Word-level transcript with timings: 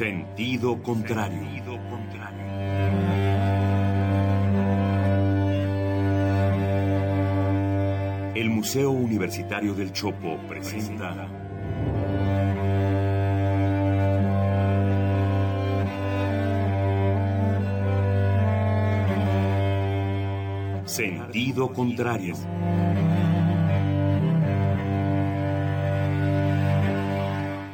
Sentido 0.00 0.82
contrario. 0.82 1.46
El 8.34 8.48
Museo 8.48 8.92
Universitario 8.92 9.74
del 9.74 9.92
Chopo 9.92 10.38
presenta 10.48 11.28
Sentido 20.86 21.74
contrario. 21.74 22.34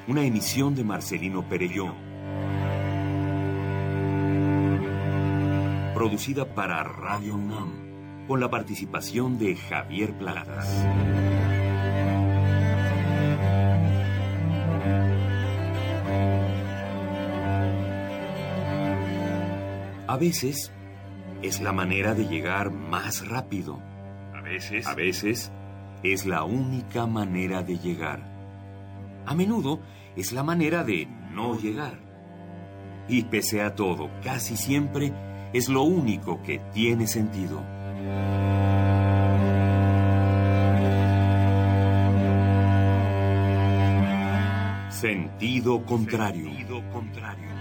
Una 0.08 0.24
emisión 0.24 0.74
de 0.74 0.82
Marcelino 0.82 1.48
Perelló. 1.48 2.05
Producida 6.06 6.54
para 6.54 6.84
Radio 6.84 7.34
UNAM, 7.34 8.28
con 8.28 8.38
la 8.38 8.48
participación 8.48 9.40
de 9.40 9.56
Javier 9.56 10.16
Platas. 10.16 10.86
A 20.06 20.16
veces 20.16 20.72
es 21.42 21.60
la 21.60 21.72
manera 21.72 22.14
de 22.14 22.28
llegar 22.28 22.70
más 22.70 23.26
rápido. 23.26 23.82
A 24.32 24.42
veces. 24.42 24.86
A 24.86 24.94
veces 24.94 25.50
es 26.04 26.24
la 26.24 26.44
única 26.44 27.08
manera 27.08 27.64
de 27.64 27.78
llegar. 27.78 28.20
A 29.26 29.34
menudo 29.34 29.80
es 30.14 30.32
la 30.32 30.44
manera 30.44 30.84
de 30.84 31.08
no 31.32 31.58
llegar. 31.58 31.98
Y 33.08 33.24
pese 33.24 33.60
a 33.60 33.74
todo, 33.74 34.08
casi 34.22 34.56
siempre 34.56 35.12
es 35.52 35.68
lo 35.68 35.82
único 35.82 36.42
que 36.42 36.60
tiene 36.72 37.06
sentido. 37.06 37.62
Sentido 44.90 45.84
contrario. 45.84 46.44
Sentido 46.46 46.82
contrario. 46.90 47.55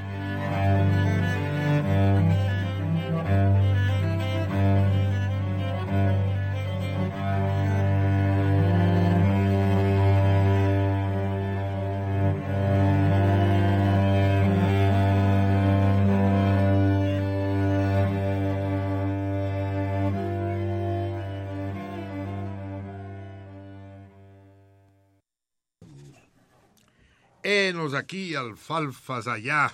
Aquí, 27.93 28.33
alfalfas 28.33 29.27
allá, 29.27 29.71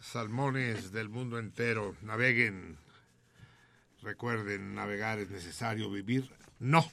salmones 0.00 0.90
del 0.90 1.08
mundo 1.08 1.38
entero, 1.38 1.94
naveguen. 2.02 2.78
Recuerden, 4.02 4.74
navegar 4.74 5.18
es 5.18 5.30
necesario, 5.30 5.90
vivir 5.90 6.30
no. 6.58 6.90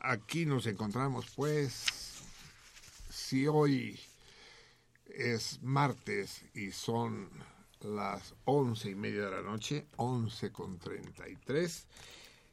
Aquí 0.00 0.46
nos 0.46 0.66
encontramos, 0.66 1.26
pues, 1.36 1.84
si 3.10 3.46
hoy 3.46 4.00
es 5.06 5.62
martes 5.62 6.42
y 6.54 6.72
son 6.72 7.28
las 7.80 8.34
once 8.44 8.90
y 8.90 8.94
media 8.94 9.26
de 9.26 9.30
la 9.30 9.42
noche, 9.42 9.86
once 9.96 10.50
con 10.50 10.78
treinta 10.78 11.28
y 11.28 11.36
tres, 11.36 11.86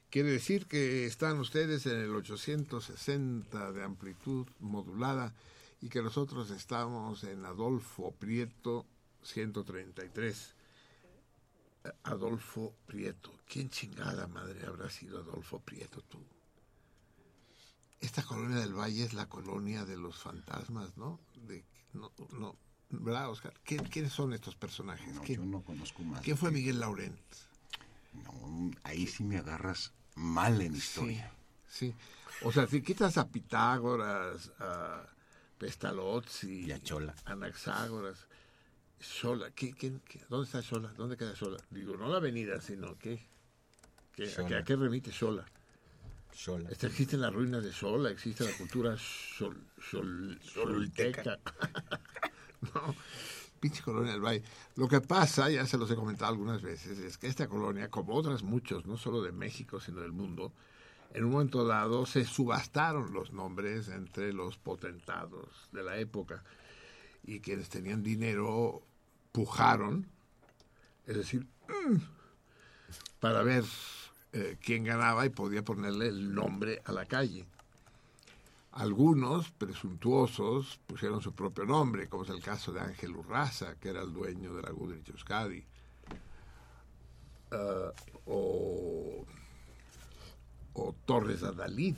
quiere 0.10 0.32
decir 0.32 0.68
que 0.68 1.06
están 1.06 1.40
ustedes 1.40 1.86
en 1.88 1.98
el 1.98 2.16
860 2.16 3.72
de 3.72 3.84
amplitud 3.84 4.48
modulada 4.60 5.34
y 5.82 5.90
que 5.90 6.02
nosotros 6.02 6.50
estamos 6.52 7.24
en 7.24 7.44
Adolfo 7.46 8.12
Prieto 8.12 8.86
133. 9.24 10.56
Adolfo 12.04 12.76
Prieto. 12.86 13.32
¿Quién 13.48 13.70
chingada 13.70 14.28
madre 14.28 14.66
habrá 14.68 14.90
sido 14.90 15.20
Adolfo 15.20 15.60
Prieto 15.60 16.02
tú? 16.04 16.20
Esta 18.00 18.24
colonia 18.24 18.60
del 18.60 18.74
Valle 18.74 19.04
es 19.04 19.14
la 19.14 19.28
colonia 19.28 19.86
de 19.86 19.98
los 19.98 20.18
fantasmas, 20.18 20.98
¿no? 20.98 21.20
De, 21.48 21.64
no, 21.94 22.12
no 22.32 22.56
¿Verdad, 22.92 23.30
Oscar? 23.30 23.54
¿Quién, 23.64 23.86
¿Quiénes 23.86 24.12
son 24.12 24.34
estos 24.34 24.56
personajes? 24.56 25.16
No, 25.16 25.22
¿Quién, 25.22 25.40
yo 25.40 25.46
no 25.46 25.64
conozco 25.64 26.04
más. 26.04 26.22
¿Quién 26.22 26.38
fue 26.38 26.52
Miguel 26.52 26.80
Laurent? 26.80 27.18
No, 28.14 28.72
ahí 28.84 29.08
sí 29.08 29.24
me 29.24 29.38
agarras 29.38 29.94
mal 30.16 30.62
en 30.62 30.76
historia. 30.76 31.32
Sí, 31.68 31.94
sí. 31.94 31.96
O 32.44 32.52
sea, 32.52 32.68
si 32.68 32.82
quitas 32.82 33.18
a 33.18 33.30
Pitágoras, 33.30 34.52
a 34.60 35.06
Pestalozzi, 35.62 36.66
Y 36.66 36.72
a 36.72 36.80
Chola. 36.82 37.14
Anaxágoras, 37.26 38.26
Xola, 39.00 39.52
¿qué, 39.52 39.74
qué, 39.74 39.94
qué- 40.10 40.20
dónde 40.28 40.46
está 40.48 40.64
Xola? 40.64 40.92
¿Dónde 40.98 41.16
queda 41.18 41.36
Xola? 41.36 41.58
Digo, 41.70 41.96
no 41.98 42.10
la 42.10 42.18
avenida, 42.18 42.60
sino 42.62 42.98
que, 42.98 43.14
¿a, 43.14 44.16
qué, 44.16 44.26
Xola. 44.28 44.58
a 44.58 44.64
qué 44.64 44.76
remite 44.76 45.12
Xola? 45.12 45.46
Xola. 46.34 46.68
Este, 46.72 46.88
existen 46.88 47.22
las 47.22 47.32
ruinas 47.32 47.64
de 47.64 47.72
Xola, 47.72 48.10
existe 48.10 48.44
la 48.44 48.58
cultura 48.58 48.96
xol- 48.96 50.40
xolteca. 50.42 51.38
no, 52.74 52.96
pinche 53.60 53.84
colonia 53.84 54.14
del 54.14 54.22
Valle. 54.22 54.44
Lo 54.78 54.88
que 54.88 55.00
pasa, 55.02 55.48
ya 55.52 55.68
se 55.68 55.78
los 55.78 55.92
he 55.92 55.96
comentado 55.96 56.32
algunas 56.32 56.64
veces, 56.64 56.98
es 56.98 57.20
que 57.20 57.28
esta 57.28 57.48
colonia, 57.48 57.90
como 57.92 58.16
otras 58.16 58.42
muchos, 58.42 58.88
no 58.88 58.98
solo 58.98 59.22
de 59.22 59.32
México, 59.32 59.80
sino 59.80 60.02
del 60.02 60.12
mundo, 60.12 60.54
en 61.14 61.26
un 61.26 61.32
momento 61.32 61.66
dado 61.66 62.06
se 62.06 62.26
subastaron 62.26 63.14
los 63.14 63.34
nombres 63.34 63.90
entre 63.90 64.34
los 64.34 64.58
potentados 64.58 65.70
de 65.72 65.84
la 65.84 65.98
época 65.98 66.44
y 67.24 67.40
quienes 67.40 67.70
tenían 67.70 68.04
dinero 68.04 68.82
pujaron, 69.32 70.08
es 71.06 71.18
decir, 71.18 71.46
mm, 71.68 71.98
para 73.20 73.44
ver 73.44 73.64
eh, 74.34 74.58
quién 74.62 74.84
ganaba 74.84 75.26
y 75.26 75.30
podía 75.30 75.64
ponerle 75.64 76.08
el 76.08 76.34
nombre 76.34 76.82
a 76.86 76.92
la 76.92 77.06
calle. 77.06 77.46
Algunos 78.72 79.52
presuntuosos 79.52 80.80
pusieron 80.88 81.22
su 81.22 81.34
propio 81.34 81.66
nombre, 81.66 82.08
como 82.08 82.24
es 82.24 82.30
el 82.30 82.42
caso 82.42 82.72
de 82.72 82.80
Ángel 82.80 83.16
Urraza, 83.16 83.76
que 83.76 83.90
era 83.90 84.02
el 84.02 84.14
dueño 84.14 84.54
de 84.54 84.62
la 84.62 84.72
Goodrich 84.72 85.10
Euskadi. 85.10 85.66
Ah, 87.52 87.92
o, 88.26 89.26
o 90.74 90.94
Torres 91.06 91.44
Adalid, 91.44 91.98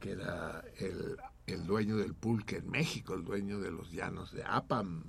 que 0.00 0.12
era 0.12 0.64
el, 0.78 1.16
el 1.46 1.66
dueño 1.66 1.96
del 1.96 2.14
pulque 2.14 2.56
en 2.56 2.70
México, 2.70 3.14
el 3.14 3.24
dueño 3.24 3.60
de 3.60 3.70
los 3.70 3.90
llanos 3.90 4.32
de 4.32 4.44
Apam, 4.44 5.04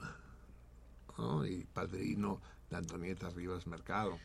y 1.46 1.66
padrino 1.66 2.42
de 2.70 2.78
Antonieta 2.78 3.30
Rivas 3.30 3.68
Mercado. 3.68 4.18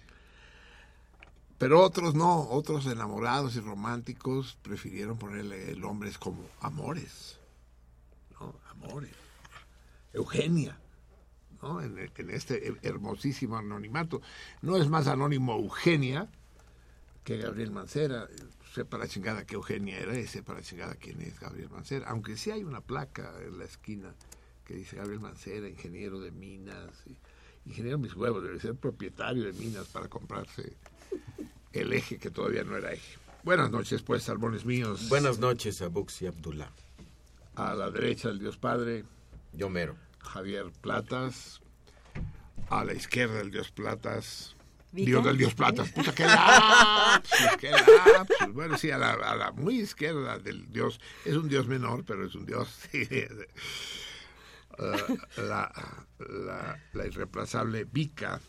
Pero 1.59 1.83
otros 1.83 2.15
no, 2.15 2.49
otros 2.51 2.87
enamorados 2.87 3.57
y 3.57 3.61
románticos 3.61 4.59
prefirieron 4.63 5.19
ponerle 5.19 5.75
nombres 5.77 6.19
como 6.19 6.49
Amores, 6.61 7.39
¿no? 8.33 8.55
Amores, 8.71 9.15
Eugenia, 10.13 10.79
¿no? 11.63 11.81
En, 11.81 11.99
en 11.99 12.31
este 12.31 12.75
hermosísimo 12.83 13.57
anonimato. 13.57 14.21
No 14.63 14.77
es 14.77 14.89
más 14.89 15.07
anónimo 15.07 15.55
Eugenia 15.55 16.29
que 17.25 17.39
Gabriel 17.39 17.71
Mancera. 17.71 18.29
Sepa 18.75 18.99
la 18.99 19.07
chingada 19.09 19.45
que 19.47 19.55
Eugenia 19.55 19.99
era 19.99 20.19
y 20.19 20.27
sepa 20.27 20.53
la 20.55 20.63
chingada 20.63 20.95
quién 20.97 21.21
es 21.23 21.39
Gabriel 21.39 21.71
Mancera. 21.71 22.09
Aunque 22.09 22.37
sí 22.37 22.51
hay 22.51 22.65
una 22.65 22.81
placa 22.81 23.33
en 23.43 23.59
la 23.59 23.65
esquina 23.65 24.15
que 24.65 24.75
dice 24.75 24.97
Gabriel 24.97 25.21
Mancera, 25.21 25.69
ingeniero 25.69 26.21
de 26.21 26.31
minas. 26.33 26.91
y- 27.07 27.17
ingeniero 27.67 27.97
mis 27.99 28.15
huevos, 28.15 28.43
debe 28.43 28.61
ser 28.61 28.75
propietario 28.75 29.45
de 29.45 29.53
minas 29.55 29.87
para 29.89 30.09
comprarse 30.09 30.77
el 31.73 31.93
eje 31.95 32.19
que 32.19 32.31
todavía 32.31 32.63
no 32.65 32.77
era 32.77 32.93
eje. 32.93 33.17
Buenas 33.43 33.71
noches, 33.71 34.03
pues, 34.03 34.23
salmones 34.25 34.65
míos. 34.67 35.09
Buenas 35.09 35.39
noches 35.39 35.81
a 35.83 35.89
Buxi 35.89 36.27
Abdullah. 36.27 36.71
A 37.55 37.75
la 37.75 37.91
derecha, 37.91 38.29
el 38.29 38.39
Dios 38.39 38.57
Padre, 38.59 39.05
Yo 39.53 39.69
mero. 39.71 39.97
Javier 40.19 40.73
Platas. 40.81 41.61
A 42.71 42.85
la 42.85 42.93
izquierda, 42.95 43.41
el 43.41 43.51
Dios 43.51 43.71
Platas. 43.71 44.57
¿Vika? 44.95 45.07
Dios 45.11 45.25
del 45.25 45.37
Dios 45.37 45.55
Platas. 45.55 45.89
Puta, 45.93 46.15
qué 46.15 46.25
lapsus, 46.25 47.57
qué 47.59 47.71
lapsus. 47.71 48.53
Bueno, 48.55 48.79
sí, 48.79 48.91
a 48.91 48.99
la, 48.99 49.13
a 49.13 49.35
la 49.37 49.51
muy 49.53 49.81
izquierda 49.81 50.39
del 50.39 50.71
Dios. 50.71 51.01
Es 51.25 51.35
un 51.37 51.49
Dios 51.49 51.67
menor, 51.67 52.05
pero 52.05 52.27
es 52.27 52.35
un 52.35 52.47
Dios. 52.47 52.69
sí. 52.93 53.07
Eh, 53.11 53.29
la, 55.37 55.71
la, 56.19 56.81
la 56.93 57.07
irreemplazable 57.07 57.85
Vika. 57.85 58.41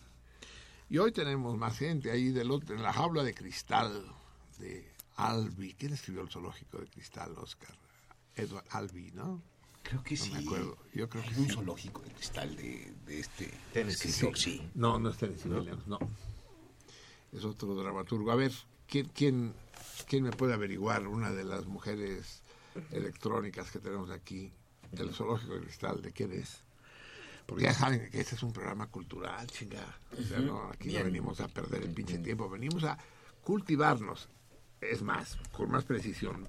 Y 0.90 0.98
hoy 1.00 1.12
tenemos 1.12 1.58
más 1.58 1.78
gente 1.78 2.12
ahí 2.12 2.30
del 2.30 2.52
otro, 2.52 2.76
en 2.76 2.84
la 2.84 2.94
jaula 2.94 3.24
de 3.24 3.34
cristal 3.34 4.06
de 4.60 4.92
Albi. 5.18 5.74
¿Quién 5.74 5.94
escribió 5.94 6.22
el 6.22 6.30
zoológico 6.30 6.78
de 6.80 6.88
cristal, 6.88 7.34
Oscar? 7.38 7.76
Edward 8.36 8.66
Albi, 8.70 9.12
¿no? 9.14 9.42
Creo 9.82 10.04
que 10.04 10.16
No 10.16 10.24
sí. 10.24 10.32
me 10.32 10.40
acuerdo. 10.40 10.78
Yo 10.94 11.08
creo 11.10 11.24
Hay 11.24 11.30
que 11.30 11.40
un 11.40 11.48
sí. 11.48 11.54
zoológico 11.54 12.02
de 12.02 12.12
cristal 12.12 12.56
de, 12.56 12.94
de 13.06 13.20
este 13.20 13.52
Tennessee. 13.74 14.10
escritor, 14.10 14.38
sí. 14.38 14.70
No, 14.74 15.00
no 15.00 15.10
es 15.10 15.18
Tennessee 15.18 15.48
Williams, 15.50 15.86
no. 15.88 16.00
Es 17.36 17.44
otro 17.44 17.76
dramaturgo. 17.76 18.32
A 18.32 18.36
ver, 18.36 18.52
¿quién, 18.88 19.10
quién, 19.14 19.54
quién 20.08 20.24
me 20.24 20.32
puede 20.32 20.54
averiguar 20.54 21.08
una 21.08 21.32
de 21.32 21.44
las 21.44 21.66
mujeres 21.66 22.42
electrónicas 22.92 23.72
que 23.72 23.80
tenemos 23.80 24.10
aquí? 24.10 24.52
El 24.94 25.14
Zoológico 25.14 25.56
de 25.56 25.62
Cristal, 25.62 26.02
¿de 26.02 26.12
quién 26.12 26.32
es? 26.32 26.64
Porque 27.46 27.66
ya 27.66 27.74
saben 27.74 28.10
que 28.10 28.20
este 28.20 28.36
es 28.36 28.44
un 28.44 28.54
programa 28.54 28.88
cultural, 28.88 29.46
chingada. 29.48 30.00
O 30.18 30.24
sea, 30.24 30.40
no, 30.40 30.70
aquí 30.70 30.94
no 30.94 31.04
venimos 31.04 31.42
a 31.42 31.48
perder 31.48 31.84
el 31.84 31.94
pinche 31.94 32.18
tiempo, 32.20 32.50
venimos 32.50 32.84
a 32.84 32.98
cultivarnos. 33.44 34.30
Es 34.82 35.02
más, 35.02 35.38
con 35.52 35.70
más 35.72 35.84
precisión. 35.84 36.48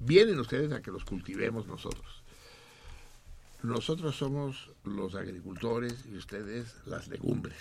Vienen 0.00 0.38
ustedes 0.38 0.72
a 0.72 0.82
que 0.82 0.90
los 0.90 1.04
cultivemos 1.04 1.66
nosotros. 1.66 2.22
Nosotros 3.62 4.16
somos 4.16 4.70
los 4.84 5.14
agricultores 5.14 6.04
y 6.06 6.16
ustedes 6.16 6.74
las 6.84 7.08
legumbres. 7.08 7.56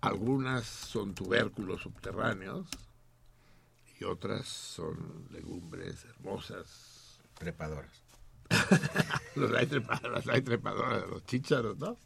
Algunas 0.00 0.64
son 0.66 1.14
tubérculos 1.14 1.82
subterráneos 1.82 2.66
y 4.00 4.04
otras 4.04 4.46
son 4.46 5.26
legumbres 5.30 6.04
hermosas. 6.04 7.20
Trepadoras. 7.38 8.02
Los 9.36 9.52
hay 9.52 9.66
trepadoras, 9.66 10.26
hay 10.26 10.42
trepadoras, 10.42 11.08
los 11.08 11.24
chícharos, 11.24 11.78
¿no? 11.78 11.96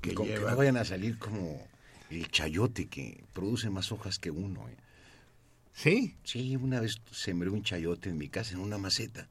Que 0.00 0.14
Con 0.14 0.26
que 0.26 0.38
no 0.38 0.54
vayan 0.54 0.76
a 0.76 0.84
salir 0.84 1.18
como 1.18 1.66
el 2.10 2.30
chayote 2.30 2.88
que 2.88 3.24
produce 3.32 3.70
más 3.70 3.90
hojas 3.90 4.18
que 4.18 4.30
uno. 4.30 4.68
¿eh? 4.68 4.76
Sí, 5.72 6.16
Sí, 6.24 6.56
una 6.56 6.80
vez 6.80 7.00
sembré 7.10 7.50
un 7.50 7.62
chayote 7.62 8.10
en 8.10 8.18
mi 8.18 8.28
casa 8.28 8.54
en 8.54 8.60
una 8.60 8.78
maceta 8.78 9.28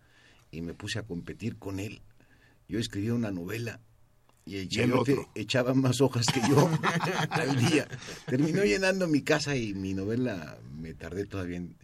y 0.51 0.62
me 0.62 0.74
puse 0.74 1.00
a 1.00 1.03
competir 1.03 1.57
con 1.57 1.79
él. 1.79 2.01
Yo 2.68 2.79
escribía 2.79 3.13
una 3.13 3.31
novela 3.31 3.79
y 4.48 4.92
otro. 4.92 5.30
echaba 5.36 5.74
más 5.74 6.02
hojas 6.02 6.26
que 6.28 6.42
yo 6.48 6.70
al 7.30 7.70
día. 7.70 7.88
Terminó 8.26 8.64
llenando 8.64 9.08
mi 9.08 9.22
casa 9.22 9.56
y 9.56 9.74
mi 9.74 9.94
novela 9.94 10.58
me 10.80 10.94
tardé 10.94 11.26
todavía 11.26 11.58
en 11.58 11.76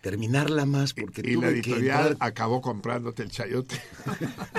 terminarla 0.00 0.64
más 0.64 0.94
porque 0.94 1.20
y 1.20 1.34
la 1.34 1.48
tuve 1.48 1.60
que 1.60 1.70
editorial 1.70 2.12
entrar, 2.12 2.28
acabó 2.28 2.60
comprándote 2.60 3.22
el 3.22 3.30
chayote. 3.30 3.76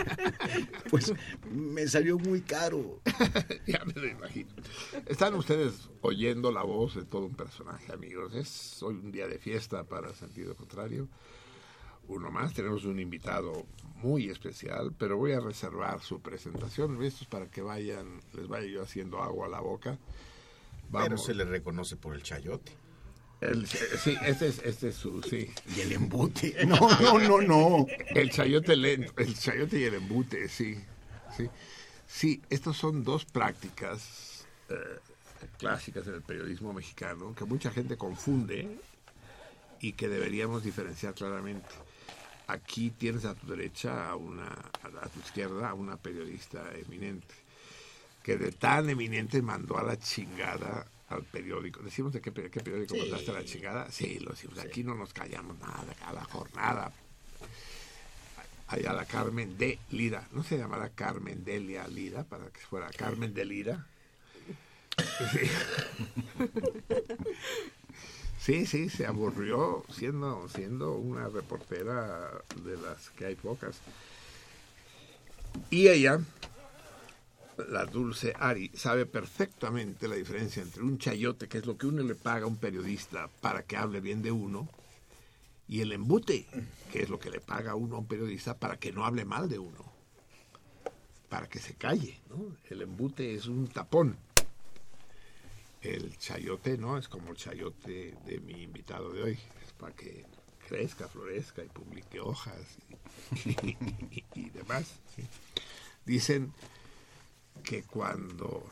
pues 0.89 1.13
me 1.51 1.87
salió 1.87 2.17
muy 2.19 2.41
caro. 2.41 3.01
ya 3.67 3.83
me 3.85 3.93
lo 3.93 4.07
imagino. 4.07 4.51
Están 5.07 5.33
ustedes 5.33 5.89
oyendo 6.01 6.51
la 6.51 6.63
voz 6.63 6.95
de 6.95 7.05
todo 7.05 7.25
un 7.25 7.35
personaje, 7.35 7.91
amigos. 7.91 8.33
Es 8.35 8.81
hoy 8.83 8.95
un 8.95 9.11
día 9.11 9.27
de 9.27 9.39
fiesta 9.39 9.83
para 9.83 10.13
sentido 10.13 10.55
contrario. 10.55 11.07
Uno 12.07 12.29
más, 12.31 12.53
tenemos 12.53 12.85
un 12.85 12.99
invitado 12.99 13.65
muy 14.03 14.29
especial, 14.29 14.93
pero 14.97 15.17
voy 15.17 15.33
a 15.33 15.39
reservar 15.39 16.01
su 16.01 16.19
presentación. 16.21 17.01
Esto 17.03 17.23
es 17.23 17.29
para 17.29 17.47
que 17.47 17.61
vayan, 17.61 18.21
les 18.33 18.47
vaya 18.47 18.67
yo 18.67 18.81
haciendo 18.83 19.21
agua 19.21 19.47
a 19.47 19.49
la 19.49 19.59
boca. 19.59 19.97
Pero 20.91 21.03
Vamos. 21.05 21.25
se 21.25 21.33
le 21.33 21.45
reconoce 21.45 21.95
por 21.95 22.15
el 22.15 22.23
chayote. 22.23 22.73
El- 23.39 23.65
sí, 23.65 24.15
este 24.23 24.47
es, 24.47 24.59
este 24.59 24.89
es 24.89 24.95
su, 24.95 25.21
sí. 25.23 25.49
Y 25.75 25.79
el 25.81 25.93
embute. 25.93 26.55
No, 26.67 26.77
no, 26.99 27.19
no, 27.19 27.41
no. 27.41 27.85
El 28.09 28.29
chayote 28.29 28.75
lento, 28.75 29.13
el 29.17 29.35
chayote 29.37 29.79
y 29.79 29.83
el 29.83 29.95
embute, 29.95 30.47
sí. 30.49 30.77
Sí, 31.35 31.49
sí 32.07 32.41
estas 32.49 32.75
son 32.75 33.03
dos 33.03 33.25
prácticas 33.25 34.45
eh, 34.69 34.75
clásicas 35.57 36.05
en 36.07 36.15
el 36.15 36.21
periodismo 36.21 36.73
mexicano 36.73 37.33
que 37.33 37.45
mucha 37.45 37.71
gente 37.71 37.95
confunde 37.97 38.77
y 39.79 39.93
que 39.93 40.07
deberíamos 40.09 40.63
diferenciar 40.63 41.13
claramente. 41.15 41.69
Aquí 42.51 42.89
tienes 42.91 43.25
a 43.25 43.33
tu 43.35 43.47
derecha, 43.47 44.09
a, 44.09 44.15
una, 44.15 44.47
a 44.47 45.07
tu 45.09 45.19
izquierda, 45.19 45.69
a 45.69 45.73
una 45.73 45.97
periodista 45.97 46.63
eminente, 46.75 47.33
que 48.23 48.37
de 48.37 48.51
tan 48.51 48.89
eminente 48.89 49.41
mandó 49.41 49.77
a 49.77 49.83
la 49.83 49.97
chingada 49.97 50.85
al 51.09 51.23
periódico. 51.23 51.81
¿Decimos 51.81 52.13
de 52.13 52.21
qué, 52.21 52.31
pe- 52.31 52.49
qué 52.49 52.59
periódico 52.61 52.95
Sí. 52.95 53.01
mandaste 53.01 53.31
a 53.31 53.33
la 53.35 53.45
chingada? 53.45 53.91
Sí, 53.91 54.19
lo 54.19 54.31
decimos. 54.31 54.57
Aquí 54.59 54.83
no 54.83 54.95
nos 54.95 55.13
callamos 55.13 55.57
nada, 55.59 55.93
cada 55.99 56.23
jornada 56.25 56.91
allá 58.67 58.93
la 58.93 59.05
Carmen 59.05 59.57
de 59.57 59.77
Lira. 59.89 60.27
¿No 60.31 60.43
se 60.43 60.57
llamará 60.57 60.89
Carmen 60.89 61.43
Delia 61.43 61.85
Lira 61.89 62.23
para 62.23 62.45
que 62.51 62.61
fuera 62.61 62.89
Carmen 62.89 63.33
de 63.33 63.45
Lira? 63.45 63.85
Sí. 65.31 65.49
Sí, 68.41 68.65
sí, 68.65 68.89
se 68.89 69.05
aburrió 69.05 69.85
siendo, 69.93 70.49
siendo 70.49 70.95
una 70.95 71.29
reportera 71.29 72.41
de 72.65 72.75
las 72.75 73.11
que 73.11 73.25
hay 73.25 73.35
pocas. 73.35 73.79
Y 75.69 75.89
ella, 75.89 76.19
la 77.69 77.85
dulce 77.85 78.33
Ari, 78.39 78.71
sabe 78.73 79.05
perfectamente 79.05 80.07
la 80.07 80.15
diferencia 80.15 80.63
entre 80.63 80.81
un 80.81 80.97
chayote, 80.97 81.47
que 81.47 81.59
es 81.59 81.67
lo 81.67 81.77
que 81.77 81.85
uno 81.85 82.01
le 82.01 82.15
paga 82.15 82.45
a 82.45 82.47
un 82.47 82.57
periodista 82.57 83.29
para 83.41 83.61
que 83.61 83.77
hable 83.77 84.01
bien 84.01 84.23
de 84.23 84.31
uno, 84.31 84.67
y 85.67 85.81
el 85.81 85.91
embute, 85.91 86.47
que 86.91 87.03
es 87.03 87.09
lo 87.09 87.19
que 87.19 87.29
le 87.29 87.41
paga 87.41 87.75
uno 87.75 87.97
a 87.97 87.99
un 87.99 88.07
periodista 88.07 88.57
para 88.57 88.77
que 88.77 88.91
no 88.91 89.05
hable 89.05 89.23
mal 89.23 89.49
de 89.49 89.59
uno, 89.59 89.85
para 91.29 91.47
que 91.47 91.59
se 91.59 91.75
calle. 91.75 92.19
¿no? 92.27 92.55
El 92.71 92.81
embute 92.81 93.35
es 93.35 93.45
un 93.45 93.67
tapón. 93.67 94.17
El 95.81 96.17
chayote, 96.17 96.77
¿no? 96.77 96.97
Es 96.97 97.07
como 97.07 97.31
el 97.31 97.37
chayote 97.37 98.15
de 98.25 98.39
mi 98.39 98.63
invitado 98.63 99.11
de 99.13 99.23
hoy. 99.23 99.39
Es 99.65 99.73
para 99.73 99.95
que 99.95 100.25
crezca, 100.67 101.07
florezca 101.07 101.63
y 101.63 101.69
publique 101.69 102.19
hojas 102.19 102.77
y, 103.45 103.49
y- 103.49 104.25
y 104.35 104.49
demás. 104.51 104.93
¿sí? 105.15 105.23
Dicen 106.05 106.53
que 107.63 107.83
cuando 107.83 108.63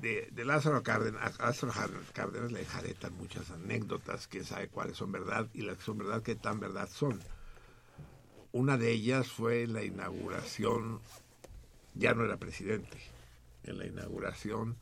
de, 0.00 0.28
de 0.32 0.44
Lázaro 0.44 0.82
Cárdenas, 0.82 1.38
a 1.40 1.46
Lázaro 1.46 1.72
Cárdenas 2.12 2.52
le 2.52 2.60
enjaretan 2.60 3.14
muchas 3.14 3.50
anécdotas, 3.50 4.26
quién 4.26 4.44
sabe 4.44 4.68
cuáles 4.68 4.96
son 4.98 5.10
verdad 5.10 5.48
y 5.54 5.62
las 5.62 5.78
que 5.78 5.84
son 5.84 5.98
verdad, 5.98 6.22
qué 6.22 6.34
tan 6.34 6.60
verdad 6.60 6.88
son. 6.92 7.20
Una 8.52 8.76
de 8.76 8.90
ellas 8.90 9.28
fue 9.28 9.66
la 9.66 9.82
inauguración, 9.82 11.00
ya 11.94 12.12
no 12.14 12.24
era 12.24 12.36
presidente, 12.36 12.98
en 13.64 13.78
la 13.78 13.86
inauguración 13.86 14.76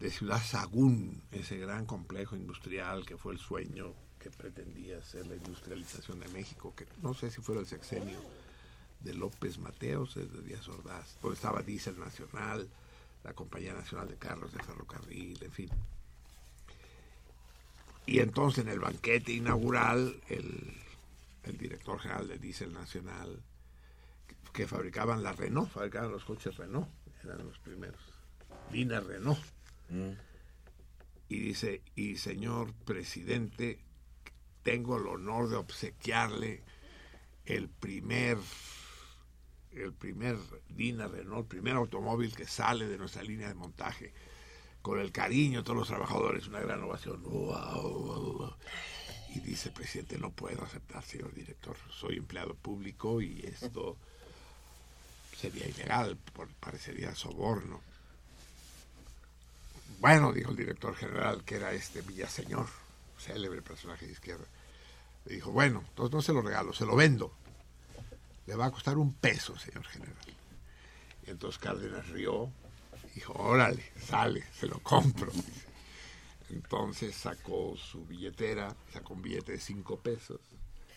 de 0.00 0.10
Ciudad 0.10 0.42
Sagún, 0.42 1.22
ese 1.32 1.56
gran 1.58 1.86
complejo 1.86 2.36
industrial 2.36 3.06
que 3.06 3.16
fue 3.16 3.32
el 3.32 3.38
sueño 3.38 3.94
que 4.18 4.30
pretendía 4.30 5.02
ser 5.02 5.26
la 5.26 5.36
industrialización 5.36 6.20
de 6.20 6.28
México, 6.28 6.74
que 6.74 6.86
no 7.02 7.14
sé 7.14 7.30
si 7.30 7.40
fuera 7.40 7.60
el 7.60 7.66
sexenio 7.66 8.18
de 9.00 9.14
López 9.14 9.58
Mateos, 9.58 10.14
de 10.14 10.26
Díaz 10.42 10.68
Ordaz, 10.68 11.16
donde 11.22 11.36
estaba 11.36 11.62
Diesel 11.62 11.98
Nacional, 11.98 12.68
la 13.24 13.32
Compañía 13.32 13.72
Nacional 13.72 14.08
de 14.08 14.16
Carros 14.16 14.52
de 14.52 14.62
Ferrocarril, 14.62 15.42
en 15.42 15.52
fin. 15.52 15.70
Y 18.06 18.20
entonces 18.20 18.64
en 18.64 18.70
el 18.70 18.80
banquete 18.80 19.32
inaugural, 19.32 20.20
el, 20.28 20.74
el 21.44 21.58
director 21.58 21.98
general 21.98 22.28
de 22.28 22.38
Diesel 22.38 22.72
Nacional, 22.72 23.42
que, 24.52 24.66
fabricaban 24.66 25.22
la 25.22 25.32
Renault, 25.32 25.70
fabricaban 25.70 26.10
los 26.10 26.24
coches 26.24 26.56
Renault, 26.56 26.88
eran 27.22 27.46
los 27.46 27.58
primeros, 27.58 28.00
Lina 28.72 29.00
Renault. 29.00 29.55
Y 31.28 31.38
dice, 31.40 31.82
y 31.94 32.16
señor 32.16 32.72
presidente, 32.84 33.80
tengo 34.62 34.96
el 34.96 35.06
honor 35.06 35.48
de 35.48 35.56
obsequiarle 35.56 36.62
el 37.44 37.68
primer 37.68 38.38
el 39.72 39.92
primer 39.92 40.38
Dina 40.68 41.06
Renault, 41.06 41.40
el 41.40 41.46
primer 41.46 41.76
automóvil 41.76 42.34
que 42.34 42.46
sale 42.46 42.86
de 42.86 42.96
nuestra 42.96 43.22
línea 43.22 43.48
de 43.48 43.54
montaje, 43.54 44.12
con 44.82 44.98
el 44.98 45.12
cariño 45.12 45.58
de 45.58 45.64
todos 45.64 45.78
los 45.78 45.88
trabajadores, 45.88 46.46
una 46.46 46.60
gran 46.60 46.82
ovación. 46.82 47.22
Y 49.34 49.40
dice, 49.40 49.70
presidente, 49.70 50.18
no 50.18 50.30
puedo 50.30 50.64
aceptar, 50.64 51.04
señor 51.04 51.34
director, 51.34 51.76
soy 51.90 52.16
empleado 52.16 52.54
público 52.54 53.20
y 53.20 53.40
esto 53.40 53.98
sería 55.36 55.68
ilegal, 55.68 56.16
parecería 56.60 57.14
soborno. 57.14 57.82
Bueno, 59.98 60.32
dijo 60.32 60.50
el 60.50 60.56
director 60.56 60.94
general, 60.94 61.42
que 61.44 61.56
era 61.56 61.72
este 61.72 62.02
Villaseñor, 62.02 62.66
célebre 63.18 63.62
personaje 63.62 64.06
de 64.06 64.12
izquierda. 64.12 64.44
Le 65.24 65.34
dijo, 65.34 65.50
bueno, 65.50 65.82
entonces 65.88 66.14
no 66.14 66.22
se 66.22 66.32
lo 66.32 66.42
regalo, 66.42 66.72
se 66.72 66.86
lo 66.86 66.94
vendo. 66.94 67.32
Le 68.46 68.54
va 68.54 68.66
a 68.66 68.70
costar 68.70 68.98
un 68.98 69.14
peso, 69.14 69.58
señor 69.58 69.84
general. 69.86 70.14
Y 71.26 71.30
entonces 71.30 71.58
Cárdenas 71.58 72.08
rió, 72.08 72.50
dijo, 73.14 73.32
órale, 73.32 73.92
sale, 74.00 74.44
se 74.52 74.66
lo 74.66 74.78
compro. 74.80 75.32
Entonces 76.50 77.16
sacó 77.16 77.76
su 77.76 78.06
billetera, 78.06 78.76
sacó 78.92 79.14
un 79.14 79.22
billete 79.22 79.52
de 79.52 79.58
cinco 79.58 79.98
pesos. 79.98 80.40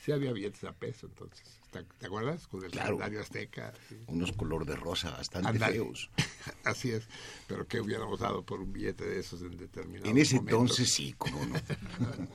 Sí 0.04 0.12
había 0.12 0.32
billetes 0.32 0.64
a 0.64 0.72
peso 0.74 1.08
entonces. 1.08 1.60
¿Te, 1.72 2.06
acuerdas? 2.06 2.48
Con 2.48 2.64
el 2.64 2.72
Claro. 2.72 2.98
calendario 2.98 3.22
azteca. 3.22 3.74
sí. 3.90 3.98
Unos 4.08 4.32
color 4.32 4.66
de 4.66 4.76
rosa 4.76 5.12
bastante 5.12 5.50
Ándale. 5.50 5.74
feos. 5.74 6.10
Así 6.64 6.92
es. 6.92 7.04
Pero 7.48 7.68
¿qué 7.68 7.80
hubiéramos 7.82 8.20
dado 8.20 8.44
por 8.44 8.60
un 8.62 8.72
billete 8.74 9.06
de 9.06 9.20
esos 9.20 9.42
en 9.42 9.58
determinado 9.58 10.10
En 10.10 10.18
ese 10.18 10.38
entonces 10.38 10.92
sí, 10.92 11.14
como 11.18 11.46
no. 11.46 11.56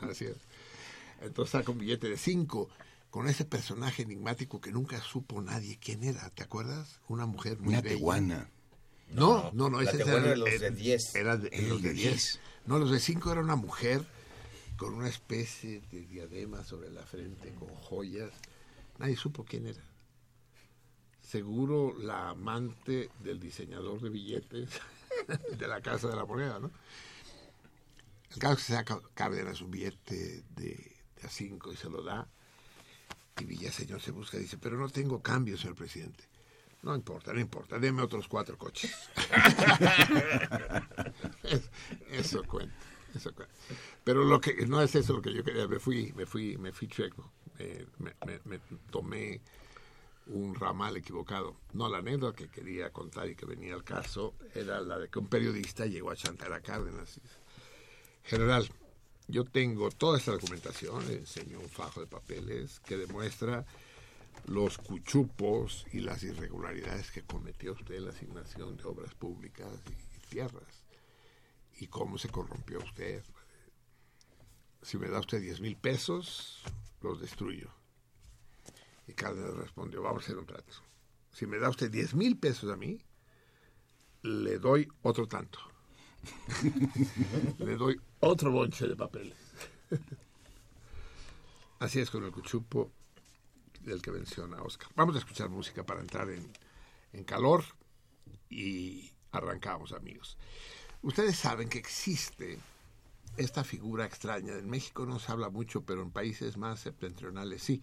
Así 0.03 0.27
es. 0.27 0.37
Entonces 1.23 1.53
saca 1.53 1.73
un 1.73 1.79
billete 1.79 2.09
de 2.09 2.17
cinco 2.19 2.69
con 3.11 3.29
ese 3.29 3.45
personaje 3.45 4.03
enigmático 4.03 4.61
que 4.61 4.73
nunca 4.73 5.01
supo 5.01 5.41
nadie 5.41 5.79
quién 5.81 6.03
era, 6.05 6.29
¿te 6.31 6.43
acuerdas? 6.43 7.01
Una 7.09 7.27
mujer 7.27 7.59
muy 7.59 7.69
Una 7.75 7.81
bella. 7.81 7.97
tehuana. 7.97 8.51
No, 9.11 9.51
no, 9.53 9.71
no, 9.71 9.81
la 9.81 9.91
ese 9.91 10.03
era 10.03 10.19
de 10.21 10.37
los 10.37 10.61
de 10.61 10.71
10. 10.71 11.15
Era 11.15 11.37
de, 11.37 11.49
El 11.49 11.69
los 11.69 11.83
de 11.83 11.89
de 11.91 11.95
10. 11.95 12.11
10. 12.13 12.41
No, 12.67 12.79
los 12.79 12.91
de 12.91 12.99
5 12.99 13.31
era 13.33 13.41
una 13.41 13.55
mujer 13.57 14.05
con 14.85 14.97
una 14.97 15.09
especie 15.09 15.81
de 15.91 16.03
diadema 16.03 16.63
sobre 16.63 16.91
la 16.91 17.07
frente, 17.07 17.55
con 17.55 17.69
joyas. 17.69 18.31
Nadie 18.99 19.17
supo 19.17 19.43
quién 19.43 19.67
era. 19.67 19.83
Seguro 21.23 21.95
la 21.99 22.29
amante 22.29 23.09
del 23.21 23.41
diseñador 23.41 24.03
de 24.03 24.11
billetes 24.11 24.69
de 25.59 25.69
la 25.69 25.81
Casa 25.81 26.09
de 26.09 26.17
la 26.17 26.27
Moneda, 26.27 26.59
¿no? 26.59 26.71
El 28.31 28.39
caso 28.39 28.53
es 28.53 28.67
que 28.67 28.73
saca 28.75 29.01
Cárdenas 29.15 29.63
un 29.63 29.71
billete 29.71 30.45
de, 30.51 30.93
de 31.17 31.23
a 31.23 31.31
5 31.31 31.73
y 31.73 31.77
se 31.77 31.89
lo 31.89 32.03
da. 32.03 32.29
Y 33.41 33.47
Villaseñor 33.47 34.03
se 34.03 34.11
busca 34.11 34.37
y 34.37 34.41
dice, 34.41 34.59
pero 34.59 34.77
no 34.77 34.91
tengo 34.91 35.23
cambio, 35.23 35.57
señor 35.57 35.77
presidente. 35.77 36.25
No 36.83 36.95
importa, 36.95 37.33
no 37.33 37.41
importa, 37.41 37.79
deme 37.79 38.03
otros 38.03 38.29
cuatro 38.29 38.59
coches. 38.59 38.95
Eso 42.11 42.45
cuenta. 42.45 42.94
Pero 44.03 44.25
lo 44.25 44.41
que 44.41 44.67
no 44.67 44.81
es 44.83 44.95
eso 44.95 45.13
lo 45.15 45.23
que 45.23 45.33
yo 45.33 45.43
quería, 45.45 45.67
me 45.69 45.79
fui, 45.79 46.13
me 46.15 46.27
fui, 46.27 46.57
me 46.59 46.73
fui 46.73 46.89
chueco. 46.89 47.33
Me, 47.99 48.15
me- 48.27 48.41
me 48.45 48.59
tomé 48.91 49.41
un 50.27 50.55
ramal 50.55 50.97
equivocado. 50.97 51.57
No, 51.75 51.89
la 51.89 51.99
anécdota 51.99 52.37
que 52.37 52.49
quería 52.49 52.91
contar 52.91 53.29
y 53.29 53.37
que 53.37 53.47
venía 53.47 53.75
al 53.75 53.85
caso 53.85 54.35
era 54.55 54.81
la 54.81 54.99
de 54.99 55.09
que 55.09 55.19
un 55.19 55.27
periodista 55.29 55.87
llegó 55.87 56.11
a 56.11 56.17
chantar 56.17 56.53
a 56.53 56.61
Cárdenas. 56.61 57.21
General, 58.25 58.69
yo 59.29 59.45
tengo 59.45 59.91
toda 59.91 60.19
esta 60.19 60.33
documentación, 60.33 61.07
le 61.07 61.19
enseño 61.19 61.61
un 61.61 61.69
fajo 61.69 62.01
de 62.01 62.07
papeles 62.07 62.81
que 62.81 62.97
demuestra 62.97 63.65
los 64.47 64.79
cuchupos 64.79 65.87
y 65.93 66.01
las 66.01 66.23
irregularidades 66.23 67.11
que 67.11 67.23
cometió 67.23 67.73
usted 67.73 67.95
en 67.97 68.05
la 68.07 68.11
asignación 68.11 68.77
de 68.77 68.85
obras 68.85 69.15
públicas 69.15 69.69
y 70.17 70.27
tierras 70.29 70.84
y 71.79 71.87
cómo 71.89 72.19
se 72.19 72.29
corrompió 72.29 72.79
usted. 72.79 73.23
Si 74.83 74.99
me 74.99 75.09
da 75.09 75.21
usted 75.21 75.41
10 75.41 75.61
mil 75.61 75.77
pesos, 75.77 76.63
los 77.01 77.21
destruyo. 77.21 77.71
Y 79.07 79.13
Cárdenas 79.13 79.55
respondió, 79.55 80.03
vamos 80.03 80.23
a 80.23 80.27
hacer 80.27 80.39
un 80.39 80.47
trato. 80.47 80.75
Si 81.33 81.47
me 81.47 81.59
da 81.59 81.69
usted 81.69 81.91
10 81.91 82.15
mil 82.15 82.39
pesos 82.39 82.71
a 82.71 82.77
mí, 82.77 82.99
le 84.23 84.59
doy 84.59 84.89
otro 85.03 85.27
tanto. 85.27 85.59
le 87.59 87.77
doy 87.77 88.01
otro 88.21 88.51
bonche 88.51 88.87
de 88.87 88.97
papeles. 88.97 89.37
Así 91.81 92.01
es 92.01 92.11
con 92.11 92.25
el 92.25 92.33
cuchupo 92.33 92.93
del 93.81 94.01
que 94.01 94.11
menciona 94.11 94.63
Oscar. 94.63 94.89
Vamos 94.95 95.17
a 95.17 95.19
escuchar 95.19 95.51
música 95.51 95.85
para 95.85 96.01
entrar 96.01 96.31
en, 96.31 96.51
en 97.13 97.25
calor 97.25 97.65
y 98.49 99.13
arrancamos, 99.33 99.93
amigos. 99.93 100.39
Ustedes 101.05 101.37
saben 101.37 101.69
que 101.69 101.77
existe 101.77 102.59
esta 103.37 103.63
figura 103.63 104.07
extraña. 104.07 104.55
En 104.55 104.71
México 104.71 105.05
no 105.05 105.19
se 105.19 105.31
habla 105.31 105.51
mucho, 105.51 105.83
pero 105.83 106.01
en 106.01 106.11
países 106.11 106.57
más 106.57 106.81
septentrionales 106.81 107.63
sí. 107.63 107.83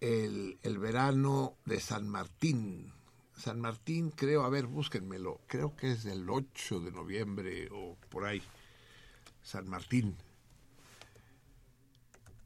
El, 0.00 0.56
el 0.62 0.78
verano 0.78 1.56
de 1.64 1.80
San 1.80 2.08
Martín. 2.08 2.92
San 3.36 3.60
Martín, 3.60 4.12
creo, 4.12 4.44
a 4.44 4.50
ver, 4.50 4.66
búsquenmelo. 4.66 5.40
Creo 5.48 5.74
que 5.74 5.90
es 5.90 6.04
del 6.04 6.30
8 6.30 6.78
de 6.78 6.92
noviembre 6.92 7.68
o 7.72 7.96
por 8.08 8.24
ahí. 8.24 8.40
San 9.42 9.68
Martín. 9.68 10.16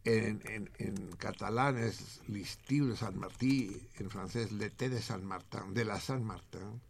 En, 0.05 0.41
en, 0.47 0.71
en 0.79 1.13
catalán 1.19 1.77
es 1.77 2.23
de 2.27 2.97
Sant 2.97 3.17
Martí, 3.17 3.89
en 3.99 4.09
francés 4.09 4.53
l'été 4.53 4.89
de 4.89 5.03
San 5.03 5.23
Martín, 5.27 5.75
de 5.75 5.85
la 5.85 6.01
San 6.01 6.25
Martín. 6.25 6.81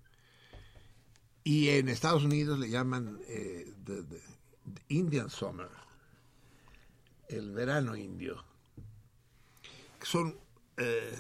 Y 1.44 1.68
en 1.70 1.88
Estados 1.88 2.25
Unidos 2.25 2.59
le 2.59 2.68
llaman 2.68 3.18
eh, 3.28 3.73
the- 3.85 4.02
the- 4.02 4.20
the 4.75 4.82
Indian 4.88 5.30
Summer, 5.30 5.68
el 7.28 7.52
verano 7.52 7.97
indio. 7.97 8.44
Son, 10.02 10.37
eh, 10.76 11.14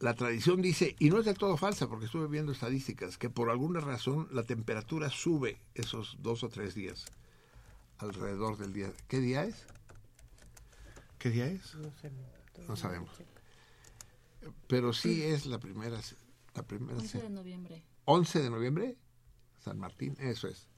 la 0.00 0.14
tradición 0.14 0.60
dice, 0.62 0.96
y 0.98 1.10
no 1.10 1.18
es 1.18 1.24
del 1.26 1.36
todo 1.38 1.56
falsa, 1.56 1.88
porque 1.88 2.06
estuve 2.06 2.26
viendo 2.28 2.52
estadísticas, 2.52 3.16
que 3.18 3.30
por 3.30 3.50
alguna 3.50 3.80
razón 3.80 4.28
la 4.32 4.42
temperatura 4.44 5.08
sube 5.10 5.60
esos 5.74 6.16
dos 6.20 6.42
o 6.44 6.48
tres 6.48 6.74
días 6.74 7.06
alrededor 7.98 8.56
del 8.58 8.72
día. 8.72 8.92
¿Qué 9.08 9.20
día 9.20 9.44
es? 9.44 9.66
¿Qué 11.18 11.30
día 11.30 11.46
es? 11.46 11.74
No 12.68 12.76
sabemos. 12.76 13.10
Pero 14.68 14.92
sí 14.92 15.22
es 15.22 15.46
la 15.46 15.58
primera, 15.58 15.98
la 16.54 16.62
primera 16.64 16.98
11 16.98 17.22
de 17.22 17.30
noviembre. 17.30 17.82
11 18.04 18.42
de 18.42 18.50
noviembre, 18.50 18.96
San 19.64 19.78
Martín, 19.78 20.16
eso 20.20 20.46
es. 20.46 20.68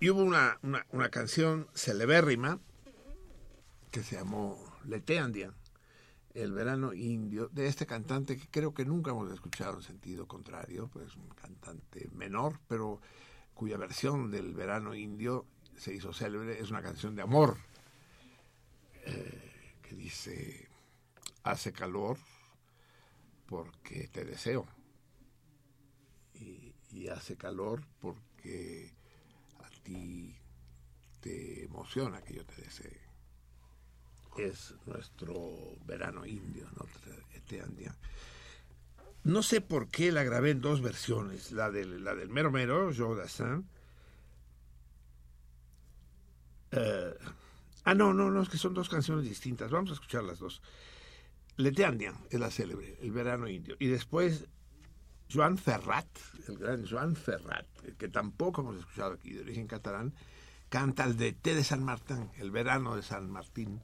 Y 0.00 0.10
hubo 0.10 0.22
una, 0.22 0.58
una, 0.92 1.08
canción 1.08 1.68
celebérrima 1.74 2.60
que 3.90 4.02
se 4.02 4.16
llamó 4.16 4.58
Leteandia, 4.84 5.54
el 6.34 6.52
verano 6.52 6.92
indio, 6.92 7.48
de 7.48 7.66
este 7.66 7.86
cantante 7.86 8.36
que 8.36 8.48
creo 8.48 8.74
que 8.74 8.84
nunca 8.84 9.12
hemos 9.12 9.32
escuchado 9.32 9.76
en 9.76 9.82
sentido 9.82 10.26
contrario, 10.26 10.88
pues 10.92 11.16
un 11.16 11.28
cantante 11.28 12.08
menor, 12.12 12.60
pero 12.68 13.00
cuya 13.54 13.76
versión 13.76 14.30
del 14.30 14.54
verano 14.54 14.94
indio 14.94 15.46
se 15.76 15.94
hizo 15.94 16.12
célebre, 16.12 16.60
es 16.60 16.70
una 16.70 16.82
canción 16.82 17.16
de 17.16 17.22
amor, 17.22 17.56
eh, 19.04 19.76
que 19.82 19.94
dice, 19.96 20.68
hace 21.42 21.72
calor 21.72 22.18
porque 23.46 24.08
te 24.08 24.24
deseo 24.24 24.66
y, 26.92 27.08
hace 27.08 27.36
calor 27.36 27.82
porque 28.00 28.92
a 29.60 29.70
ti 29.82 30.34
te 31.20 31.64
emociona 31.64 32.22
que 32.22 32.34
yo 32.34 32.44
te 32.44 32.62
desee. 32.62 33.00
Es 34.36 34.74
nuestro 34.86 35.76
verano 35.86 36.24
indio, 36.24 36.68
¿no? 36.76 36.86
Este 37.34 37.60
andía. 37.60 37.94
No 39.24 39.42
sé 39.42 39.60
por 39.60 39.88
qué 39.88 40.12
la 40.12 40.22
grabé 40.22 40.50
en 40.50 40.60
dos 40.60 40.80
versiones, 40.80 41.52
la 41.52 41.70
del, 41.70 42.04
la 42.04 42.14
del 42.14 42.28
mero 42.28 42.50
mero, 42.50 42.90
Joe 42.96 43.16
Dassin. 43.16 43.66
Eh, 46.70 47.14
ah, 47.84 47.94
no, 47.94 48.14
no, 48.14 48.30
no, 48.30 48.42
es 48.42 48.48
que 48.48 48.58
son 48.58 48.74
dos 48.74 48.88
canciones 48.88 49.24
distintas. 49.24 49.70
Vamos 49.70 49.90
a 49.90 49.94
escuchar 49.94 50.22
las 50.24 50.38
dos. 50.38 50.62
L'été 51.56 51.82
indien 51.82 52.14
es 52.30 52.38
la 52.38 52.50
célebre, 52.50 52.96
el 53.02 53.10
verano 53.10 53.48
indio. 53.48 53.76
Y 53.80 53.88
después 53.88 54.46
Joan 55.30 55.58
Ferrat, 55.58 56.06
el 56.48 56.56
gran 56.56 56.86
Joan 56.86 57.14
Ferrat, 57.14 57.66
que 57.98 58.08
tampoco 58.08 58.62
hemos 58.62 58.76
escuchado 58.78 59.14
aquí, 59.14 59.32
de 59.32 59.42
origen 59.42 59.66
catalán, 59.66 60.14
canta 60.68 61.04
el 61.04 61.16
de 61.16 61.32
Té 61.32 61.54
de 61.54 61.64
San 61.64 61.84
Martín, 61.84 62.30
el 62.38 62.50
verano 62.50 62.96
de 62.96 63.02
San 63.02 63.30
Martín, 63.30 63.80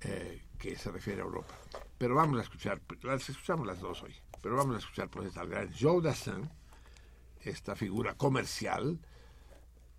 eh, 0.00 0.42
que 0.58 0.76
se 0.76 0.90
refiere 0.90 1.22
a 1.22 1.24
Europa. 1.24 1.54
Pero 1.96 2.16
vamos 2.16 2.40
a 2.40 2.42
escuchar, 2.42 2.80
las 3.02 3.28
escuchamos 3.28 3.66
las 3.66 3.80
dos 3.80 4.02
hoy, 4.02 4.14
pero 4.42 4.56
vamos 4.56 4.76
a 4.76 4.78
escuchar 4.80 5.08
pues 5.08 5.36
al 5.36 5.48
gran 5.48 5.72
Joe 5.72 6.02
Dassin, 6.02 6.50
esta 7.40 7.76
figura 7.76 8.14
comercial 8.14 8.98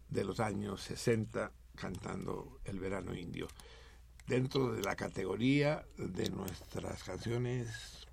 de 0.09 0.23
los 0.23 0.39
años 0.39 0.81
60 0.81 1.51
cantando 1.75 2.59
el 2.65 2.79
verano 2.79 3.15
indio, 3.15 3.47
dentro 4.27 4.73
de 4.73 4.83
la 4.83 4.95
categoría 4.95 5.85
de 5.97 6.29
nuestras 6.29 7.03
canciones 7.03 8.07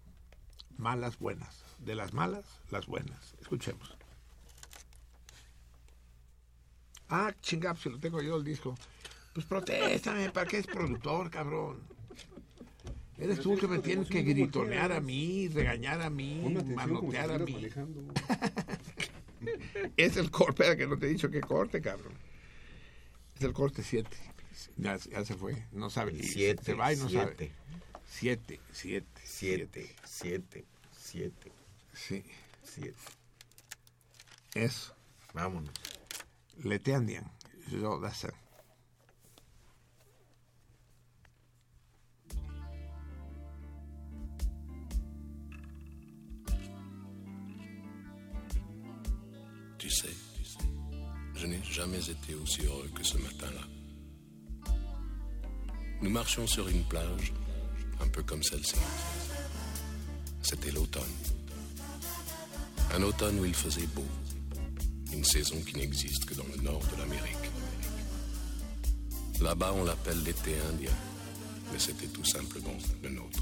malas 0.76 1.18
buenas. 1.18 1.69
De 1.80 1.94
las 1.94 2.12
malas, 2.12 2.44
las 2.70 2.86
buenas. 2.86 3.34
Escuchemos. 3.40 3.96
Ah, 7.08 7.32
chingap, 7.40 7.76
si 7.78 7.88
lo 7.90 7.98
tengo 7.98 8.22
yo 8.22 8.36
el 8.36 8.44
disco. 8.44 8.76
Pues 9.32 9.46
protéstame, 9.46 10.30
¿para 10.30 10.46
qué 10.46 10.58
es 10.58 10.66
productor, 10.66 11.30
cabrón? 11.30 11.80
Eres 13.18 13.40
tú 13.40 13.56
que 13.56 13.66
me 13.66 13.78
tienes 13.80 14.08
que 14.08 14.22
gritonear 14.22 14.92
a 14.92 15.00
mí, 15.00 15.48
regañar 15.48 16.00
a 16.00 16.08
mí, 16.10 16.54
manotear 16.74 17.32
a 17.32 17.38
mí. 17.38 17.68
Es 19.96 20.18
el 20.18 20.30
corte, 20.30 20.62
espera 20.62 20.76
que 20.76 20.86
no 20.86 20.98
te 20.98 21.06
he 21.06 21.08
dicho 21.08 21.30
que 21.30 21.40
corte, 21.40 21.80
cabrón. 21.80 22.12
Es 23.36 23.42
el 23.42 23.54
corte 23.54 23.82
7. 23.82 24.08
Ya, 24.76 24.96
ya 24.98 25.24
se 25.24 25.34
fue, 25.34 25.64
no 25.72 25.88
sabe. 25.88 26.22
Siete, 26.22 26.62
se 26.62 26.74
va 26.74 26.92
y 26.92 26.96
no 26.96 27.08
siete. 27.08 27.24
sabe. 27.24 27.52
7, 28.06 28.60
7, 28.72 29.06
Siete, 29.24 29.96
siete, 30.04 30.64
siete, 30.94 31.52
Sí, 31.92 32.22
siete. 32.62 32.96
eso. 34.54 34.92
Vámonos. 35.34 35.70
L'été 36.64 36.94
indien, 36.94 37.24
Joe 37.68 38.00
Dassin. 38.00 38.30
Tu 49.78 49.88
sais, 49.88 50.08
je 51.34 51.46
n'ai 51.46 51.62
jamais 51.62 52.10
été 52.10 52.34
aussi 52.34 52.66
heureux 52.66 52.90
que 52.94 53.02
ce 53.02 53.16
matin-là. 53.18 53.62
Nous 56.02 56.10
marchions 56.10 56.46
sur 56.46 56.68
une 56.68 56.84
plage 56.84 57.32
un 58.00 58.08
peu 58.08 58.22
comme 58.22 58.42
celle-ci. 58.42 58.76
C'était 60.42 60.70
l'automne. 60.72 61.39
Un 62.94 63.02
automne 63.02 63.38
où 63.38 63.44
il 63.44 63.54
faisait 63.54 63.86
beau. 63.94 64.06
Une 65.12 65.24
saison 65.24 65.56
qui 65.62 65.76
n'existe 65.76 66.24
que 66.24 66.34
dans 66.34 66.46
le 66.56 66.62
nord 66.62 66.82
de 66.92 67.00
l'Amérique. 67.00 67.50
Là-bas, 69.40 69.72
on 69.74 69.84
l'appelle 69.84 70.22
l'été 70.22 70.54
indien, 70.72 70.92
mais 71.72 71.78
c'était 71.78 72.08
tout 72.08 72.24
simplement 72.24 72.76
le 73.02 73.10
nôtre. 73.10 73.40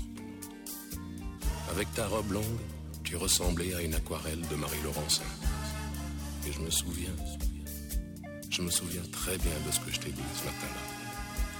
Avec 1.71 1.93
ta 1.95 2.07
robe 2.07 2.31
longue, 2.33 2.59
tu 3.05 3.17
ressemblais 3.17 3.75
à 3.75 3.83
une 3.83 3.95
aquarelle 3.95 4.40
de 4.49 4.55
Marie 4.55 4.83
Laurencin. 4.85 5.25
Et 6.47 6.52
je 6.52 6.61
me 6.61 6.71
souviens, 6.71 7.14
je 8.50 8.62
me 8.62 8.71
souviens 8.71 9.02
très 9.12 9.37
bien 9.38 9.52
de 9.67 9.73
ce 9.73 9.81
que 9.81 9.93
je 9.93 10.00
t'ai 10.00 10.11
dit 10.11 10.23
ce 10.35 10.45
matin-là. 10.45 10.83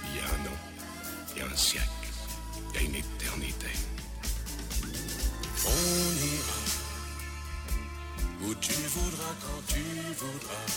Il 0.09 0.17
y 0.17 0.19
a 0.21 0.25
un 0.25 0.53
an, 0.53 0.57
il 1.35 1.39
y 1.39 1.41
a 1.41 1.45
un 1.51 1.57
siècle, 1.57 1.89
il 2.69 2.75
y 2.75 2.77
a 2.77 2.87
une 2.87 2.95
éternité. 2.95 3.67
On 5.65 6.25
ira 6.25 6.58
où 8.41 8.53
tu 8.55 8.73
voudras 8.73 9.35
quand 9.41 9.61
tu 9.67 9.83
voudras. 10.17 10.69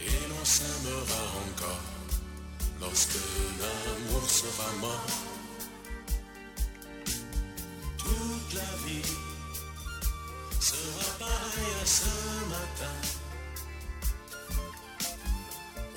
Et 0.00 0.28
l'on 0.28 0.44
s'aimera 0.44 1.22
encore 1.46 1.98
lorsque 2.80 3.18
l'amour 3.60 4.30
sera 4.30 4.72
mort. 4.80 5.06
Toute 7.98 8.54
la 8.54 8.70
vie 8.86 9.12
sera 10.60 11.18
pareille 11.18 11.76
à 11.82 11.86
ce 11.86 12.10
matin. 12.54 12.96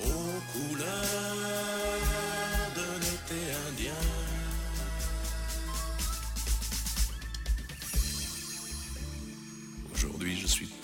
Aux 0.04 0.40
couleurs 0.52 1.81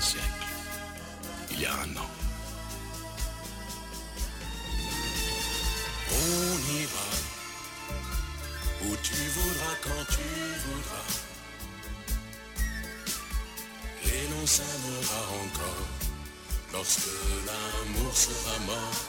siècle, 0.00 0.46
il 1.50 1.60
y 1.60 1.66
a 1.66 1.72
un 1.74 1.96
an. 1.96 2.10
On 6.10 6.80
ira 6.82 7.08
où 8.84 8.96
tu 9.02 9.14
voudras 9.14 9.76
quand 9.82 10.04
tu 10.14 10.28
voudras. 10.66 11.10
Et 14.04 14.28
l'on 14.30 14.46
s'aimera 14.46 15.22
encore 15.44 15.88
lorsque 16.72 17.10
l'amour 17.46 18.16
sera 18.16 18.58
mort. 18.66 19.00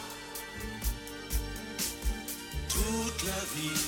Toute 2.69 3.23
la 3.23 3.41
vie 3.55 3.81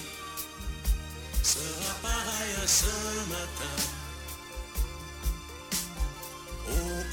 sera 1.43 1.93
pareille 2.01 2.55
à 2.63 2.67
ce 2.67 2.85
matin. 3.29 4.00
Aux 6.69 7.03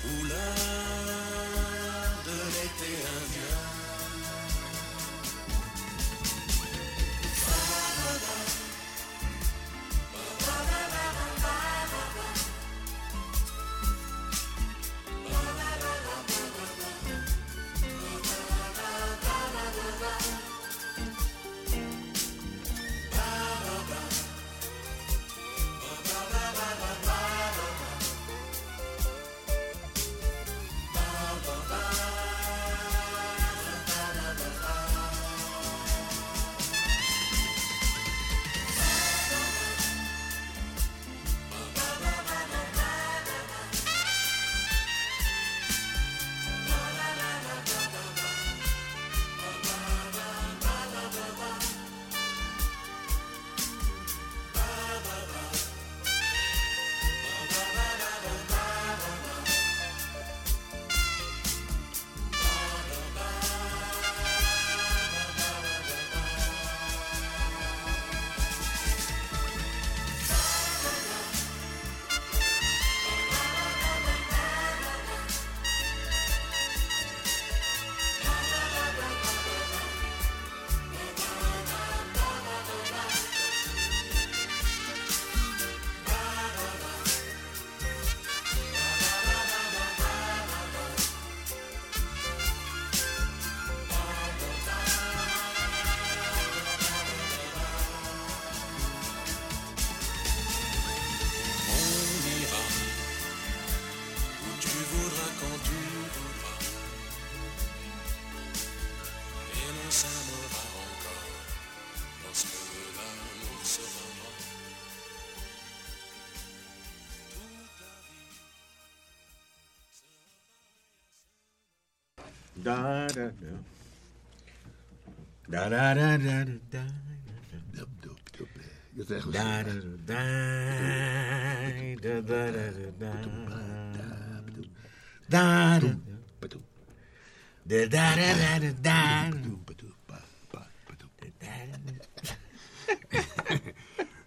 pa, 140.07 140.21
pa, 140.53 140.69
patu. 140.87 141.09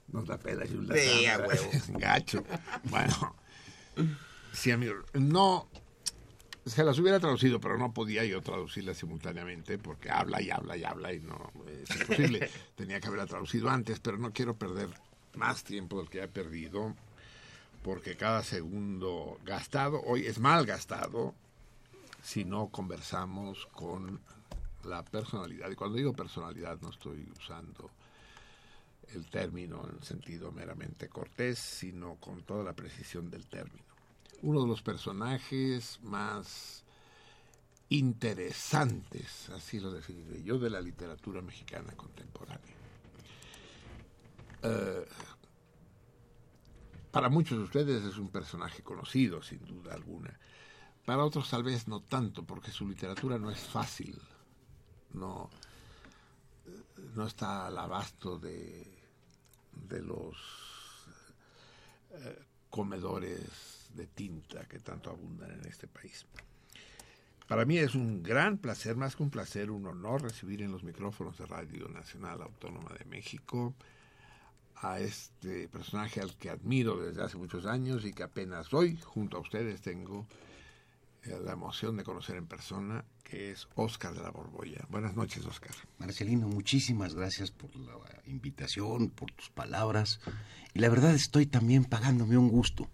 Nos 0.08 0.26
da 0.28 0.38
pela 0.38 0.66
y 0.66 0.74
un. 0.76 0.88
Gacho. 2.00 2.44
Bueno. 2.84 3.36
Sí, 4.54 4.72
amigo. 4.72 4.96
No. 5.14 5.71
Se 6.72 6.86
las 6.86 6.98
hubiera 7.00 7.20
traducido, 7.20 7.60
pero 7.60 7.78
no 7.78 7.94
podía 7.94 8.24
yo 8.24 8.42
traducirlas 8.42 8.96
simultáneamente 8.96 9.78
porque 9.78 10.10
habla 10.10 10.42
y 10.42 10.52
habla 10.52 10.78
y 10.78 10.86
habla 10.86 11.12
y 11.12 11.20
no 11.20 11.52
es 11.68 11.94
imposible. 12.00 12.50
Tenía 12.76 13.02
que 13.02 13.08
haberla 13.08 13.26
traducido 13.26 13.70
antes, 13.70 14.00
pero 14.00 14.18
no 14.18 14.32
quiero 14.32 14.56
perder 14.56 14.88
más 15.36 15.66
tiempo 15.66 15.98
del 16.00 16.10
que 16.10 16.24
he 16.24 16.28
perdido 16.30 16.96
porque 17.84 18.16
cada 18.16 18.42
segundo 18.42 19.38
gastado 19.44 20.02
hoy 20.06 20.26
es 20.26 20.40
mal 20.40 20.66
gastado 20.66 21.36
si 22.24 22.46
no 22.46 22.70
conversamos 22.70 23.68
con 23.74 24.22
la 24.86 25.04
personalidad. 25.04 25.70
Y 25.70 25.76
cuando 25.76 25.98
digo 25.98 26.14
personalidad 26.14 26.80
no 26.80 26.92
estoy 26.92 27.30
usando 27.38 27.90
el 29.14 29.30
término 29.30 29.86
en 29.92 30.02
sentido 30.04 30.54
meramente 30.54 31.10
cortés, 31.10 31.60
sino 31.60 32.16
con 32.16 32.44
toda 32.44 32.64
la 32.64 32.72
precisión 32.72 33.30
del 33.30 33.46
término. 33.48 33.91
Uno 34.42 34.62
de 34.62 34.68
los 34.68 34.82
personajes 34.82 36.00
más 36.02 36.84
interesantes, 37.90 39.50
así 39.50 39.80
lo 39.80 39.92
definiré 39.92 40.42
yo, 40.44 40.58
de 40.58 40.70
la 40.70 40.82
literatura 40.82 41.42
mexicana 41.42 41.94
contemporánea. 41.96 42.76
Eh, 44.64 45.06
para 47.12 47.30
muchos 47.30 47.58
de 47.58 47.64
ustedes 47.66 48.04
es 48.06 48.18
un 48.18 48.30
personaje 48.30 48.82
conocido, 48.82 49.42
sin 49.42 49.66
duda 49.66 49.94
alguna. 49.94 50.40
Para 51.06 51.26
otros 51.26 51.50
tal 51.50 51.64
vez 51.64 51.88
no 51.88 52.02
tanto, 52.02 52.44
porque 52.44 52.72
su 52.72 52.88
literatura 52.88 53.38
no 53.38 53.52
es 53.52 53.60
fácil, 53.60 54.18
no, 55.14 55.50
no 57.14 57.28
está 57.28 57.68
al 57.68 57.78
abasto 57.78 58.40
de, 58.40 58.98
de 59.74 60.02
los 60.02 60.38
eh, 62.12 62.46
comedores 62.70 63.81
de 63.96 64.08
tinta 64.08 64.66
que 64.66 64.80
tanto 64.80 65.10
abundan 65.10 65.52
en 65.52 65.66
este 65.68 65.88
país. 65.88 66.26
Para 67.48 67.66
mí 67.66 67.78
es 67.78 67.96
un 67.96 68.24
gran 68.24 68.58
placer, 68.58 68.96
más 68.96 69.16
que 69.16 69.24
un 69.24 69.30
placer, 69.30 69.72
un 69.72 69.86
honor 69.86 70.22
recibir 70.22 70.62
en 70.62 70.72
los 70.72 70.84
micrófonos 70.84 71.38
de 71.38 71.46
Radio 71.46 71.90
Nacional 71.90 72.42
Autónoma 72.42 72.92
de 72.98 73.04
México 73.06 73.74
a 74.78 75.00
este 75.00 75.68
personaje 75.68 76.22
al 76.22 76.36
que 76.38 76.50
admiro 76.50 77.00
desde 77.00 77.22
hace 77.22 77.38
muchos 77.38 77.66
años 77.66 78.06
y 78.06 78.14
que 78.14 78.24
apenas 78.24 78.74
hoy, 78.74 78.98
junto 78.98 79.38
a 79.38 79.42
ustedes, 79.42 79.82
tengo 79.82 80.26
eh, 81.24 81.40
la 81.44 81.52
emoción 81.52 81.98
de 81.98 82.04
conocer 82.04 82.36
en 82.38 82.48
persona, 82.48 83.06
que 83.24 83.52
es 83.52 83.68
Oscar 83.76 84.14
de 84.14 84.22
la 84.22 84.32
Borbolla. 84.32 84.88
Buenas 84.90 85.16
noches, 85.16 85.46
Oscar. 85.46 85.76
Marcelino, 86.00 86.48
muchísimas 86.48 87.14
gracias 87.14 87.52
por 87.52 87.76
la 87.76 87.94
invitación, 88.26 89.10
por 89.10 89.32
tus 89.32 89.50
palabras. 89.50 90.20
Y 90.74 90.80
la 90.80 90.90
verdad 90.90 91.14
estoy 91.14 91.46
también 91.46 91.86
pagándome 91.86 92.38
un 92.38 92.50
gusto. 92.50 92.90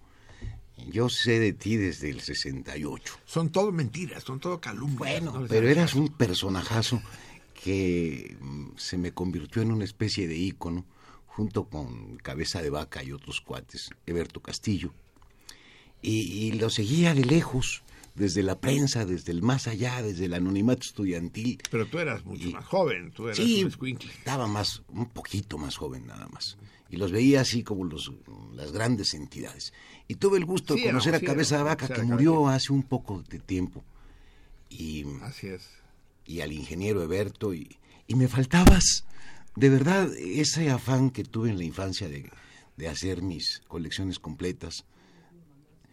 Yo 0.91 1.09
sé 1.09 1.39
de 1.39 1.53
ti 1.53 1.75
desde 1.75 2.09
el 2.09 2.21
68. 2.21 3.13
Son 3.25 3.49
todo 3.51 3.71
mentiras, 3.71 4.23
son 4.23 4.39
todo 4.39 4.59
calumnias. 4.61 4.97
Bueno, 4.97 5.39
¿no? 5.39 5.47
pero 5.47 5.67
eras 5.67 5.95
un 5.95 6.09
personajazo 6.09 7.01
que 7.63 8.37
mm, 8.39 8.67
se 8.77 8.97
me 8.97 9.11
convirtió 9.11 9.61
en 9.61 9.71
una 9.71 9.83
especie 9.85 10.27
de 10.27 10.37
ícono 10.37 10.85
junto 11.25 11.65
con 11.65 12.17
Cabeza 12.17 12.61
de 12.61 12.69
Vaca 12.69 13.03
y 13.03 13.11
otros 13.11 13.41
cuates, 13.41 13.89
Eberto 14.05 14.39
Castillo. 14.41 14.93
Y, 16.01 16.19
y 16.21 16.51
lo 16.53 16.69
seguía 16.69 17.13
de 17.15 17.25
lejos, 17.25 17.81
desde 18.15 18.41
la 18.43 18.59
prensa, 18.59 19.05
desde 19.05 19.31
el 19.31 19.41
más 19.43 19.67
allá, 19.67 20.01
desde 20.01 20.25
el 20.25 20.33
anonimato 20.33 20.81
estudiantil. 20.83 21.59
Pero 21.69 21.87
tú 21.87 21.99
eras 21.99 22.23
mucho 22.25 22.47
Y- 22.49 22.53
más 22.53 22.65
joven, 22.65 23.11
tú 23.11 23.25
eras 23.25 23.37
Sí, 23.37 23.63
un 23.63 23.97
estaba 23.99 24.47
más, 24.47 24.81
un 24.89 25.07
poquito 25.09 25.57
más 25.57 25.75
joven 25.75 26.05
nada 26.07 26.27
más. 26.29 26.57
Y 26.89 26.97
los 26.97 27.11
veía 27.11 27.41
así 27.41 27.63
como 27.63 27.83
los, 27.83 28.11
las 28.53 28.71
grandes 28.71 29.13
entidades. 29.13 29.73
Y 30.07 30.15
tuve 30.15 30.37
el 30.37 30.45
gusto 30.45 30.73
Sí, 30.75 30.81
de 30.81 30.87
conocer 30.87 31.15
era- 31.15 31.23
a 31.23 31.27
Cabeza 31.33 31.57
de 31.57 31.63
Vaca, 31.63 31.87
que 31.89 32.01
murió 32.03 32.47
hace 32.47 32.71
un 32.71 32.83
poco 32.83 33.23
de 33.29 33.39
tiempo. 33.39 33.83
Y, 34.69 35.05
Así 35.21 35.47
es. 35.47 35.67
y 36.25 36.41
al 36.41 36.51
ingeniero 36.53 37.03
Eberto. 37.03 37.53
Y, 37.53 37.77
y 38.07 38.15
me 38.15 38.27
faltabas, 38.27 39.05
de 39.55 39.69
verdad, 39.69 40.09
ese 40.17 40.69
afán 40.69 41.09
que 41.09 41.23
tuve 41.23 41.49
en 41.49 41.57
la 41.57 41.63
infancia 41.65 42.07
de, 42.07 42.29
de 42.77 42.87
hacer 42.87 43.21
mis 43.21 43.61
colecciones 43.67 44.19
completas 44.19 44.85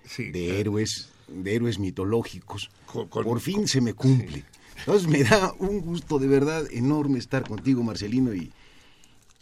Sí, 0.06 0.30
de 0.30 0.60
héroes, 0.60 1.08
de 1.28 1.54
héroes 1.56 1.78
mitológicos. 1.78 2.70
Con- 2.86 3.08
con- 3.08 3.24
Por 3.24 3.40
fin 3.40 3.66
se 3.66 3.80
me 3.80 3.94
cumple. 3.94 4.44
Entonces 4.78 5.08
me 5.08 5.22
da 5.24 5.52
un 5.58 5.80
gusto 5.80 6.18
de 6.18 6.26
verdad 6.28 6.66
enorme 6.70 7.18
estar 7.18 7.48
contigo, 7.48 7.82
Marcelino, 7.82 8.34
y 8.34 8.52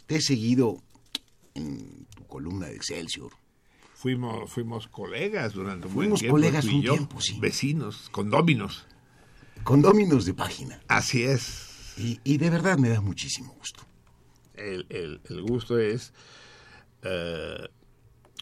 te 0.07 0.15
he 0.17 0.21
seguido 0.21 0.81
en 1.55 2.05
tu 2.15 2.25
columna 2.27 2.67
de 2.67 2.75
Excelsior. 2.75 3.31
Fuimos, 3.95 4.51
fuimos 4.51 4.87
colegas 4.87 5.53
durante 5.53 5.87
un 5.87 5.93
buen 5.93 6.05
Fuimos 6.07 6.19
tiempo. 6.19 6.35
colegas 6.35 6.65
un 6.65 6.81
yo, 6.81 6.93
tiempo, 6.93 7.21
sí. 7.21 7.39
Vecinos, 7.39 8.09
condóminos. 8.11 8.85
Condóminos 9.63 10.25
de 10.25 10.33
página. 10.33 10.81
Así 10.87 11.23
es. 11.23 11.93
Y, 11.97 12.19
y 12.23 12.37
de 12.37 12.49
verdad 12.49 12.77
me 12.77 12.89
da 12.89 12.99
muchísimo 13.01 13.53
gusto. 13.53 13.83
El, 14.55 14.85
el- 14.89 15.21
el 15.29 15.41
gusto 15.43 15.77
es 15.79 16.13
eh, 17.03 17.69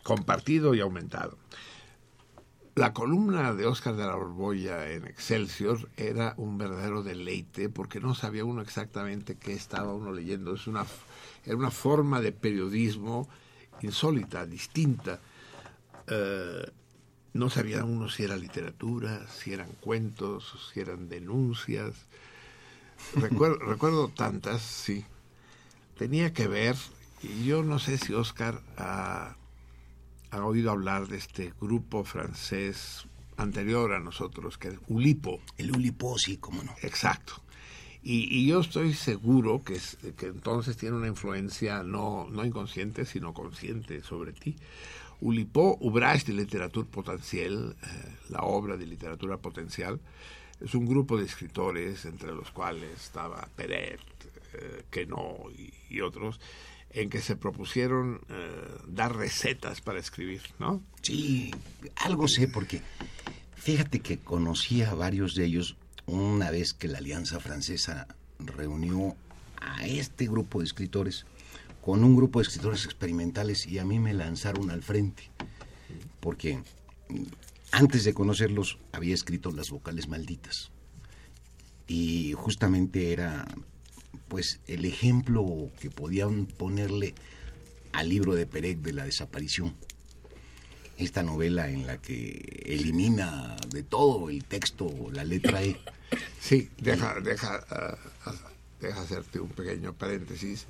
compartido 0.04 0.74
y 0.74 0.80
aumentado. 0.80 1.38
La 2.74 2.94
columna 2.94 3.54
de 3.54 3.66
Oscar 3.66 3.96
de 3.98 4.06
la 4.06 4.16
Borbolla 4.16 4.90
en 4.92 5.06
Excelsior 5.06 5.90
era 5.98 6.34
un 6.38 6.58
verdadero 6.58 7.04
deleite 7.04 7.68
porque 7.70 8.00
no 8.00 8.16
sabía 8.16 8.46
uno 8.46 8.62
exactamente 8.62 9.36
qué 9.36 9.54
estaba 9.54 9.94
uno 9.94 10.14
leyendo. 10.14 10.56
Es 10.56 10.68
una, 10.68 10.86
era 11.46 11.56
una 11.56 11.72
forma 11.72 12.22
de 12.22 12.32
periodismo 12.32 13.28
insólita, 13.82 14.46
distinta. 14.46 15.20
Eh, 16.08 16.72
no 17.34 17.50
sabía 17.50 17.84
uno 17.84 18.10
si 18.10 18.24
era 18.24 18.36
literatura, 18.36 19.28
si 19.28 19.54
eran 19.54 19.72
cuentos, 19.80 20.72
si 20.74 20.82
eran 20.82 21.10
denuncias. 21.10 21.94
Recuerdo, 23.16 23.58
recuerdo 23.66 24.10
tantas, 24.10 24.62
sí. 24.62 25.06
Tenía 25.98 26.34
que 26.34 26.48
ver, 26.48 26.76
y 27.22 27.46
yo 27.46 27.64
no 27.64 27.80
sé 27.80 27.98
si 27.98 28.14
Oscar 28.14 28.62
ha, 28.78 29.36
ha 30.32 30.46
oído 30.46 30.72
hablar 30.72 31.08
de 31.08 31.18
este 31.18 31.54
grupo 31.60 32.04
francés 32.04 33.06
anterior 33.38 33.94
a 33.94 34.00
nosotros, 34.00 34.58
que 34.58 34.70
es 34.70 34.76
Ulipo. 34.88 35.40
El 35.58 35.72
Ulipo, 35.72 36.18
sí, 36.18 36.38
cómo 36.38 36.64
no. 36.64 36.76
Exacto. 36.82 37.42
Y, 38.04 38.36
y 38.36 38.48
yo 38.48 38.62
estoy 38.62 38.94
seguro 38.94 39.64
que, 39.64 39.80
que 40.18 40.28
entonces 40.28 40.76
tiene 40.76 40.96
una 40.96 41.08
influencia 41.08 41.84
no, 41.84 42.28
no 42.32 42.44
inconsciente, 42.44 43.06
sino 43.06 43.34
consciente 43.34 44.02
sobre 44.02 44.34
ti. 44.34 44.56
Ulipo, 45.22 45.78
Ouvrage 45.82 46.26
de 46.26 46.34
Literature 46.34 46.88
Potentielle, 46.90 47.72
eh, 47.72 48.16
la 48.30 48.40
obra 48.40 48.76
de 48.76 48.88
literatura 48.88 49.38
potencial, 49.38 50.00
es 50.60 50.74
un 50.74 50.88
grupo 50.88 51.18
de 51.18 51.26
escritores, 51.26 52.06
entre 52.06 52.34
los 52.34 52.50
cuales 52.52 52.92
estaba 53.00 53.48
Peret, 53.56 54.00
eh, 54.54 54.84
Queneau 54.90 55.52
y, 55.52 55.72
y 55.90 56.02
otros, 56.02 56.40
en 56.90 57.10
que 57.10 57.22
se 57.22 57.36
propusieron 57.36 58.20
eh, 58.30 58.68
dar 58.88 59.16
recetas 59.16 59.80
para 59.82 60.00
escribir, 60.00 60.42
¿no? 60.60 60.82
Sí, 61.02 61.52
algo 61.98 62.28
sé 62.28 62.48
porque 62.48 62.82
fíjate 63.56 64.00
que 64.00 64.18
conocí 64.18 64.82
a 64.82 64.94
varios 64.94 65.36
de 65.36 65.46
ellos 65.46 65.78
una 66.06 66.52
vez 66.52 66.74
que 66.74 66.88
la 66.88 67.00
Alianza 67.00 67.40
Francesa 67.40 68.08
reunió 68.40 69.16
a 69.58 69.86
este 69.86 70.28
grupo 70.28 70.60
de 70.60 70.66
escritores 70.66 71.26
con 71.82 72.04
un 72.04 72.16
grupo 72.16 72.40
de 72.40 72.44
escritores 72.44 72.86
experimentales 72.86 73.66
y 73.68 73.80
a 73.80 73.86
mí 73.86 74.00
me 74.00 74.14
lanzaron 74.14 74.70
al 74.70 74.84
frente 74.84 75.30
porque 76.20 76.62
antes 77.72 78.04
de 78.04 78.14
conocerlos 78.14 78.78
había 78.92 79.14
escrito 79.14 79.52
las 79.52 79.70
vocales 79.70 80.08
malditas. 80.08 80.72
Y 81.88 82.34
justamente 82.34 83.12
era 83.12 83.46
pues 84.28 84.62
el 84.68 84.86
ejemplo 84.86 85.70
que 85.80 85.90
podían 85.90 86.46
ponerle 86.46 87.14
al 87.92 88.10
libro 88.10 88.34
de 88.34 88.46
Perec 88.46 88.80
de 88.80 88.94
la 88.94 89.06
desaparición 89.06 89.76
esta 91.04 91.24
novela 91.24 91.70
en 91.70 91.88
la 91.88 91.98
que 91.98 92.64
elimina 92.66 93.56
de 93.70 93.84
todo 93.84 94.30
el 94.30 94.44
texto 94.46 94.90
la 95.12 95.24
letra 95.24 95.64
E. 95.64 95.80
Sí, 96.42 96.70
deja, 96.78 97.20
deja, 97.22 97.64
ah, 97.70 97.96
ah, 98.26 98.34
deja 98.82 99.02
hacerte 99.02 99.40
un 99.40 99.50
pequeño 99.50 99.94
paréntesis. 99.94 100.66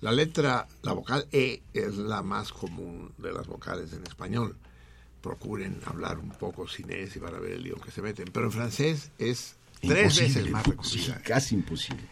La 0.00 0.10
letra, 0.10 0.66
la 0.82 0.92
vocal 0.92 1.28
E 1.30 1.62
es 1.72 1.94
la 1.96 2.22
más 2.22 2.52
común 2.52 3.12
de 3.18 3.32
las 3.32 3.46
vocales 3.46 3.92
en 3.92 4.02
español. 4.02 4.56
Procuren 5.20 5.80
hablar 5.86 6.18
un 6.18 6.30
poco 6.30 6.66
sin 6.66 6.90
E 6.90 7.06
si 7.06 7.20
van 7.20 7.34
a 7.34 7.38
ver 7.38 7.52
el 7.52 7.62
lío 7.62 7.76
que 7.76 7.92
se 7.92 8.02
meten. 8.02 8.30
Pero 8.32 8.46
en 8.46 8.52
francés 8.52 9.10
es 9.18 9.54
tres 9.80 10.18
Imposible, 10.18 10.26
veces 10.26 10.50
más 10.50 10.64
sí, 10.64 10.70
recogida. 10.70 11.22
casi 11.22 11.54
imposible. 11.54 12.02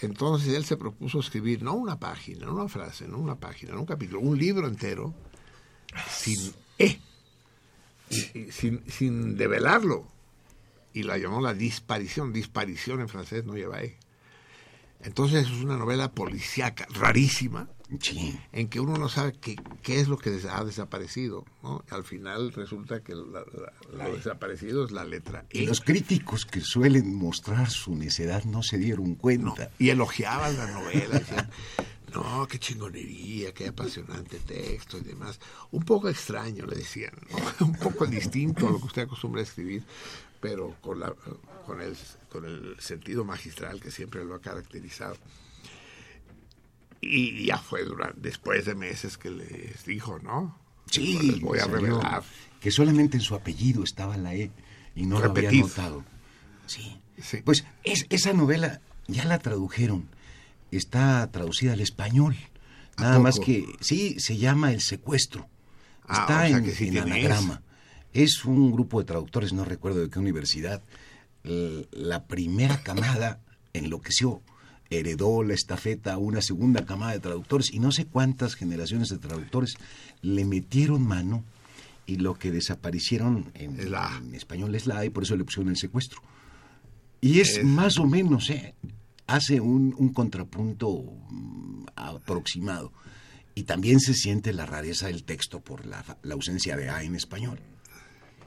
Entonces 0.00 0.54
él 0.54 0.64
se 0.64 0.76
propuso 0.76 1.20
escribir 1.20 1.62
no 1.62 1.74
una 1.74 1.98
página, 1.98 2.46
no 2.46 2.54
una 2.54 2.68
frase, 2.68 3.06
no 3.08 3.18
una 3.18 3.36
página, 3.36 3.72
no 3.72 3.80
un 3.80 3.86
capítulo, 3.86 4.20
un 4.20 4.38
libro 4.38 4.66
entero 4.68 5.14
sin 6.08 6.52
y- 8.10 8.50
sin, 8.52 8.82
sin 8.90 9.36
develarlo. 9.36 10.06
Y 10.92 11.02
la 11.02 11.18
llamó 11.18 11.40
la 11.40 11.52
disparición. 11.54 12.32
Disparición 12.32 13.00
en 13.00 13.08
francés 13.08 13.44
no 13.44 13.54
lleva 13.54 13.82
E. 13.82 13.96
Entonces 15.02 15.44
es 15.46 15.52
una 15.62 15.76
novela 15.76 16.10
policíaca, 16.12 16.86
rarísima, 16.92 17.68
Sí. 18.00 18.36
en 18.52 18.68
que 18.68 18.80
uno 18.80 18.96
no 18.96 19.08
sabe 19.08 19.34
qué, 19.40 19.54
qué 19.82 20.00
es 20.00 20.08
lo 20.08 20.16
que 20.18 20.40
ha 20.50 20.64
desaparecido. 20.64 21.44
¿no? 21.62 21.84
Al 21.90 22.02
final 22.02 22.52
resulta 22.52 23.00
que 23.00 23.14
la- 23.14 23.44
la- 23.92 24.08
lo 24.08 24.16
desaparecido 24.16 24.84
es 24.86 24.90
la 24.92 25.04
letra 25.04 25.44
E. 25.50 25.62
Y 25.62 25.66
los 25.66 25.82
críticos 25.82 26.46
que 26.46 26.62
suelen 26.62 27.14
mostrar 27.14 27.68
su 27.70 27.94
necedad 27.94 28.44
no 28.44 28.62
se 28.62 28.78
dieron 28.78 29.10
No, 29.10 29.16
cuenta. 29.18 29.70
y 29.78 29.90
elogiaban 29.90 30.56
la 30.56 30.66
novela, 30.72 31.18
decían, 31.18 31.50
no, 32.14 32.46
qué 32.46 32.58
chingonería, 32.58 33.52
qué 33.52 33.68
apasionante 33.68 34.38
texto 34.38 34.98
y 34.98 35.02
demás. 35.02 35.40
Un 35.72 35.84
poco 35.84 36.08
extraño, 36.08 36.66
le 36.66 36.76
decían, 36.76 37.12
¿no? 37.30 37.66
un 37.66 37.74
poco 37.76 38.06
distinto 38.06 38.68
a 38.68 38.70
lo 38.70 38.78
que 38.78 38.86
usted 38.86 39.02
acostumbra 39.02 39.40
a 39.40 39.44
escribir, 39.44 39.84
pero 40.40 40.76
con, 40.80 41.00
la, 41.00 41.12
con, 41.66 41.80
el, 41.80 41.96
con 42.30 42.44
el 42.44 42.76
sentido 42.78 43.24
magistral 43.24 43.80
que 43.80 43.90
siempre 43.90 44.24
lo 44.24 44.34
ha 44.34 44.40
caracterizado. 44.40 45.16
Y 47.00 47.46
ya 47.46 47.58
fue 47.58 47.84
durante, 47.84 48.20
después 48.20 48.64
de 48.64 48.74
meses 48.74 49.18
que 49.18 49.30
les 49.30 49.84
dijo, 49.84 50.18
¿no? 50.20 50.58
Sí, 50.90 51.18
les 51.20 51.40
voy 51.40 51.58
a 51.58 51.66
revelar. 51.66 52.22
Que 52.60 52.70
solamente 52.70 53.16
en 53.16 53.22
su 53.22 53.34
apellido 53.34 53.84
estaba 53.84 54.16
la 54.16 54.34
E 54.34 54.50
y 54.94 55.06
no 55.06 55.20
lo 55.20 55.30
había 55.30 55.50
notado. 55.52 56.04
Sí. 56.66 57.00
Sí. 57.20 57.38
Pues 57.44 57.64
es, 57.82 58.06
esa 58.10 58.32
novela 58.32 58.80
ya 59.06 59.24
la 59.24 59.38
tradujeron. 59.38 60.08
Está 60.70 61.30
traducida 61.30 61.72
al 61.72 61.80
español. 61.80 62.36
¿A 62.96 63.02
Nada 63.02 63.18
más 63.18 63.38
que, 63.38 63.64
sí, 63.80 64.18
se 64.18 64.36
llama 64.38 64.72
El 64.72 64.80
Secuestro. 64.80 65.48
Ah, 66.08 66.20
Está 66.22 66.44
o 66.44 66.48
sea 66.48 66.58
en, 66.58 66.64
que 66.64 66.72
sí 66.72 66.84
en 66.86 66.90
tiene 66.92 67.12
anagrama. 67.12 67.62
Es 68.12 68.44
un 68.44 68.72
grupo 68.72 68.98
de 69.00 69.04
traductores, 69.06 69.52
no 69.52 69.64
recuerdo 69.64 70.00
de 70.00 70.08
qué 70.10 70.18
universidad. 70.18 70.82
La 71.92 72.24
primera 72.26 72.82
camada 72.82 73.40
enloqueció, 73.72 74.42
heredó 74.90 75.42
la 75.44 75.54
estafeta 75.54 76.14
a 76.14 76.18
una 76.18 76.40
segunda 76.42 76.84
camada 76.86 77.12
de 77.12 77.20
traductores 77.20 77.72
y 77.72 77.78
no 77.78 77.92
sé 77.92 78.06
cuántas 78.06 78.54
generaciones 78.54 79.08
de 79.10 79.18
traductores 79.18 79.74
le 80.22 80.44
metieron 80.44 81.02
mano 81.06 81.44
y 82.06 82.16
lo 82.16 82.34
que 82.34 82.50
desaparecieron 82.50 83.50
en, 83.54 83.78
Es 83.78 83.88
la 83.90 84.16
en 84.24 84.34
español 84.34 84.74
es 84.74 84.86
la 84.86 84.98
A 84.98 85.04
y 85.04 85.10
por 85.10 85.24
eso 85.24 85.36
le 85.36 85.44
pusieron 85.44 85.68
el 85.70 85.76
secuestro. 85.76 86.20
Y 87.20 87.40
es, 87.40 87.58
Es- 87.58 87.64
más 87.64 87.98
o 87.98 88.06
menos, 88.06 88.48
¿eh? 88.50 88.74
Hace 89.26 89.60
un, 89.60 89.94
un 89.98 90.12
contrapunto 90.12 91.02
mm, 91.30 91.84
aproximado. 91.96 92.92
Y 93.54 93.62
también 93.64 94.00
se 94.00 94.12
siente 94.12 94.52
la 94.52 94.66
rareza 94.66 95.06
del 95.06 95.24
texto 95.24 95.60
por 95.60 95.86
la, 95.86 96.04
la 96.22 96.34
ausencia 96.34 96.76
de 96.76 96.90
A 96.90 97.02
en 97.02 97.14
español. 97.14 97.58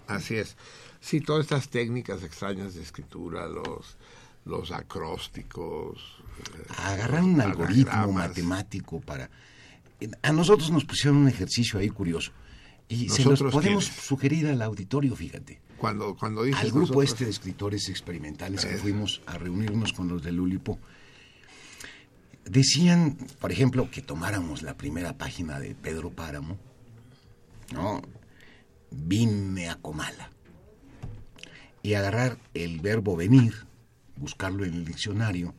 Así 0.07 0.35
es. 0.35 0.55
Sí, 1.01 1.19
todas 1.21 1.45
estas 1.45 1.69
técnicas 1.69 2.23
extrañas 2.23 2.75
de 2.75 2.83
escritura, 2.83 3.47
los, 3.47 3.97
los 4.45 4.71
acrósticos. 4.71 5.99
eh, 6.55 6.73
Agarrar 6.77 7.23
un 7.23 7.41
algoritmo 7.41 8.11
matemático 8.11 8.99
para... 9.01 9.29
A 10.21 10.31
nosotros 10.31 10.71
nos 10.71 10.85
pusieron 10.85 11.17
un 11.17 11.27
ejercicio 11.27 11.79
ahí 11.79 11.89
curioso. 11.89 12.31
Y 12.87 13.09
se 13.09 13.23
los 13.23 13.31
¿Nosotros 13.31 13.53
podemos 13.53 13.85
sugerir 13.85 14.47
al 14.47 14.61
auditorio, 14.61 15.15
fíjate. 15.15 15.59
Cuando, 15.79 16.15
cuando 16.15 16.43
dices 16.43 16.61
Al 16.61 16.67
grupo 16.71 16.79
nosotros- 16.81 17.05
este 17.09 17.25
de 17.25 17.31
escritores 17.31 17.89
experimentales 17.89 18.65
que 18.65 18.75
Eh. 18.75 18.77
fuimos 18.79 19.21
a 19.25 19.37
reunirnos 19.37 19.93
con 19.93 20.07
los 20.09 20.21
de 20.21 20.31
Lulipo, 20.33 20.77
decían, 22.45 23.17
por 23.39 23.51
ejemplo, 23.51 23.89
que 23.89 24.01
tomáramos 24.01 24.61
la 24.61 24.75
primera 24.75 25.17
página 25.17 25.59
de 25.59 25.75
Pedro 25.75 26.09
Páramo, 26.11 26.57
¿no? 27.73 28.01
Vine 28.91 29.69
a 29.69 29.75
Comala. 29.75 30.31
Y 31.81 31.93
agarrar 31.93 32.37
el 32.53 32.79
verbo 32.81 33.15
venir, 33.15 33.53
buscarlo 34.17 34.65
en 34.65 34.73
el 34.73 34.85
diccionario, 34.85 35.53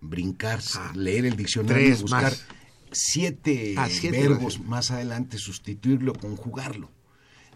brincar, 0.00 0.60
Ah, 0.76 0.92
leer 0.94 1.24
el 1.24 1.36
diccionario, 1.36 1.96
buscar 1.96 2.24
más. 2.24 2.44
siete, 2.90 3.74
Ah, 3.78 3.88
siete 3.88 4.20
verbos 4.28 4.60
más 4.60 4.90
adelante, 4.90 5.38
sustituirlo, 5.38 6.12
conjugarlo. 6.12 6.90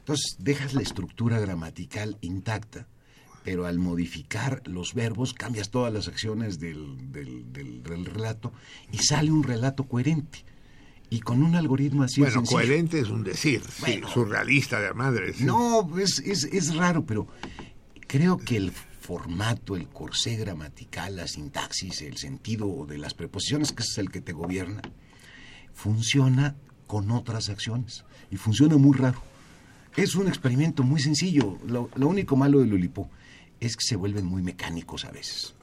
Entonces 0.06 0.36
dejas 0.38 0.72
la 0.72 0.82
estructura 0.82 1.40
gramatical 1.40 2.16
intacta, 2.20 2.86
pero 3.42 3.66
al 3.66 3.80
modificar 3.80 4.62
los 4.66 4.94
verbos 4.94 5.34
cambias 5.34 5.70
todas 5.70 5.92
las 5.92 6.06
acciones 6.06 6.60
del, 6.60 7.10
del- 7.10 7.52
del- 7.52 7.82
del 7.82 8.04
relato 8.06 8.52
y 8.92 8.98
sale 8.98 9.32
un 9.32 9.42
relato 9.42 9.82
coherente. 9.88 10.44
Y 11.10 11.18
con 11.22 11.42
un 11.42 11.56
algoritmo 11.56 12.04
así 12.04 12.20
Bueno, 12.20 12.44
coherente 12.44 13.00
es 13.00 13.08
un 13.08 13.24
decir, 13.24 13.62
sí, 13.84 14.00
surrealista 14.14 14.78
de 14.80 14.94
madre. 14.94 15.34
sí. 15.34 15.42
No, 15.42 15.98
es, 15.98 16.20
es, 16.20 16.44
es 16.44 16.76
raro, 16.76 17.04
pero 17.04 17.26
creo 18.06 18.36
que 18.38 18.56
el 18.58 18.70
formato, 18.70 19.74
el 19.74 19.88
corsé 19.88 20.36
gramatical, 20.36 21.16
la 21.16 21.26
sintaxis, 21.26 22.02
el 22.02 22.16
sentido 22.16 22.86
de 22.88 22.98
las 22.98 23.14
preposiciones, 23.14 23.72
que 23.72 23.82
es 23.82 23.98
el 23.98 24.12
que 24.12 24.20
te 24.20 24.32
gobierna, 24.32 24.82
funciona 25.74 26.54
con 26.86 27.10
otras 27.10 27.48
acciones. 27.48 28.04
Y 28.30 28.36
funciona 28.36 28.76
muy 28.76 28.96
raro. 28.96 29.20
Es 29.96 30.14
un 30.14 30.28
experimento 30.28 30.82
muy 30.82 31.00
sencillo. 31.00 31.58
Lo, 31.66 31.88
único 31.96 32.36
malo 32.36 32.60
de 32.60 32.66
Lulipo 32.66 33.08
es 33.60 33.76
que 33.76 33.84
se 33.86 33.96
vuelven 33.96 34.26
muy 34.26 34.42
mecánicos 34.42 35.04
a 35.04 35.10
veces. 35.10 35.54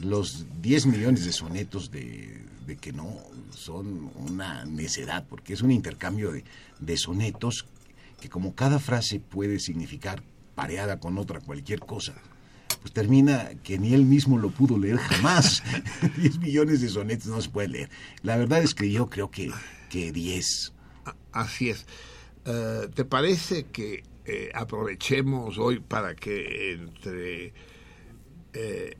Los 0.00 0.46
10 0.62 0.86
millones 0.86 1.24
de 1.24 1.32
sonetos 1.32 1.90
de, 1.90 2.40
que 2.80 2.92
no 2.92 3.14
son 3.54 4.10
una 4.16 4.64
necedad, 4.64 5.26
porque 5.28 5.52
es 5.52 5.60
un 5.62 5.70
intercambio 5.70 6.32
de, 6.80 6.96
sonetos 6.96 7.66
que 8.20 8.28
como 8.30 8.54
cada 8.54 8.78
frase 8.78 9.20
puede 9.20 9.60
significar 9.60 10.22
pareada 10.54 10.98
con 10.98 11.18
otra 11.18 11.40
cualquier 11.40 11.80
cosa, 11.80 12.14
pues 12.80 12.92
termina 12.92 13.50
que 13.62 13.78
ni 13.78 13.92
él 13.92 14.06
mismo 14.06 14.38
lo 14.38 14.50
pudo 14.50 14.78
leer 14.78 14.96
jamás. 14.96 15.62
10 16.16 16.38
millones 16.38 16.80
de 16.80 16.88
sonetos 16.88 17.26
no 17.26 17.40
se 17.42 17.50
puede 17.50 17.68
leer. 17.68 17.90
La 18.22 18.36
verdad 18.36 18.62
es 18.62 18.74
que 18.74 18.90
yo 18.90 19.10
creo 19.10 19.30
que, 19.30 19.52
que 19.90 20.10
10. 20.10 20.72
A- 21.04 21.14
Así 21.32 21.68
es. 21.68 21.84
Eh, 22.46 22.88
¿Te 22.94 23.04
parece 23.04 23.64
que 23.66 24.02
eh, 24.26 24.50
aprovechemos 24.54 25.58
hoy 25.58 25.80
para 25.80 26.14
que 26.14 26.72
entre, 26.72 27.52
eh, 28.52 28.96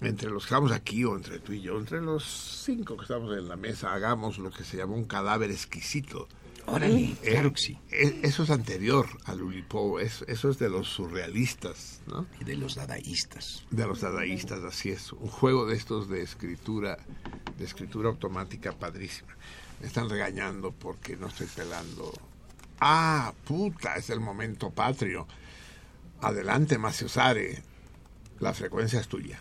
entre 0.00 0.30
los 0.30 0.44
que 0.44 0.48
estamos 0.48 0.72
aquí 0.72 1.04
o 1.04 1.16
entre 1.16 1.38
tú 1.40 1.52
y 1.52 1.60
yo, 1.62 1.78
entre 1.78 2.00
los 2.00 2.24
cinco 2.64 2.96
que 2.96 3.02
estamos 3.02 3.36
en 3.36 3.48
la 3.48 3.56
mesa, 3.56 3.92
hagamos 3.92 4.38
lo 4.38 4.50
que 4.50 4.64
se 4.64 4.76
llama 4.76 4.94
un 4.94 5.04
cadáver 5.04 5.50
exquisito? 5.50 6.28
Órale, 6.66 7.10
Eh, 7.22 7.32
claro 7.32 7.52
que 7.52 7.60
sí. 7.60 7.78
Eso 7.90 8.42
es 8.44 8.50
anterior 8.50 9.06
a 9.24 9.34
Lulipo, 9.34 10.00
es- 10.00 10.24
eso 10.28 10.48
es 10.48 10.58
de 10.58 10.70
los 10.70 10.88
surrealistas, 10.88 12.00
¿no? 12.06 12.26
Y 12.40 12.44
de 12.44 12.56
los 12.56 12.74
dadaístas. 12.76 13.64
De 13.70 13.86
los 13.86 14.00
dadaístas, 14.00 14.64
así 14.64 14.88
es. 14.90 15.12
Un 15.12 15.28
juego 15.28 15.66
de 15.66 15.76
estos 15.76 16.08
de 16.08 16.22
escritura, 16.22 16.98
de 17.58 17.64
escritura 17.64 18.08
automática 18.08 18.72
padrísima. 18.72 19.36
Me 19.80 19.86
están 19.86 20.08
regañando 20.08 20.72
porque 20.72 21.16
no 21.16 21.26
estoy 21.26 21.48
pelando. 21.48 22.12
Ah, 22.86 23.32
puta, 23.46 23.96
es 23.96 24.10
el 24.10 24.20
momento 24.20 24.68
patrio. 24.68 25.26
Adelante, 26.20 26.76
Maciosare. 26.76 27.62
La 28.40 28.52
frecuencia 28.52 29.00
es 29.00 29.08
tuya. 29.08 29.40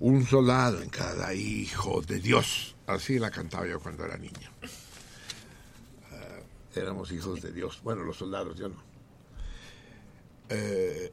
Un 0.00 0.24
soldado 0.24 0.80
en 0.80 0.90
cada 0.90 1.34
hijo 1.34 2.00
de 2.02 2.20
Dios. 2.20 2.76
Así 2.86 3.18
la 3.18 3.30
cantaba 3.30 3.66
yo 3.66 3.80
cuando 3.80 4.04
era 4.04 4.16
niño. 4.16 4.50
éramos 6.74 7.10
hijos 7.10 7.42
de 7.42 7.52
Dios. 7.52 7.80
Bueno, 7.82 8.04
los 8.04 8.16
soldados, 8.16 8.56
yo 8.56 8.68
no. 8.68 8.82
Eh, 10.48 11.12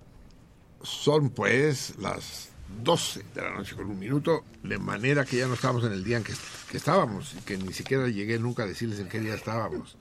son 0.82 1.32
pues 1.32 1.98
las 1.98 2.50
12 2.84 3.26
de 3.34 3.42
la 3.42 3.52
noche 3.52 3.76
con 3.76 3.90
un 3.90 4.00
minuto, 4.00 4.44
de 4.64 4.78
manera 4.78 5.26
que 5.26 5.38
ya 5.38 5.48
no 5.48 5.56
estamos 5.56 5.84
en 5.84 5.92
el 5.92 6.04
día 6.04 6.18
en 6.18 6.24
que, 6.24 6.34
que 6.70 6.78
estábamos 6.78 7.34
y 7.34 7.42
que 7.42 7.58
ni 7.58 7.74
siquiera 7.74 8.08
llegué 8.08 8.40
nunca 8.40 8.64
a 8.64 8.68
decirles 8.68 9.00
en 9.00 9.10
qué 9.10 9.20
día 9.20 9.36
estábamos. 9.36 9.98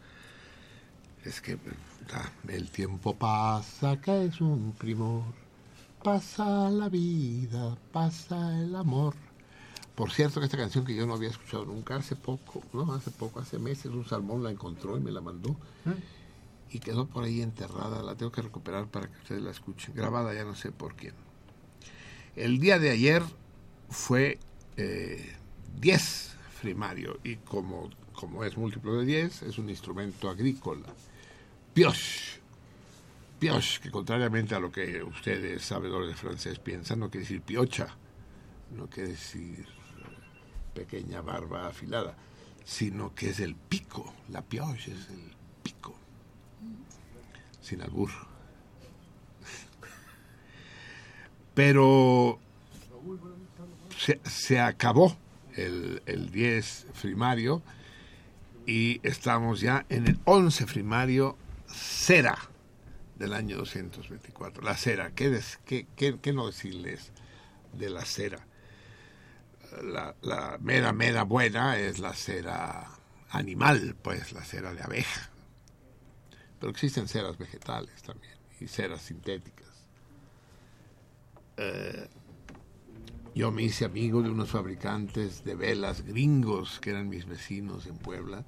Es 1.25 1.41
que 1.41 1.59
ah, 2.13 2.31
el 2.49 2.71
tiempo 2.71 3.17
pasa, 3.17 4.01
que 4.01 4.27
es 4.27 4.41
un 4.41 4.73
primor, 4.73 5.25
pasa 6.05 6.69
la 6.69 6.91
vida, 6.91 7.77
pasa 7.91 8.61
el 8.61 8.77
amor. 8.77 9.15
Por 9.95 10.13
cierto, 10.13 10.39
que 10.39 10.45
esta 10.45 10.59
canción 10.59 10.85
que 10.85 10.95
yo 10.95 11.07
no 11.07 11.15
había 11.15 11.31
escuchado 11.31 11.65
nunca, 11.65 11.97
hace 11.97 12.15
poco, 12.15 12.63
no, 12.75 12.93
hace 12.93 13.11
poco, 13.11 13.41
hace 13.41 13.59
meses, 13.59 13.87
un 13.87 14.05
salmón 14.05 14.43
la 14.43 14.51
encontró 14.51 14.99
y 14.99 15.01
me 15.01 15.11
la 15.11 15.23
mandó. 15.23 15.57
Y 16.71 16.79
quedó 16.81 17.07
por 17.07 17.25
ahí 17.25 17.41
enterrada, 17.41 18.03
la 18.03 18.17
tengo 18.17 18.31
que 18.31 18.43
recuperar 18.43 18.87
para 18.87 19.09
que 19.11 19.17
ustedes 19.17 19.43
la 19.43 19.51
escuchen. 19.51 19.95
Grabada 19.95 20.35
ya 20.35 20.45
no 20.45 20.55
sé 20.55 20.73
por 20.73 20.95
quién. 20.95 21.15
El 22.37 22.59
día 22.59 22.79
de 22.79 22.91
ayer 22.91 23.23
fue 23.89 24.39
10 25.81 26.37
primario 26.61 27.19
y 27.25 27.37
como, 27.37 27.89
como 28.13 28.45
es 28.45 28.59
múltiplo 28.59 28.99
de 28.99 29.07
10, 29.07 29.43
es 29.45 29.57
un 29.57 29.71
instrumento 29.71 30.29
agrícola. 30.29 30.87
Pioche. 31.73 32.44
Pioche, 33.45 33.79
que 33.79 33.91
contrariamente 33.91 34.55
a 34.55 34.59
lo 34.59 34.73
que 34.73 35.03
ustedes, 35.03 35.63
sabedores 35.63 36.09
de 36.09 36.15
francés, 36.15 36.59
piensan, 36.59 36.99
no 36.99 37.11
quiere 37.11 37.25
decir 37.25 37.43
piocha, 37.43 37.89
no 38.75 38.89
quiere 38.89 39.11
decir 39.11 39.67
pequeña 40.73 41.21
barba 41.21 41.67
afilada, 41.67 42.17
sino 42.65 43.15
que 43.15 43.29
es 43.29 43.41
el 43.41 43.55
pico. 43.55 44.15
La 44.31 44.41
pioche 44.41 44.93
es 44.93 45.11
el 45.11 45.31
pico. 45.63 45.95
Sin 47.61 47.83
albur. 47.83 48.09
Pero 51.53 52.39
se, 53.99 54.23
se 54.25 54.59
acabó 54.59 55.19
el, 55.55 56.03
el, 56.07 56.31
10 56.31 56.87
primario 57.03 57.61
y 58.65 59.07
estamos 59.07 59.61
ya 59.61 59.85
en 59.91 60.07
el 60.07 60.19
11 60.25 60.65
primario 60.65 61.37
cera 61.69 62.39
del 63.17 63.33
año 63.33 63.59
224. 63.59 64.63
La 64.63 64.77
cera, 64.77 65.13
¿qué, 65.13 65.31
des, 65.31 65.59
qué, 65.65 65.87
qué, 65.97 66.19
qué 66.21 66.33
no 66.33 66.47
decirles 66.47 67.13
de 67.73 67.91
la 67.91 68.05
cera? 68.05 68.47
La, 69.83 70.15
la, 70.23 70.59
mera, 70.61 70.93
mera 70.93 71.25
buena 71.25 71.79
es 71.79 71.99
la 71.99 72.15
cera 72.15 72.89
animal, 73.31 73.97
pues 74.01 74.33
la 74.33 74.45
cera 74.45 74.73
de 74.73 74.83
abeja. 74.83 75.31
Pero 76.61 76.71
existen 76.71 77.09
ceras 77.09 77.37
vegetales 77.37 78.03
también 78.03 78.35
y 78.61 78.69
ceras 78.69 79.03
sintéticas. 79.03 79.69
Eh, 81.57 82.09
yo 83.35 83.51
me 83.51 83.63
hice 83.63 83.85
amigo 83.85 84.23
de 84.23 84.31
unos 84.31 84.51
fabricantes 84.51 85.45
de 85.45 85.57
velas 85.57 86.03
gringos 86.03 86.79
que 86.81 86.91
eran 86.91 87.09
mis 87.09 87.27
vecinos 87.27 87.87
en 87.87 87.97
Puebla 87.97 88.45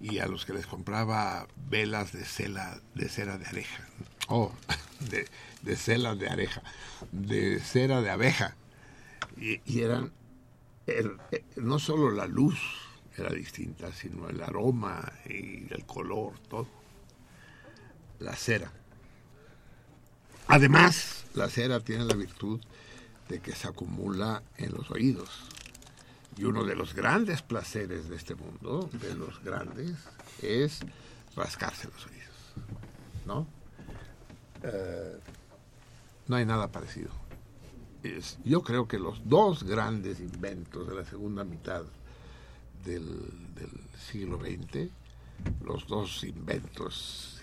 y 0.00 0.18
a 0.18 0.26
los 0.26 0.44
que 0.44 0.52
les 0.52 0.66
compraba 0.66 1.46
velas 1.68 2.12
de 2.12 2.24
cera 2.24 2.80
de, 2.94 3.08
cera 3.08 3.38
de 3.38 3.46
abeja. 3.46 3.88
Oh, 4.28 4.52
de, 5.10 5.26
de 5.62 5.76
cera 5.76 6.14
de 6.14 6.28
abeja, 6.28 6.62
de 7.12 7.60
cera 7.60 8.00
de 8.00 8.10
abeja. 8.10 8.56
Y, 9.36 9.80
eran, 9.80 10.12
el, 10.86 11.18
no 11.56 11.78
solo 11.78 12.10
la 12.10 12.26
luz 12.26 12.58
era 13.16 13.30
distinta, 13.30 13.92
sino 13.92 14.28
el 14.28 14.42
aroma 14.42 15.12
y 15.26 15.72
el 15.72 15.84
color, 15.86 16.38
todo. 16.48 16.68
La 18.18 18.34
cera. 18.34 18.72
Además, 20.48 21.26
la 21.34 21.50
cera 21.50 21.80
tiene 21.80 22.04
la 22.04 22.14
virtud 22.14 22.60
de 23.28 23.40
que 23.40 23.52
se 23.52 23.68
acumula 23.68 24.42
en 24.56 24.72
los 24.72 24.90
oídos. 24.90 25.28
Y 26.36 26.44
uno 26.44 26.64
de 26.64 26.76
los 26.76 26.94
grandes 26.94 27.42
placeres 27.42 28.08
de 28.08 28.16
este 28.16 28.34
mundo, 28.34 28.90
de 28.92 29.14
los 29.14 29.42
grandes, 29.42 29.94
es 30.42 30.80
rascarse 31.34 31.88
los 31.88 32.06
oídos. 32.06 32.26
¿No? 33.24 33.46
Eh, 34.62 35.18
no 36.28 36.36
hay 36.36 36.44
nada 36.44 36.70
parecido. 36.70 37.10
Yo 38.44 38.62
creo 38.62 38.86
que 38.86 38.98
los 38.98 39.28
dos 39.28 39.64
grandes 39.64 40.20
inventos 40.20 40.86
de 40.86 40.94
la 40.94 41.04
segunda 41.04 41.42
mitad 41.42 41.82
del, 42.84 43.06
del 43.54 43.70
siglo 43.98 44.38
XX, 44.38 44.90
los 45.64 45.86
dos 45.88 46.22
inventos 46.22 47.40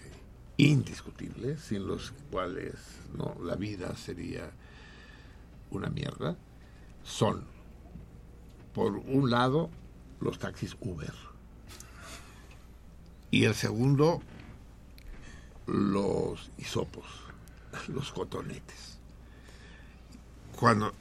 indiscutibles, 0.58 1.62
sin 1.62 1.88
los 1.88 2.14
cuales 2.32 2.76
no 3.18 3.36
la 3.44 3.56
vida 3.56 3.96
sería 3.98 4.52
una 5.72 5.90
mierda, 5.90 6.38
son, 7.04 7.44
por 8.74 8.98
un 8.98 9.30
lado, 9.30 9.70
los 10.20 10.40
taxis 10.40 10.76
Uber. 10.80 11.14
Y 13.32 13.46
el 13.46 13.56
segundo, 13.56 14.22
los 15.68 16.52
hisopos, 16.58 17.06
los 17.88 18.12
cotonetes. 18.12 19.00
Cuando 20.60 20.94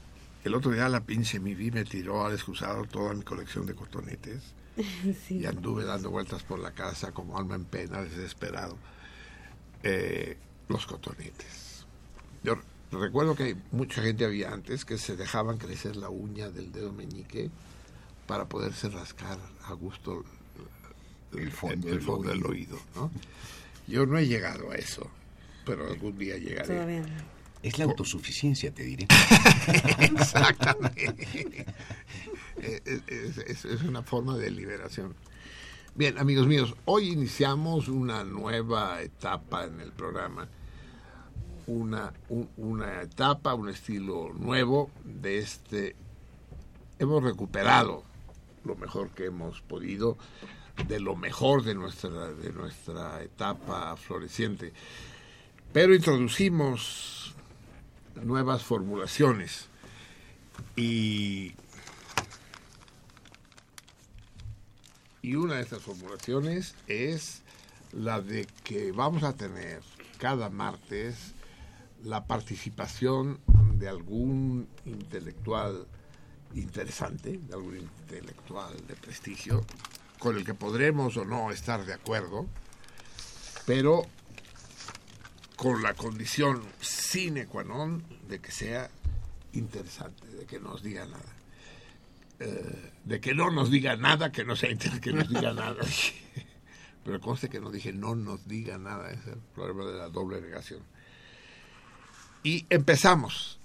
el 0.43 0.55
otro 0.55 0.71
día 0.71 0.89
la 0.89 1.01
pinche 1.01 1.39
Mivi 1.39 1.71
me 1.71 1.85
tiró 1.85 2.25
al 2.25 2.33
excusado 2.33 2.85
toda 2.85 3.13
mi 3.13 3.23
colección 3.23 3.65
de 3.65 3.75
cotonetes 3.75 4.53
sí. 5.27 5.37
y 5.37 5.45
anduve 5.45 5.85
dando 5.85 6.09
vueltas 6.09 6.43
por 6.43 6.59
la 6.59 6.71
casa 6.71 7.11
como 7.11 7.37
alma 7.37 7.55
en 7.55 7.65
pena, 7.65 8.01
desesperado. 8.01 8.77
Eh, 9.83 10.37
los 10.69 10.85
cotonetes. 10.85 11.85
Yo 12.43 12.55
recuerdo 12.99 13.35
que 13.35 13.55
mucha 13.71 14.01
gente 14.01 14.25
había 14.25 14.51
antes 14.51 14.85
que 14.85 14.97
se 14.97 15.15
dejaban 15.15 15.57
crecer 15.57 15.95
la 15.95 16.09
uña 16.09 16.49
del 16.49 16.71
dedo 16.71 16.91
meñique 16.91 17.49
para 18.27 18.45
poderse 18.45 18.89
rascar 18.89 19.39
a 19.65 19.73
gusto 19.73 20.23
el, 21.33 21.51
fondo, 21.51 21.87
el, 21.87 21.95
el 21.95 22.01
fondo 22.01 22.29
del 22.29 22.45
oído. 22.45 22.77
¿no? 22.95 23.11
Yo 23.87 24.05
no 24.05 24.17
he 24.17 24.27
llegado 24.27 24.71
a 24.71 24.75
eso, 24.75 25.09
pero 25.65 25.87
algún 25.87 26.17
día 26.17 26.37
llegaré. 26.37 26.67
Todavía 26.67 27.01
no. 27.01 27.33
Es 27.63 27.77
la 27.79 27.85
autosuficiencia, 27.85 28.73
te 28.73 28.83
diré. 28.83 29.07
Exactamente. 29.99 31.65
es, 32.57 33.37
es, 33.37 33.65
es, 33.65 33.81
una 33.83 34.03
forma 34.03 34.37
de 34.37 34.51
liberación. 34.51 35.15
Bien, 35.95 36.17
amigos 36.17 36.45
míos, 36.45 36.75
hoy 36.83 37.09
iniciamos 37.09 37.87
una 37.87 38.25
nueva 38.25 39.01
etapa 39.01 39.63
en 39.63 39.79
el 39.79 39.93
programa 39.93 40.49
una, 41.67 42.13
un, 42.29 42.49
una 42.57 43.01
etapa, 43.01 43.53
un 43.53 43.69
estilo 43.69 44.31
nuevo 44.33 44.89
de 45.03 45.39
este. 45.39 45.95
Hemos 46.99 47.23
recuperado 47.23 48.03
lo 48.63 48.75
mejor 48.75 49.09
que 49.11 49.25
hemos 49.25 49.61
podido 49.61 50.17
de 50.87 50.99
lo 50.99 51.15
mejor 51.15 51.63
de 51.63 51.75
nuestra, 51.75 52.29
de 52.29 52.51
nuestra 52.51 53.21
etapa 53.21 53.95
floreciente. 53.95 54.73
Pero 55.71 55.93
introducimos 55.93 57.33
nuevas 58.21 58.63
formulaciones 58.63 59.67
y, 60.75 61.53
y 65.21 65.35
una 65.35 65.55
de 65.55 65.61
estas 65.61 65.81
formulaciones 65.81 66.75
es 66.87 67.41
la 67.91 68.21
de 68.21 68.47
que 68.63 68.91
vamos 68.91 69.23
a 69.23 69.33
tener 69.33 69.81
cada 70.17 70.49
martes 70.49 71.32
la 72.03 72.25
participación 72.25 73.39
de 73.75 73.87
algún 73.87 74.67
intelectual 74.85 75.87
interesante, 76.55 77.39
de 77.39 77.53
algún 77.53 77.77
intelectual 77.77 78.75
de 78.87 78.95
prestigio, 78.95 79.65
con 80.19 80.37
el 80.37 80.45
que 80.45 80.53
podremos 80.53 81.17
o 81.17 81.25
no 81.25 81.51
estar 81.51 81.85
de 81.85 81.93
acuerdo, 81.93 82.47
pero 83.65 84.03
con 85.55 85.81
la 85.81 85.93
condición 85.93 86.61
sine 86.79 87.47
qua 87.47 87.63
non 87.63 88.03
de 88.27 88.39
que 88.39 88.51
sea 88.51 88.89
interesante, 89.53 90.27
de 90.27 90.45
que 90.45 90.59
nos 90.59 90.83
diga 90.83 91.05
nada. 91.05 91.31
Eh, 92.39 92.91
de 93.05 93.21
que 93.21 93.33
no 93.33 93.51
nos 93.51 93.69
diga 93.69 93.95
nada, 93.95 94.31
que 94.31 94.43
no 94.43 94.55
sea 94.55 94.71
interesante, 94.71 95.09
que 95.09 95.15
nos 95.15 95.29
diga 95.29 95.53
nada. 95.53 95.83
pero 97.03 97.21
conste 97.21 97.49
que 97.49 97.59
no 97.59 97.71
dije 97.71 97.93
no 97.93 98.15
nos 98.15 98.47
diga 98.47 98.77
nada, 98.77 99.11
es 99.11 99.25
el 99.27 99.39
problema 99.55 99.85
de 99.85 99.97
la 99.97 100.09
doble 100.09 100.41
negación. 100.41 100.81
Y 102.45 102.65
empezamos 102.69 103.57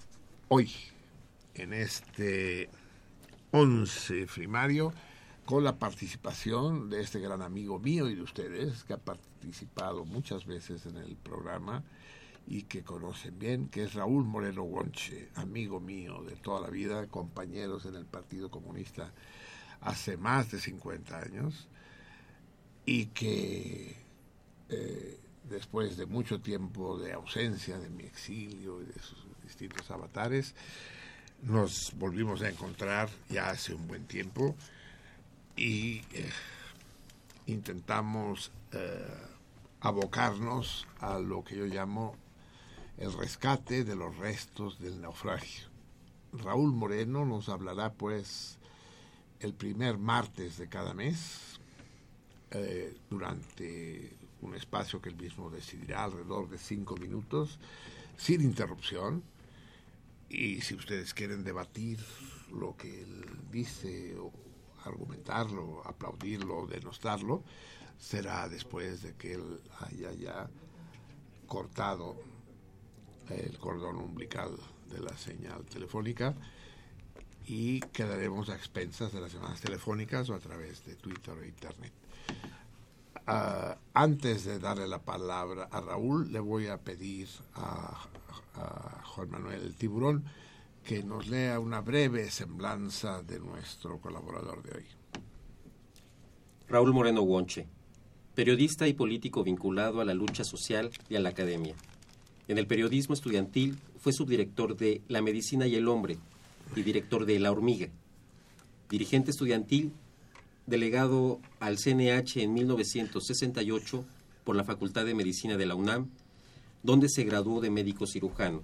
hoy, 0.46 0.72
en 1.54 1.72
este 1.72 2.70
11 3.50 4.26
primario, 4.32 4.92
con 5.44 5.64
la 5.64 5.80
participación 5.80 6.88
de 6.88 7.00
este 7.00 7.18
gran 7.18 7.42
amigo 7.42 7.80
mío 7.80 8.08
y 8.08 8.14
de 8.14 8.22
ustedes, 8.22 8.84
que 8.84 8.92
ha 8.92 8.98
participado 8.98 10.04
muchas 10.04 10.46
veces 10.46 10.86
en 10.86 10.96
el 10.96 11.16
programa 11.16 11.82
y 12.46 12.62
que 12.62 12.84
conocen 12.84 13.36
bien, 13.36 13.68
que 13.68 13.82
es 13.82 13.94
Raúl 13.94 14.24
Moreno 14.24 14.62
Wonche, 14.62 15.28
amigo 15.34 15.80
mío 15.80 16.22
de 16.22 16.36
toda 16.36 16.60
la 16.60 16.70
vida, 16.70 17.08
compañeros 17.08 17.84
en 17.84 17.96
el 17.96 18.06
Partido 18.06 18.48
Comunista 18.48 19.12
hace 19.80 20.16
más 20.16 20.52
de 20.52 20.60
50 20.60 21.18
años, 21.18 21.66
y 22.86 23.06
que 23.06 23.96
eh, 24.68 25.20
después 25.48 25.96
de 25.96 26.06
mucho 26.06 26.40
tiempo 26.40 26.98
de 26.98 27.12
ausencia, 27.12 27.78
de 27.78 27.90
mi 27.90 28.04
exilio 28.04 28.82
y 28.82 28.86
de 28.86 29.00
sus 29.00 29.26
distintos 29.42 29.90
avatares, 29.90 30.54
nos 31.42 31.92
volvimos 31.96 32.42
a 32.42 32.48
encontrar 32.48 33.08
ya 33.28 33.50
hace 33.50 33.74
un 33.74 33.86
buen 33.86 34.06
tiempo 34.06 34.56
y 35.56 36.02
eh, 36.12 36.30
intentamos 37.46 38.50
eh, 38.72 39.06
abocarnos 39.80 40.86
a 41.00 41.18
lo 41.18 41.44
que 41.44 41.56
yo 41.56 41.66
llamo 41.66 42.16
el 42.96 43.12
rescate 43.12 43.84
de 43.84 43.94
los 43.94 44.16
restos 44.16 44.80
del 44.80 45.00
naufragio. 45.00 45.68
Raúl 46.32 46.72
Moreno 46.72 47.24
nos 47.24 47.48
hablará 47.48 47.92
pues 47.92 48.58
el 49.40 49.54
primer 49.54 49.98
martes 49.98 50.58
de 50.58 50.68
cada 50.68 50.94
mes 50.94 51.60
eh, 52.50 52.96
durante 53.08 54.17
un 54.42 54.54
espacio 54.54 55.00
que 55.00 55.08
él 55.08 55.16
mismo 55.16 55.50
decidirá 55.50 56.04
alrededor 56.04 56.48
de 56.48 56.58
cinco 56.58 56.96
minutos 56.96 57.58
sin 58.16 58.40
interrupción 58.40 59.22
y 60.28 60.60
si 60.60 60.74
ustedes 60.74 61.14
quieren 61.14 61.44
debatir 61.44 61.98
lo 62.52 62.76
que 62.76 63.02
él 63.02 63.24
dice 63.50 64.16
o 64.18 64.32
argumentarlo, 64.84 65.82
aplaudirlo, 65.86 66.66
denostarlo, 66.66 67.42
será 67.98 68.48
después 68.48 69.02
de 69.02 69.14
que 69.14 69.34
él 69.34 69.60
haya 69.80 70.12
ya 70.12 70.50
cortado 71.46 72.16
el 73.30 73.58
cordón 73.58 73.96
umbilical 73.96 74.56
de 74.90 75.00
la 75.00 75.16
señal 75.16 75.64
telefónica 75.66 76.34
y 77.46 77.80
quedaremos 77.80 78.50
a 78.50 78.54
expensas 78.54 79.12
de 79.12 79.20
las 79.20 79.32
llamadas 79.32 79.60
telefónicas 79.60 80.28
o 80.30 80.34
a 80.34 80.38
través 80.38 80.84
de 80.84 80.96
Twitter 80.96 81.34
o 81.34 81.44
Internet. 81.44 81.92
Uh, 83.28 83.76
antes 83.92 84.46
de 84.46 84.58
darle 84.58 84.88
la 84.88 85.02
palabra 85.02 85.68
a 85.70 85.82
Raúl, 85.82 86.32
le 86.32 86.40
voy 86.40 86.68
a 86.68 86.78
pedir 86.78 87.28
a, 87.56 88.08
a 88.54 89.02
Juan 89.04 89.30
Manuel 89.30 89.60
el 89.60 89.74
Tiburón 89.74 90.24
que 90.82 91.02
nos 91.02 91.28
lea 91.28 91.60
una 91.60 91.82
breve 91.82 92.30
semblanza 92.30 93.22
de 93.22 93.38
nuestro 93.38 94.00
colaborador 94.00 94.62
de 94.62 94.78
hoy. 94.78 94.84
Raúl 96.68 96.94
Moreno 96.94 97.20
Guonche, 97.20 97.66
periodista 98.34 98.88
y 98.88 98.94
político 98.94 99.44
vinculado 99.44 100.00
a 100.00 100.06
la 100.06 100.14
lucha 100.14 100.42
social 100.42 100.90
y 101.10 101.16
a 101.16 101.20
la 101.20 101.28
academia. 101.28 101.74
En 102.46 102.56
el 102.56 102.66
periodismo 102.66 103.12
estudiantil 103.12 103.78
fue 103.98 104.14
subdirector 104.14 104.74
de 104.74 105.02
La 105.06 105.20
Medicina 105.20 105.66
y 105.66 105.74
el 105.74 105.88
Hombre 105.88 106.16
y 106.74 106.82
director 106.82 107.26
de 107.26 107.38
La 107.40 107.52
Hormiga. 107.52 107.88
Dirigente 108.88 109.32
estudiantil, 109.32 109.92
delegado 110.68 111.40
al 111.60 111.78
CNH 111.78 112.42
en 112.42 112.52
1968 112.52 114.04
por 114.44 114.54
la 114.54 114.64
Facultad 114.64 115.06
de 115.06 115.14
Medicina 115.14 115.56
de 115.56 115.64
la 115.64 115.74
UNAM, 115.74 116.10
donde 116.82 117.08
se 117.08 117.24
graduó 117.24 117.62
de 117.62 117.70
médico 117.70 118.06
cirujano. 118.06 118.62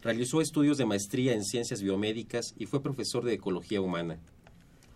Realizó 0.00 0.40
estudios 0.40 0.78
de 0.78 0.86
maestría 0.86 1.34
en 1.34 1.44
ciencias 1.44 1.82
biomédicas 1.82 2.54
y 2.56 2.64
fue 2.64 2.82
profesor 2.82 3.24
de 3.24 3.34
ecología 3.34 3.82
humana. 3.82 4.18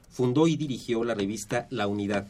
Fundó 0.09 0.49
y 0.49 0.57
dirigió 0.57 1.05
la 1.05 1.15
revista 1.15 1.67
La 1.71 1.87
Unidad. 1.87 2.27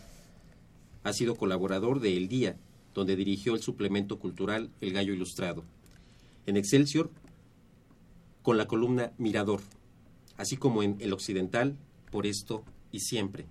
Ha 1.05 1.12
sido 1.12 1.37
colaborador 1.37 2.01
de 2.01 2.16
El 2.16 2.27
Día, 2.27 2.57
donde 2.93 3.14
dirigió 3.14 3.55
el 3.55 3.62
suplemento 3.62 4.18
cultural 4.18 4.71
El 4.81 4.93
Gallo 4.93 5.14
Ilustrado. 5.14 5.62
En 6.47 6.57
Excelsior, 6.57 7.09
con 8.43 8.59
la 8.59 8.66
columna 8.66 9.12
Mirador, 9.16 9.61
así 10.37 10.57
como 10.57 10.83
en 10.83 10.97
El 10.99 11.12
Occidental, 11.12 11.77
Por 12.11 12.27
esto 12.27 12.64
y 12.91 12.99
siempre. 12.99 13.47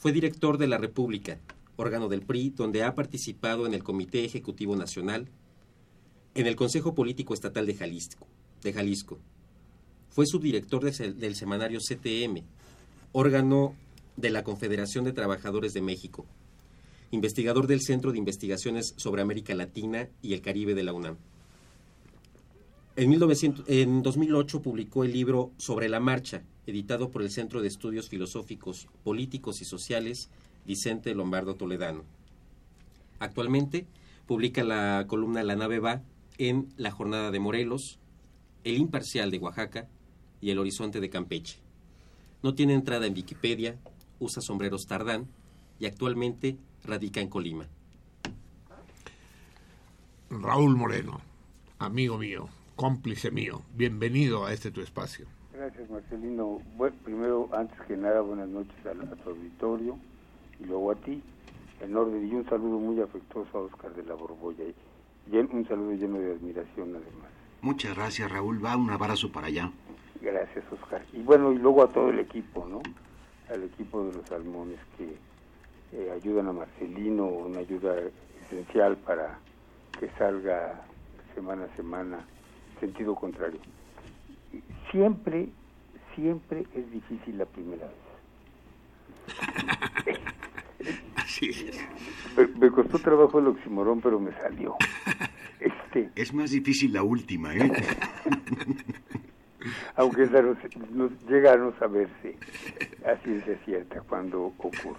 Fue 0.00 0.12
director 0.12 0.56
de 0.56 0.66
La 0.66 0.78
República, 0.78 1.38
órgano 1.76 2.08
del 2.08 2.22
PRI, 2.22 2.54
donde 2.56 2.84
ha 2.84 2.94
participado 2.94 3.66
en 3.66 3.74
el 3.74 3.84
Comité 3.84 4.24
Ejecutivo 4.24 4.74
Nacional, 4.74 5.28
en 6.34 6.46
el 6.46 6.56
Consejo 6.56 6.94
Político 6.94 7.34
Estatal 7.34 7.66
de 7.66 7.74
Jalisco. 7.74 8.26
De 8.62 8.72
Jalisco. 8.72 9.18
Fue 10.08 10.24
subdirector 10.24 10.82
de, 10.82 11.12
del 11.12 11.36
semanario 11.36 11.80
CTM, 11.80 12.44
órgano 13.12 13.74
de 14.16 14.30
la 14.30 14.42
Confederación 14.42 15.04
de 15.04 15.12
Trabajadores 15.12 15.74
de 15.74 15.82
México, 15.82 16.24
investigador 17.10 17.66
del 17.66 17.82
Centro 17.82 18.12
de 18.12 18.18
Investigaciones 18.18 18.94
sobre 18.96 19.20
América 19.20 19.54
Latina 19.54 20.08
y 20.22 20.32
el 20.32 20.40
Caribe 20.40 20.74
de 20.74 20.82
la 20.82 20.94
UNAM. 20.94 21.18
En, 23.00 23.08
1900, 23.08 23.64
en 23.66 24.02
2008 24.02 24.60
publicó 24.60 25.04
el 25.04 25.14
libro 25.14 25.52
Sobre 25.56 25.88
la 25.88 26.00
Marcha, 26.00 26.42
editado 26.66 27.10
por 27.10 27.22
el 27.22 27.30
Centro 27.30 27.62
de 27.62 27.68
Estudios 27.68 28.10
Filosóficos, 28.10 28.88
Políticos 29.02 29.62
y 29.62 29.64
Sociales 29.64 30.28
Vicente 30.66 31.14
Lombardo 31.14 31.54
Toledano. 31.54 32.04
Actualmente 33.18 33.86
publica 34.26 34.64
la 34.64 35.06
columna 35.08 35.42
La 35.42 35.56
nave 35.56 35.78
va 35.78 36.02
en 36.36 36.68
La 36.76 36.90
Jornada 36.90 37.30
de 37.30 37.40
Morelos, 37.40 37.98
El 38.64 38.76
Imparcial 38.76 39.30
de 39.30 39.38
Oaxaca 39.38 39.88
y 40.42 40.50
El 40.50 40.58
Horizonte 40.58 41.00
de 41.00 41.08
Campeche. 41.08 41.56
No 42.42 42.52
tiene 42.54 42.74
entrada 42.74 43.06
en 43.06 43.14
Wikipedia, 43.14 43.78
usa 44.18 44.42
sombreros 44.42 44.84
tardán 44.84 45.26
y 45.78 45.86
actualmente 45.86 46.58
radica 46.84 47.22
en 47.22 47.30
Colima. 47.30 47.66
Raúl 50.28 50.76
Moreno, 50.76 51.22
amigo 51.78 52.18
mío, 52.18 52.50
cómplice 52.80 53.30
mío, 53.30 53.60
bienvenido 53.76 54.46
a 54.46 54.54
este 54.54 54.70
tu 54.70 54.80
espacio. 54.80 55.26
Gracias, 55.52 55.90
Marcelino. 55.90 56.62
Bueno, 56.78 56.96
primero, 57.04 57.50
antes 57.52 57.78
que 57.82 57.94
nada, 57.94 58.22
buenas 58.22 58.48
noches 58.48 58.74
a, 58.86 58.92
a 58.92 59.16
tu 59.16 59.28
auditorio 59.28 59.98
y 60.58 60.64
luego 60.64 60.90
a 60.90 60.94
ti, 60.94 61.22
en 61.82 61.94
orden, 61.94 62.26
y 62.26 62.34
un 62.34 62.48
saludo 62.48 62.78
muy 62.78 62.98
afectuoso 63.02 63.58
a 63.58 63.60
Oscar 63.64 63.94
de 63.94 64.02
la 64.04 64.14
Borbolla, 64.14 64.64
y 64.64 65.36
un 65.36 65.68
saludo 65.68 65.92
lleno 65.92 66.20
de 66.20 66.32
admiración 66.32 66.88
además. 66.96 67.28
Muchas 67.60 67.94
gracias, 67.94 68.32
Raúl. 68.32 68.64
Va 68.64 68.78
un 68.78 68.88
abrazo 68.88 69.30
para 69.30 69.48
allá. 69.48 69.70
Gracias, 70.22 70.64
Oscar. 70.72 71.04
Y 71.12 71.20
bueno, 71.20 71.52
y 71.52 71.58
luego 71.58 71.82
a 71.82 71.88
todo 71.88 72.08
el 72.08 72.18
equipo, 72.18 72.66
¿no? 72.66 72.80
Al 73.52 73.62
equipo 73.64 74.04
de 74.04 74.14
los 74.14 74.26
Salmones 74.26 74.80
que 74.96 75.16
eh, 75.98 76.10
ayudan 76.12 76.48
a 76.48 76.54
Marcelino, 76.54 77.26
una 77.26 77.58
ayuda 77.58 77.94
esencial 78.46 78.96
para 78.96 79.38
que 79.98 80.08
salga 80.16 80.80
semana 81.34 81.66
a 81.66 81.76
semana, 81.76 82.24
sentido 82.80 83.14
contrario. 83.14 83.60
Siempre, 84.90 85.48
siempre 86.14 86.66
es 86.74 86.90
difícil 86.90 87.38
la 87.38 87.46
primera 87.46 87.86
vez. 87.86 87.96
Sí. 91.26 91.70
Me, 92.36 92.46
me, 92.58 92.70
costó 92.70 92.98
trabajo 92.98 93.38
el 93.38 93.46
oximorón, 93.46 94.00
pero 94.00 94.18
me 94.18 94.32
salió. 94.32 94.76
Este, 95.60 96.10
es 96.16 96.34
más 96.34 96.50
difícil 96.50 96.92
la 96.92 97.02
última, 97.02 97.54
¿eh? 97.54 97.70
Aunque 99.96 100.24
esa 100.24 100.42
no, 100.42 100.56
no, 100.90 101.10
llega 101.28 101.52
a 101.52 101.56
no 101.56 101.72
saberse 101.78 102.36
a 103.04 103.16
ciencia 103.22 103.58
cierta 103.64 104.00
cuando 104.02 104.44
ocurre. 104.44 104.98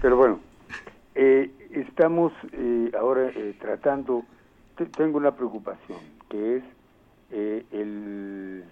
Pero 0.00 0.16
bueno, 0.16 0.40
eh, 1.14 1.50
estamos 1.72 2.32
eh, 2.52 2.92
ahora 2.98 3.30
eh, 3.34 3.56
tratando, 3.60 4.24
tengo 4.96 5.18
una 5.18 5.34
preocupación, 5.34 5.98
que 6.28 6.58
es 6.58 6.64
el 7.30 8.64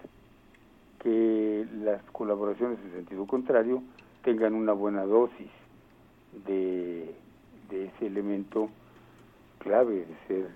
que 1.03 1.67
las 1.85 2.03
colaboraciones 2.11 2.79
en 2.85 2.93
sentido 2.93 3.27
contrario 3.27 3.83
tengan 4.23 4.55
una 4.55 4.73
buena 4.73 5.05
dosis 5.05 5.51
de, 6.47 7.15
de 7.71 7.85
ese 7.85 8.07
elemento 8.07 8.69
clave 9.59 10.07
de 10.07 10.17
ser 10.27 10.51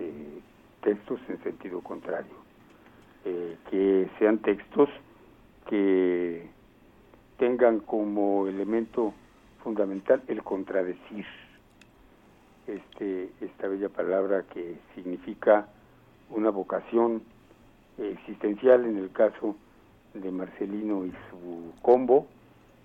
eh, 0.00 0.40
textos 0.82 1.20
en 1.28 1.42
sentido 1.42 1.80
contrario, 1.80 2.34
eh, 3.24 3.56
que 3.70 4.08
sean 4.18 4.38
textos 4.38 4.88
que 5.68 6.48
tengan 7.38 7.80
como 7.80 8.46
elemento 8.46 9.14
fundamental 9.62 10.22
el 10.26 10.42
contradecir, 10.42 11.26
este, 12.66 13.30
esta 13.40 13.68
bella 13.68 13.88
palabra 13.88 14.42
que 14.52 14.76
significa 14.94 15.68
una 16.30 16.50
vocación 16.50 17.22
existencial 17.98 18.84
en 18.84 18.98
el 18.98 19.10
caso 19.10 19.56
de 20.14 20.30
Marcelino 20.30 21.04
y 21.04 21.10
su 21.30 21.72
combo, 21.82 22.26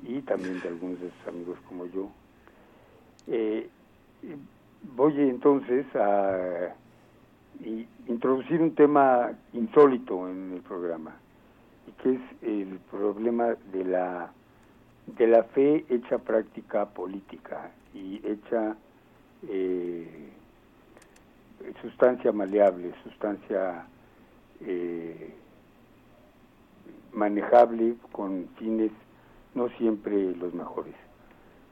y 0.03 0.21
también 0.21 0.59
de 0.61 0.69
algunos 0.69 0.99
de 1.01 1.09
sus 1.09 1.27
amigos 1.27 1.57
como 1.67 1.85
yo, 1.87 2.09
eh, 3.27 3.69
voy 4.95 5.19
entonces 5.19 5.85
a 5.95 6.73
introducir 8.07 8.61
un 8.61 8.75
tema 8.75 9.31
insólito 9.53 10.29
en 10.29 10.53
el 10.53 10.61
programa, 10.61 11.15
que 12.03 12.13
es 12.13 12.21
el 12.41 12.79
problema 12.91 13.55
de 13.71 13.85
la 13.85 14.31
de 15.07 15.25
la 15.25 15.43
fe 15.43 15.85
hecha 15.89 16.17
práctica 16.17 16.85
política 16.85 17.71
y 17.93 18.19
hecha 18.25 18.75
eh, 19.47 20.29
sustancia 21.81 22.31
maleable, 22.33 22.93
sustancia 23.03 23.85
eh, 24.61 25.33
manejable 27.13 27.95
con 28.11 28.47
fines 28.57 28.91
no 29.55 29.69
siempre 29.77 30.35
los 30.35 30.53
mejores. 30.53 30.93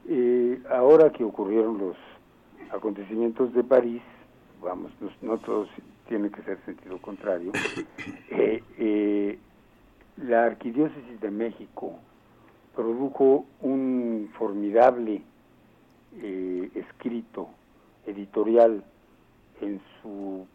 Eh, 0.08 0.60
ahora 0.70 1.10
que 1.10 1.24
ocurrieron 1.24 1.78
los 1.78 1.96
acontecimientos 2.70 3.52
de 3.54 3.64
París, 3.64 4.02
vamos, 4.60 4.92
no, 5.22 5.38
todos 5.38 5.68
tienen 6.08 6.30
que 6.30 6.42
ser 6.42 6.58
sentido 6.64 6.98
contrario, 7.00 7.52
eh, 8.30 8.62
eh, 8.78 9.38
la 10.16 10.44
Arquidiócesis 10.44 11.20
de 11.20 11.30
México 11.30 11.94
produjo 12.74 13.46
un 13.60 14.30
formidable 14.38 15.22
escrito 16.74 17.50
editorial 18.06 18.82
en 19.60 19.80
su 20.00 20.46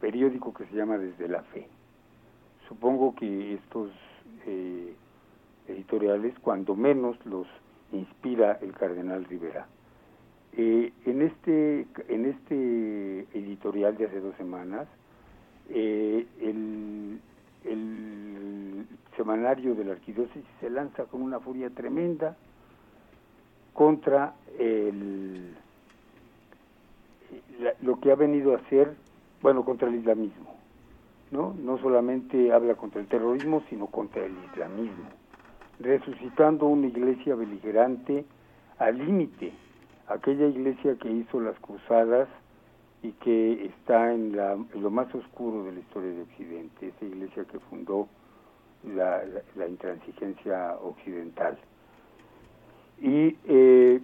periódico 0.00 0.52
que 0.54 0.64
se 0.66 0.76
llama 0.76 0.98
Desde 0.98 1.28
la 1.28 1.42
Fe. 1.42 1.68
Supongo 2.68 3.14
que 3.14 3.54
estos 3.54 3.90
eh, 4.46 4.94
editoriales, 5.66 6.34
cuando 6.40 6.74
menos, 6.74 7.16
los 7.24 7.46
inspira 7.92 8.58
el 8.60 8.72
cardenal 8.72 9.24
Rivera. 9.24 9.66
Eh, 10.52 10.92
en 11.04 11.22
este 11.22 11.86
en 12.08 12.26
este 12.26 13.26
editorial 13.38 13.96
de 13.96 14.06
hace 14.06 14.20
dos 14.20 14.34
semanas, 14.36 14.88
el, 15.68 17.20
el 17.64 18.86
semanario 19.16 19.74
de 19.74 19.84
la 19.84 19.92
arquidiócesis 19.92 20.44
se 20.60 20.70
lanza 20.70 21.04
con 21.04 21.20
una 21.20 21.40
furia 21.40 21.68
tremenda 21.70 22.36
contra 23.74 24.34
el, 24.58 25.54
lo 27.82 28.00
que 28.00 28.10
ha 28.10 28.14
venido 28.14 28.54
a 28.54 28.58
hacer, 28.58 28.94
bueno, 29.42 29.64
contra 29.64 29.88
el 29.88 29.96
islamismo. 29.96 30.58
¿no? 31.30 31.54
no 31.62 31.78
solamente 31.78 32.52
habla 32.52 32.74
contra 32.74 33.00
el 33.00 33.06
terrorismo, 33.06 33.62
sino 33.68 33.86
contra 33.86 34.24
el 34.24 34.32
islamismo, 34.50 35.08
resucitando 35.78 36.66
una 36.66 36.86
iglesia 36.86 37.34
beligerante 37.34 38.24
al 38.78 38.98
límite, 38.98 39.52
aquella 40.08 40.46
iglesia 40.46 40.96
que 40.96 41.10
hizo 41.10 41.40
las 41.40 41.58
cruzadas 41.60 42.28
y 43.02 43.12
que 43.12 43.66
está 43.66 44.12
en, 44.12 44.36
la, 44.36 44.56
lo 44.74 44.90
más 44.90 45.14
oscuro 45.14 45.64
de 45.64 45.72
la 45.72 45.80
historia 45.80 46.10
de 46.10 46.22
Occidente, 46.22 46.88
esa 46.88 47.04
iglesia 47.04 47.44
que 47.44 47.58
fundó 47.60 48.08
la, 48.94 49.22
la, 49.56 49.68
intransigencia 49.68 50.76
occidental. 50.82 51.58
Y, 53.00 53.36
eh, 53.44 54.00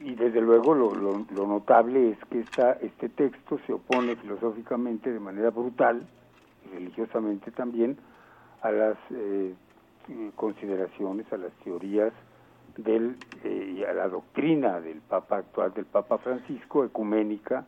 y 0.00 0.14
desde 0.14 0.40
luego 0.40 0.74
lo, 0.74 0.94
lo, 0.94 1.46
notable 1.46 2.10
es 2.10 2.18
que 2.30 2.40
esta, 2.40 2.72
este 2.72 3.08
texto 3.08 3.58
se 3.66 3.72
opone 3.72 4.16
filosóficamente 4.16 5.10
de 5.10 5.18
manera 5.18 5.50
brutal 5.50 6.06
y 6.66 6.74
religiosamente 6.74 7.50
también 7.50 7.96
a 8.60 8.70
las 8.70 8.96
eh, 9.10 9.54
consideraciones, 10.36 11.32
a 11.32 11.38
las 11.38 11.52
teorías 11.64 12.12
del, 12.76 13.16
eh, 13.44 13.74
y 13.78 13.84
a 13.84 13.92
la 13.92 14.08
doctrina 14.08 14.80
del 14.80 15.00
Papa 15.00 15.38
actual, 15.38 15.72
del 15.72 15.86
Papa 15.86 16.18
Francisco, 16.18 16.84
ecuménica, 16.84 17.64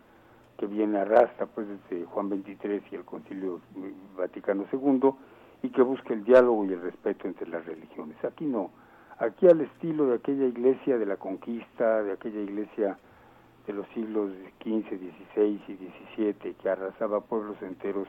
que 0.59 0.67
viene 0.67 0.99
arrastra 0.99 1.47
pues 1.47 1.67
desde 1.69 2.05
Juan 2.07 2.29
XXIII 2.29 2.83
y 2.91 2.95
el 2.97 3.05
Concilio 3.05 3.61
Vaticano 4.17 4.67
II, 4.73 5.11
y 5.63 5.71
que 5.71 5.83
busque 5.83 6.13
el 6.13 6.25
diálogo 6.25 6.65
y 6.65 6.73
el 6.73 6.83
respeto 6.83 7.29
entre 7.29 7.49
las 7.49 7.65
religiones. 7.65 8.17
Aquí 8.25 8.45
no, 8.45 8.71
aquí 9.19 9.47
al 9.49 9.61
estilo 9.61 10.07
de 10.07 10.17
aquella 10.17 10.47
iglesia 10.47 10.99
de 10.99 11.07
la 11.07 11.17
conquista, 11.17 12.03
de 12.03 12.13
aquella 12.13 12.41
iglesia 12.41 12.99
de 13.67 13.73
los 13.73 13.87
siglos 13.89 14.31
XV, 14.63 14.89
XVI 14.89 15.61
y 15.69 15.77
XVII 16.17 16.55
que 16.55 16.69
arrasaba 16.69 17.21
pueblos 17.21 17.57
enteros 17.63 18.09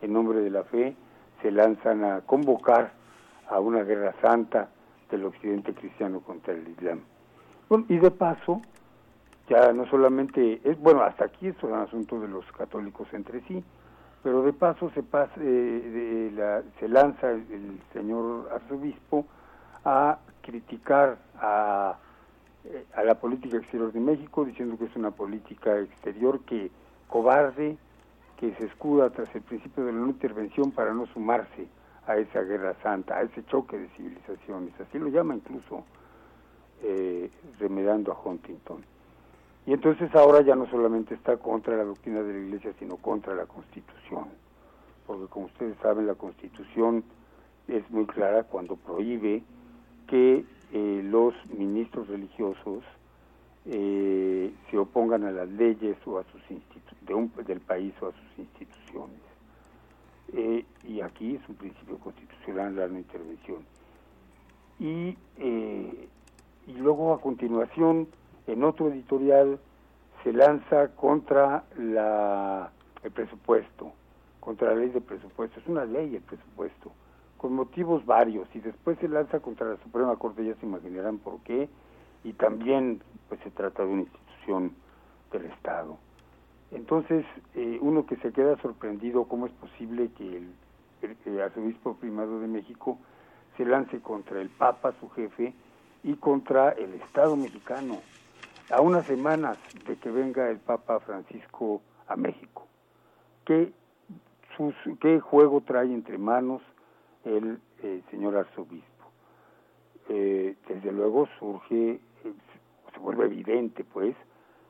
en 0.00 0.12
nombre 0.12 0.40
de 0.40 0.50
la 0.50 0.64
fe, 0.64 0.96
se 1.42 1.50
lanzan 1.50 2.04
a 2.04 2.20
convocar 2.22 2.92
a 3.48 3.60
una 3.60 3.82
guerra 3.82 4.14
santa 4.22 4.68
del 5.10 5.24
occidente 5.24 5.74
cristiano 5.74 6.20
contra 6.20 6.54
el 6.54 6.68
Islam. 6.68 7.00
Y 7.88 7.98
de 7.98 8.10
paso, 8.10 8.62
ya 9.48 9.72
no 9.72 9.86
solamente, 9.86 10.60
es, 10.64 10.78
bueno, 10.78 11.02
hasta 11.02 11.26
aquí 11.26 11.48
es 11.48 11.62
un 11.62 11.74
asunto 11.74 12.20
de 12.20 12.28
los 12.28 12.44
católicos 12.52 13.08
entre 13.12 13.40
sí, 13.42 13.62
pero 14.22 14.42
de 14.42 14.52
paso 14.52 14.90
se, 14.94 15.02
pasa, 15.02 15.32
eh, 15.38 16.32
la, 16.34 16.62
se 16.80 16.88
lanza 16.88 17.30
el, 17.30 17.80
señor 17.92 18.48
arzobispo 18.54 19.26
a 19.84 20.18
criticar 20.44 21.18
a, 21.36 21.96
eh, 22.64 22.84
a 22.94 23.02
la 23.02 23.14
política 23.16 23.56
exterior 23.56 23.92
de 23.92 24.00
México, 24.00 24.44
diciendo 24.44 24.76
que 24.78 24.84
es 24.84 24.96
una 24.96 25.10
política 25.10 25.78
exterior 25.80 26.40
que 26.40 26.70
cobarde, 27.08 27.76
que 28.36 28.54
se 28.54 28.66
escuda 28.66 29.10
tras 29.10 29.34
el 29.34 29.42
principio 29.42 29.84
de 29.84 29.92
la 29.92 29.98
no 29.98 30.08
intervención 30.08 30.70
para 30.70 30.92
no 30.92 31.06
sumarse 31.06 31.66
a 32.06 32.16
esa 32.16 32.42
guerra 32.42 32.74
santa, 32.82 33.16
a 33.16 33.22
ese 33.22 33.44
choque 33.46 33.78
de 33.78 33.88
civilizaciones, 33.90 34.78
así 34.78 34.98
lo 34.98 35.08
llama 35.08 35.34
incluso 35.34 35.84
eh, 36.82 37.30
remedando 37.58 38.12
a 38.12 38.20
Huntington. 38.22 38.84
Y 39.66 39.72
entonces 39.72 40.14
ahora 40.14 40.42
ya 40.42 40.54
no 40.54 40.68
solamente 40.68 41.14
está 41.14 41.38
contra 41.38 41.76
la 41.76 41.84
doctrina 41.84 42.20
de 42.22 42.34
la 42.34 42.38
Iglesia, 42.38 42.74
sino 42.78 42.96
contra 42.96 43.34
la 43.34 43.46
Constitución. 43.46 44.26
Porque 45.06 45.26
como 45.26 45.46
ustedes 45.46 45.76
saben, 45.80 46.06
la 46.06 46.14
Constitución 46.14 47.02
es 47.68 47.88
muy 47.90 48.04
clara 48.04 48.42
cuando 48.42 48.76
prohíbe 48.76 49.42
que 50.06 50.44
eh, 50.72 51.02
los 51.04 51.34
ministros 51.56 52.08
religiosos 52.08 52.82
eh, 53.66 54.52
se 54.70 54.78
opongan 54.78 55.24
a 55.24 55.30
las 55.30 55.48
leyes 55.48 55.96
o 56.06 56.18
a 56.18 56.24
sus 56.24 56.42
de 57.02 57.44
del 57.44 57.60
país 57.60 57.94
o 58.00 58.08
a 58.08 58.12
sus 58.12 58.38
instituciones. 58.38 59.20
Eh, 60.32 60.64
y 60.84 61.00
aquí 61.00 61.36
es 61.36 61.48
un 61.48 61.54
principio 61.54 61.98
constitucional 61.98 62.74
la 62.76 62.88
no 62.88 62.98
intervención. 62.98 63.64
Y, 64.80 65.16
y 65.38 66.72
luego 66.72 67.14
a 67.14 67.20
continuación 67.20 68.08
en 68.48 68.64
otro 68.64 68.88
editorial 68.88 69.60
se 70.24 70.32
lanza 70.32 70.88
contra 70.96 71.64
la, 71.78 72.72
el 73.04 73.10
presupuesto, 73.12 73.92
contra 74.40 74.70
la 74.70 74.80
ley 74.80 74.88
de 74.88 75.00
presupuesto. 75.00 75.60
Es 75.60 75.66
una 75.68 75.84
ley 75.84 76.16
el 76.16 76.22
presupuesto, 76.22 76.90
con 77.44 77.52
motivos 77.52 78.06
varios, 78.06 78.48
y 78.54 78.60
después 78.60 78.98
se 79.00 79.06
lanza 79.06 79.38
contra 79.40 79.68
la 79.68 79.76
Suprema 79.82 80.16
Corte, 80.16 80.46
ya 80.46 80.54
se 80.54 80.64
imaginarán 80.64 81.18
por 81.18 81.40
qué, 81.40 81.68
y 82.24 82.32
también 82.32 83.02
pues 83.28 83.38
se 83.42 83.50
trata 83.50 83.84
de 83.84 83.92
una 83.92 84.00
institución 84.00 84.72
del 85.30 85.44
Estado. 85.44 85.98
Entonces, 86.72 87.26
eh, 87.54 87.76
uno 87.82 88.06
que 88.06 88.16
se 88.16 88.32
queda 88.32 88.56
sorprendido 88.62 89.24
cómo 89.24 89.44
es 89.44 89.52
posible 89.52 90.08
que 90.16 90.38
el, 91.02 91.40
arzobispo 91.42 91.96
primado 91.96 92.40
de 92.40 92.48
México 92.48 92.96
se 93.58 93.66
lance 93.66 94.00
contra 94.00 94.40
el 94.40 94.48
Papa, 94.48 94.94
su 94.98 95.10
jefe, 95.10 95.52
y 96.02 96.14
contra 96.14 96.70
el 96.70 96.94
Estado 96.94 97.36
mexicano, 97.36 97.98
a 98.70 98.80
unas 98.80 99.04
semanas 99.04 99.58
de 99.86 99.96
que 99.96 100.10
venga 100.10 100.48
el 100.48 100.60
Papa 100.60 100.98
Francisco 101.00 101.82
a 102.08 102.16
México. 102.16 102.66
¿Qué, 103.44 103.70
sus, 104.56 104.74
qué 104.98 105.20
juego 105.20 105.60
trae 105.60 105.92
entre 105.92 106.16
manos 106.16 106.62
el 107.24 107.58
eh, 107.82 108.02
señor 108.10 108.36
arzobispo? 108.36 109.10
Eh, 110.08 110.56
desde 110.68 110.92
luego 110.92 111.28
surge, 111.38 112.00
se 112.92 112.98
vuelve 112.98 113.26
evidente 113.26 113.84
pues, 113.84 114.14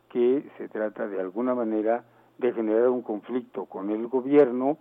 que 0.08 0.44
se 0.58 0.68
trata 0.68 1.08
de 1.08 1.20
alguna 1.20 1.54
manera 1.54 2.04
de 2.38 2.52
generar 2.52 2.88
un 2.88 3.02
conflicto 3.02 3.66
con 3.66 3.90
el 3.90 4.06
gobierno 4.06 4.78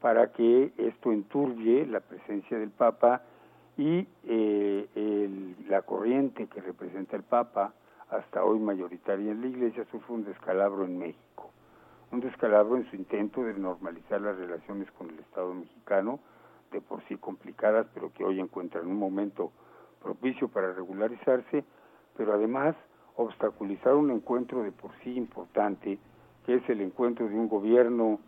para 0.00 0.32
que 0.32 0.72
esto 0.76 1.12
enturbie 1.12 1.86
la 1.86 2.00
presencia 2.00 2.58
del 2.58 2.70
Papa 2.70 3.22
y 3.76 4.06
eh, 4.24 4.88
el, 4.94 5.56
la 5.68 5.82
corriente 5.82 6.46
que 6.48 6.60
representa 6.60 7.16
el 7.16 7.22
Papa 7.22 7.72
hasta 8.10 8.44
hoy 8.44 8.58
mayoritaria 8.58 9.32
en 9.32 9.40
la 9.40 9.46
Iglesia, 9.46 9.86
sufre 9.90 10.14
un 10.14 10.24
descalabro 10.24 10.84
en 10.84 10.98
México. 10.98 11.50
Un 12.10 12.20
descalabro 12.20 12.76
en 12.76 12.88
su 12.90 12.96
intento 12.96 13.42
de 13.42 13.54
normalizar 13.54 14.20
las 14.20 14.36
relaciones 14.36 14.90
con 14.92 15.08
el 15.08 15.18
Estado 15.20 15.54
mexicano, 15.54 16.20
de 16.72 16.80
por 16.80 17.02
sí 17.04 17.16
complicadas, 17.16 17.86
pero 17.94 18.12
que 18.12 18.24
hoy 18.24 18.40
encuentran 18.40 18.86
un 18.86 18.98
momento 18.98 19.52
propicio 20.02 20.48
para 20.48 20.72
regularizarse, 20.72 21.64
pero 22.16 22.34
además 22.34 22.74
obstaculizar 23.16 23.94
un 23.94 24.10
encuentro 24.10 24.62
de 24.62 24.72
por 24.72 24.90
sí 25.02 25.14
importante, 25.16 25.98
que 26.46 26.54
es 26.54 26.68
el 26.68 26.80
encuentro 26.80 27.28
de 27.28 27.34
un 27.34 27.48
gobierno, 27.48 28.18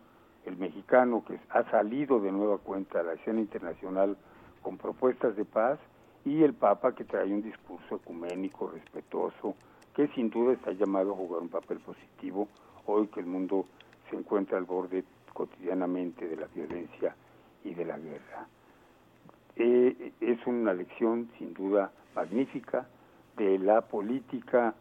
el 0.45 0.57
mexicano, 0.57 1.23
que 1.25 1.39
ha 1.49 1.69
salido 1.71 2.19
de 2.19 2.31
nueva 2.31 2.59
cuenta 2.59 2.99
a 2.99 3.03
la 3.03 3.13
escena 3.13 3.39
internacional 3.39 4.15
con 4.61 4.77
propuestas 4.77 5.35
de 5.35 5.45
paz, 5.45 5.79
y 6.23 6.41
el 6.41 6.53
Papa 6.53 6.95
que 6.95 7.03
trae 7.03 7.31
un 7.31 7.43
discurso 7.43 7.97
ecuménico, 7.97 8.67
respetuoso, 8.67 9.55
que 9.93 10.07
sin 10.09 10.29
duda 10.29 10.53
está 10.53 10.71
llamado 10.71 11.13
a 11.13 11.15
jugar 11.15 11.41
un 11.41 11.49
papel 11.49 11.79
positivo 11.79 12.47
hoy 12.87 13.07
que 13.07 13.19
el 13.19 13.27
mundo 13.27 13.65
se 14.09 14.15
encuentra 14.15 14.57
al 14.57 14.65
borde 14.65 15.03
cotidianamente 15.33 16.27
de 16.27 16.35
la 16.35 16.47
violencia 16.47 17.15
y 17.65 17.73
de 17.73 17.85
la 17.85 17.97
guerra. 17.97 18.47
Eh, 19.57 20.13
es 20.21 20.45
una 20.47 20.73
lección 20.73 21.29
sin 21.37 21.53
duda 21.53 21.91
magnífica 22.15 22.87
de 23.35 23.59
la 23.59 23.81
política 23.81 24.73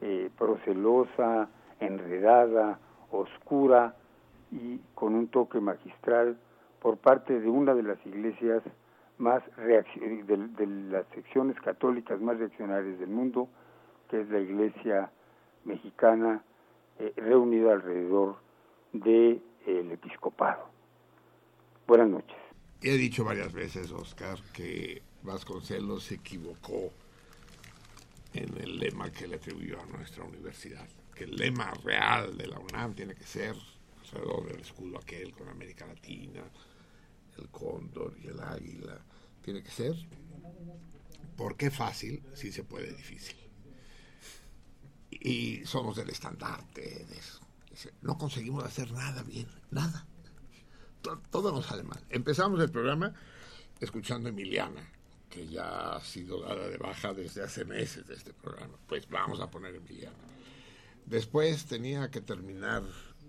eh, 0.00 0.30
procelosa, 0.38 1.48
enredada, 1.80 2.78
oscura 3.10 3.94
y 4.52 4.78
con 4.94 5.14
un 5.14 5.28
toque 5.28 5.60
magistral 5.60 6.36
por 6.80 6.98
parte 6.98 7.40
de 7.40 7.48
una 7.48 7.74
de 7.74 7.82
las 7.82 8.04
iglesias 8.06 8.62
más 9.18 9.42
de, 9.56 9.82
de 10.26 10.66
las 10.90 11.06
secciones 11.14 11.58
católicas 11.60 12.20
más 12.20 12.38
reaccionarias 12.38 12.98
del 12.98 13.08
mundo, 13.08 13.48
que 14.10 14.20
es 14.20 14.28
la 14.28 14.38
Iglesia 14.38 15.10
mexicana 15.64 16.42
eh, 16.98 17.12
reunida 17.16 17.72
alrededor 17.72 18.36
del 18.92 19.42
episcopado. 19.64 20.75
Buenas 21.86 22.08
noches. 22.08 22.36
He 22.82 22.96
dicho 22.96 23.24
varias 23.24 23.52
veces, 23.52 23.92
Oscar, 23.92 24.38
que 24.52 25.02
Vasconcelos 25.22 26.04
se 26.04 26.16
equivocó 26.16 26.92
en 28.32 28.56
el 28.58 28.78
lema 28.78 29.10
que 29.10 29.28
le 29.28 29.36
atribuyó 29.36 29.80
a 29.80 29.86
nuestra 29.86 30.24
universidad, 30.24 30.86
que 31.14 31.24
el 31.24 31.36
lema 31.36 31.72
real 31.84 32.36
de 32.36 32.48
la 32.48 32.58
UNAM 32.58 32.94
tiene 32.94 33.14
que 33.14 33.24
ser 33.24 33.54
alrededor 34.02 34.46
del 34.46 34.60
escudo 34.60 34.98
aquel 34.98 35.32
con 35.32 35.48
América 35.48 35.86
Latina, 35.86 36.42
el 37.38 37.48
cóndor 37.48 38.16
y 38.22 38.26
el 38.28 38.40
águila, 38.40 38.98
tiene 39.42 39.62
que 39.62 39.70
ser 39.70 39.94
¿por 41.36 41.56
qué 41.56 41.70
fácil 41.70 42.22
si 42.34 42.50
se 42.50 42.64
puede 42.64 42.92
difícil? 42.92 43.36
Y 45.10 45.64
somos 45.64 45.96
del 45.96 46.10
estandarte. 46.10 47.06
No 48.02 48.18
conseguimos 48.18 48.64
hacer 48.64 48.90
nada 48.92 49.22
bien, 49.22 49.46
nada. 49.70 50.06
Todo, 51.30 51.52
nos 51.52 51.66
sale 51.66 51.82
mal. 51.82 52.02
Empezamos 52.10 52.60
el 52.60 52.70
programa 52.70 53.14
escuchando 53.80 54.28
a 54.28 54.30
Emiliana, 54.30 54.90
que 55.30 55.46
ya 55.46 55.96
ha 55.96 56.00
sido 56.00 56.42
dada 56.42 56.68
de 56.68 56.76
baja 56.76 57.12
desde 57.12 57.42
hace 57.42 57.64
meses 57.64 58.06
de 58.06 58.14
este 58.14 58.32
programa. 58.32 58.74
Pues 58.86 59.08
vamos 59.08 59.40
a 59.40 59.50
poner 59.50 59.74
Emiliana. 59.74 60.16
Después 61.04 61.66
tenía 61.66 62.10
que 62.10 62.20
terminar 62.20 62.82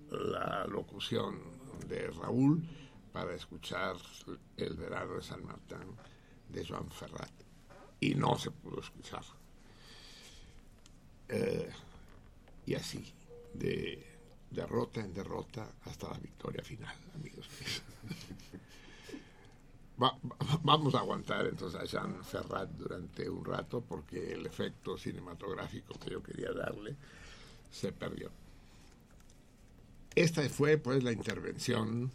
la 0.09 0.65
locución 0.65 1.39
de 1.87 2.07
Raúl 2.11 2.67
para 3.11 3.35
escuchar 3.35 3.95
El 4.57 4.75
verano 4.75 5.15
de 5.15 5.21
San 5.21 5.45
Martín 5.45 5.95
de 6.49 6.65
Joan 6.65 6.89
Ferrat. 6.89 7.31
Y 7.99 8.15
no 8.15 8.37
se 8.37 8.51
pudo 8.51 8.79
escuchar. 8.79 9.23
Eh, 11.29 11.69
y 12.65 12.75
así, 12.75 13.13
de 13.53 14.16
derrota 14.51 15.01
en 15.01 15.13
derrota 15.13 15.67
hasta 15.85 16.09
la 16.09 16.17
victoria 16.17 16.63
final, 16.63 16.95
amigos. 17.15 17.47
vamos 20.63 20.93
a 20.93 20.99
aguantar 20.99 21.47
entonces 21.47 21.79
a 21.81 21.85
Jean 21.85 22.23
Ferrat 22.23 22.69
durante 22.71 23.27
un 23.29 23.43
rato 23.43 23.81
porque 23.81 24.33
el 24.33 24.45
efecto 24.45 24.97
cinematográfico 24.97 25.97
que 25.99 26.11
yo 26.11 26.21
quería 26.21 26.51
darle 26.51 26.95
se 27.71 27.91
perdió. 27.91 28.29
Esta 30.13 30.47
fue 30.49 30.77
pues 30.77 31.03
la 31.03 31.11
intervención 31.11 32.11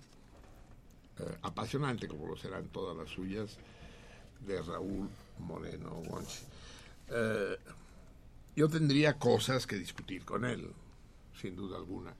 eh, 1.18 1.38
apasionante, 1.42 2.08
como 2.08 2.26
lo 2.26 2.36
serán 2.36 2.68
todas 2.68 2.96
las 2.96 3.08
suyas, 3.08 3.58
de 4.40 4.60
Raúl 4.62 5.08
Moreno 5.38 5.90
Gonchi. 6.08 6.44
Eh, 7.08 7.58
yo 8.56 8.68
tendría 8.68 9.18
cosas 9.18 9.66
que 9.66 9.76
discutir 9.76 10.24
con 10.24 10.44
él, 10.44 10.72
sin 11.40 11.56
duda 11.56 11.76
alguna. 11.76 12.14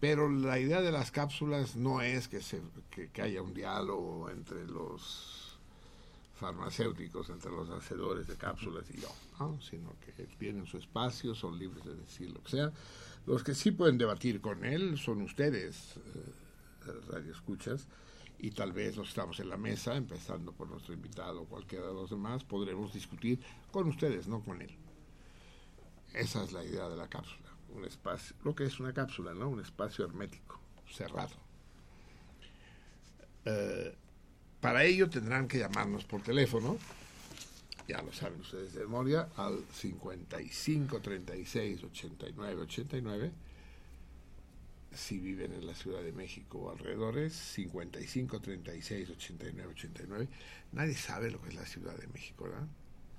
Pero 0.00 0.30
la 0.30 0.58
idea 0.58 0.80
de 0.80 0.90
las 0.90 1.10
cápsulas 1.10 1.76
no 1.76 2.00
es 2.00 2.26
que, 2.26 2.40
se, 2.40 2.62
que, 2.90 3.20
haya 3.20 3.42
un 3.42 3.52
diálogo 3.52 4.30
entre 4.30 4.66
los 4.66 5.58
farmacéuticos, 6.36 7.28
entre 7.28 7.50
los 7.50 7.68
hacedores 7.68 8.26
de 8.26 8.36
cápsulas 8.36 8.84
y 8.90 8.98
yo, 8.98 9.08
sino 9.60 9.94
que 10.00 10.24
tienen 10.38 10.64
su 10.64 10.78
espacio, 10.78 11.34
son 11.34 11.58
libres 11.58 11.84
de 11.84 11.94
decir 11.94 12.30
lo 12.30 12.42
que 12.42 12.50
sea. 12.50 12.72
Los 13.26 13.44
que 13.44 13.54
sí 13.54 13.72
pueden 13.72 13.98
debatir 13.98 14.40
con 14.40 14.64
él 14.64 14.96
son 14.96 15.20
ustedes, 15.20 15.96
eh, 15.98 16.92
radio 17.10 17.32
escuchas, 17.32 17.86
y 18.38 18.52
tal 18.52 18.72
vez 18.72 18.96
los 18.96 19.10
estamos 19.10 19.38
en 19.40 19.50
la 19.50 19.58
mesa, 19.58 19.96
empezando 19.96 20.52
por 20.52 20.66
nuestro 20.70 20.94
invitado 20.94 21.42
o 21.42 21.44
cualquiera 21.44 21.88
de 21.88 21.92
los 21.92 22.08
demás, 22.08 22.42
podremos 22.42 22.94
discutir 22.94 23.38
con 23.70 23.86
ustedes, 23.86 24.28
no 24.28 24.40
con 24.40 24.62
él. 24.62 24.74
Esa 26.14 26.42
es 26.42 26.52
la 26.52 26.64
idea 26.64 26.88
de 26.88 26.96
la 26.96 27.06
cápsula 27.06 27.49
un 27.74 27.84
espacio, 27.84 28.36
lo 28.44 28.54
que 28.54 28.64
es 28.64 28.80
una 28.80 28.92
cápsula, 28.92 29.34
¿no? 29.34 29.48
Un 29.48 29.60
espacio 29.60 30.04
hermético, 30.04 30.60
cerrado. 30.90 31.34
Eh, 33.44 33.94
para 34.60 34.84
ello 34.84 35.08
tendrán 35.08 35.48
que 35.48 35.58
llamarnos 35.58 36.04
por 36.04 36.22
teléfono, 36.22 36.76
ya 37.88 38.02
lo 38.02 38.12
saben 38.12 38.40
ustedes 38.40 38.74
de 38.74 38.80
memoria, 38.80 39.28
al 39.36 39.64
55 39.72 41.00
36 41.00 41.82
89 41.84 42.62
89. 42.62 43.32
Si 44.92 45.18
viven 45.18 45.52
en 45.52 45.66
la 45.66 45.74
Ciudad 45.74 46.02
de 46.02 46.12
México 46.12 46.58
o 46.58 46.70
alrededores, 46.70 47.32
55 47.32 48.40
36 48.40 49.10
89 49.10 49.72
89. 49.72 50.28
Nadie 50.72 50.94
sabe 50.94 51.30
lo 51.30 51.40
que 51.40 51.48
es 51.48 51.54
la 51.54 51.66
Ciudad 51.66 51.96
de 51.96 52.06
México, 52.08 52.44
¿verdad? 52.44 52.66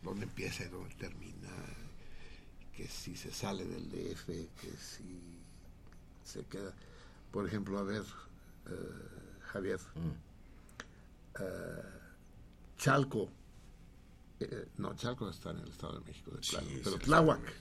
¿Dónde 0.04 0.26
empieza 0.26 0.64
y 0.64 0.70
dónde 0.70 0.94
termina? 0.96 1.50
Que 2.76 2.88
si 2.88 3.16
se 3.16 3.32
sale 3.32 3.66
del 3.66 3.90
DF, 3.90 4.26
que 4.26 4.72
si 4.78 5.42
se 6.24 6.44
queda. 6.46 6.74
Por 7.32 7.48
ejemplo, 7.48 7.78
a 7.80 7.84
ver, 7.84 8.04
eh, 8.70 8.74
Javier, 9.52 9.80
mm. 9.96 11.40
eh, 11.40 11.84
Chalco, 12.78 13.30
eh, 14.40 14.68
no, 14.78 14.96
Chalco 14.96 15.30
está 15.30 15.52
en 15.52 15.60
el 15.60 15.70
Estado 15.70 16.00
de 16.00 16.06
México, 16.06 16.32
de 16.32 16.40
plano, 16.40 16.68
pero 16.84 16.98
Tláhuac. 16.98 17.54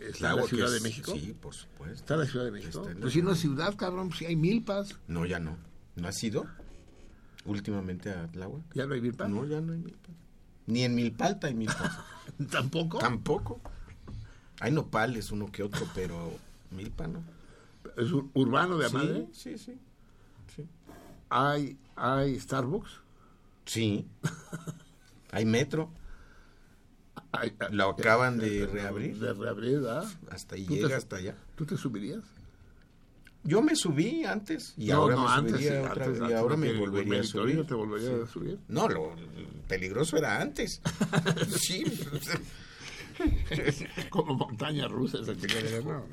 ¿Está 0.00 0.30
en 0.30 0.36
la 0.36 0.42
Ciudad 0.44 0.70
de 0.70 0.80
México? 0.80 1.12
Sí, 1.12 1.34
por 1.40 1.54
supuesto. 1.54 1.94
¿Está 1.94 2.14
en 2.14 2.20
la 2.20 2.26
Ciudad 2.26 2.44
de 2.46 2.50
México? 2.50 2.88
Pues 3.00 3.12
si 3.12 3.22
no 3.22 3.32
es 3.32 3.38
ciudad, 3.38 3.76
cabrón, 3.76 4.08
pues 4.08 4.18
si 4.20 4.26
hay 4.26 4.36
milpas. 4.36 4.98
No, 5.08 5.26
ya 5.26 5.38
no. 5.38 5.56
¿No 5.96 6.08
ha 6.08 6.12
sido 6.12 6.46
últimamente 7.44 8.10
a 8.10 8.26
Tláhuac? 8.28 8.62
¿Ya 8.74 8.86
no 8.86 8.94
hay 8.94 9.00
milpas? 9.00 9.28
No, 9.28 9.44
ya 9.44 9.60
no 9.60 9.72
hay 9.72 9.78
milpas. 9.78 10.14
Ni 10.66 10.82
en 10.82 10.94
Milpalta 10.94 11.48
hay 11.48 11.54
milpas. 11.54 11.92
¿Tampoco? 12.50 12.98
Tampoco. 12.98 13.60
Hay 14.60 14.72
nopales, 14.72 15.30
uno 15.30 15.50
que 15.50 15.62
otro, 15.62 15.86
pero 15.94 16.32
milpa 16.70 17.06
no. 17.06 17.22
¿Es 17.96 18.10
urbano 18.12 18.78
de 18.78 18.88
madre? 18.88 19.28
Sí, 19.32 19.58
sí, 19.58 19.78
sí. 20.54 20.66
¿Hay, 21.28 21.76
¿Hay 21.96 22.38
Starbucks? 22.38 23.00
Sí. 23.66 24.06
hay 25.32 25.44
metro. 25.44 25.90
Lo 27.70 27.90
acaban 27.90 28.38
de, 28.38 28.66
reabrir. 28.66 29.18
De 29.18 29.32
reabrir, 29.32 29.80
¿verdad? 29.80 30.04
Hasta 30.30 30.54
ahí 30.54 30.66
llega, 30.66 30.96
hasta 30.96 31.16
allá. 31.16 31.36
¿Tú 31.56 31.66
te 31.66 31.76
subirías? 31.76 32.22
Yo 33.42 33.60
me 33.60 33.76
subí 33.76 34.24
antes 34.24 34.72
y 34.76 34.90
ahora 34.90 35.16
me 35.16 35.50
subiría 35.50 35.82
otra 35.82 36.08
vez, 36.08 36.20
y 36.30 36.32
ahora 36.32 36.56
me 36.56 36.72
volvería 36.72 37.20
a 37.20 37.24
subir. 37.24 37.66
te 37.66 37.74
volvería 37.74 38.22
a 38.22 38.26
subir? 38.26 38.58
No, 38.68 38.88
lo 38.88 39.14
peligroso 39.68 40.16
era 40.16 40.40
antes. 40.40 40.80
sí. 41.60 41.84
Como 44.10 44.34
montaña 44.34 44.88
rusa 44.88 45.18
esa 45.20 45.32
No, 45.32 46.06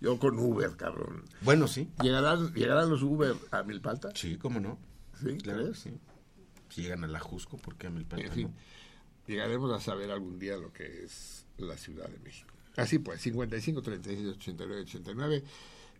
Yo 0.00 0.18
con 0.18 0.38
Uber, 0.38 0.76
cabrón. 0.76 1.24
Bueno, 1.40 1.68
sí. 1.68 1.88
¿Llegarán, 2.02 2.52
¿Llegarán 2.54 2.90
los 2.90 3.02
Uber 3.02 3.34
a 3.50 3.62
Milpalta? 3.62 4.10
Sí, 4.14 4.36
cómo 4.36 4.60
no. 4.60 4.78
Sí, 5.20 5.38
claro. 5.38 5.74
Sí. 5.74 5.90
Si 6.68 6.82
llegan 6.82 7.04
a 7.04 7.06
la 7.06 7.20
Jusco, 7.20 7.56
¿por 7.56 7.76
qué 7.76 7.86
a 7.86 7.90
Milpalta? 7.90 8.32
llegaremos 9.26 9.72
a 9.72 9.80
saber 9.80 10.10
algún 10.10 10.38
día 10.38 10.56
lo 10.56 10.72
que 10.72 11.04
es 11.04 11.46
la 11.58 11.76
Ciudad 11.76 12.08
de 12.08 12.18
México. 12.20 12.52
Así 12.76 12.98
pues, 12.98 13.20
55, 13.22 13.82
36, 13.82 14.36
89, 14.36 14.82
89. 14.82 15.44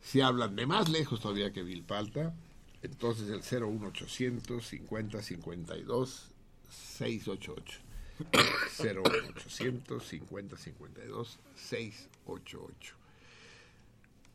Si 0.01 0.20
hablan 0.20 0.55
de 0.55 0.66
más 0.66 0.88
lejos 0.88 1.20
todavía 1.20 1.53
que 1.53 1.64
Milpalta, 1.64 2.34
entonces 2.82 3.28
el 3.30 3.40
01800 3.40 4.64
50 4.64 5.22
52 5.22 6.30
688. 6.70 7.86
0800 8.79 10.03
50 10.03 10.57
52 10.57 11.39
688. 11.57 12.95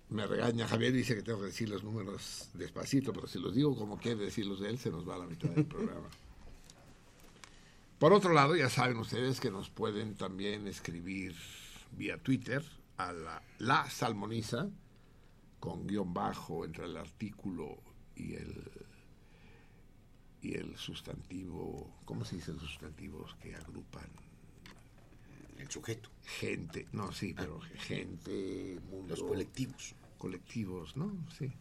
Me 0.10 0.28
regaña 0.28 0.68
Javier, 0.68 0.92
dice 0.92 1.16
que 1.16 1.22
tengo 1.22 1.40
que 1.40 1.46
decir 1.46 1.70
los 1.70 1.84
números 1.84 2.50
despacito, 2.54 3.14
pero 3.14 3.28
si 3.28 3.40
los 3.40 3.56
digo 3.56 3.76
como 3.78 3.98
quiere 3.98 4.26
decirlos 4.26 4.60
de 4.60 4.70
él, 4.70 4.78
se 4.78 4.92
nos 4.92 5.08
va 5.08 5.16
a 5.16 5.20
la 5.20 5.26
mitad 5.26 5.50
del 5.50 5.66
programa. 5.66 6.10
Por 7.98 8.14
otro 8.14 8.34
lado, 8.34 8.56
ya 8.56 8.70
saben 8.70 8.98
ustedes 8.98 9.40
que 9.40 9.52
nos 9.52 9.70
pueden 9.70 10.16
también 10.16 10.68
escribir 10.68 11.36
vía 11.92 12.18
Twitter 12.18 12.64
a 12.98 13.14
la, 13.14 13.42
la 13.60 13.90
salmoniza 13.90 14.68
con 15.60 15.88
guion 15.88 16.14
bajo 16.14 16.66
entre 16.66 16.86
el 16.86 16.98
artículo 16.98 17.78
y 18.16 18.34
el 18.34 18.70
y 20.42 20.56
el 20.56 20.76
sustantivo, 20.78 21.90
¿cómo 22.06 22.26
se 22.26 22.36
dicen 22.36 22.56
los 22.56 22.64
sustantivos 22.64 23.36
que 23.42 23.56
agrupan? 23.56 24.08
El 25.58 25.70
sujeto. 25.70 26.10
Gente, 26.26 26.88
no, 26.92 27.12
sí, 27.12 27.34
pero 27.36 27.60
ah. 27.62 27.68
gente, 27.78 28.80
mundo. 28.90 29.10
Los 29.10 29.24
colectivos. 29.24 29.96
Colectivos, 30.18 30.98
¿no? 30.98 31.12
Sí. 31.38 31.52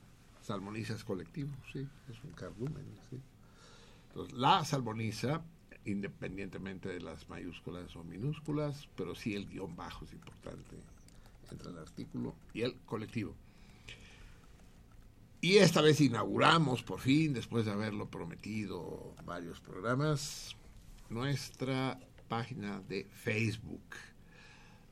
Salmoniza 0.43 0.95
es 0.95 1.05
colectivo, 1.05 1.51
sí, 1.73 1.87
es 2.09 2.25
un 2.25 2.33
cardumen, 2.33 2.87
sí. 3.11 3.21
Entonces, 4.09 4.37
la 4.37 4.65
salmoniza, 4.65 5.43
independientemente 5.85 6.89
de 6.89 7.01
las 7.01 7.29
mayúsculas 7.29 7.95
o 7.95 8.03
minúsculas, 8.03 8.89
pero 8.97 9.15
sí 9.15 9.35
el 9.35 9.49
guion 9.49 9.77
bajo 9.77 10.05
es 10.05 10.13
importante 10.13 10.77
entre 11.51 11.71
el 11.71 11.79
artículo 11.79 12.35
y 12.55 12.63
el 12.63 12.75
colectivo. 12.87 13.35
Y 15.43 15.57
esta 15.57 15.81
vez 15.81 16.01
inauguramos, 16.03 16.83
por 16.83 17.01
fin, 17.01 17.33
después 17.33 17.65
de 17.65 17.73
haberlo 17.73 18.11
prometido 18.11 19.15
varios 19.25 19.61
programas, 19.61 20.55
nuestra 21.09 21.99
página 22.29 22.81
de 22.89 23.05
Facebook. 23.05 23.97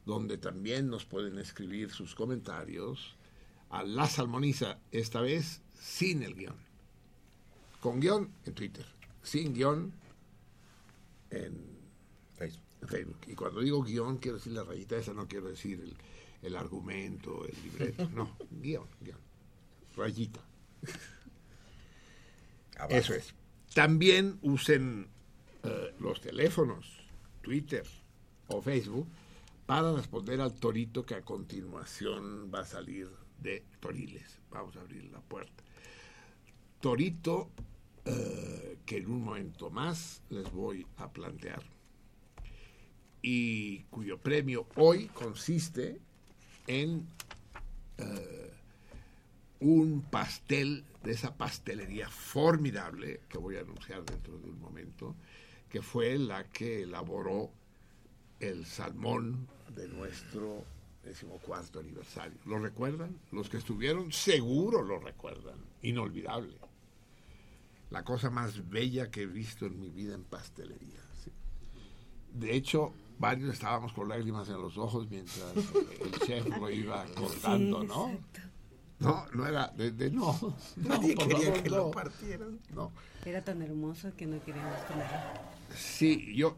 donde 0.06 0.38
también 0.38 0.88
nos 0.88 1.04
pueden 1.04 1.38
escribir 1.38 1.90
sus 1.90 2.14
comentarios 2.14 3.14
a 3.68 3.82
La 3.82 4.06
Salmoniza, 4.06 4.78
esta 4.90 5.20
vez 5.20 5.60
sin 5.78 6.22
el 6.22 6.34
guion. 6.34 6.56
Con 7.82 8.00
guion 8.00 8.32
en 8.46 8.54
Twitter, 8.54 8.86
sin 9.22 9.52
guion 9.52 9.92
en 11.28 11.78
Facebook. 12.86 13.18
Y 13.26 13.34
cuando 13.34 13.60
digo 13.60 13.82
guion, 13.82 14.16
quiero 14.16 14.38
decir 14.38 14.54
la 14.54 14.64
rayita 14.64 14.96
esa, 14.96 15.12
no 15.12 15.28
quiero 15.28 15.48
decir 15.50 15.78
el, 15.78 15.94
el 16.40 16.56
argumento, 16.56 17.44
el 17.44 17.54
libreto, 17.62 18.08
no, 18.08 18.34
guion, 18.62 18.86
guion, 19.02 19.18
rayita. 19.98 20.40
Abajo. 22.78 22.94
Eso 22.94 23.14
es. 23.14 23.34
También 23.74 24.38
usen 24.42 25.08
eh, 25.64 25.94
los 25.98 26.20
teléfonos, 26.20 26.86
Twitter 27.42 27.84
o 28.48 28.62
Facebook 28.62 29.06
para 29.66 29.92
responder 29.92 30.40
al 30.40 30.54
torito 30.54 31.04
que 31.04 31.14
a 31.14 31.22
continuación 31.22 32.50
va 32.54 32.60
a 32.60 32.64
salir 32.64 33.08
de 33.40 33.64
Toriles. 33.80 34.40
Vamos 34.50 34.76
a 34.76 34.80
abrir 34.80 35.04
la 35.12 35.20
puerta. 35.20 35.62
Torito 36.80 37.50
eh, 38.04 38.78
que 38.86 38.98
en 38.98 39.10
un 39.10 39.24
momento 39.24 39.70
más 39.70 40.22
les 40.30 40.50
voy 40.52 40.86
a 40.96 41.12
plantear 41.12 41.62
y 43.22 43.80
cuyo 43.90 44.18
premio 44.18 44.66
hoy 44.76 45.06
consiste 45.08 46.00
en 46.66 47.06
eh, 47.98 48.52
un 49.60 50.02
pastel 50.02 50.84
de 51.02 51.12
esa 51.12 51.36
pastelería 51.36 52.08
formidable 52.08 53.20
que 53.28 53.38
voy 53.38 53.56
a 53.56 53.60
anunciar 53.60 54.04
dentro 54.04 54.38
de 54.38 54.50
un 54.50 54.60
momento, 54.60 55.16
que 55.68 55.82
fue 55.82 56.18
la 56.18 56.44
que 56.44 56.82
elaboró 56.82 57.50
el 58.40 58.66
salmón 58.66 59.48
de 59.74 59.88
nuestro 59.88 60.64
decimocuarto 61.02 61.80
aniversario. 61.80 62.38
¿Lo 62.44 62.58
recuerdan? 62.58 63.18
Los 63.32 63.48
que 63.48 63.56
estuvieron 63.56 64.12
seguro 64.12 64.82
lo 64.82 64.98
recuerdan. 64.98 65.58
Inolvidable. 65.82 66.58
La 67.90 68.04
cosa 68.04 68.30
más 68.30 68.68
bella 68.68 69.10
que 69.10 69.22
he 69.22 69.26
visto 69.26 69.66
en 69.66 69.80
mi 69.80 69.90
vida 69.90 70.14
en 70.14 70.24
pastelería. 70.24 71.00
sí. 71.24 71.30
De 72.32 72.54
hecho, 72.54 72.92
varios 73.18 73.54
estábamos 73.54 73.92
con 73.92 74.08
lágrimas 74.08 74.48
en 74.48 74.60
los 74.60 74.76
ojos 74.76 75.08
mientras 75.10 75.54
el 75.56 76.20
chef 76.26 76.46
lo 76.46 76.70
iba 76.70 77.06
cortando, 77.14 77.82
¿no? 77.82 78.18
No, 79.00 79.26
no 79.32 79.46
era 79.46 79.68
de, 79.68 79.90
de- 79.92 80.10
no. 80.10 80.36
no, 80.76 80.88
Nadie 80.88 81.14
por 81.14 81.28
quería 81.28 81.46
favor, 81.46 81.62
que 81.62 81.70
no. 81.70 81.76
lo 81.76 81.90
partieran. 81.90 82.58
No. 82.74 82.92
Era 83.24 83.42
tan 83.44 83.62
hermoso 83.62 84.12
que 84.16 84.26
no 84.26 84.42
queríamos 84.44 84.78
comerlo. 84.82 85.16
Sí, 85.76 86.34
yo. 86.34 86.56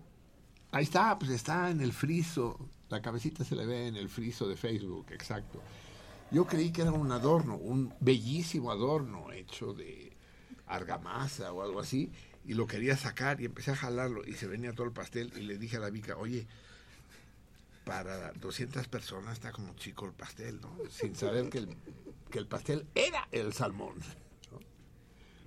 Ahí 0.73 0.85
está, 0.85 1.19
pues 1.19 1.31
está 1.33 1.71
en 1.71 1.81
el 1.81 1.93
friso. 1.93 2.59
La 2.89 3.03
cabecita 3.03 3.45
se 3.45 3.57
le 3.57 3.67
ve 3.67 3.89
en 3.89 3.97
el 3.97 4.09
friso 4.09 4.49
de 4.49 4.57
Facebook, 4.57 5.07
exacto. 5.11 5.61
Yo 6.31 6.47
creí 6.47 6.71
que 6.71 6.83
era 6.83 6.93
un 6.93 7.11
adorno, 7.11 7.57
un 7.57 7.93
bellísimo 8.01 8.71
adorno 8.71 9.33
hecho 9.33 9.73
de 9.73 10.13
argamasa 10.69 11.53
o 11.53 11.63
algo 11.63 11.81
así, 11.81 12.13
y 12.45 12.55
lo 12.55 12.67
quería 12.69 12.97
sacar 12.97 13.41
y 13.41 13.47
empecé 13.47 13.73
a 13.73 13.77
jalarlo 13.77 14.25
y 14.25 14.35
se 14.35 14.47
venía 14.47 14.73
todo 14.73 14.87
el 14.87 14.93
pastel 14.93 15.33
y 15.37 15.41
le 15.41 15.59
dije 15.59 15.77
a 15.77 15.81
la 15.81 15.91
Vica, 15.91 16.17
oye, 16.17 16.47
para 17.85 18.33
200 18.35 18.87
personas 18.89 19.35
está 19.35 19.53
como 19.53 19.75
chico 19.75 20.07
el 20.07 20.13
pastel, 20.13 20.61
¿no? 20.61 20.71
Sin 20.91 21.17
saber 21.17 21.49
que 21.49 21.59
el, 21.59 21.69
que 22.31 22.39
el 22.39 22.47
pastel 22.47 22.87
era 22.95 23.29
el 23.33 23.53
salmón. 23.53 23.97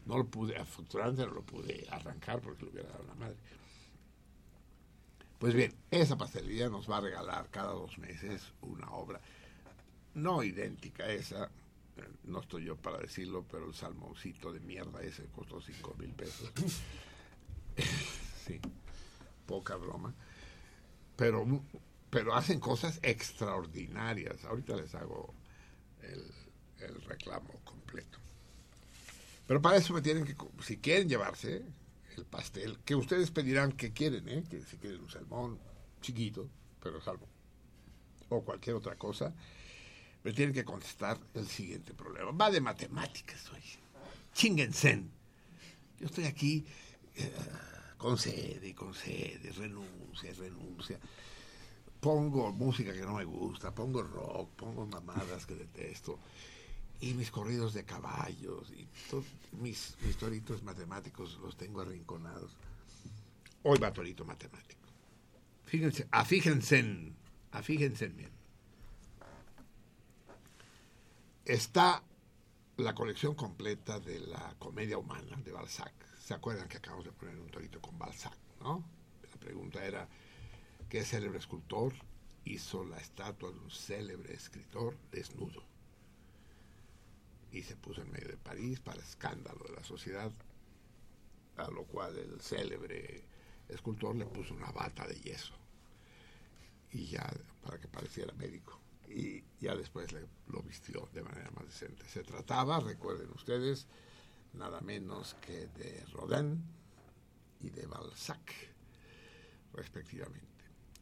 ¿no? 0.06 0.18
Lo 0.18 0.28
pude, 0.28 0.58
afortunadamente 0.58 1.26
no 1.26 1.34
lo 1.34 1.44
pude 1.44 1.88
arrancar 1.90 2.42
porque 2.42 2.66
lo 2.66 2.72
hubiera 2.72 2.90
dado 2.90 3.04
la 3.06 3.16
madre. 3.16 3.38
Pues 5.40 5.54
bien, 5.54 5.74
esa 5.92 6.18
pastelería 6.18 6.70
nos 6.70 6.90
va 6.90 6.98
a 6.98 7.02
regalar 7.02 7.50
cada 7.50 7.74
dos 7.74 7.98
meses 7.98 8.54
una 8.62 8.90
obra, 8.92 9.20
no 10.14 10.42
idéntica 10.42 11.04
a 11.04 11.12
esa, 11.12 11.52
no 12.24 12.40
estoy 12.40 12.66
yo 12.66 12.78
para 12.78 13.00
decirlo, 13.00 13.46
pero 13.52 13.68
el 13.68 13.74
salmoncito 13.74 14.54
de 14.54 14.62
mierda 14.62 15.02
ese 15.02 15.26
costó 15.36 15.60
cinco 15.62 15.96
mil 16.00 16.12
pesos. 16.12 16.50
sí, 18.48 18.62
poca 19.46 19.76
broma. 19.76 20.14
Pero, 21.18 21.46
pero 22.10 22.36
hacen 22.36 22.60
cosas 22.60 23.00
extraordinarias. 23.04 24.46
Ahorita 24.46 24.78
les 24.78 24.96
hago 24.96 25.34
el, 26.04 26.24
el 26.86 27.02
reclamo 27.02 27.60
completo. 27.64 28.20
Pero 29.48 29.62
para 29.62 29.78
eso 29.78 29.94
me 29.94 30.02
tienen 30.02 30.26
que, 30.26 30.36
si 30.64 30.78
quieren 30.78 31.10
llevarse 31.10 31.64
el 32.18 32.26
pastel, 32.26 32.80
que 32.86 32.96
ustedes 32.96 33.32
pedirán 33.32 33.72
que 33.74 33.92
quieren, 33.92 34.28
¿eh? 34.30 34.44
que 34.50 34.62
si 34.62 34.78
quieren 34.78 35.02
un 35.02 35.10
salmón 35.10 35.60
chiquito, 36.02 36.50
pero 36.82 37.02
salmón, 37.02 37.30
o 38.30 38.44
cualquier 38.44 38.76
otra 38.76 38.96
cosa, 38.96 39.34
me 40.24 40.32
tienen 40.32 40.54
que 40.54 40.64
contestar 40.64 41.20
el 41.34 41.48
siguiente 41.48 41.94
problema. 41.94 42.32
Va 42.32 42.50
de 42.50 42.62
matemáticas 42.62 43.52
hoy. 43.52 43.62
Chingensen. 44.34 45.12
Yo 46.00 46.08
estoy 46.08 46.26
aquí 46.26 46.66
eh, 47.16 47.32
concede, 47.98 48.74
concede, 48.74 49.52
renuncia, 49.52 50.34
renuncia. 50.34 51.00
Pongo 52.00 52.52
música 52.52 52.92
que 52.94 53.02
no 53.02 53.14
me 53.14 53.24
gusta, 53.24 53.74
pongo 53.74 54.02
rock, 54.02 54.50
pongo 54.56 54.86
mamadas 54.86 55.46
que 55.46 55.56
detesto 55.56 56.20
y 57.04 57.14
mis 57.16 57.32
corridos 57.32 57.74
de 57.74 57.84
caballos 57.84 58.72
y 58.72 58.88
to- 59.10 59.26
mis, 59.60 59.97
mis 60.06 60.16
toritos 60.16 60.64
matemáticos 60.64 61.38
los 61.41 61.58
tengo 61.58 61.82
arrinconados. 61.82 62.56
Hoy 63.64 63.78
va 63.78 63.91
torito 63.91 64.24
matemático. 64.24 64.80
Fíjense, 65.66 66.08
afíjense, 66.12 66.80
en- 66.80 67.14
afíjense 67.51 68.08
bien. 68.08 68.32
Está 71.43 72.01
la 72.78 72.95
colección 72.95 73.36
completa 73.36 73.99
de 73.99 74.20
la 74.22 74.56
comedia 74.58 74.97
humana 74.97 75.36
de 75.43 75.51
Balzac. 75.51 75.93
¿Se 76.24 76.34
acuerdan 76.34 76.70
que 76.70 76.78
acabamos 76.78 77.04
de 77.06 77.12
poner 77.12 77.38
un 77.38 77.49
torito 77.49 77.82
con 77.82 77.99
Balzac, 77.99 78.38
no? 78.62 78.82
La 79.30 79.39
pregunta 79.41 79.84
era, 79.86 80.08
¿qué 80.89 81.04
célebre 81.04 81.38
escultor 81.39 81.93
hizo 82.45 82.86
la 82.86 82.97
estatua 82.97 83.51
de 83.51 83.60
un 83.60 83.70
célebre 83.72 84.34
escritor 84.34 84.97
desnudo? 85.12 85.64
Y 87.54 87.62
se 87.62 87.76
puso 87.76 88.01
en 88.01 88.12
medio 88.12 88.30
de 88.30 88.38
París 88.38 88.80
para 88.80 88.99
escándalo 88.99 89.64
de 89.66 89.76
la 89.76 89.84
sociedad, 89.84 90.32
a 91.56 91.70
lo 91.70 91.86
cual 91.86 92.18
el 92.18 92.41
célebre 92.41 93.24
escultor 93.70 94.16
le 94.16 94.26
puso 94.26 94.56
una 94.56 94.72
bata 94.72 95.08
de 95.08 95.16
yeso 95.16 95.54
y 96.91 97.06
ya 97.06 97.32
para 97.62 97.80
que 97.80 97.88
pareciera 97.88 98.34
médico 98.34 98.80
y 99.08 99.43
ya 99.60 99.76
después 99.76 100.12
lo 100.47 100.64
vistió 100.64 101.08
de 101.14 101.22
manera 101.22 101.51
más 101.51 101.66
decente. 101.66 102.08
Se 102.10 102.24
trataba, 102.24 102.80
recuerden 102.80 103.30
ustedes, 103.32 103.86
nada 104.54 104.82
menos 104.82 105.36
que 105.36 105.68
de 105.68 106.04
Rodin 106.12 106.64
y 107.60 107.70
de 107.70 107.86
Balzac, 107.86 108.51
respectivamente. 109.74 110.47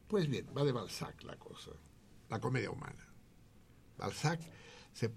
Pues 0.06 0.28
bien, 0.28 0.46
va 0.56 0.64
de 0.64 0.72
Balzac 0.72 1.22
la 1.22 1.38
cosa, 1.38 1.70
la 2.28 2.40
comedia 2.40 2.70
humana. 2.70 3.08
Balzac 3.96 4.40
se, 4.92 5.08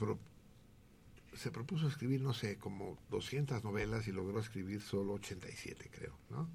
se 1.36 1.51
propuso 1.51 1.88
escribir, 1.88 2.21
no 2.21 2.33
sé, 2.33 2.57
como 2.57 2.97
200 3.09 3.63
novelas 3.63 4.07
y 4.07 4.11
logró 4.11 4.39
escribir 4.39 4.81
solo 4.81 5.13
87, 5.13 5.89
creo, 5.91 6.17
¿no? 6.29 6.49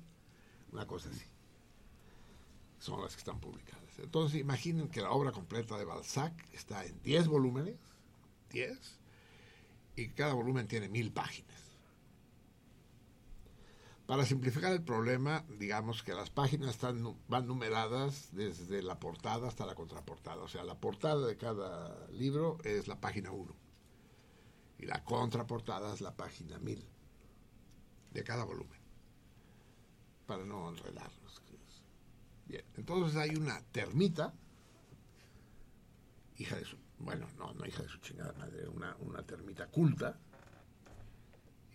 Una 0.73 0.87
cosa 0.87 1.11
así. 1.11 1.25
Son 2.79 3.01
las 3.03 3.13
que 3.13 3.19
están 3.19 3.41
publicadas. 3.41 3.99
Entonces, 3.99 4.41
imaginen 4.41 4.89
que 4.89 5.03
la 5.03 5.11
obra 5.11 5.33
completa 5.33 5.77
de 5.77 5.85
Balzac 5.85 6.33
está 6.53 6.85
en 6.85 7.01
10 7.03 7.29
volúmenes, 7.29 7.77
10, 8.51 8.99
y 9.97 10.09
cada 10.09 10.33
volumen 10.33 10.67
tiene 10.67 10.89
mil 10.89 11.13
páginas. 11.13 11.51
Para 14.07 14.25
simplificar 14.25 14.73
el 14.73 14.83
problema, 14.83 15.45
digamos 15.59 16.03
que 16.03 16.15
las 16.15 16.31
páginas 16.31 16.71
están, 16.71 17.17
van 17.29 17.47
numeradas 17.47 18.31
desde 18.33 18.83
la 18.83 18.99
portada 18.99 19.47
hasta 19.47 19.67
la 19.67 19.75
contraportada. 19.75 20.43
O 20.43 20.49
sea, 20.49 20.65
la 20.65 20.81
portada 20.81 21.27
de 21.27 21.37
cada 21.37 22.09
libro 22.09 22.59
es 22.65 22.89
la 22.89 23.01
página 23.01 23.31
1 23.31 23.70
y 24.81 24.87
la 24.87 25.05
contraportada 25.05 25.93
es 25.93 26.01
la 26.01 26.17
página 26.17 26.59
1000 26.59 26.83
de 28.13 28.25
cada 28.25 28.45
volumen. 28.45 28.81
Para 30.27 30.45
no 30.45 30.69
enredarnos. 30.71 31.43
Bien, 32.47 32.65
entonces 32.77 33.17
hay 33.17 33.37
una 33.37 33.61
termita, 33.71 34.35
hija 36.37 36.57
de 36.57 36.65
su, 36.65 36.77
bueno, 36.99 37.29
no, 37.39 37.55
no 37.55 37.65
hija 37.65 37.85
de 37.85 37.89
su 37.89 37.99
chingada 37.99 38.33
madre, 38.33 38.69
una, 38.69 38.97
una 39.01 39.23
termita 39.23 39.69
culta, 39.69 40.19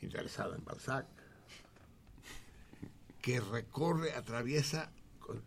interesada 0.01 0.57
en 0.57 0.65
Balzac, 0.65 1.05
que 3.21 3.39
recorre, 3.39 4.13
atraviesa, 4.15 4.91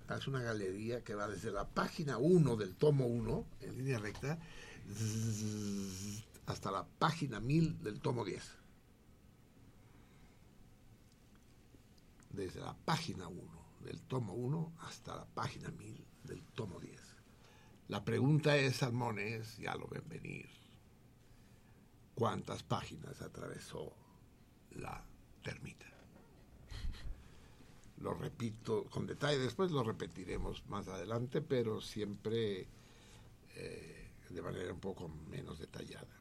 hace 0.07 0.31
una 0.31 0.41
galería 0.41 1.05
que 1.05 1.15
va 1.15 1.29
desde 1.29 1.51
la 1.51 1.69
página 1.69 2.17
1 2.17 2.57
del 2.57 2.75
tomo 2.77 3.05
1, 3.05 3.47
en 3.61 3.77
línea 3.77 3.99
recta, 3.99 4.39
hasta 6.49 6.71
la 6.71 6.87
página 6.87 7.41
1000 7.41 7.83
del 7.83 8.01
tomo 8.01 8.25
10. 8.25 8.43
Desde 12.31 12.61
la 12.61 12.75
página 12.75 13.29
1 13.29 13.41
del 13.85 14.01
tomo 14.03 14.33
1 14.33 14.73
hasta 14.81 15.15
la 15.15 15.27
página 15.27 15.71
1000 15.71 16.05
del 16.25 16.43
tomo 16.55 16.81
10. 16.81 16.99
La 17.89 18.03
pregunta 18.03 18.57
es, 18.57 18.77
Salmones, 18.77 19.59
ya 19.59 19.75
lo 19.75 19.89
ven 19.89 20.09
venir, 20.09 20.49
¿cuántas 22.15 22.63
páginas 22.63 23.21
atravesó 23.21 23.93
la 24.71 25.05
termita? 25.43 25.87
Lo 27.99 28.15
repito 28.15 28.85
con 28.85 29.07
detalle, 29.07 29.39
después 29.39 29.71
lo 29.71 29.83
repetiremos 29.83 30.67
más 30.67 30.89
adelante, 30.89 31.43
pero 31.43 31.81
siempre 31.83 32.69
eh, 33.55 34.11
de 34.31 34.43
manera 34.43 34.73
un 34.73 34.81
poco 34.81 35.09
menos 35.09 35.59
detallada. 35.59 36.18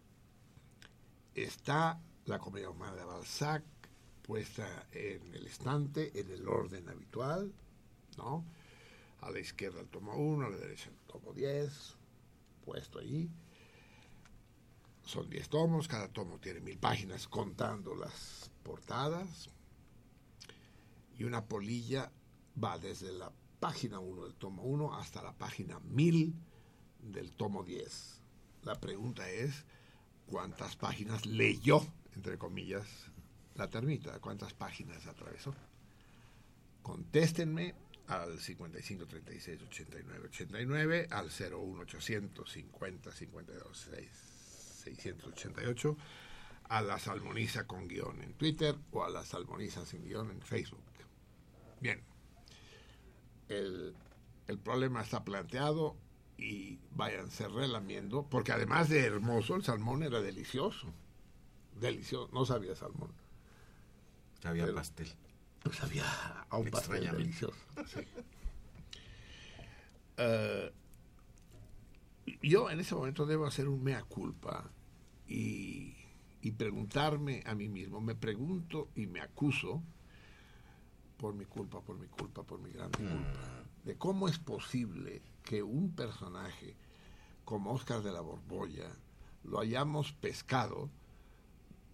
Está 1.37 2.01
la 2.25 2.39
comedia 2.39 2.67
humana 2.67 2.95
de 2.95 3.03
Balzac 3.05 3.63
puesta 4.23 4.87
en 4.91 5.35
el 5.35 5.45
estante, 5.45 6.19
en 6.19 6.31
el 6.31 6.47
orden 6.47 6.89
habitual, 6.89 7.53
¿no? 8.17 8.43
A 9.21 9.29
la 9.29 9.39
izquierda 9.39 9.79
el 9.81 9.87
tomo 9.87 10.15
1, 10.15 10.47
a 10.47 10.49
la 10.49 10.57
derecha 10.57 10.89
el 10.89 10.95
tomo 11.05 11.33
10, 11.33 11.95
puesto 12.65 12.97
ahí. 12.97 13.29
Son 15.05 15.29
10 15.29 15.47
tomos, 15.49 15.87
cada 15.87 16.07
tomo 16.07 16.39
tiene 16.39 16.59
mil 16.59 16.79
páginas 16.79 17.27
contando 17.27 17.93
las 17.93 18.49
portadas. 18.63 19.51
Y 21.19 21.23
una 21.23 21.45
polilla 21.45 22.11
va 22.61 22.79
desde 22.79 23.11
la 23.11 23.31
página 23.59 23.99
1 23.99 24.23
del 24.23 24.33
tomo 24.33 24.63
1 24.63 24.95
hasta 24.95 25.21
la 25.21 25.33
página 25.33 25.79
1000 25.81 26.33
del 27.03 27.31
tomo 27.33 27.63
10. 27.63 28.21
La 28.63 28.79
pregunta 28.79 29.29
es, 29.29 29.65
¿cuántas 30.27 30.75
páginas 30.75 31.25
leyó, 31.25 31.81
entre 32.15 32.37
comillas, 32.37 32.85
la 33.55 33.69
termita? 33.69 34.19
¿Cuántas 34.19 34.53
páginas 34.53 35.07
atravesó? 35.07 35.55
Contéstenme 36.83 37.73
al 38.07 38.39
55 38.39 39.05
36 39.05 39.61
89 39.63 40.27
89, 40.29 41.07
al 41.11 41.29
01 41.29 41.81
850 41.81 43.11
52 43.11 43.89
688, 44.83 45.97
a 46.69 46.81
la 46.81 46.99
salmoniza 46.99 47.65
con 47.65 47.87
guion 47.87 48.21
en 48.21 48.33
Twitter 48.33 48.75
o 48.91 49.03
a 49.03 49.09
la 49.09 49.25
salmoniza 49.25 49.85
sin 49.85 50.05
guion 50.05 50.31
en 50.31 50.41
Facebook. 50.41 50.83
Bien, 51.81 52.01
el, 53.49 53.95
el 54.47 54.59
problema 54.59 55.01
está 55.01 55.23
planteado 55.23 55.95
y 56.37 56.79
váyanse 56.95 57.47
relamiendo, 57.47 58.27
porque 58.29 58.51
además 58.51 58.89
de 58.89 59.03
hermoso, 59.05 59.55
el 59.55 59.63
salmón 59.63 60.03
era 60.03 60.21
delicioso. 60.21 60.87
Delicioso, 61.79 62.29
no 62.33 62.45
sabía 62.45 62.75
salmón. 62.75 63.11
Sabía 64.41 64.63
Pero- 64.65 64.75
pastel. 64.75 65.07
Sabía 65.73 66.05
a 66.49 66.57
un 66.57 66.69
pastel 66.69 67.01
delicioso. 67.11 67.57
sí. 67.87 67.99
Eh, 70.17 70.71
yo 72.41 72.69
en 72.69 72.79
ese 72.79 72.95
momento 72.95 73.25
debo 73.25 73.45
hacer 73.45 73.67
un 73.67 73.83
mea 73.83 74.03
culpa 74.03 74.69
y, 75.27 75.95
y 76.41 76.51
preguntarme 76.51 77.43
a 77.45 77.53
mí 77.55 77.67
mismo, 77.69 78.01
me 78.01 78.15
pregunto 78.15 78.89
y 78.95 79.07
me 79.07 79.21
acuso 79.21 79.83
por 81.17 81.33
mi 81.35 81.45
culpa, 81.45 81.81
por 81.81 81.97
mi 81.97 82.07
culpa, 82.07 82.43
por 82.43 82.59
mi 82.59 82.71
gran 82.71 82.91
culpa, 82.91 83.65
de 83.83 83.95
cómo 83.97 84.27
es 84.27 84.39
posible 84.39 85.21
que 85.47 85.63
un 85.63 85.91
personaje 85.95 86.75
como 87.45 87.71
Oscar 87.71 88.01
de 88.01 88.11
la 88.11 88.19
Borbolla 88.19 88.89
lo 89.45 89.59
hayamos 89.59 90.11
pescado 90.11 90.89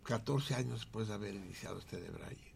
14 0.04 0.56
años 0.56 0.80
después 0.82 1.08
de 1.08 1.14
haber 1.14 1.36
iniciado 1.36 1.78
este 1.78 2.02
de 2.02 2.10
Braille. 2.10 2.52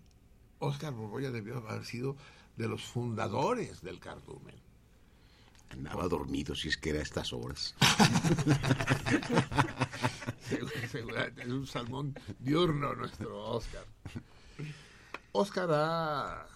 Oscar 0.60 0.94
Borbolla 0.94 1.30
debió 1.30 1.58
haber 1.58 1.86
sido 1.86 2.16
de 2.56 2.68
los 2.68 2.84
fundadores 2.84 3.82
del 3.82 4.00
cardumen. 4.00 4.56
Andaba 5.70 6.08
dormido 6.08 6.56
si 6.56 6.70
es 6.70 6.78
que 6.78 6.90
era 6.90 7.00
a 7.00 7.04
estas 7.04 7.32
horas. 7.32 7.76
Segu- 10.50 10.88
seguramente 10.92 11.42
es 11.44 11.48
un 11.50 11.68
salmón 11.68 12.16
diurno 12.40 12.96
nuestro 12.96 13.38
Oscar. 13.52 13.86
Oscar 15.34 15.70
ha- 15.72 16.48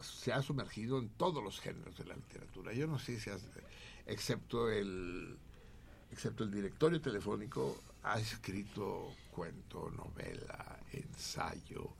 se 0.00 0.32
ha 0.32 0.42
sumergido 0.42 0.98
en 0.98 1.08
todos 1.10 1.42
los 1.42 1.60
géneros 1.60 1.96
de 1.96 2.04
la 2.04 2.14
literatura. 2.16 2.72
Yo 2.72 2.86
no 2.86 2.98
sé 2.98 3.18
si 3.20 3.30
has, 3.30 3.42
excepto 4.06 4.70
el 4.70 5.36
excepto 6.12 6.42
el 6.44 6.50
directorio 6.50 7.00
telefónico, 7.00 7.78
ha 8.02 8.18
escrito 8.18 9.12
cuento, 9.30 9.90
novela, 9.90 10.78
ensayo, 10.92 11.90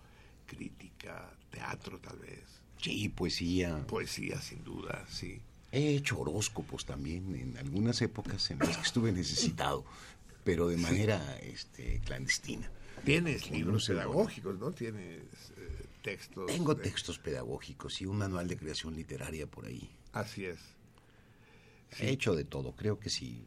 crítica, 0.46 1.30
teatro 1.50 1.98
tal 2.00 2.18
vez, 2.18 2.42
Sí, 2.78 3.08
poesía. 3.10 3.86
poesía 3.86 4.40
sin 4.40 4.64
duda, 4.64 5.04
sí. 5.08 5.40
He 5.70 5.94
hecho 5.94 6.18
horóscopos 6.18 6.84
también 6.84 7.34
en 7.36 7.56
algunas 7.58 8.02
épocas 8.02 8.50
en 8.50 8.58
las 8.58 8.76
que 8.78 8.82
estuve 8.82 9.12
necesitado, 9.12 9.84
pero 10.42 10.66
de 10.66 10.76
manera 10.78 11.38
este, 11.38 12.00
clandestina. 12.04 12.68
Tienes 13.04 13.50
libros 13.50 13.86
pedagógicos, 13.86 14.58
¿no? 14.58 14.72
Tienes 14.72 15.22
textos. 16.02 16.46
Tengo 16.46 16.74
de- 16.74 16.82
textos 16.82 17.18
pedagógicos 17.18 18.00
y 18.00 18.06
un 18.06 18.18
manual 18.18 18.48
de 18.48 18.56
creación 18.56 18.94
literaria 18.94 19.46
por 19.46 19.66
ahí. 19.66 19.90
Así 20.12 20.44
es. 20.46 20.58
He 21.98 22.10
hecho 22.10 22.34
de 22.34 22.44
todo, 22.44 22.72
creo 22.76 22.98
que 22.98 23.10
sí. 23.10 23.44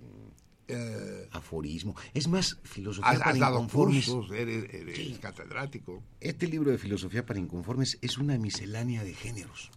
Eh, 0.68 1.28
Aforismo. 1.32 1.96
Es 2.14 2.28
más, 2.28 2.58
filosofía 2.64 3.12
has, 3.12 3.20
para 3.20 3.32
has 3.32 3.40
dado 3.40 3.56
inconformes. 3.58 4.06
cursos, 4.08 4.36
eres, 4.38 4.74
eres 4.74 4.96
Sí. 4.96 5.18
catedrático. 5.22 6.02
Este 6.22 6.48
libro 6.48 6.72
de 6.72 6.78
filosofía 6.78 7.26
para 7.26 7.40
inconformes 7.40 7.98
es 8.02 8.18
una 8.18 8.38
miscelánea 8.38 9.04
de 9.04 9.14
géneros. 9.14 9.72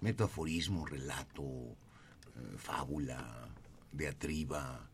Meto 0.00 0.24
aforismo, 0.24 0.84
relato, 0.84 1.42
eh, 1.44 2.56
fábula, 2.58 3.48
diatriba, 3.92 4.88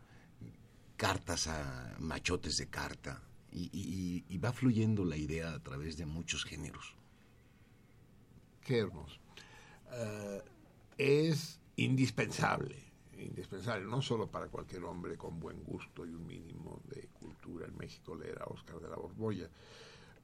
cartas 0.97 1.47
a 1.49 1.97
machotes 1.99 2.59
de 2.59 2.66
carta. 2.68 3.22
Y, 3.53 4.24
y- 4.28 4.38
va 4.38 4.53
fluyendo 4.53 5.05
la 5.05 5.16
idea 5.16 5.53
a 5.55 5.62
través 5.62 5.96
de 5.96 6.07
muchos 6.07 6.44
géneros. 6.44 6.94
Qué 8.62 8.78
hermoso. 8.78 9.16
Eh, 9.92 10.42
es 10.98 11.61
indispensable, 11.76 12.76
indispensable, 13.18 13.86
no 13.86 14.03
solo 14.03 14.30
para 14.30 14.48
cualquier 14.48 14.84
hombre 14.84 15.16
con 15.16 15.40
buen 15.40 15.62
gusto 15.64 16.07
y 16.07 16.11
un 16.14 16.26
mínimo 16.26 16.80
de 16.88 17.09
cultura 17.09 17.66
en 17.66 17.76
México 17.76 18.14
leer 18.14 18.40
a 18.42 18.46
Oscar 18.46 18.80
de 18.80 18.88
la 18.88 18.96
Borbolla, 18.96 19.48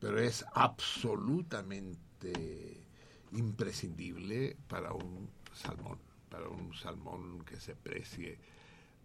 pero 0.00 0.18
es 0.20 0.44
absolutamente 0.54 2.84
imprescindible 3.32 4.56
para 4.68 4.92
un 4.92 5.28
salmón, 5.54 5.98
para 6.30 6.48
un 6.48 6.74
salmón 6.74 7.44
que 7.44 7.58
se 7.60 7.74
precie 7.76 8.38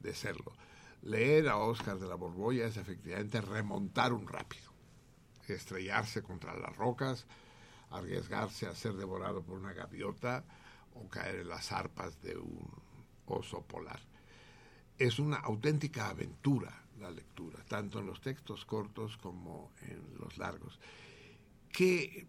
de 0.01 0.13
serlo. 0.15 0.53
Leer 1.04 1.49
a 1.49 1.58
Oscar 1.58 1.97
de 1.99 2.08
la 2.08 2.16
Borbolla 2.16 2.66
es 2.68 2.78
efectivamente 2.78 3.41
remontar 3.41 4.14
un 4.14 4.28
rápido, 4.28 4.72
estrellarse 5.47 6.22
contra 6.22 6.56
las 6.58 6.76
rocas, 6.76 7.26
arriesgarse 7.89 8.68
a 8.68 8.76
ser 8.76 8.93
devorado 8.93 9.41
por 9.41 9.58
una 9.58 9.74
gaviota 9.74 10.43
o 10.93 11.08
caer 11.10 11.39
en 11.39 11.49
las 11.49 11.72
arpas 11.72 12.22
de 12.22 12.38
un 12.38 12.70
oso 13.26 13.62
polar. 13.64 13.99
Es 14.97 15.18
una 15.20 15.38
auténtica 15.38 16.10
aventura 16.10 16.84
la 16.99 17.10
lectura, 17.10 17.64
tanto 17.68 17.99
en 17.99 18.06
los 18.06 18.22
textos 18.22 18.64
cortos 18.66 19.18
como 19.18 19.72
en 19.82 20.04
los 20.20 20.38
largos. 20.38 20.80
Que 21.72 22.28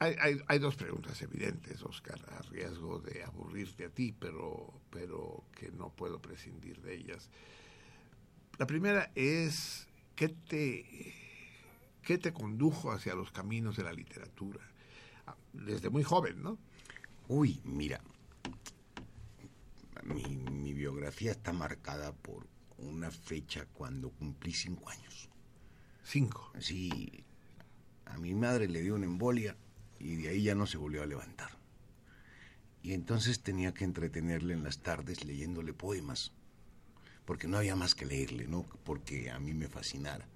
hay, 0.00 0.16
hay- 0.18 0.40
hay 0.48 0.58
dos 0.58 0.74
preguntas 0.74 1.22
evidentes, 1.22 1.80
Oscar, 1.84 2.20
a 2.36 2.42
riesgo 2.42 2.98
de 2.98 3.22
aburrirte 3.22 3.84
a 3.84 3.90
ti, 3.90 4.10
pero, 4.12 4.80
pero 4.90 5.44
que 5.52 5.70
no 5.70 5.90
puedo 5.90 6.20
prescindir 6.20 6.80
de 6.80 6.94
ellas. 6.96 7.30
La 8.58 8.66
primera 8.66 9.10
es, 9.16 9.88
¿qué 10.14 10.28
te, 10.28 11.12
¿qué 12.02 12.18
te 12.18 12.32
condujo 12.32 12.92
hacia 12.92 13.14
los 13.14 13.32
caminos 13.32 13.76
de 13.76 13.82
la 13.82 13.92
literatura? 13.92 14.60
Desde 15.52 15.90
muy 15.90 16.04
joven, 16.04 16.42
¿no? 16.42 16.58
Uy, 17.26 17.60
mira, 17.64 18.00
mi, 20.04 20.36
mi 20.36 20.72
biografía 20.72 21.32
está 21.32 21.52
marcada 21.52 22.12
por 22.12 22.46
una 22.78 23.10
fecha 23.10 23.66
cuando 23.72 24.10
cumplí 24.10 24.52
cinco 24.52 24.88
años. 24.88 25.28
Cinco. 26.04 26.52
Sí, 26.58 27.24
a 28.04 28.18
mi 28.18 28.34
madre 28.34 28.68
le 28.68 28.82
dio 28.82 28.94
una 28.94 29.06
embolia 29.06 29.56
y 29.98 30.16
de 30.16 30.28
ahí 30.28 30.42
ya 30.42 30.54
no 30.54 30.66
se 30.66 30.76
volvió 30.76 31.02
a 31.02 31.06
levantar. 31.06 31.50
Y 32.82 32.92
entonces 32.92 33.40
tenía 33.40 33.72
que 33.72 33.84
entretenerle 33.84 34.54
en 34.54 34.62
las 34.62 34.78
tardes 34.78 35.24
leyéndole 35.24 35.72
poemas, 35.72 36.32
porque 37.24 37.48
no 37.48 37.58
había 37.58 37.76
más 37.76 37.94
que 37.94 38.06
leerle, 38.06 38.46
¿no? 38.46 38.64
Porque 38.84 39.30
a 39.30 39.38
mí 39.38 39.54
me 39.54 39.68
fascinara. 39.68 40.28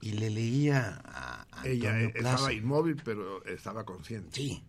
Y 0.00 0.12
le 0.12 0.30
leía 0.30 1.00
a, 1.04 1.46
a 1.50 1.66
Ella 1.66 1.90
Antonio 1.90 2.08
eh, 2.08 2.12
Plaza. 2.12 2.34
estaba 2.34 2.52
inmóvil, 2.52 2.96
pero 3.04 3.44
estaba 3.46 3.84
consciente. 3.84 4.30
Sí, 4.32 4.62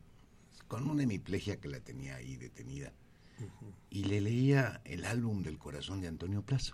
con 0.67 0.89
una 0.89 1.03
hemiplegia 1.03 1.59
que 1.59 1.67
la 1.67 1.79
tenía 1.79 2.15
ahí 2.15 2.37
detenida. 2.37 2.93
Y 3.89 4.05
le 4.05 4.21
leía 4.21 4.81
el 4.85 5.03
álbum 5.03 5.43
del 5.43 5.57
corazón 5.57 5.99
de 5.99 6.07
Antonio 6.07 6.41
Plaza. 6.41 6.73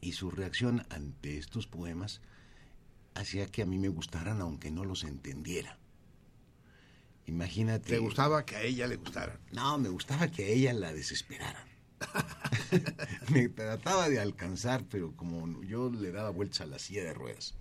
Y 0.00 0.12
su 0.12 0.30
reacción 0.30 0.86
ante 0.90 1.38
estos 1.38 1.66
poemas 1.66 2.20
hacía 3.14 3.46
que 3.46 3.62
a 3.62 3.66
mí 3.66 3.78
me 3.78 3.88
gustaran 3.88 4.40
aunque 4.40 4.70
no 4.70 4.84
los 4.84 5.02
entendiera. 5.02 5.78
Imagínate. 7.26 7.88
¿Te 7.90 7.98
gustaba 7.98 8.44
que 8.44 8.56
a 8.56 8.62
ella 8.62 8.86
le 8.86 8.96
gustara? 8.96 9.40
No, 9.50 9.78
me 9.78 9.88
gustaba 9.88 10.28
que 10.28 10.44
a 10.44 10.48
ella 10.48 10.72
la 10.72 10.92
desesperaran. 10.92 11.66
me 13.30 13.48
trataba 13.48 14.08
de 14.08 14.20
alcanzar, 14.20 14.84
pero 14.88 15.16
como 15.16 15.62
yo 15.62 15.90
le 15.90 16.12
daba 16.12 16.30
vueltas 16.30 16.62
a 16.62 16.66
la 16.66 16.78
silla 16.78 17.04
de 17.04 17.14
ruedas, 17.14 17.54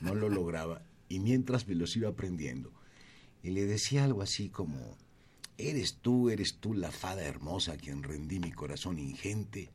no 0.00 0.14
lo 0.14 0.28
lograba. 0.28 0.82
Y 1.08 1.20
mientras 1.20 1.66
me 1.66 1.74
los 1.74 1.96
iba 1.96 2.08
aprendiendo, 2.08 2.72
y 3.42 3.50
le 3.50 3.66
decía 3.66 4.04
algo 4.04 4.22
así 4.22 4.48
como, 4.48 4.96
eres 5.58 5.96
tú, 5.96 6.30
eres 6.30 6.58
tú 6.58 6.74
la 6.74 6.90
fada 6.90 7.22
hermosa 7.22 7.72
a 7.72 7.76
quien 7.76 8.02
rendí 8.02 8.38
mi 8.38 8.52
corazón 8.52 8.98
ingente, 8.98 9.70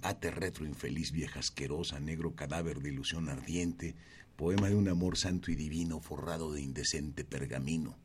bate 0.00 0.30
retro 0.30 0.66
infeliz 0.66 1.12
vieja 1.12 1.40
asquerosa, 1.40 2.00
negro 2.00 2.34
cadáver 2.34 2.80
de 2.80 2.90
ilusión 2.90 3.28
ardiente, 3.28 3.96
poema 4.36 4.68
de 4.68 4.76
un 4.76 4.88
amor 4.88 5.16
santo 5.16 5.50
y 5.50 5.56
divino 5.56 6.00
forrado 6.00 6.52
de 6.52 6.62
indecente 6.62 7.24
pergamino. 7.24 7.98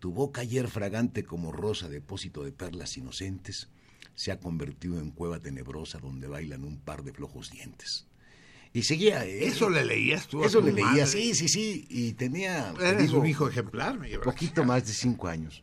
Tu 0.00 0.12
boca 0.12 0.40
ayer 0.40 0.66
fragante 0.66 1.22
como 1.22 1.52
rosa, 1.52 1.88
depósito 1.88 2.42
de 2.42 2.50
perlas 2.50 2.96
inocentes, 2.96 3.68
se 4.14 4.32
ha 4.32 4.40
convertido 4.40 4.98
en 5.00 5.10
cueva 5.10 5.40
tenebrosa 5.40 5.98
donde 5.98 6.28
bailan 6.28 6.64
un 6.64 6.78
par 6.80 7.02
de 7.04 7.12
flojos 7.12 7.50
dientes. 7.50 8.06
Y 8.72 8.82
seguía. 8.84 9.24
eh, 9.26 9.46
¿Eso 9.46 9.68
le 9.70 9.84
leías 9.84 10.28
tú 10.28 10.44
a 10.44 10.46
Eso 10.46 10.60
tu 10.60 10.66
le 10.66 10.72
leía, 10.72 10.86
madre? 10.86 11.06
sí, 11.06 11.34
sí, 11.34 11.48
sí. 11.48 11.86
Y 11.90 12.12
tenía. 12.14 12.72
te 12.74 12.88
Eres 12.88 13.08
digo, 13.08 13.20
un 13.20 13.26
hijo 13.26 13.48
ejemplar, 13.48 13.98
Abraham. 14.16 14.22
poquito 14.22 14.64
más 14.64 14.86
de 14.86 14.92
cinco 14.94 15.28
años. 15.28 15.62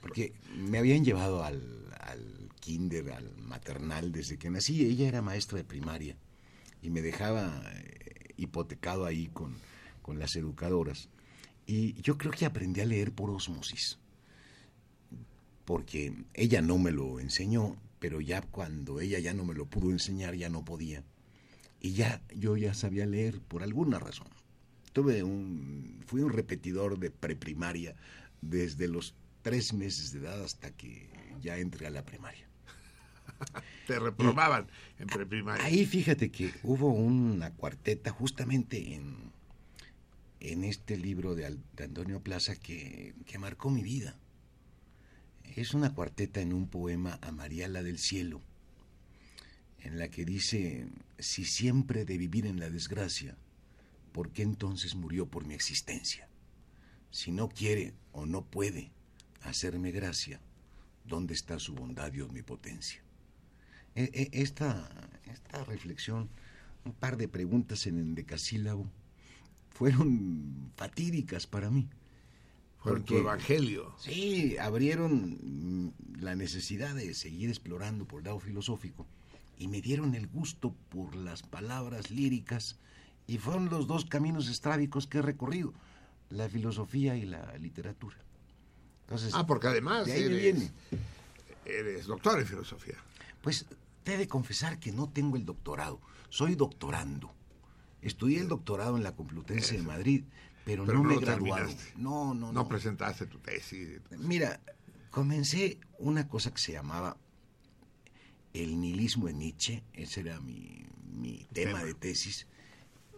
Porque 0.00 0.32
me 0.56 0.78
habían 0.78 1.04
llevado 1.04 1.44
al, 1.44 1.62
al 2.00 2.50
kinder, 2.60 3.10
al 3.12 3.36
maternal 3.38 4.12
desde 4.12 4.38
que 4.38 4.50
nací. 4.50 4.84
Ella 4.84 5.08
era 5.08 5.22
maestra 5.22 5.58
de 5.58 5.64
primaria 5.64 6.16
y 6.82 6.90
me 6.90 7.02
dejaba 7.02 7.62
eh, 7.74 8.34
hipotecado 8.36 9.04
ahí 9.06 9.28
con, 9.28 9.56
con 10.02 10.18
las 10.18 10.36
educadoras. 10.36 11.08
Y 11.66 12.00
yo 12.02 12.18
creo 12.18 12.32
que 12.32 12.44
aprendí 12.46 12.80
a 12.80 12.86
leer 12.86 13.12
por 13.12 13.30
osmosis. 13.30 13.98
Porque 15.64 16.12
ella 16.34 16.60
no 16.60 16.78
me 16.78 16.90
lo 16.90 17.20
enseñó, 17.20 17.76
pero 17.98 18.20
ya 18.20 18.42
cuando 18.42 19.00
ella 19.00 19.18
ya 19.18 19.32
no 19.32 19.44
me 19.44 19.54
lo 19.54 19.66
pudo 19.66 19.90
enseñar, 19.90 20.34
ya 20.34 20.48
no 20.48 20.64
podía. 20.64 21.04
Y 21.80 21.92
ya 21.92 22.22
yo 22.34 22.56
ya 22.56 22.74
sabía 22.74 23.06
leer 23.06 23.40
por 23.40 23.62
alguna 23.62 23.98
razón. 23.98 24.28
Tuve 24.92 25.22
un, 25.22 26.00
fui 26.06 26.20
un 26.20 26.32
repetidor 26.32 26.98
de 26.98 27.10
preprimaria 27.10 27.94
desde 28.40 28.88
los 28.88 29.14
tres 29.42 29.72
meses 29.72 30.12
de 30.12 30.20
edad 30.20 30.42
hasta 30.42 30.70
que 30.72 31.08
ya 31.40 31.58
entré 31.58 31.86
a 31.86 31.90
la 31.90 32.04
primaria. 32.04 32.46
Te 33.86 33.98
reprobaban 33.98 34.68
en 34.98 35.06
preprimaria. 35.06 35.64
Ahí 35.64 35.86
fíjate 35.86 36.30
que 36.30 36.52
hubo 36.62 36.92
una 36.92 37.52
cuarteta 37.52 38.10
justamente 38.10 38.94
en, 38.94 39.32
en 40.40 40.64
este 40.64 40.96
libro 40.96 41.34
de, 41.34 41.56
de 41.74 41.84
Antonio 41.84 42.20
Plaza 42.20 42.56
que, 42.56 43.14
que 43.26 43.38
marcó 43.38 43.70
mi 43.70 43.82
vida. 43.82 44.16
Es 45.54 45.74
una 45.74 45.94
cuarteta 45.94 46.40
en 46.40 46.54
un 46.54 46.66
poema 46.66 47.18
a 47.20 47.30
Mariala 47.30 47.82
del 47.82 47.98
Cielo, 47.98 48.40
en 49.80 49.98
la 49.98 50.08
que 50.08 50.24
dice, 50.24 50.88
si 51.18 51.44
siempre 51.44 52.06
de 52.06 52.16
vivir 52.16 52.46
en 52.46 52.58
la 52.58 52.70
desgracia, 52.70 53.36
¿por 54.12 54.30
qué 54.30 54.42
entonces 54.42 54.94
murió 54.94 55.26
por 55.26 55.44
mi 55.44 55.52
existencia? 55.52 56.26
Si 57.10 57.32
no 57.32 57.50
quiere 57.50 57.92
o 58.12 58.24
no 58.24 58.46
puede 58.46 58.92
hacerme 59.42 59.90
gracia, 59.90 60.40
¿dónde 61.04 61.34
está 61.34 61.58
su 61.58 61.74
bondad 61.74 62.14
y 62.14 62.22
omnipotencia? 62.22 63.02
E- 63.94 64.10
e- 64.14 64.30
Esta, 64.32 64.88
esta 65.26 65.64
reflexión, 65.64 66.30
un 66.86 66.92
par 66.94 67.18
de 67.18 67.28
preguntas 67.28 67.86
en 67.86 67.98
el 67.98 68.14
decasílabo, 68.14 68.90
fueron 69.68 70.72
fatídicas 70.76 71.46
para 71.46 71.70
mí. 71.70 71.90
Fue 72.82 73.00
tu 73.00 73.16
evangelio. 73.16 73.94
Sí, 73.98 74.56
abrieron 74.58 75.38
mm, 75.86 75.92
la 76.20 76.34
necesidad 76.34 76.94
de 76.94 77.14
seguir 77.14 77.48
explorando 77.48 78.06
por 78.06 78.20
el 78.20 78.26
lado 78.26 78.40
filosófico 78.40 79.06
y 79.58 79.68
me 79.68 79.80
dieron 79.80 80.14
el 80.14 80.26
gusto 80.26 80.74
por 80.88 81.14
las 81.14 81.42
palabras 81.42 82.10
líricas 82.10 82.78
y 83.26 83.38
fueron 83.38 83.68
los 83.70 83.86
dos 83.86 84.04
caminos 84.06 84.48
estrábicos 84.48 85.06
que 85.06 85.18
he 85.18 85.22
recorrido, 85.22 85.72
la 86.30 86.48
filosofía 86.48 87.16
y 87.16 87.24
la 87.24 87.56
literatura. 87.58 88.16
Entonces, 89.02 89.32
Ah, 89.34 89.46
porque 89.46 89.68
además 89.68 90.06
de 90.06 90.12
ahí 90.14 90.22
eres, 90.24 90.40
viene. 90.42 90.70
eres 91.64 92.06
doctor 92.06 92.40
en 92.40 92.46
filosofía. 92.46 92.96
Pues 93.42 93.66
te 94.02 94.14
he 94.14 94.18
de 94.18 94.26
confesar 94.26 94.80
que 94.80 94.90
no 94.90 95.08
tengo 95.08 95.36
el 95.36 95.44
doctorado, 95.44 96.00
soy 96.30 96.56
doctorando. 96.56 97.32
Estudié 98.00 98.40
el 98.40 98.48
doctorado 98.48 98.96
en 98.96 99.04
la 99.04 99.14
Complutense 99.14 99.76
de 99.76 99.82
Madrid, 99.82 100.24
pero, 100.64 100.84
Pero 100.84 100.98
no, 100.98 101.04
no 101.04 101.08
me 101.10 101.14
he 101.14 101.18
graduado. 101.18 101.68
No, 101.96 102.34
no, 102.34 102.52
No 102.52 102.62
no. 102.62 102.68
presentaste 102.68 103.26
tu 103.26 103.38
tesis. 103.38 104.00
Mira, 104.18 104.60
comencé 105.10 105.78
una 105.98 106.28
cosa 106.28 106.52
que 106.52 106.60
se 106.60 106.72
llamaba 106.72 107.16
el 108.52 108.80
nihilismo 108.80 109.28
en 109.28 109.38
Nietzsche, 109.38 109.82
ese 109.92 110.20
era 110.20 110.40
mi, 110.40 110.84
mi 111.12 111.46
tema, 111.52 111.78
Tema. 111.78 111.84
de 111.84 111.94
tesis, 111.94 112.46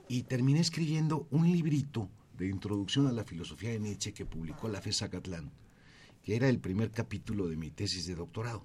y 0.09 0.23
terminé 0.25 0.61
escribiendo 0.61 1.27
un 1.31 1.51
librito 1.51 2.09
de 2.37 2.49
introducción 2.49 3.07
a 3.07 3.13
la 3.13 3.25
filosofía 3.25 3.71
de 3.71 3.81
Nietzsche 3.81 4.13
que 4.13 4.27
publicó 4.27 4.69
la 4.69 4.81
FES 4.81 4.99
Zacatlán, 4.99 5.51
que 6.23 6.37
era 6.37 6.49
el 6.49 6.59
primer 6.61 6.91
capítulo 6.91 7.49
de 7.49 7.57
mi 7.57 7.71
tesis 7.71 8.07
de 8.07 8.15
doctorado. 8.15 8.65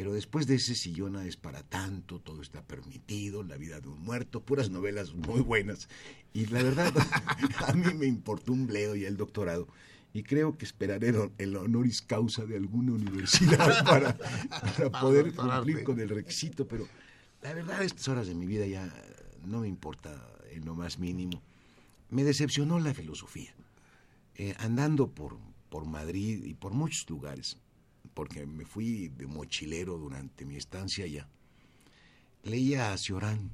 Pero 0.00 0.14
después 0.14 0.46
de 0.46 0.54
ese 0.54 0.74
sillón 0.74 1.16
es 1.16 1.36
para 1.36 1.62
tanto, 1.62 2.20
todo 2.20 2.40
está 2.40 2.62
permitido, 2.62 3.42
la 3.42 3.58
vida 3.58 3.82
de 3.82 3.88
un 3.88 4.00
muerto, 4.00 4.42
puras 4.42 4.70
novelas 4.70 5.12
muy 5.12 5.42
buenas. 5.42 5.90
Y 6.32 6.46
la 6.46 6.62
verdad, 6.62 6.90
a 7.66 7.74
mí 7.74 7.92
me 7.92 8.06
importó 8.06 8.54
un 8.54 8.66
bledo 8.66 8.96
y 8.96 9.04
el 9.04 9.18
doctorado. 9.18 9.68
Y 10.14 10.22
creo 10.22 10.56
que 10.56 10.64
esperaré 10.64 11.12
el- 11.36 11.54
honoris 11.54 12.00
causa 12.00 12.46
de 12.46 12.56
alguna 12.56 12.92
universidad 12.92 13.58
para, 13.84 14.16
para 14.16 14.90
poder 14.90 15.34
cumplir 15.34 15.84
con 15.84 16.00
el 16.00 16.08
requisito. 16.08 16.66
Pero 16.66 16.88
la 17.42 17.52
verdad, 17.52 17.80
a 17.80 17.84
estas 17.84 18.08
horas 18.08 18.26
de 18.26 18.34
mi 18.34 18.46
vida 18.46 18.66
ya 18.66 18.90
no 19.44 19.60
me 19.60 19.68
importa 19.68 20.26
en 20.50 20.64
lo 20.64 20.74
más 20.74 20.98
mínimo. 20.98 21.42
Me 22.08 22.24
decepcionó 22.24 22.80
la 22.80 22.94
filosofía. 22.94 23.52
Eh, 24.36 24.54
andando 24.60 25.10
por, 25.10 25.36
por 25.68 25.84
Madrid 25.84 26.42
y 26.42 26.54
por 26.54 26.72
muchos 26.72 27.10
lugares, 27.10 27.58
porque 28.14 28.46
me 28.46 28.64
fui 28.64 29.08
de 29.08 29.26
mochilero 29.26 29.98
durante 29.98 30.44
mi 30.44 30.56
estancia 30.56 31.04
allá, 31.04 31.28
leía 32.42 32.92
a 32.92 32.98
Cioran 32.98 33.50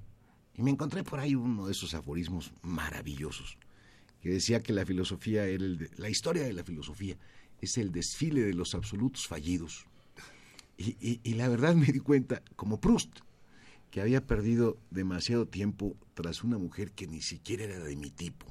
y 0.54 0.62
me 0.62 0.70
encontré 0.70 1.04
por 1.04 1.18
ahí 1.20 1.34
uno 1.34 1.66
de 1.66 1.72
esos 1.72 1.94
aforismos 1.94 2.52
maravillosos 2.62 3.58
que 4.22 4.30
decía 4.30 4.62
que 4.62 4.72
la 4.72 4.86
filosofía 4.86 5.46
era 5.46 5.64
la 5.96 6.08
historia 6.10 6.44
de 6.44 6.52
la 6.52 6.64
filosofía 6.64 7.16
es 7.60 7.78
el 7.78 7.92
desfile 7.92 8.42
de 8.42 8.54
los 8.54 8.74
absolutos 8.74 9.26
fallidos. 9.26 9.86
Y- 10.78 11.20
y 11.22 11.34
la 11.34 11.48
verdad 11.48 11.74
me 11.74 11.86
di 11.86 12.00
cuenta, 12.00 12.42
como 12.54 12.80
Proust, 12.80 13.20
que 13.90 14.00
había 14.00 14.26
perdido 14.26 14.78
demasiado 14.90 15.46
tiempo 15.48 15.96
tras 16.14 16.44
una 16.44 16.58
mujer 16.58 16.92
que 16.92 17.06
ni 17.06 17.22
siquiera 17.22 17.64
era 17.64 17.78
de 17.80 17.96
mi 17.96 18.10
tipo. 18.10 18.46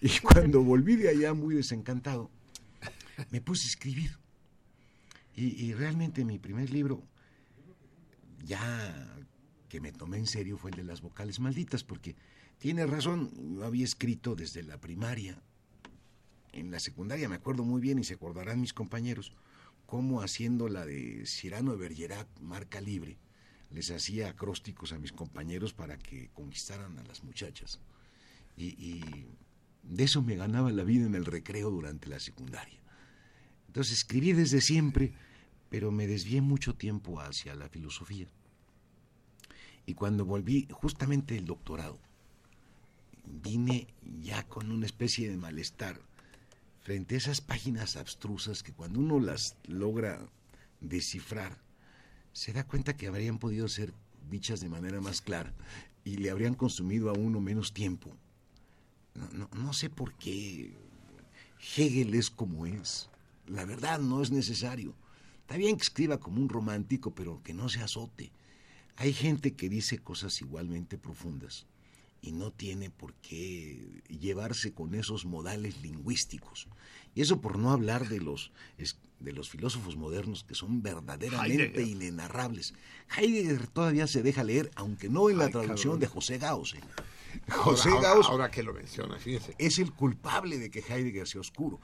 Y 0.00 0.10
cuando 0.20 0.62
volví 0.62 0.96
de 0.96 1.08
allá 1.08 1.34
muy 1.34 1.54
desencantado, 1.54 2.30
me 3.30 3.40
puse 3.40 3.66
a 3.66 3.70
escribir. 3.70 4.18
Y, 5.36 5.64
y 5.64 5.74
realmente 5.74 6.24
mi 6.24 6.38
primer 6.38 6.70
libro, 6.70 7.02
ya 8.44 9.16
que 9.68 9.80
me 9.80 9.92
tomé 9.92 10.18
en 10.18 10.26
serio, 10.26 10.56
fue 10.56 10.70
el 10.70 10.76
de 10.76 10.84
las 10.84 11.00
vocales 11.00 11.40
malditas, 11.40 11.82
porque 11.82 12.14
tiene 12.58 12.86
razón, 12.86 13.30
yo 13.56 13.64
había 13.64 13.84
escrito 13.84 14.36
desde 14.36 14.62
la 14.62 14.80
primaria, 14.80 15.42
en 16.52 16.70
la 16.70 16.78
secundaria 16.78 17.28
me 17.28 17.34
acuerdo 17.34 17.64
muy 17.64 17.80
bien, 17.80 17.98
y 17.98 18.04
se 18.04 18.14
acordarán 18.14 18.60
mis 18.60 18.72
compañeros, 18.72 19.32
cómo 19.86 20.22
haciendo 20.22 20.68
la 20.68 20.86
de 20.86 21.24
Cyrano 21.26 21.72
de 21.72 21.78
Bergerac, 21.78 22.28
marca 22.40 22.80
libre, 22.80 23.18
les 23.70 23.90
hacía 23.90 24.28
acrósticos 24.28 24.92
a 24.92 24.98
mis 24.98 25.12
compañeros 25.12 25.72
para 25.72 25.98
que 25.98 26.30
conquistaran 26.32 26.96
a 26.98 27.02
las 27.02 27.24
muchachas. 27.24 27.80
Y, 28.56 28.66
y 28.66 29.26
de 29.82 30.04
eso 30.04 30.22
me 30.22 30.36
ganaba 30.36 30.70
la 30.70 30.84
vida 30.84 31.06
en 31.06 31.16
el 31.16 31.24
recreo 31.24 31.70
durante 31.70 32.08
la 32.08 32.20
secundaria. 32.20 32.83
Entonces 33.74 33.98
escribí 33.98 34.32
desde 34.32 34.60
siempre, 34.60 35.12
pero 35.68 35.90
me 35.90 36.06
desvié 36.06 36.40
mucho 36.40 36.76
tiempo 36.76 37.20
hacia 37.20 37.56
la 37.56 37.68
filosofía. 37.68 38.28
Y 39.84 39.94
cuando 39.94 40.24
volví 40.24 40.68
justamente 40.70 41.36
el 41.36 41.44
doctorado, 41.44 41.98
vine 43.24 43.88
ya 44.22 44.44
con 44.44 44.70
una 44.70 44.86
especie 44.86 45.28
de 45.28 45.36
malestar 45.36 46.00
frente 46.82 47.16
a 47.16 47.18
esas 47.18 47.40
páginas 47.40 47.96
abstrusas 47.96 48.62
que 48.62 48.72
cuando 48.72 49.00
uno 49.00 49.18
las 49.18 49.56
logra 49.64 50.24
descifrar, 50.80 51.58
se 52.32 52.52
da 52.52 52.62
cuenta 52.62 52.96
que 52.96 53.08
habrían 53.08 53.40
podido 53.40 53.66
ser 53.66 53.92
dichas 54.30 54.60
de 54.60 54.68
manera 54.68 55.00
más 55.00 55.20
clara 55.20 55.52
y 56.04 56.18
le 56.18 56.30
habrían 56.30 56.54
consumido 56.54 57.10
a 57.10 57.14
uno 57.14 57.40
menos 57.40 57.72
tiempo. 57.72 58.16
No, 59.16 59.28
no, 59.30 59.50
no 59.52 59.72
sé 59.72 59.90
por 59.90 60.14
qué 60.14 60.76
Hegel 61.76 62.14
es 62.14 62.30
como 62.30 62.66
es. 62.66 63.10
La 63.46 63.64
verdad 63.64 63.98
no 63.98 64.22
es 64.22 64.30
necesario. 64.30 64.94
Está 65.42 65.56
bien 65.56 65.76
que 65.76 65.82
escriba 65.82 66.18
como 66.18 66.40
un 66.40 66.48
romántico, 66.48 67.14
pero 67.14 67.42
que 67.42 67.52
no 67.54 67.68
se 67.68 67.80
azote. 67.82 68.32
Hay 68.96 69.12
gente 69.12 69.54
que 69.54 69.68
dice 69.68 69.98
cosas 69.98 70.40
igualmente 70.40 70.96
profundas 70.98 71.66
y 72.22 72.32
no 72.32 72.50
tiene 72.50 72.88
por 72.88 73.12
qué 73.16 74.00
llevarse 74.08 74.72
con 74.72 74.94
esos 74.94 75.26
modales 75.26 75.82
lingüísticos. 75.82 76.68
Y 77.14 77.20
eso 77.20 77.40
por 77.42 77.58
no 77.58 77.70
hablar 77.72 78.08
de 78.08 78.20
los, 78.20 78.50
de 79.20 79.32
los 79.32 79.50
filósofos 79.50 79.96
modernos 79.96 80.44
que 80.44 80.54
son 80.54 80.82
verdaderamente 80.82 81.64
Heidegger. 81.64 81.86
inenarrables. 81.86 82.72
Heidegger 83.18 83.66
todavía 83.66 84.06
se 84.06 84.22
deja 84.22 84.42
leer, 84.42 84.70
aunque 84.76 85.10
no 85.10 85.28
en 85.28 85.36
la 85.38 85.46
Ay, 85.46 85.52
traducción 85.52 85.94
cabrón. 85.94 86.00
de 86.00 86.06
José 86.06 86.38
Gauss. 86.38 86.74
¿eh? 86.74 86.80
José 87.50 87.90
ahora- 87.90 88.00
Gauss 88.14 88.26
ahora 88.28 88.50
que 88.50 88.62
lo 88.62 88.72
menciona, 88.72 89.18
es 89.58 89.78
el 89.78 89.92
culpable 89.92 90.56
de 90.58 90.70
que 90.70 90.78
Heidegger 90.80 91.26
sea 91.28 91.40
oscuro. 91.42 91.78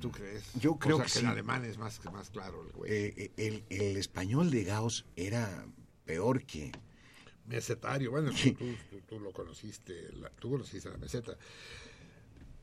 ¿Tú 0.00 0.10
crees? 0.10 0.44
Yo 0.54 0.76
creo 0.76 0.96
o 0.96 0.98
sea, 0.98 1.06
que 1.06 1.12
que, 1.12 1.18
sí. 1.20 1.24
el 1.24 1.30
alemán 1.32 1.64
es 1.64 1.78
más, 1.78 2.04
más 2.12 2.30
claro, 2.30 2.62
el 2.66 2.72
güey. 2.72 2.92
Eh, 2.92 3.30
el, 3.36 3.64
el 3.70 3.96
español 3.96 4.50
de 4.50 4.64
Gauss 4.64 5.04
era 5.16 5.66
peor 6.04 6.44
que... 6.44 6.72
mesetario, 7.46 8.10
bueno, 8.10 8.30
tú, 8.30 8.36
Sí. 8.36 8.52
tú- 8.52 8.74
tú- 8.90 9.00
tú 9.08 9.20
lo 9.20 9.32
conociste, 9.32 10.12
la- 10.14 10.30
tú 10.30 10.50
conociste 10.50 10.90
la 10.90 10.96
meseta. 10.98 11.36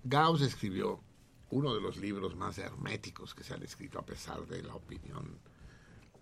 Gauss 0.04 0.42
escribió 0.42 1.02
uno 1.50 1.74
de 1.74 1.82
los 1.82 1.98
libros 1.98 2.36
más 2.36 2.58
herméticos 2.58 3.34
que 3.34 3.44
se 3.44 3.54
han 3.54 3.64
escrito 3.64 4.00
a 4.00 4.06
pesar 4.06 4.46
de 4.48 4.62
la 4.64 4.76
opinión 4.76 5.40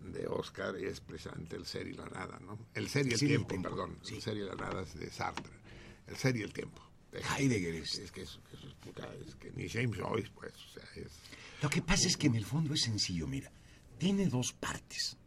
de 0.02 0.28
Oscar, 0.28 0.76
es 0.76 1.00
precisamente 1.00 1.56
El 1.56 1.66
ser 1.66 1.88
y 1.88 1.94
la 1.94 2.06
nada, 2.08 2.40
¿no? 2.40 2.58
El 2.74 2.90
ser 2.90 3.08
y 3.08 3.14
el, 3.14 3.20
tiempo, 3.20 3.48
tiempo, 3.50 3.70
perdón. 3.70 3.98
sí. 4.02 4.16
El 4.16 4.22
ser 4.22 4.38
y 4.38 4.42
la 4.42 4.56
nada 4.56 4.82
es 4.82 4.94
de 5.00 5.10
Sartre. 5.10 5.54
El 6.08 6.16
ser 6.18 6.36
y 6.36 6.42
el 6.42 6.52
tiempo. 6.54 6.82
De 7.12 7.20
Heidegger 7.22 7.76
es- 7.76 8.12
que 8.12 9.52
ni 9.56 9.68
James 9.70 9.98
Joyce, 9.98 10.30
pues. 10.34 10.54
Lo 11.62 11.70
que 11.70 11.82
pasa 11.82 12.08
es 12.08 12.18
que 12.18 12.28
en 12.28 12.36
el 12.36 12.46
fondo 12.46 12.74
es 12.74 12.82
sencillo, 12.82 13.28
mira. 13.28 13.52
Tiene 13.98 14.28
dos 14.28 14.54
partes. 14.54 15.18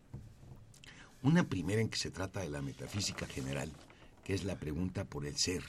Una 1.23 1.49
primera 1.49 1.81
en 1.81 1.89
que 1.89 1.97
se 1.99 2.11
trata 2.11 2.41
de 2.41 2.51
la 2.51 2.61
metafísica 2.63 3.27
general, 3.27 3.73
que 4.25 4.35
es 4.35 4.45
la 4.45 4.59
pregunta 4.59 5.05
por 5.05 5.27
el 5.27 5.37
ser. 5.37 5.63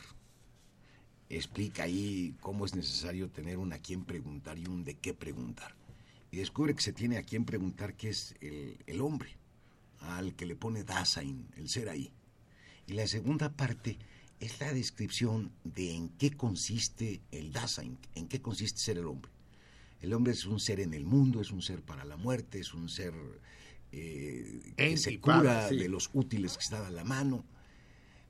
Explica 1.29 1.83
ahí 1.83 2.35
cómo 2.41 2.65
es 2.65 2.75
necesario 2.75 3.29
tener 3.29 3.57
un 3.57 3.73
a 3.73 3.79
quién 3.79 4.05
preguntar 4.05 4.57
y 4.59 4.65
un 4.67 4.83
de 4.83 4.95
qué 4.95 5.13
preguntar. 5.13 5.75
Y 6.31 6.37
descubre 6.37 6.75
que 6.75 6.81
se 6.81 6.93
tiene 6.93 7.17
a 7.17 7.23
quién 7.23 7.45
preguntar 7.45 7.95
que 7.95 8.09
es 8.09 8.35
el, 8.41 8.77
el 8.85 9.01
hombre, 9.01 9.37
al 9.99 10.35
que 10.35 10.45
le 10.45 10.55
pone 10.55 10.83
Dasein, 10.83 11.47
el 11.55 11.69
ser 11.69 11.89
ahí. 11.89 12.11
Y 12.87 12.93
la 12.93 13.07
segunda 13.07 13.49
parte 13.55 13.97
es 14.39 14.59
la 14.59 14.73
descripción 14.73 15.51
de 15.63 15.95
en 15.95 16.09
qué 16.09 16.31
consiste 16.31 17.21
el 17.31 17.51
Dasein, 17.51 17.97
en 18.15 18.27
qué 18.27 18.41
consiste 18.41 18.79
ser 18.79 18.97
el 18.97 19.05
hombre. 19.05 19.31
El 20.01 20.13
hombre 20.13 20.33
es 20.33 20.45
un 20.45 20.59
ser 20.59 20.79
en 20.79 20.93
el 20.93 21.05
mundo, 21.05 21.41
es 21.41 21.51
un 21.51 21.61
ser 21.61 21.81
para 21.81 22.05
la 22.05 22.17
muerte, 22.17 22.59
es 22.59 22.73
un 22.73 22.89
ser 22.89 23.13
eh, 23.91 24.73
que 24.75 24.97
se 24.97 25.17
para, 25.17 25.39
cura 25.39 25.69
sí. 25.69 25.77
de 25.77 25.89
los 25.89 26.09
útiles 26.13 26.57
que 26.57 26.63
están 26.63 26.85
a 26.85 26.89
la 26.89 27.03
mano. 27.03 27.45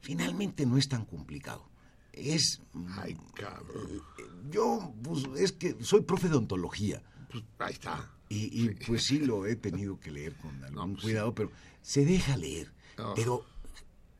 Finalmente 0.01 0.65
no 0.65 0.77
es 0.77 0.87
tan 0.87 1.05
complicado. 1.05 1.67
Es. 2.13 2.61
Ay, 2.97 3.17
cabrón. 3.33 4.01
Yo, 4.49 4.93
pues, 5.03 5.25
es 5.37 5.51
que 5.51 5.75
soy 5.83 6.01
profe 6.01 6.29
de 6.29 6.37
ontología. 6.37 7.01
Pues, 7.29 7.43
ahí 7.59 7.73
está. 7.73 8.11
Y, 8.29 8.63
y, 8.63 8.69
pues 8.87 9.03
sí 9.03 9.19
lo 9.19 9.45
he 9.45 9.55
tenido 9.55 9.99
que 9.99 10.11
leer 10.11 10.35
con 10.37 10.63
algún 10.63 10.93
pues, 10.93 11.03
cuidado, 11.03 11.35
pero 11.35 11.51
se 11.81 12.05
deja 12.05 12.37
leer. 12.37 12.71
Oh. 12.97 13.13
Pero, 13.15 13.45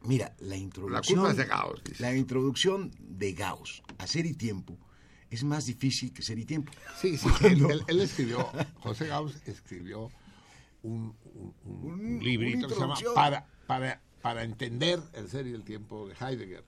mira, 0.05 0.35
la 0.39 0.55
introducción. 0.57 1.19
culpa 1.19 1.31
es 1.31 1.37
de 1.37 1.45
Gauss, 1.45 1.83
dice. 1.83 2.01
La 2.03 2.15
introducción 2.15 2.91
de 2.99 3.33
Gauss 3.33 3.83
a 3.97 4.07
Ser 4.07 4.25
y 4.25 4.33
Tiempo 4.33 4.77
es 5.29 5.43
más 5.43 5.65
difícil 5.65 6.13
que 6.13 6.21
Ser 6.21 6.39
y 6.39 6.45
Tiempo. 6.45 6.71
Sí, 6.99 7.17
sí, 7.17 7.27
él, 7.27 7.33
Cuando- 7.59 7.69
él- 7.71 7.83
él 7.87 8.01
escribió, 8.01 8.49
José 8.79 9.07
Gauss 9.07 9.35
escribió 9.47 10.11
un, 10.83 11.15
un- 11.33 11.53
un- 11.63 11.91
un 11.91 12.23
librito 12.23 12.67
que 12.67 12.73
se 12.75 12.79
llama 12.79 12.95
para, 13.15 13.47
para, 13.67 14.01
para 14.21 14.43
entender 14.43 14.99
el 15.13 15.27
ser 15.29 15.47
y 15.47 15.53
el 15.53 15.63
tiempo 15.63 16.07
de 16.07 16.13
Heidegger. 16.13 16.63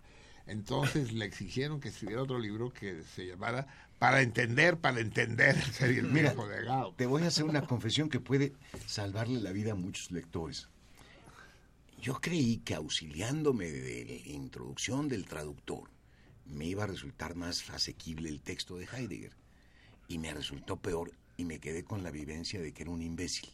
Entonces 0.47 1.11
le 1.11 1.25
exigieron 1.25 1.79
que 1.81 1.89
escribiera 1.89 2.23
otro 2.23 2.39
libro 2.39 2.71
que 2.71 3.03
se 3.03 3.27
llamara 3.27 3.67
Para 3.99 4.21
entender, 4.21 4.77
para 4.77 5.01
entender 5.01 5.55
el 5.57 5.73
ser 5.73 5.91
y 5.93 5.97
el 5.99 6.11
tiempo 6.13 6.47
de 6.47 6.63
Gauss. 6.63 6.95
te 6.95 7.05
voy 7.05 7.23
a 7.23 7.27
hacer 7.27 7.43
una 7.43 7.61
confesión 7.67 8.09
que 8.09 8.19
puede 8.21 8.53
salvarle 8.85 9.39
la 9.41 9.51
vida 9.51 9.73
a 9.73 9.75
muchos 9.75 10.09
lectores. 10.11 10.69
Yo 11.99 12.21
creí 12.21 12.57
que 12.57 12.75
auxiliándome 12.75 13.71
de 13.71 14.05
la 14.05 14.31
introducción 14.31 15.07
del 15.07 15.25
traductor 15.25 15.89
me 16.45 16.65
iba 16.65 16.83
a 16.83 16.87
resultar 16.87 17.35
más 17.35 17.69
asequible 17.69 18.29
el 18.29 18.41
texto 18.41 18.77
de 18.77 18.85
Heidegger. 18.85 19.33
Y 20.07 20.19
me 20.19 20.33
resultó 20.33 20.77
peor 20.77 21.11
y 21.35 21.45
me 21.45 21.59
quedé 21.59 21.83
con 21.83 22.03
la 22.03 22.11
vivencia 22.11 22.61
de 22.61 22.73
que 22.73 22.83
era 22.83 22.91
un 22.91 23.01
imbécil. 23.01 23.49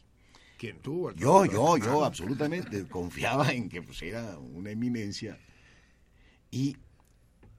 ¿Quién 0.58 0.76
el 0.76 1.16
Yo, 1.16 1.46
yo, 1.46 1.76
yo, 1.78 2.04
Ah, 2.04 2.06
absolutamente 2.06 2.86
confiaba 2.88 3.52
en 3.52 3.68
que 3.68 3.82
pues, 3.82 4.02
era 4.02 4.38
una 4.38 4.70
eminencia. 4.70 5.38
Y 6.50 6.76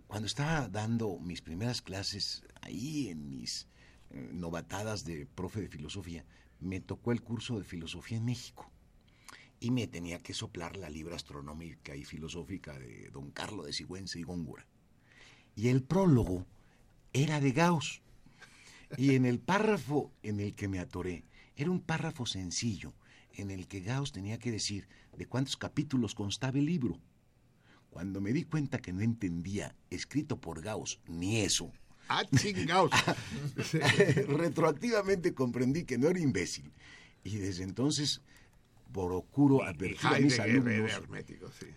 cuando 0.08 0.28
estaba 0.28 0.70
dando 0.70 1.18
mis 1.20 1.42
primeras 1.42 1.82
clases 1.82 2.44
ahí 2.62 3.10
en 3.10 3.28
mis 3.28 3.68
eh, 4.12 4.30
novatadas 4.32 5.04
de 5.04 5.26
profe 5.26 5.62
de 5.62 5.68
filosofía, 5.68 6.24
me 6.60 6.80
tocó 6.80 7.12
el 7.12 7.22
curso 7.22 7.58
de 7.58 7.66
filosofía 7.66 8.18
en 8.18 8.26
México. 8.26 8.72
Y 9.60 9.72
me 9.72 9.88
tenía 9.88 10.20
que 10.20 10.34
soplar 10.34 10.76
la 10.78 10.90
libra 10.90 11.16
astronómica 11.16 11.96
y 11.96 12.04
filosófica 12.04 12.78
de 12.78 13.10
don 13.10 13.32
Carlos 13.32 13.66
de 13.66 13.74
Sigüenza 13.74 14.20
y 14.20 14.24
Góngora. 14.24 14.66
Y 15.56 15.70
el 15.70 15.84
prólogo 15.84 16.46
era 17.14 17.40
de 17.40 17.52
Gauss. 17.52 18.02
Y 18.98 19.16
en 19.16 19.26
el 19.26 19.40
párrafo 19.40 20.12
en 20.22 20.40
el 20.40 20.54
que 20.54 20.68
me 20.68 20.80
atoré, 20.80 21.24
era 21.56 21.72
un 21.72 21.80
párrafo 21.80 22.26
sencillo, 22.26 22.94
en 23.34 23.52
el 23.52 23.68
que 23.68 23.82
Gauss 23.82 24.12
tenía 24.12 24.38
que 24.38 24.52
decir 24.52 24.88
de 25.18 25.26
cuántos 25.26 25.58
capítulos 25.58 26.14
constaba 26.16 26.60
el 26.60 26.66
libro. 26.66 27.00
Cuando 27.90 28.22
me 28.22 28.34
di 28.34 28.44
cuenta 28.44 28.80
que 28.80 28.94
no 28.94 29.02
entendía, 29.02 29.76
escrito 29.90 30.40
por 30.40 30.62
Gauss, 30.62 31.00
ni 31.08 31.38
eso, 31.42 31.72
Ah, 32.08 32.24
chingaos. 32.36 32.92
retroactivamente 34.28 35.34
comprendí 35.34 35.86
que 35.86 35.98
no 35.98 36.08
era 36.08 36.20
imbécil. 36.20 36.72
Y 37.24 37.38
desde 37.38 37.64
entonces 37.64 38.22
procuro 38.94 39.64
advertir 39.64 40.08
a 40.08 40.20
mis 40.20 40.40
alumnos. 40.40 40.92
hermético, 40.94 41.52
sí. 41.52 41.68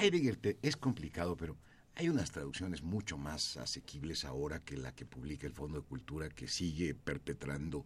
Heidegger 0.00 0.36
te- 0.36 0.58
es 0.62 0.76
complicado, 0.76 1.36
pero 1.36 1.56
hay 1.94 2.08
unas 2.08 2.30
traducciones 2.30 2.82
mucho 2.82 3.16
más 3.18 3.56
asequibles 3.56 4.24
ahora 4.24 4.60
que 4.60 4.76
la 4.76 4.92
que 4.94 5.04
publica 5.06 5.46
el 5.46 5.52
Fondo 5.52 5.80
de 5.80 5.86
Cultura, 5.86 6.28
que 6.28 6.48
sigue 6.48 6.94
perpetrando 6.94 7.84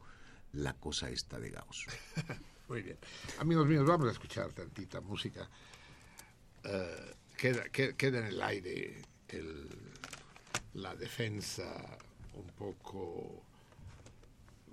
la 0.53 0.73
cosa 0.75 1.11
esta 1.11 1.39
de 1.39 1.51
Gauss. 1.51 1.87
Muy 2.69 2.83
bien. 2.83 2.99
Amigos 3.39 3.67
míos, 3.67 3.87
vamos 3.87 4.09
a 4.09 4.13
escuchar 4.13 4.53
tantita 4.53 5.01
música. 5.01 5.49
Eh, 6.65 7.15
queda, 7.37 7.65
que- 7.71 7.95
queda 7.97 8.19
en 8.21 8.27
el 8.27 8.43
aire 8.43 9.03
el- 9.29 9.69
la 10.75 10.95
defensa 10.95 11.99
un 12.35 12.47
poco, 12.57 13.43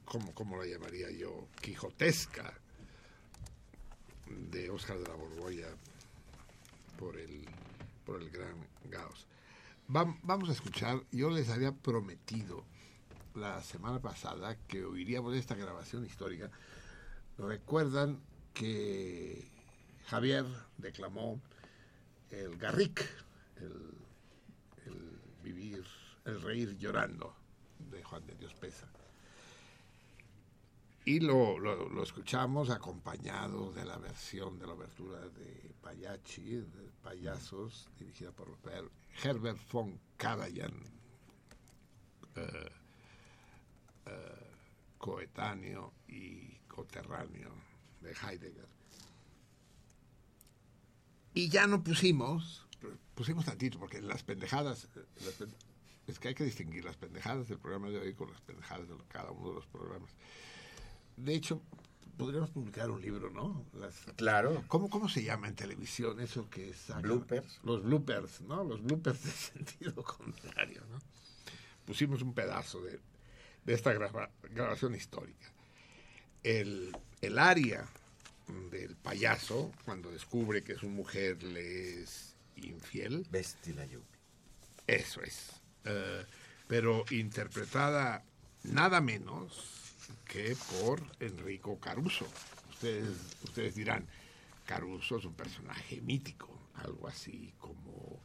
¿cómo, 0.06 0.34
¿cómo 0.34 0.58
la 0.58 0.66
llamaría 0.66 1.10
yo? 1.12 1.48
Quijotesca 1.62 2.54
de 4.28 4.70
Oscar 4.70 4.98
de 4.98 5.08
la 5.08 5.16
Borbolla 5.16 5.68
por 6.98 7.18
el, 7.18 7.46
por 8.06 8.22
el 8.22 8.30
gran 8.30 8.56
Gauss. 8.90 9.26
Vam- 9.88 10.20
vamos 10.24 10.50
a 10.50 10.54
escuchar, 10.54 11.02
yo 11.12 11.30
les 11.30 11.50
había 11.50 11.72
prometido 11.72 12.64
la 13.36 13.62
semana 13.62 14.02
pasada 14.02 14.58
que 14.68 14.84
oiríamos 14.86 15.36
esta 15.36 15.56
grabación 15.56 16.06
histórica. 16.06 16.50
Recuerdan 17.38 18.20
que 18.54 19.48
Javier 20.08 20.46
declamó 20.78 21.40
el 22.32 22.58
Garrick, 22.58 23.06
el, 23.58 23.94
el 24.86 25.20
vivir, 25.44 25.86
el 26.26 26.42
reír 26.42 26.78
llorando 26.78 27.36
de 27.92 28.02
Juan 28.04 28.26
de 28.26 28.36
Dios 28.36 28.54
Pesa. 28.54 28.88
Y 31.08 31.20
lo, 31.20 31.60
lo, 31.60 32.02
escuchamos 32.02 32.72
acompañado 32.72 33.72
de 33.74 33.86
la 33.86 33.98
versión 33.98 34.58
de 34.58 34.66
la 34.66 34.74
obertura 34.74 35.20
de 35.30 35.72
Payachi, 35.82 36.56
de 36.56 36.90
Payasos, 37.04 37.88
dirigida 38.00 38.32
por 38.32 38.58
Her- 38.64 38.90
Herbert 39.24 39.60
von 39.72 40.00
Karajan, 40.18 40.74
eh, 42.36 42.70
eh, 44.08 44.52
coetáneo 44.98 45.94
y 46.08 46.56
coterráneo 46.68 47.52
de 48.02 48.12
Heidegger. 48.12 48.68
Y 51.36 51.50
ya 51.50 51.68
no 51.68 51.84
pusimos, 51.84 52.66
pusimos 53.14 53.46
tantito, 53.46 53.78
porque 53.78 54.02
las 54.02 54.24
pendejadas, 54.24 54.86
eh, 54.96 55.06
las 55.24 55.34
pen- 55.36 55.54
es 56.08 56.18
que 56.18 56.30
hay 56.30 56.34
que 56.36 56.46
distinguir 56.46 56.84
las 56.84 56.98
pendejadas 56.98 57.48
del 57.48 57.60
programa 57.60 57.90
de 57.90 58.00
hoy 58.00 58.14
con 58.16 58.32
las 58.32 58.42
pendejadas 58.42 58.88
de 58.88 58.96
cada 59.08 59.30
uno 59.32 59.50
de 59.50 59.56
los 59.56 59.68
programas. 59.68 60.10
De 61.18 61.34
hecho, 61.36 61.62
podríamos 62.18 62.50
publicar 62.52 62.90
un 62.90 63.02
libro, 63.02 63.30
¿no? 63.30 63.66
Las, 63.74 63.96
Claro. 64.16 64.64
¿Cómo, 64.68 64.90
¿Cómo 64.90 65.10
se 65.10 65.24
llama 65.24 65.48
en 65.48 65.56
televisión 65.56 66.20
eso 66.20 66.50
que 66.50 66.74
sacan? 66.74 67.02
Bloopers. 67.04 67.60
Los 67.64 67.84
bloopers, 67.84 68.42
¿no? 68.42 68.64
Los 68.64 68.82
bloopers 68.84 69.24
de 69.24 69.32
sentido 69.32 70.04
contrario, 70.04 70.82
¿no? 70.90 71.00
Pusimos 71.86 72.22
un 72.22 72.34
pedazo 72.34 72.82
de, 72.82 73.00
de 73.66 73.74
esta 73.74 73.94
graba- 73.94 74.32
grabación 74.54 74.96
histórica. 74.96 75.52
El, 76.44 76.96
el 77.22 77.40
aria 77.40 77.86
del 78.72 78.96
payaso, 78.96 79.72
cuando 79.86 80.12
descubre 80.12 80.64
que 80.64 80.76
su 80.76 80.88
mujer 80.90 81.42
le 81.44 82.02
es 82.04 82.36
infiel, 82.58 83.26
Vesti 83.32 83.74
la 83.74 83.86
lluvia. 83.86 84.06
Eso 84.88 85.22
es. 85.24 85.52
Eh, 85.84 86.26
pero 86.68 87.04
interpretada 87.12 88.24
nada 88.64 89.02
menos 89.02 89.85
que 90.26 90.56
por 90.72 91.02
Enrico 91.20 91.80
Caruso. 91.80 92.26
Ustedes, 92.70 93.38
ustedes 93.44 93.76
dirán, 93.76 94.08
Caruso 94.66 95.18
es 95.18 95.26
un 95.26 95.34
personaje 95.34 96.02
mítico, 96.02 96.50
algo 96.76 97.08
así 97.08 97.54
como, 97.58 98.20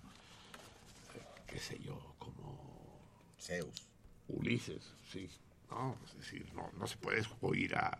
eh, 1.14 1.22
qué 1.46 1.58
sé 1.58 1.78
yo, 1.78 2.14
como 2.18 3.00
Zeus. 3.38 3.86
Ulises, 4.28 4.94
sí. 5.10 5.28
No, 5.70 5.96
es 6.04 6.16
decir, 6.16 6.52
no, 6.54 6.70
no 6.78 6.86
se 6.86 6.96
puede 6.96 7.22
oír 7.40 7.76
a... 7.76 7.98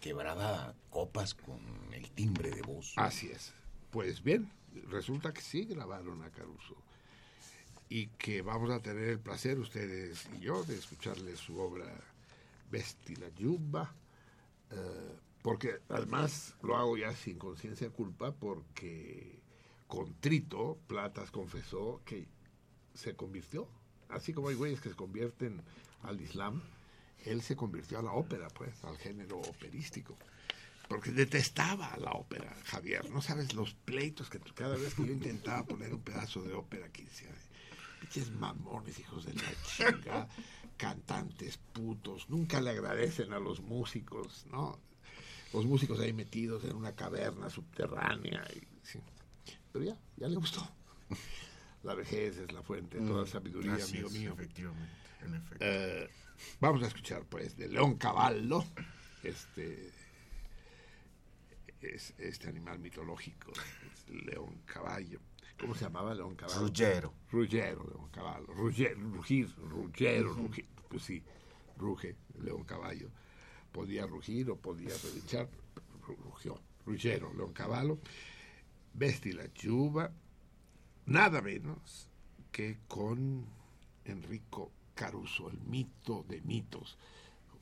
Quebraba 0.00 0.74
copas 0.90 1.34
con 1.34 1.60
el 1.92 2.10
timbre 2.12 2.50
de 2.50 2.62
voz. 2.62 2.94
Así 2.96 3.30
es. 3.30 3.52
Pues 3.90 4.22
bien, 4.22 4.50
resulta 4.88 5.32
que 5.32 5.40
sí 5.40 5.64
grabaron 5.64 6.22
a 6.22 6.30
Caruso 6.30 6.76
y 7.88 8.06
que 8.06 8.40
vamos 8.42 8.70
a 8.70 8.80
tener 8.80 9.08
el 9.08 9.18
placer, 9.18 9.58
ustedes 9.58 10.28
y 10.38 10.40
yo, 10.40 10.62
de 10.62 10.76
escucharle 10.76 11.36
su 11.36 11.58
obra 11.58 11.92
Vesti 12.70 13.16
la 13.16 13.28
Yuba, 13.30 13.94
eh, 14.70 15.16
porque 15.42 15.80
además 15.88 16.54
lo 16.62 16.76
hago 16.76 16.96
ya 16.96 17.12
sin 17.14 17.38
conciencia 17.38 17.88
de 17.88 17.92
culpa, 17.92 18.32
porque 18.32 19.40
contrito, 19.86 20.78
Platas 20.86 21.30
confesó 21.30 22.02
que 22.04 22.28
se 22.94 23.16
convirtió, 23.16 23.68
así 24.08 24.32
como 24.32 24.48
hay 24.48 24.54
güeyes 24.54 24.80
que 24.80 24.90
se 24.90 24.96
convierten 24.96 25.62
al 26.02 26.20
Islam, 26.20 26.62
él 27.24 27.42
se 27.42 27.56
convirtió 27.56 27.98
a 27.98 28.02
la 28.02 28.12
ópera, 28.12 28.48
pues, 28.48 28.82
al 28.84 28.96
género 28.98 29.38
operístico. 29.38 30.16
Porque 30.88 31.12
detestaba 31.12 31.96
la 31.98 32.12
ópera, 32.12 32.52
Javier. 32.64 33.08
No 33.10 33.22
sabes 33.22 33.54
los 33.54 33.74
pleitos 33.74 34.28
que 34.28 34.40
cada 34.40 34.76
vez 34.76 34.94
que 34.94 35.06
yo 35.06 35.12
intentaba 35.12 35.64
poner 35.64 35.94
un 35.94 36.00
pedazo 36.00 36.42
de 36.42 36.52
ópera 36.52 36.86
aquí 36.86 37.04
decía, 37.04 37.28
Pinches 38.00 38.30
mamones, 38.32 38.98
hijos 38.98 39.26
de 39.26 39.34
la 39.34 39.52
chinga, 39.62 40.28
cantantes 40.80 41.58
putos, 41.58 42.30
nunca 42.30 42.58
le 42.58 42.70
agradecen 42.70 43.34
a 43.34 43.38
los 43.38 43.60
músicos, 43.60 44.46
¿no? 44.50 44.80
Los 45.52 45.66
músicos 45.66 46.00
ahí 46.00 46.14
metidos 46.14 46.64
en 46.64 46.74
una 46.74 46.94
caverna 46.94 47.50
subterránea. 47.50 48.42
Y, 48.56 48.66
sí. 48.82 48.98
Pero 49.72 49.84
ya, 49.84 49.98
ya 50.16 50.28
le 50.28 50.36
gustó. 50.36 50.66
La 51.82 51.94
vejez 51.94 52.38
es 52.38 52.52
la 52.52 52.62
fuente 52.62 52.98
de 52.98 53.06
toda 53.06 53.26
sabiduría, 53.26 53.74
Así 53.74 53.98
amigo 53.98 54.10
mío. 54.10 54.32
Efectivamente, 54.32 54.94
en 55.22 55.34
efecto. 55.34 55.56
Eh, 55.60 56.08
vamos 56.60 56.82
a 56.82 56.86
escuchar, 56.86 57.26
pues, 57.26 57.58
de 57.58 57.68
León 57.68 57.96
Caballo, 57.96 58.64
este, 59.22 59.92
es, 61.82 62.14
este 62.16 62.48
animal 62.48 62.78
mitológico, 62.78 63.52
es 63.52 64.08
León 64.24 64.62
Caballo. 64.64 65.20
¿Cómo 65.60 65.74
se 65.74 65.84
llamaba 65.84 66.14
León 66.14 66.36
Caballo? 66.36 66.60
Ruggero. 66.60 67.12
Ruggero, 67.30 67.84
León 67.84 68.08
Caballo. 68.10 68.46
Rugger, 68.46 68.98
rugir, 68.98 69.54
ruggero, 69.56 70.32
rugir. 70.32 70.66
Pues 70.90 71.04
sí, 71.04 71.22
ruge, 71.78 72.16
León 72.42 72.64
Caballo. 72.64 73.08
Podía 73.72 74.06
rugir 74.06 74.50
o 74.50 74.56
podía 74.56 74.92
relinchar, 75.02 75.48
ru- 76.06 76.16
rugió. 76.18 76.60
Ruggero, 76.84 77.32
León 77.32 77.52
Caballo. 77.54 77.98
Vesti 78.92 79.32
la 79.32 79.50
Chuba, 79.54 80.10
nada 81.06 81.40
menos 81.40 82.08
que 82.50 82.80
con 82.88 83.46
Enrico 84.04 84.72
Caruso, 84.96 85.48
el 85.48 85.60
mito 85.60 86.24
de 86.28 86.40
mitos, 86.42 86.98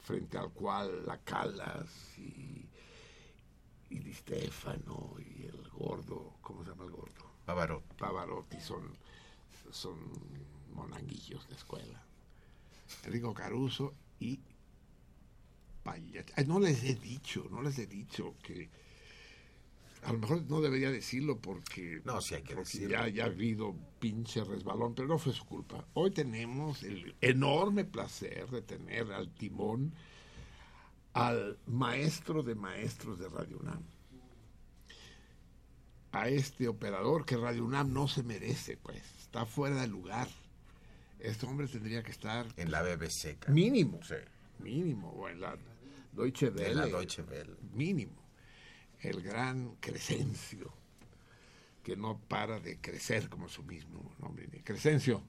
frente 0.01 0.39
al 0.39 0.51
cual 0.53 1.05
la 1.07 1.19
Calas 1.19 2.17
y, 2.19 2.65
y 3.91 3.99
Di 3.99 4.15
Stefano 4.15 5.17
y 5.19 5.45
el 5.45 5.69
gordo, 5.69 6.33
¿cómo 6.41 6.65
se 6.65 6.71
llama 6.71 6.85
el 6.85 6.91
gordo? 6.93 7.31
Pavarotti. 7.45 7.95
Pavarotti 7.99 8.61
son, 8.61 8.97
son 9.71 9.99
monanguillos 10.75 11.47
de 11.49 11.55
escuela. 11.57 12.03
Enrico 13.05 13.35
Caruso 13.35 13.95
y 14.21 14.41
Pagliatti. 15.83 16.33
Ay, 16.37 16.47
no 16.47 16.61
les 16.61 16.83
he 16.85 16.95
dicho, 16.95 17.47
no 17.51 17.63
les 17.63 17.79
he 17.79 17.87
dicho 17.87 18.35
que 18.43 18.69
a 20.05 20.13
lo 20.13 20.19
mejor 20.19 20.43
no 20.49 20.61
debería 20.61 20.91
decirlo 20.91 21.39
porque, 21.41 22.01
No, 22.05 22.21
sí 22.21 22.35
hay 22.35 22.43
que 22.43 22.55
decirlo. 22.55 22.91
ya, 22.91 23.09
ya 23.09 23.25
ha 23.25 23.27
habido 23.27 23.75
pinche 23.99 24.45
resbalón, 24.45 24.95
pero 24.95 25.09
no 25.09 25.19
fue 25.19 25.33
su 25.33 25.45
culpa. 25.45 25.85
Hoy 25.95 26.11
tenemos 26.13 26.83
el 26.83 27.17
enorme 27.21 27.85
placer 27.85 28.49
de 28.51 28.63
tener 28.63 29.13
al 29.13 29.33
timón 29.35 29.93
al 31.15 31.59
maestro 31.67 32.43
de 32.43 32.55
maestros 32.55 33.19
de 33.19 33.29
Radio 33.29 33.59
UNAM 33.59 33.83
a 36.13 36.29
este 36.29 36.69
operador 36.69 37.25
que 37.25 37.37
Radio 37.37 37.65
UNAM 37.65 37.93
no 37.93 38.09
se 38.09 38.23
merece, 38.23 38.77
pues, 38.77 39.03
está 39.21 39.45
fuera 39.47 39.81
de 39.81 39.89
lugar. 39.89 40.29
Este 41.21 41.47
hombre 41.47 41.67
tendría 41.67 42.03
que 42.03 42.11
estar 42.13 42.47
En 42.57 42.71
la 42.71 42.83
BBC. 42.83 43.37
cara. 43.39 43.53
mínimo, 43.53 44.01
Sí. 44.03 44.15
mínimo, 44.61 45.11
o 45.11 45.29
en 45.29 45.41
la 45.41 45.57
Deutsche 46.13 46.49
Welle, 46.51 46.71
En 46.71 46.77
la 46.77 46.87
Deutsche 46.87 47.23
Welle. 47.23 47.57
mínimo. 47.73 48.23
El 49.01 49.23
gran 49.23 49.77
Crescencio, 49.77 50.73
que 51.83 51.97
no 51.97 52.19
para 52.19 52.59
de 52.61 52.79
crecer 52.81 53.29
como 53.29 53.49
su 53.49 53.63
mismo 53.63 54.13
nombre. 54.21 54.49
Crescencio, 54.65 55.23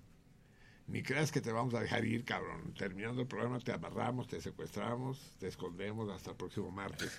ni 0.88 1.04
creas 1.04 1.32
que 1.32 1.42
te 1.42 1.52
vamos 1.52 1.74
a 1.76 1.80
dejar 1.82 2.04
ir, 2.06 2.26
cabrón. 2.26 2.74
Terminando 2.74 3.22
el 3.22 3.28
programa 3.28 3.60
te 3.60 3.72
amarramos, 3.72 4.28
te 4.28 4.42
secuestramos, 4.42 5.20
te 5.40 5.48
escondemos 5.48 6.10
hasta 6.10 6.32
el 6.32 6.38
próximo 6.38 6.72
martes. 6.72 7.12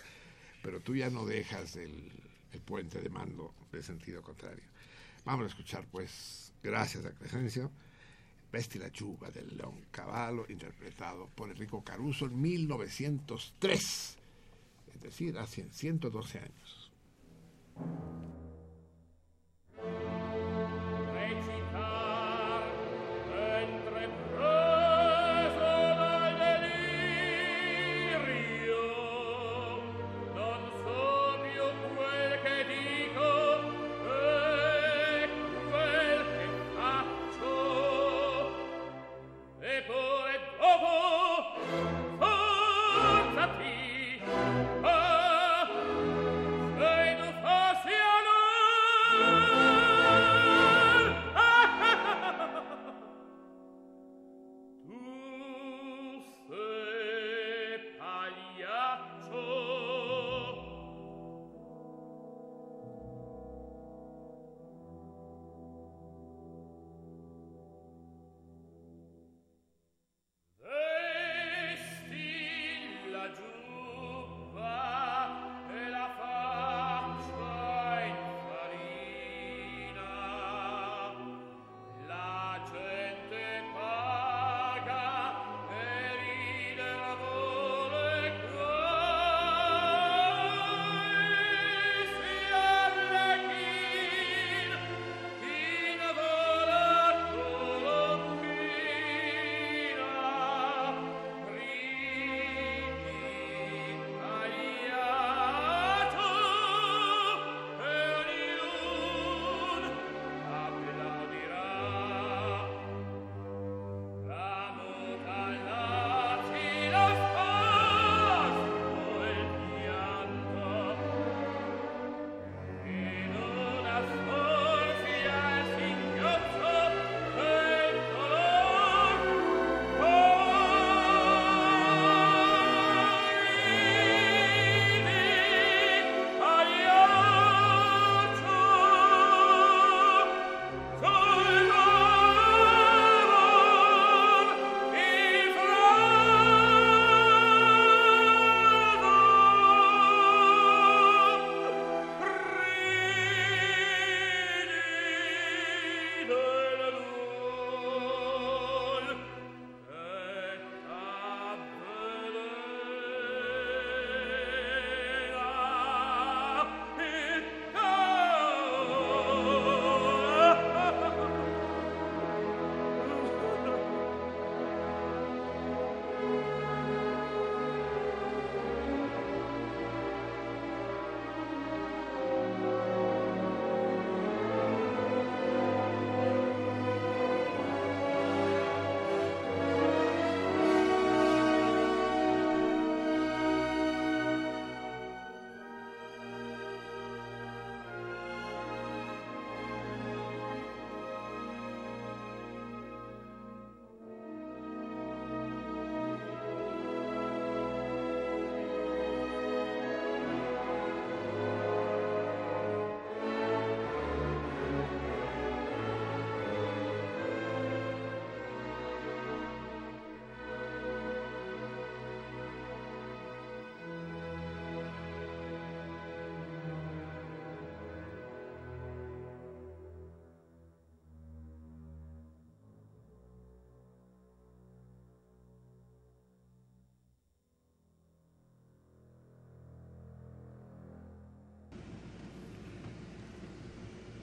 Pero 0.63 0.81
tú 0.81 0.95
ya 0.97 1.09
no 1.09 1.25
dejas 1.25 1.77
el, 1.77 2.11
el 2.53 2.61
puente 2.61 3.01
de 3.01 3.09
mando 3.09 3.55
de 3.73 3.83
sentido 3.83 4.23
contrario. 4.23 4.65
Vamos 5.25 5.45
a 5.45 5.49
escuchar, 5.49 5.87
pues, 5.91 6.53
gracias 6.63 7.05
a 7.07 7.13
Crescencio, 7.13 7.71
Vesti 8.53 8.79
la 8.79 8.91
Chuba 8.91 9.31
del 9.31 9.57
León 9.57 9.87
Caballo, 9.91 10.45
interpretado 10.49 11.29
por 11.35 11.51
Enrico 11.51 11.83
Caruso 11.85 12.27
en 12.27 12.41
1903, 12.41 14.17
es 14.95 15.01
decir, 15.01 15.39
hace 15.39 15.69
112 15.71 16.39
años. 16.39 16.91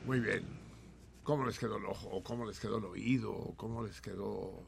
Muy 0.07 0.21
bien. 0.21 0.45
¿Cómo 1.23 1.45
les 1.45 1.59
quedó 1.59 1.75
el 1.75 1.85
ojo? 1.85 2.07
¿O 2.07 2.23
¿Cómo 2.23 2.45
les 2.45 2.61
quedó 2.61 2.77
el 2.77 2.85
oído? 2.85 3.33
¿O 3.33 3.53
¿Cómo 3.57 3.83
les 3.85 3.99
quedó 3.99 4.65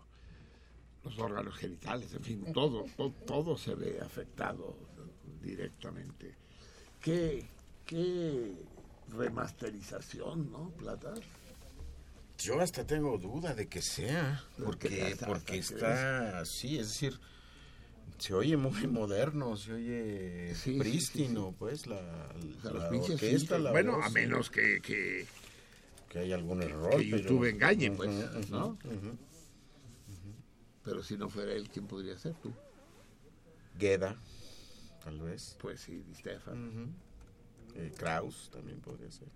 los 1.05 1.17
órganos 1.17 1.55
genitales? 1.55 2.13
En 2.13 2.21
fin, 2.21 2.53
todo, 2.53 2.85
todo, 2.97 3.11
todo 3.25 3.57
se 3.57 3.73
ve 3.73 4.01
afectado 4.01 4.75
directamente. 5.41 6.35
¿Qué, 6.99 7.47
qué 7.85 8.53
remasterización, 9.07 10.51
¿no, 10.51 10.71
Plata? 10.71 11.13
Yo 12.37 12.59
hasta 12.59 12.85
tengo 12.85 13.17
duda 13.17 13.55
de 13.55 13.69
que 13.69 13.81
sea, 13.81 14.43
porque, 14.61 15.15
porque 15.25 15.59
está 15.59 16.39
así, 16.39 16.79
es 16.79 16.89
decir, 16.89 17.17
se 18.19 18.33
oye 18.33 18.57
muy 18.57 18.87
moderno, 18.87 19.55
se 19.57 19.73
oye 19.73 20.53
Sí, 20.55 20.73
sí, 20.73 20.79
prístino, 20.79 21.53
pues, 21.57 21.87
la, 21.87 22.01
la 22.63 22.89
pinches 22.89 23.11
orquesta, 23.11 23.57
la 23.57 23.71
Bueno, 23.71 23.97
voz, 23.97 24.05
a 24.05 24.09
menos 24.09 24.49
que, 24.49 24.81
que, 24.81 25.25
que 26.09 26.19
hay 26.19 26.31
algún 26.33 26.61
error. 26.61 26.91
que 26.91 27.07
pero- 27.09 27.17
YouTube 27.17 27.45
engañe, 27.49 27.89
Ujú, 27.89 27.97
pues, 27.97 28.49
¿no? 28.49 28.77
Pero 30.83 31.03
si 31.03 31.17
no 31.17 31.29
fuera 31.29 31.53
él, 31.53 31.69
¿quién 31.69 31.87
podría 31.87 32.17
ser 32.17 32.33
tú? 32.35 32.51
Gueda, 33.77 34.15
tal 35.03 35.19
vez. 35.21 35.55
Pues 35.61 35.81
sí, 35.81 36.01
Di 36.07 36.15
Stefan. 36.15 36.93
Eh, 37.75 37.91
Kraus 37.97 38.49
también 38.51 38.79
podría 38.79 39.11
ser. 39.11 39.27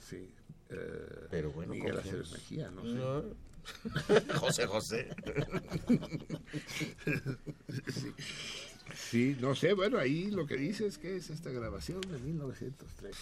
Sí. 0.00 0.28
Eh, 0.72 1.26
Pero 1.30 1.50
bueno, 1.52 1.74
Miguel 1.74 1.94
confiemos. 1.94 2.28
Aceves 2.28 2.50
Mejía, 2.50 2.70
no 2.70 2.82
sé. 2.82 2.94
No. 2.94 3.24
José 4.40 4.66
José. 4.66 5.08
Sí, 8.94 9.36
no 9.40 9.54
sé, 9.54 9.72
bueno, 9.72 9.98
ahí 9.98 10.30
lo 10.30 10.46
que 10.46 10.56
dice 10.56 10.86
es 10.86 10.98
que 10.98 11.16
es 11.16 11.30
esta 11.30 11.50
grabación 11.50 12.00
de 12.02 12.18
1903. 12.18 13.16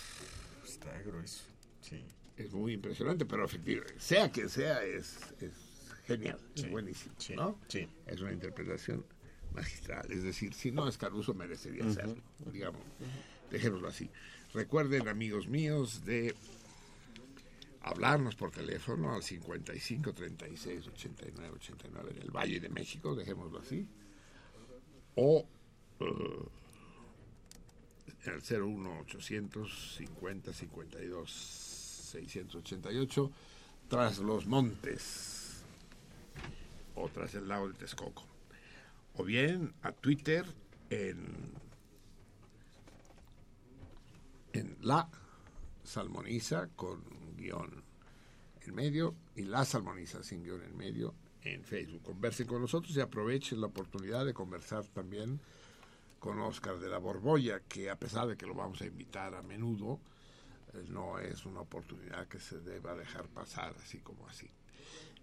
Está 0.64 1.01
grueso, 1.02 1.44
sí. 1.81 2.02
Es 2.36 2.52
muy 2.52 2.72
impresionante, 2.72 3.24
pero 3.27 3.44
efectivamente, 3.44 3.94
sea 4.01 4.32
que 4.32 4.48
sea, 4.48 4.82
es, 4.85 5.18
es 5.40 5.52
genial, 6.06 6.39
Sí, 6.55 6.64
es 6.64 6.70
buenísimo, 6.70 7.14
sí, 7.18 7.35
¿no? 7.36 7.59
sí. 7.68 7.86
Es 8.06 8.20
una 8.20 8.32
interpretación 8.32 9.05
magistral, 9.52 10.10
es 10.10 10.22
decir, 10.22 10.55
si 10.55 10.72
no 10.72 10.89
es 10.89 10.97
Caruso 10.97 11.35
merecería 11.35 11.85
hacerlo, 11.85 12.16
digamos, 12.52 12.81
dejémoslo 13.51 13.89
así. 13.89 14.10
Recuerden, 14.55 15.06
amigos 15.09 15.47
míos, 15.48 16.05
de 16.05 16.35
hablarnos 17.82 18.35
por 18.35 18.51
teléfono 18.51 19.15
al 19.15 19.23
55 19.23 20.12
36 20.12 20.89
89 20.89 21.55
89 21.57 22.11
en 22.16 22.23
el 22.23 22.31
Valle 22.31 22.61
de 22.61 22.69
México, 22.69 23.15
dejémoslo 23.15 23.61
así, 23.61 23.86
o 25.16 25.47
en 26.01 26.48
el 28.32 28.62
01 28.62 29.01
850 29.01 30.52
52 30.52 31.31
688 31.31 33.31
tras 33.89 34.19
los 34.19 34.47
montes 34.47 35.62
o 36.94 37.09
tras 37.09 37.35
el 37.35 37.48
lago 37.48 37.69
de 37.69 37.74
Texcoco. 37.74 38.24
O 39.16 39.24
bien 39.24 39.73
a 39.82 39.93
Twitter 39.93 40.44
en 40.90 41.51
en 44.52 44.77
la 44.81 45.09
salmoniza 45.85 46.69
con 46.74 47.19
guion 47.40 47.82
en 48.62 48.74
medio 48.74 49.14
y 49.34 49.42
la 49.42 49.64
salmoniza 49.64 50.22
sin 50.22 50.44
guion 50.44 50.62
en 50.62 50.76
medio 50.76 51.14
en 51.42 51.64
Facebook. 51.64 52.02
Conversen 52.02 52.46
con 52.46 52.60
nosotros 52.60 52.94
y 52.96 53.00
aprovechen 53.00 53.60
la 53.60 53.68
oportunidad 53.68 54.24
de 54.26 54.34
conversar 54.34 54.84
también 54.86 55.40
con 56.18 56.38
Oscar 56.40 56.78
de 56.78 56.88
la 56.88 56.98
Borbolla, 56.98 57.60
que 57.60 57.90
a 57.90 57.96
pesar 57.96 58.28
de 58.28 58.36
que 58.36 58.46
lo 58.46 58.54
vamos 58.54 58.82
a 58.82 58.86
invitar 58.86 59.34
a 59.34 59.42
menudo, 59.42 59.98
eh, 60.74 60.84
no 60.88 61.18
es 61.18 61.46
una 61.46 61.60
oportunidad 61.60 62.28
que 62.28 62.38
se 62.38 62.60
deba 62.60 62.94
dejar 62.94 63.26
pasar 63.28 63.74
así 63.82 63.98
como 63.98 64.28
así. 64.28 64.50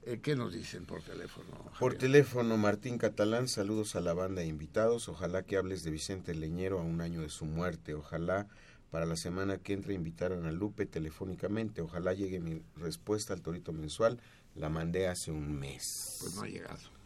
Eh, 0.04 0.20
¿Qué 0.22 0.36
nos 0.36 0.54
dicen 0.54 0.86
por 0.86 1.02
teléfono? 1.02 1.72
Por 1.80 1.96
teléfono, 1.96 2.58
Martín 2.58 2.98
Catalán, 2.98 3.48
saludos 3.48 3.96
a 3.96 4.02
la 4.02 4.14
banda 4.14 4.42
de 4.42 4.48
invitados. 4.48 5.10
Ojalá 5.10 5.44
que 5.44 5.58
hables 5.58 5.84
de 5.84 5.92
Vicente 5.92 6.34
Leñero 6.34 6.80
a 6.80 6.84
un 6.84 7.02
año 7.02 7.22
de 7.22 7.30
su 7.30 7.46
muerte. 7.46 7.94
Ojalá 7.94 8.48
para 8.92 9.06
la 9.06 9.16
semana 9.16 9.58
que 9.58 9.74
entra 9.74 9.94
invitaran 9.94 10.46
a 10.46 10.52
Lupe 10.52 10.86
telefónicamente. 10.86 11.82
Ojalá 11.82 12.14
llegue 12.14 12.40
mi 12.40 12.62
respuesta 12.76 13.34
al 13.34 13.42
torito 13.42 13.74
mensual. 13.74 14.20
La 14.56 14.70
mandé 14.70 15.08
hace 15.08 15.32
un 15.32 15.58
mes. 15.58 16.18
Pues 16.22 16.36
no 16.36 16.44
ha 16.44 16.48
llegado. 16.48 16.98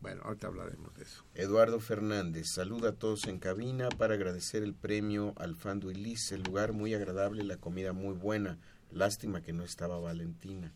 Bueno, 0.00 0.22
ahorita 0.24 0.46
hablaremos 0.46 0.94
de 0.94 1.02
eso. 1.02 1.24
Eduardo 1.34 1.80
Fernández, 1.80 2.50
saluda 2.50 2.90
a 2.90 2.92
todos 2.92 3.26
en 3.26 3.40
cabina 3.40 3.88
para 3.88 4.14
agradecer 4.14 4.62
el 4.62 4.74
premio 4.74 5.34
al 5.36 5.56
Fando 5.56 5.90
Ilis. 5.90 6.30
El 6.30 6.44
lugar 6.44 6.72
muy 6.72 6.94
agradable, 6.94 7.42
la 7.42 7.56
comida 7.56 7.92
muy 7.92 8.14
buena. 8.14 8.58
Lástima 8.92 9.42
que 9.42 9.52
no 9.52 9.64
estaba 9.64 9.98
Valentina. 9.98 10.72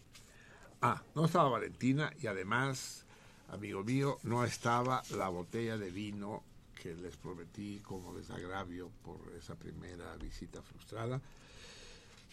Ah, 0.81 1.05
no 1.15 1.27
estaba 1.27 1.49
Valentina 1.49 2.13
y 2.21 2.27
además, 2.27 3.07
amigo 3.49 3.85
mío, 3.85 4.19
no 4.25 4.45
estaba 4.45 5.03
la 5.17 5.29
botella 5.29 5.79
de 5.79 5.91
vino 5.91 6.43
que 6.83 6.95
les 6.97 7.17
prometí 7.17 7.79
como 7.79 8.13
desagravio 8.13 8.91
por 9.05 9.33
esa 9.39 9.55
primera 9.55 10.17
visita 10.17 10.61
frustrada, 10.63 11.21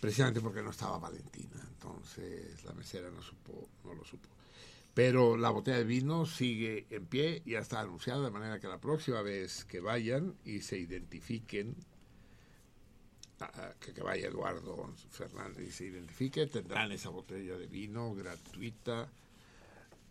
precisamente 0.01 0.41
porque 0.41 0.63
no 0.63 0.71
estaba 0.71 0.97
Valentina. 0.97 1.61
Entonces 1.69 2.63
la 2.63 2.73
mesera 2.73 3.11
no 3.11 3.21
supo, 3.21 3.69
no 3.83 3.93
lo 3.93 4.03
supo. 4.03 4.27
Pero 4.95 5.37
la 5.37 5.51
botella 5.51 5.77
de 5.77 5.83
vino 5.83 6.25
sigue 6.25 6.87
en 6.89 7.05
pie, 7.05 7.43
ya 7.45 7.59
está 7.59 7.81
anunciada, 7.81 8.25
de 8.25 8.31
manera 8.31 8.59
que 8.59 8.67
la 8.67 8.79
próxima 8.79 9.21
vez 9.21 9.65
que 9.65 9.81
vayan 9.81 10.33
y 10.43 10.61
se 10.61 10.79
identifiquen, 10.79 11.75
que, 13.79 13.93
que 13.93 14.01
vaya 14.01 14.29
Eduardo 14.29 14.91
Fernández 15.11 15.67
y 15.67 15.71
se 15.71 15.85
identifique, 15.85 16.47
tendrán 16.47 16.91
esa 16.91 17.09
botella 17.09 17.55
de 17.55 17.67
vino 17.67 18.15
gratuita 18.15 19.07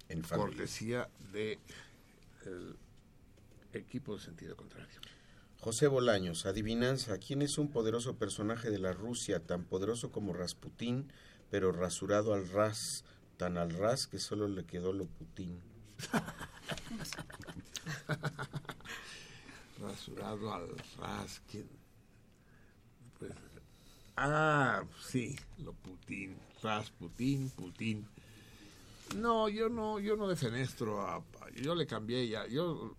En 0.09 0.23
familia. 0.23 0.57
cortesía 0.57 1.09
de 1.33 1.59
el 2.47 2.77
equipo 3.73 4.17
de 4.17 4.23
sentido 4.23 4.57
contrario. 4.57 5.01
José 5.61 5.89
Bolaños, 5.89 6.47
adivinanza, 6.47 7.19
¿quién 7.19 7.43
es 7.43 7.59
un 7.59 7.69
poderoso 7.69 8.17
personaje 8.17 8.71
de 8.71 8.79
la 8.79 8.93
Rusia, 8.93 9.45
tan 9.45 9.65
poderoso 9.65 10.13
como 10.13 10.33
Rasputín, 10.33 11.13
pero 11.51 11.73
rasurado 11.73 12.33
al 12.33 12.49
ras, 12.49 13.05
tan 13.37 13.59
al 13.59 13.71
ras 13.71 14.07
que 14.07 14.21
solo 14.21 14.47
le 14.47 14.65
quedó 14.65 14.93
lo 14.93 15.07
Putin? 15.07 15.61
Rasurado 19.81 20.55
al 20.55 20.69
ras, 20.97 21.43
¿quién? 21.51 21.69
Pues, 23.19 23.33
ah, 24.17 24.85
sí, 25.05 25.37
lo 25.59 25.73
Putin, 25.73 26.39
ras 26.63 26.91
Putin. 26.91 27.51
No, 29.17 29.49
yo 29.49 29.69
no, 29.69 29.99
yo 29.99 30.17
no 30.17 30.29
defenestro 30.29 31.01
a, 31.01 31.25
yo 31.57 31.75
le 31.75 31.87
cambié 31.87 32.29
ya, 32.29 32.47
yo 32.47 32.95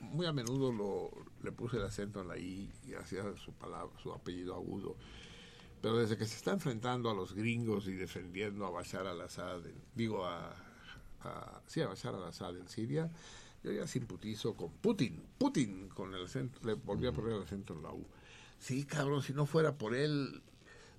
muy 0.00 0.26
a 0.26 0.32
menudo 0.32 0.72
lo, 0.72 1.10
le 1.42 1.52
puse 1.52 1.76
el 1.76 1.84
acento 1.84 2.20
en 2.20 2.28
la 2.28 2.38
I 2.38 2.70
y 2.86 2.94
hacía 2.94 3.22
su 3.36 3.52
palabra, 3.52 3.92
su 4.02 4.12
apellido 4.12 4.54
agudo. 4.54 4.96
Pero 5.80 5.98
desde 5.98 6.16
que 6.16 6.26
se 6.26 6.36
está 6.36 6.52
enfrentando 6.52 7.10
a 7.10 7.14
los 7.14 7.34
gringos 7.34 7.86
y 7.86 7.92
defendiendo 7.92 8.66
a 8.66 8.70
Bashar 8.70 9.06
al-Assad, 9.06 9.60
digo 9.94 10.24
a, 10.26 10.54
a 11.22 11.60
sí, 11.66 11.80
a 11.80 11.88
Bashar 11.88 12.14
al-Assad 12.14 12.56
en 12.56 12.68
Siria, 12.68 13.10
yo 13.62 13.72
ya 13.72 13.86
simputizo 13.86 14.54
con 14.54 14.70
Putin, 14.72 15.22
Putin 15.38 15.88
con 15.88 16.14
el 16.14 16.24
acento, 16.24 16.60
le 16.64 16.74
volví 16.74 17.06
a 17.06 17.12
poner 17.12 17.32
el 17.32 17.42
acento 17.42 17.74
en 17.74 17.82
la 17.82 17.92
U. 17.92 18.06
Sí, 18.58 18.84
cabrón, 18.84 19.22
si 19.22 19.32
no 19.32 19.46
fuera 19.46 19.76
por 19.76 19.94
él, 19.94 20.42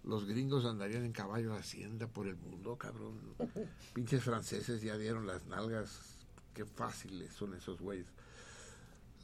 los 0.03 0.25
gringos 0.25 0.65
andarían 0.65 1.05
en 1.05 1.11
caballo 1.11 1.53
de 1.53 1.59
hacienda 1.59 2.07
por 2.07 2.27
el 2.27 2.35
mundo, 2.37 2.77
cabrón. 2.77 3.19
Pinches 3.93 4.23
franceses 4.23 4.81
ya 4.81 4.97
dieron 4.97 5.27
las 5.27 5.45
nalgas, 5.47 6.17
qué 6.53 6.65
fáciles 6.65 7.33
son 7.33 7.53
esos 7.53 7.79
güeyes. 7.79 8.07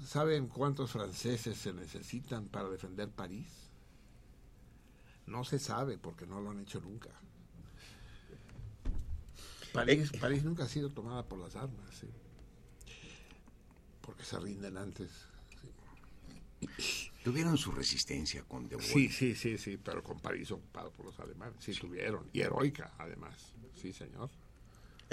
¿Saben 0.06 0.48
cuántos 0.48 0.92
franceses 0.92 1.58
se 1.58 1.74
necesitan 1.74 2.48
para 2.48 2.70
defender 2.70 3.10
París? 3.10 3.48
No 5.26 5.44
se 5.44 5.60
sabe 5.60 5.98
porque 5.98 6.26
no 6.26 6.42
lo 6.42 6.52
han 6.52 6.60
hecho 6.60 6.82
nunca. 6.82 7.10
París, 9.72 10.12
París 10.20 10.44
nunca 10.44 10.66
ha 10.66 10.68
sido 10.68 10.90
tomada 10.90 11.24
por 11.24 11.40
las 11.40 11.56
armas, 11.56 11.96
sí. 12.00 12.08
porque 14.02 14.24
se 14.24 14.40
rinden 14.40 14.78
antes. 14.78 15.10
Tuvieron 17.24 17.58
su 17.58 17.72
resistencia 17.72 18.44
con 18.44 18.68
De. 18.68 18.80
Sí, 18.82 19.10
sí, 19.10 19.34
sí, 19.36 19.58
sí, 19.58 19.78
pero 19.78 20.04
con 20.04 20.20
París 20.20 20.52
ocupado 20.52 20.92
por 20.92 21.06
los 21.06 21.20
alemanes, 21.20 21.56
sí 21.60 21.74
tuvieron, 21.74 22.30
y 22.34 22.42
heroica 22.42 22.94
además, 22.98 23.54
sí 23.76 23.94
señor. 23.94 24.30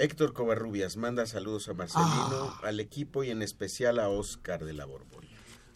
Héctor 0.01 0.33
Covarrubias 0.33 0.97
manda 0.97 1.27
saludos 1.27 1.69
a 1.69 1.73
Marcelino, 1.75 2.55
al 2.63 2.79
equipo 2.79 3.23
y 3.23 3.29
en 3.29 3.41
especial 3.43 3.99
a 3.99 4.09
Oscar 4.09 4.65
de 4.65 4.73
la 4.73 4.85
Borbolla. 4.85 5.27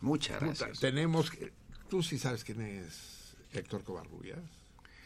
Muchas 0.01 0.39
Puta, 0.39 0.45
gracias. 0.65 0.79
tenemos 0.79 1.29
que, 1.29 1.53
tú 1.89 2.01
sí 2.01 2.17
sabes 2.17 2.43
quién 2.43 2.61
es 2.61 3.35
Héctor 3.53 3.83
Covarrubias, 3.83 4.39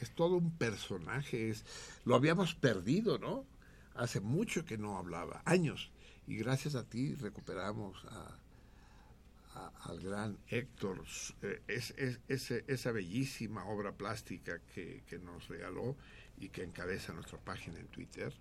es 0.01 0.11
todo 0.15 0.37
un 0.37 0.51
personaje, 0.57 1.49
es, 1.49 1.65
lo 2.05 2.15
habíamos 2.15 2.55
perdido, 2.55 3.17
¿no? 3.19 3.45
Hace 3.95 4.21
mucho 4.21 4.63
que 4.63 4.77
no 4.77 4.97
hablaba, 4.97 5.41
años, 5.43 5.91
y 6.25 6.37
gracias 6.37 6.75
a 6.75 6.85
ti 6.85 7.13
recuperamos 7.15 8.05
a, 8.05 8.37
a- 9.59 9.71
al 9.83 9.99
gran 9.99 10.37
Héctor 10.47 11.03
eh, 11.41 11.61
es, 11.67 11.93
esa 12.67 12.91
bellísima 12.93 13.65
obra 13.65 13.91
plástica 13.91 14.59
que, 14.73 15.03
que 15.07 15.19
nos 15.19 15.49
regaló 15.49 15.97
y 16.37 16.47
que 16.49 16.63
encabeza 16.63 17.11
nuestra 17.11 17.37
página 17.39 17.79
en 17.79 17.87
Twitter. 17.87 18.33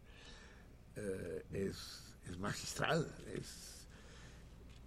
Eh, 0.98 1.44
es, 1.52 2.14
es 2.28 2.38
magistral, 2.38 3.06
es, 3.34 3.86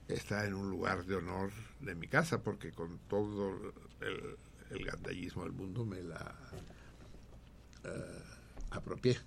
está 0.07 0.45
en 0.45 0.53
un 0.53 0.69
lugar 0.69 1.05
de 1.05 1.15
honor 1.15 1.51
de 1.79 1.95
mi 1.95 2.07
casa 2.07 2.41
porque 2.41 2.71
con 2.71 2.99
todo 3.07 3.73
el, 4.01 4.37
el 4.71 4.85
gandallismo 4.85 5.43
del 5.43 5.53
mundo 5.53 5.85
me 5.85 6.01
la 6.01 6.35
eh, 7.83 8.23
apropié. 8.71 9.17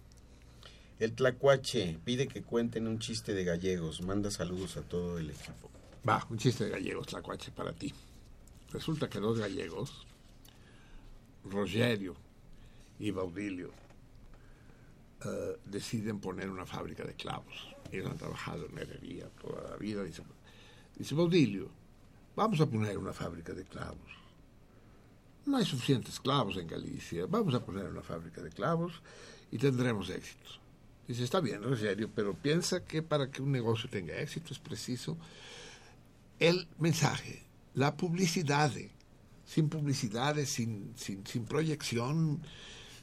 El 0.99 1.13
Tlacuache 1.13 1.99
pide 2.05 2.29
que 2.29 2.43
cuenten 2.43 2.87
un 2.87 2.99
chiste 2.99 3.35
de 3.35 3.45
gallegos. 3.45 4.01
Manda 4.01 4.31
saludos 4.31 4.77
a 4.77 4.83
todo 4.83 5.19
el 5.19 5.31
equipo. 5.31 5.71
Va, 6.09 6.25
un 6.31 6.39
chiste 6.39 6.65
de 6.65 6.71
gallegos, 6.71 7.09
Tlacuache, 7.09 7.51
para 7.51 7.73
ti. 7.73 7.93
Resulta 8.71 9.09
que 9.09 9.19
dos 9.19 9.39
gallegos, 9.39 10.07
Rogerio 11.45 12.15
y 12.99 13.11
Baudilio, 13.11 13.73
eh, 15.25 15.59
deciden 15.65 16.21
poner 16.21 16.51
una 16.51 16.67
fábrica 16.67 17.05
de 17.05 17.15
clavos. 17.15 17.75
Ellos 17.91 18.11
han 18.11 18.19
trabajado 18.19 18.67
en 18.67 18.79
herrería 18.79 19.29
toda 19.41 19.71
la 19.71 19.77
vida. 19.77 20.03
Dice, 20.03 20.23
dice 20.97 21.15
Baudilio, 21.15 21.69
vamos 22.37 22.61
a 22.61 22.67
poner 22.67 22.99
una 22.99 23.13
fábrica 23.13 23.53
de 23.53 23.65
clavos. 23.65 24.25
No 25.47 25.59
hay 25.59 25.65
suficientes 25.65 26.19
clavos 26.21 26.57
en 26.57 26.67
Galicia. 26.67 27.27
Vamos 27.27 27.55
a 27.55 27.65
poner 27.65 27.87
una 27.87 28.03
fábrica 28.03 28.41
de 28.41 28.51
clavos 28.51 29.03
y 29.51 29.59
tendremos 29.59 30.09
éxito. 30.11 30.51
Dice, 31.07 31.23
está 31.23 31.41
bien, 31.41 31.63
Rogerio, 31.63 32.09
pero 32.15 32.35
piensa 32.35 32.83
que 32.85 33.03
para 33.03 33.31
que 33.31 33.43
un 33.43 33.53
negocio 33.53 33.91
tenga 33.91 34.19
éxito 34.19 34.53
es 34.53 34.59
preciso 34.59 35.19
el 36.39 36.67
mensaje, 36.79 37.43
la 37.75 37.97
publicidad. 37.97 38.73
Sin 39.47 39.69
publicidad, 39.69 40.37
sin, 40.47 40.95
sin, 40.97 41.27
sin 41.27 41.45
proyección 41.45 42.41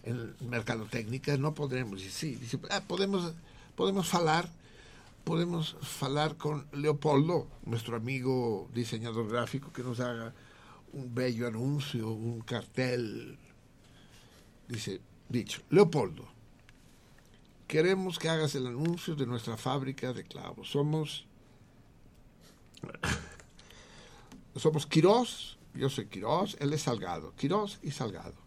en 0.03 0.35
mercadotécnica, 0.49 1.37
no 1.37 1.53
podremos. 1.53 1.99
Dice, 1.99 2.11
sí, 2.11 2.35
dice, 2.35 2.59
"Ah, 2.69 2.81
podemos, 2.87 3.33
podemos 3.75 4.07
falar, 4.07 4.49
podemos 5.23 5.77
falar 5.81 6.37
con 6.37 6.65
Leopoldo, 6.71 7.47
nuestro 7.65 7.95
amigo 7.95 8.69
diseñador 8.73 9.29
gráfico, 9.29 9.71
que 9.71 9.83
nos 9.83 9.99
haga 9.99 10.33
un 10.93 11.13
bello 11.13 11.47
anuncio, 11.47 12.09
un 12.11 12.41
cartel. 12.41 13.37
Dice, 14.67 15.01
dicho, 15.29 15.61
Leopoldo, 15.69 16.27
queremos 17.67 18.19
que 18.19 18.29
hagas 18.29 18.55
el 18.55 18.67
anuncio 18.67 19.15
de 19.15 19.25
nuestra 19.25 19.57
fábrica 19.57 20.13
de 20.13 20.23
clavos. 20.23 20.69
Somos 20.69 21.25
somos 24.55 24.85
Quirós, 24.85 25.57
yo 25.73 25.89
soy 25.89 26.07
Quirós, 26.07 26.57
él 26.59 26.73
es 26.73 26.81
Salgado, 26.83 27.33
Quirós 27.35 27.79
y 27.83 27.91
Salgado. 27.91 28.40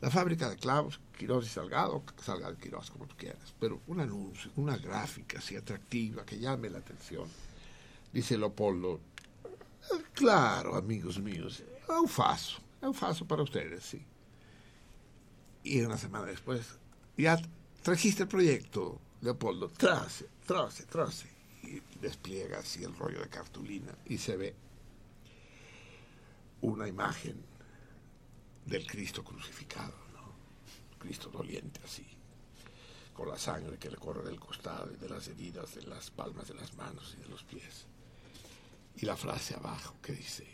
La 0.00 0.10
fábrica 0.10 0.50
de 0.50 0.56
clavos, 0.56 1.00
Quirós 1.16 1.46
y 1.46 1.48
Salgado, 1.48 2.02
Salgado 2.22 2.56
Quirós, 2.58 2.90
como 2.90 3.06
tú 3.06 3.16
quieras, 3.16 3.54
pero 3.58 3.80
un 3.86 4.00
anuncio, 4.00 4.50
una 4.56 4.76
gráfica 4.76 5.38
así 5.38 5.56
atractiva 5.56 6.24
que 6.24 6.38
llame 6.38 6.68
la 6.68 6.78
atención. 6.78 7.28
Dice 8.12 8.36
Leopoldo, 8.36 9.00
"Eh, 9.44 10.02
claro, 10.12 10.74
amigos 10.76 11.18
míos, 11.18 11.62
eu 11.88 12.06
faço, 12.06 12.60
eu 12.82 12.92
faço 12.92 13.26
para 13.26 13.42
ustedes, 13.42 13.84
sí. 13.84 14.04
Y 15.64 15.80
una 15.80 15.96
semana 15.96 16.26
después, 16.26 16.78
ya 17.16 17.40
trajiste 17.82 18.22
el 18.22 18.28
proyecto, 18.28 19.00
Leopoldo, 19.22 19.68
trace, 19.68 20.28
trace, 20.46 20.84
trace. 20.84 21.28
Y 21.62 21.80
despliega 22.00 22.58
así 22.58 22.84
el 22.84 22.94
rollo 22.96 23.20
de 23.20 23.28
cartulina 23.28 23.92
y 24.04 24.18
se 24.18 24.36
ve 24.36 24.54
una 26.60 26.86
imagen 26.86 27.36
del 28.66 28.86
Cristo 28.86 29.24
crucificado, 29.24 29.94
¿no? 30.12 30.98
Cristo 30.98 31.30
doliente 31.30 31.80
así, 31.84 32.06
con 33.14 33.28
la 33.28 33.38
sangre 33.38 33.78
que 33.78 33.90
le 33.90 33.96
corre 33.96 34.24
del 34.24 34.38
costado 34.40 34.92
y 34.92 34.96
de 34.96 35.08
las 35.08 35.28
heridas 35.28 35.74
de 35.74 35.82
las 35.82 36.10
palmas 36.10 36.48
de 36.48 36.54
las 36.54 36.74
manos 36.74 37.14
y 37.16 37.22
de 37.22 37.28
los 37.28 37.42
pies. 37.44 37.86
Y 38.96 39.06
la 39.06 39.16
frase 39.16 39.54
abajo 39.54 39.94
que 40.02 40.12
dice, 40.12 40.46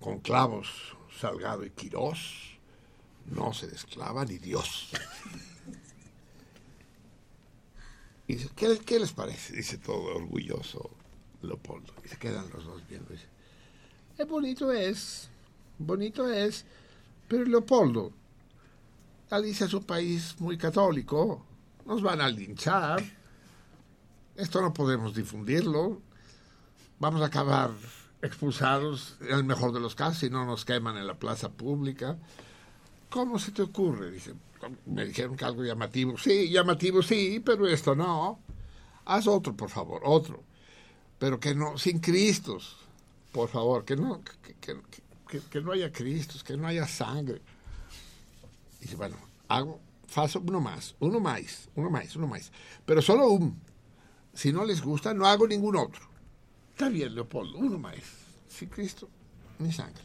con 0.00 0.20
clavos 0.20 0.96
Salgado 1.20 1.64
y 1.64 1.70
Quirós 1.70 2.56
no 3.26 3.52
se 3.52 3.66
desclava 3.66 4.24
ni 4.24 4.38
Dios. 4.38 4.90
Y 8.26 8.34
dice, 8.34 8.50
¿qué, 8.54 8.78
qué 8.84 8.98
les 9.00 9.12
parece? 9.12 9.54
Dice 9.54 9.78
todo 9.78 10.14
orgulloso 10.14 10.90
Leopoldo. 11.42 11.94
Y 12.04 12.08
se 12.08 12.18
quedan 12.18 12.48
los 12.50 12.64
dos 12.64 12.86
viendo. 12.86 13.10
Dice, 13.10 13.26
"Eh, 14.18 14.24
bonito 14.24 14.70
es, 14.70 15.30
bonito 15.78 16.30
es, 16.30 16.64
pero 17.28 17.44
Leopoldo, 17.44 18.12
Galicia 19.30 19.66
es 19.66 19.74
un 19.74 19.84
país 19.84 20.36
muy 20.38 20.56
católico, 20.56 21.44
nos 21.86 22.02
van 22.02 22.20
a 22.20 22.28
linchar, 22.28 23.02
esto 24.36 24.60
no 24.62 24.72
podemos 24.72 25.14
difundirlo, 25.14 26.00
vamos 26.98 27.20
a 27.22 27.26
acabar 27.26 27.70
expulsados, 28.22 29.16
en 29.20 29.34
el 29.34 29.44
mejor 29.44 29.72
de 29.72 29.80
los 29.80 29.94
casos, 29.94 30.18
si 30.18 30.30
no 30.30 30.44
nos 30.44 30.64
queman 30.64 30.96
en 30.96 31.06
la 31.06 31.18
plaza 31.18 31.50
pública. 31.50 32.16
¿Cómo 33.10 33.38
se 33.38 33.52
te 33.52 33.62
ocurre? 33.62 34.10
Dice, 34.10 34.34
me 34.86 35.04
dijeron 35.06 35.36
que 35.36 35.44
algo 35.44 35.64
llamativo. 35.64 36.18
Sí, 36.18 36.50
llamativo 36.50 37.02
sí, 37.02 37.40
pero 37.44 37.66
esto 37.66 37.94
no. 37.94 38.38
Haz 39.06 39.26
otro, 39.26 39.56
por 39.56 39.70
favor, 39.70 40.02
otro. 40.04 40.42
Pero 41.18 41.40
que 41.40 41.54
no, 41.54 41.78
sin 41.78 42.00
Cristos, 42.00 42.76
por 43.32 43.48
favor, 43.48 43.84
que 43.84 43.96
no, 43.96 44.22
que, 44.42 44.54
que- 44.54 44.76
que- 45.28 45.60
no 45.60 45.72
haya 45.72 45.92
Cristos, 45.92 46.42
que 46.42 46.56
no 46.56 46.66
haya 46.66 46.86
sangre. 46.86 47.40
Dice, 48.80 48.96
bueno, 48.96 49.16
hago, 49.48 49.80
faço 50.06 50.40
uno 50.40 50.60
más, 50.60 50.94
uno 51.00 51.20
más, 51.20 51.68
uno 51.74 51.90
más, 51.90 52.16
uno 52.16 52.26
más. 52.26 52.50
Pero 52.86 53.02
solo 53.02 53.28
un. 53.28 53.60
Si 54.34 54.52
no 54.52 54.64
les 54.64 54.80
gusta, 54.82 55.12
no 55.14 55.26
hago 55.26 55.46
ningún 55.46 55.76
otro. 55.76 56.02
Está 56.72 56.88
bien, 56.88 57.14
Leopoldo, 57.14 57.58
uno 57.58 57.78
más. 57.78 57.96
Sin 58.48 58.68
Cristo, 58.68 59.08
ni 59.58 59.72
sangre. 59.72 60.02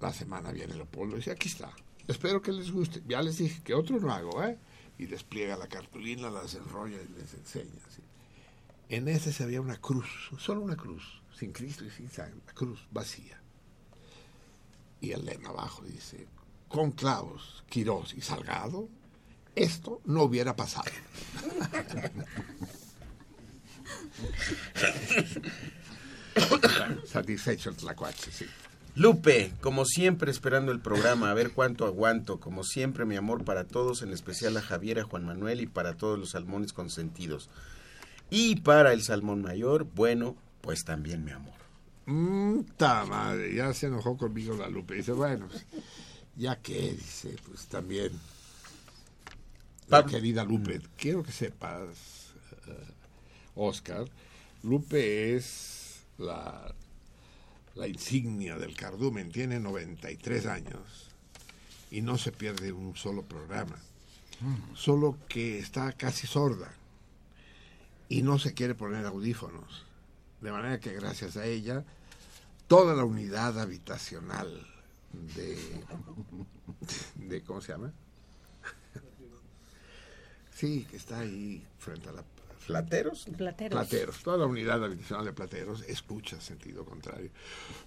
La 0.00 0.12
semana 0.12 0.52
viene 0.52 0.74
Leopoldo 0.74 1.16
y 1.16 1.18
dice, 1.18 1.32
aquí 1.32 1.48
está. 1.48 1.72
Espero 2.06 2.40
que 2.40 2.52
les 2.52 2.70
guste. 2.70 3.02
Ya 3.08 3.20
les 3.22 3.38
dije 3.38 3.62
que 3.62 3.74
otro 3.74 3.98
no 3.98 4.12
hago, 4.12 4.42
¿eh? 4.44 4.58
Y 4.98 5.06
despliega 5.06 5.56
la 5.56 5.66
cartulina, 5.68 6.30
las 6.30 6.54
enrolla 6.54 6.96
y 7.02 7.08
les 7.20 7.34
enseña. 7.34 7.72
En 8.88 9.08
ese 9.08 9.32
se 9.32 9.44
veía 9.44 9.60
una 9.60 9.78
cruz, 9.80 10.06
solo 10.38 10.60
una 10.60 10.76
cruz, 10.76 11.20
sin 11.36 11.52
Cristo 11.52 11.84
y 11.84 11.90
sin 11.90 12.08
sangre, 12.08 12.40
la 12.46 12.52
cruz 12.52 12.86
vacía. 12.92 13.42
Y 15.00 15.12
el 15.12 15.24
lema 15.24 15.50
abajo 15.50 15.84
dice, 15.84 16.26
con 16.68 16.92
clavos, 16.92 17.64
Quirós 17.68 18.14
y 18.14 18.20
Salgado, 18.20 18.88
esto 19.54 20.00
no 20.04 20.24
hubiera 20.24 20.56
pasado. 20.56 20.90
Satisfecho 27.06 27.70
el 27.70 27.76
tlacuache, 27.76 28.30
sí. 28.30 28.44
Lupe, 28.94 29.52
como 29.60 29.84
siempre 29.84 30.30
esperando 30.30 30.70
el 30.72 30.80
programa, 30.80 31.30
a 31.30 31.34
ver 31.34 31.52
cuánto 31.52 31.84
aguanto. 31.84 32.40
Como 32.40 32.64
siempre, 32.64 33.04
mi 33.04 33.16
amor 33.16 33.44
para 33.44 33.64
todos, 33.64 34.00
en 34.00 34.10
especial 34.12 34.56
a 34.56 34.62
Javier, 34.62 35.00
a 35.00 35.04
Juan 35.04 35.26
Manuel 35.26 35.60
y 35.60 35.66
para 35.66 35.98
todos 35.98 36.18
los 36.18 36.30
salmones 36.30 36.72
consentidos. 36.72 37.50
Y 38.30 38.56
para 38.56 38.94
el 38.94 39.02
salmón 39.02 39.42
mayor, 39.42 39.86
bueno, 39.94 40.34
pues 40.62 40.84
también 40.84 41.24
mi 41.24 41.32
amor. 41.32 41.55
Mm, 42.06 42.60
ta 42.76 43.04
madre, 43.04 43.54
ya 43.54 43.74
se 43.74 43.88
enojó 43.88 44.16
conmigo 44.16 44.56
la 44.56 44.68
Lupe. 44.68 44.94
Dice, 44.94 45.12
bueno, 45.12 45.48
pues, 45.48 45.64
ya 46.36 46.56
que, 46.60 46.92
dice, 46.92 47.36
pues 47.44 47.66
también. 47.66 48.12
La 49.88 50.04
querida 50.04 50.44
Lupe, 50.44 50.80
quiero 50.96 51.22
que 51.22 51.30
sepas, 51.30 52.32
eh, 52.66 52.92
Oscar, 53.54 54.04
Lupe 54.64 55.36
es 55.36 56.00
la, 56.18 56.74
la 57.76 57.86
insignia 57.86 58.58
del 58.58 58.74
cardumen, 58.74 59.30
tiene 59.30 59.60
93 59.60 60.46
años 60.46 61.10
y 61.90 62.00
no 62.00 62.18
se 62.18 62.32
pierde 62.32 62.72
un 62.72 62.96
solo 62.96 63.22
programa, 63.22 63.76
solo 64.74 65.16
que 65.28 65.58
está 65.58 65.92
casi 65.92 66.26
sorda 66.26 66.74
y 68.08 68.22
no 68.22 68.38
se 68.38 68.54
quiere 68.54 68.74
poner 68.74 69.06
audífonos. 69.06 69.85
De 70.46 70.52
manera 70.52 70.78
que 70.78 70.92
gracias 70.92 71.36
a 71.36 71.44
ella, 71.44 71.84
toda 72.68 72.94
la 72.94 73.04
unidad 73.04 73.58
habitacional 73.58 74.64
de, 75.34 75.58
de 77.16 77.42
¿cómo 77.42 77.60
se 77.60 77.72
llama? 77.72 77.92
Sí, 80.54 80.86
que 80.88 80.98
está 80.98 81.18
ahí 81.18 81.66
frente 81.80 82.10
a 82.10 82.12
la... 82.12 82.24
¿Plateros? 82.64 83.26
Plateros. 83.36 83.76
Plateros. 83.76 84.22
Toda 84.22 84.36
la 84.36 84.46
unidad 84.46 84.84
habitacional 84.84 85.24
de 85.24 85.32
Plateros 85.32 85.82
escucha 85.88 86.40
sentido 86.40 86.84
contrario, 86.84 87.32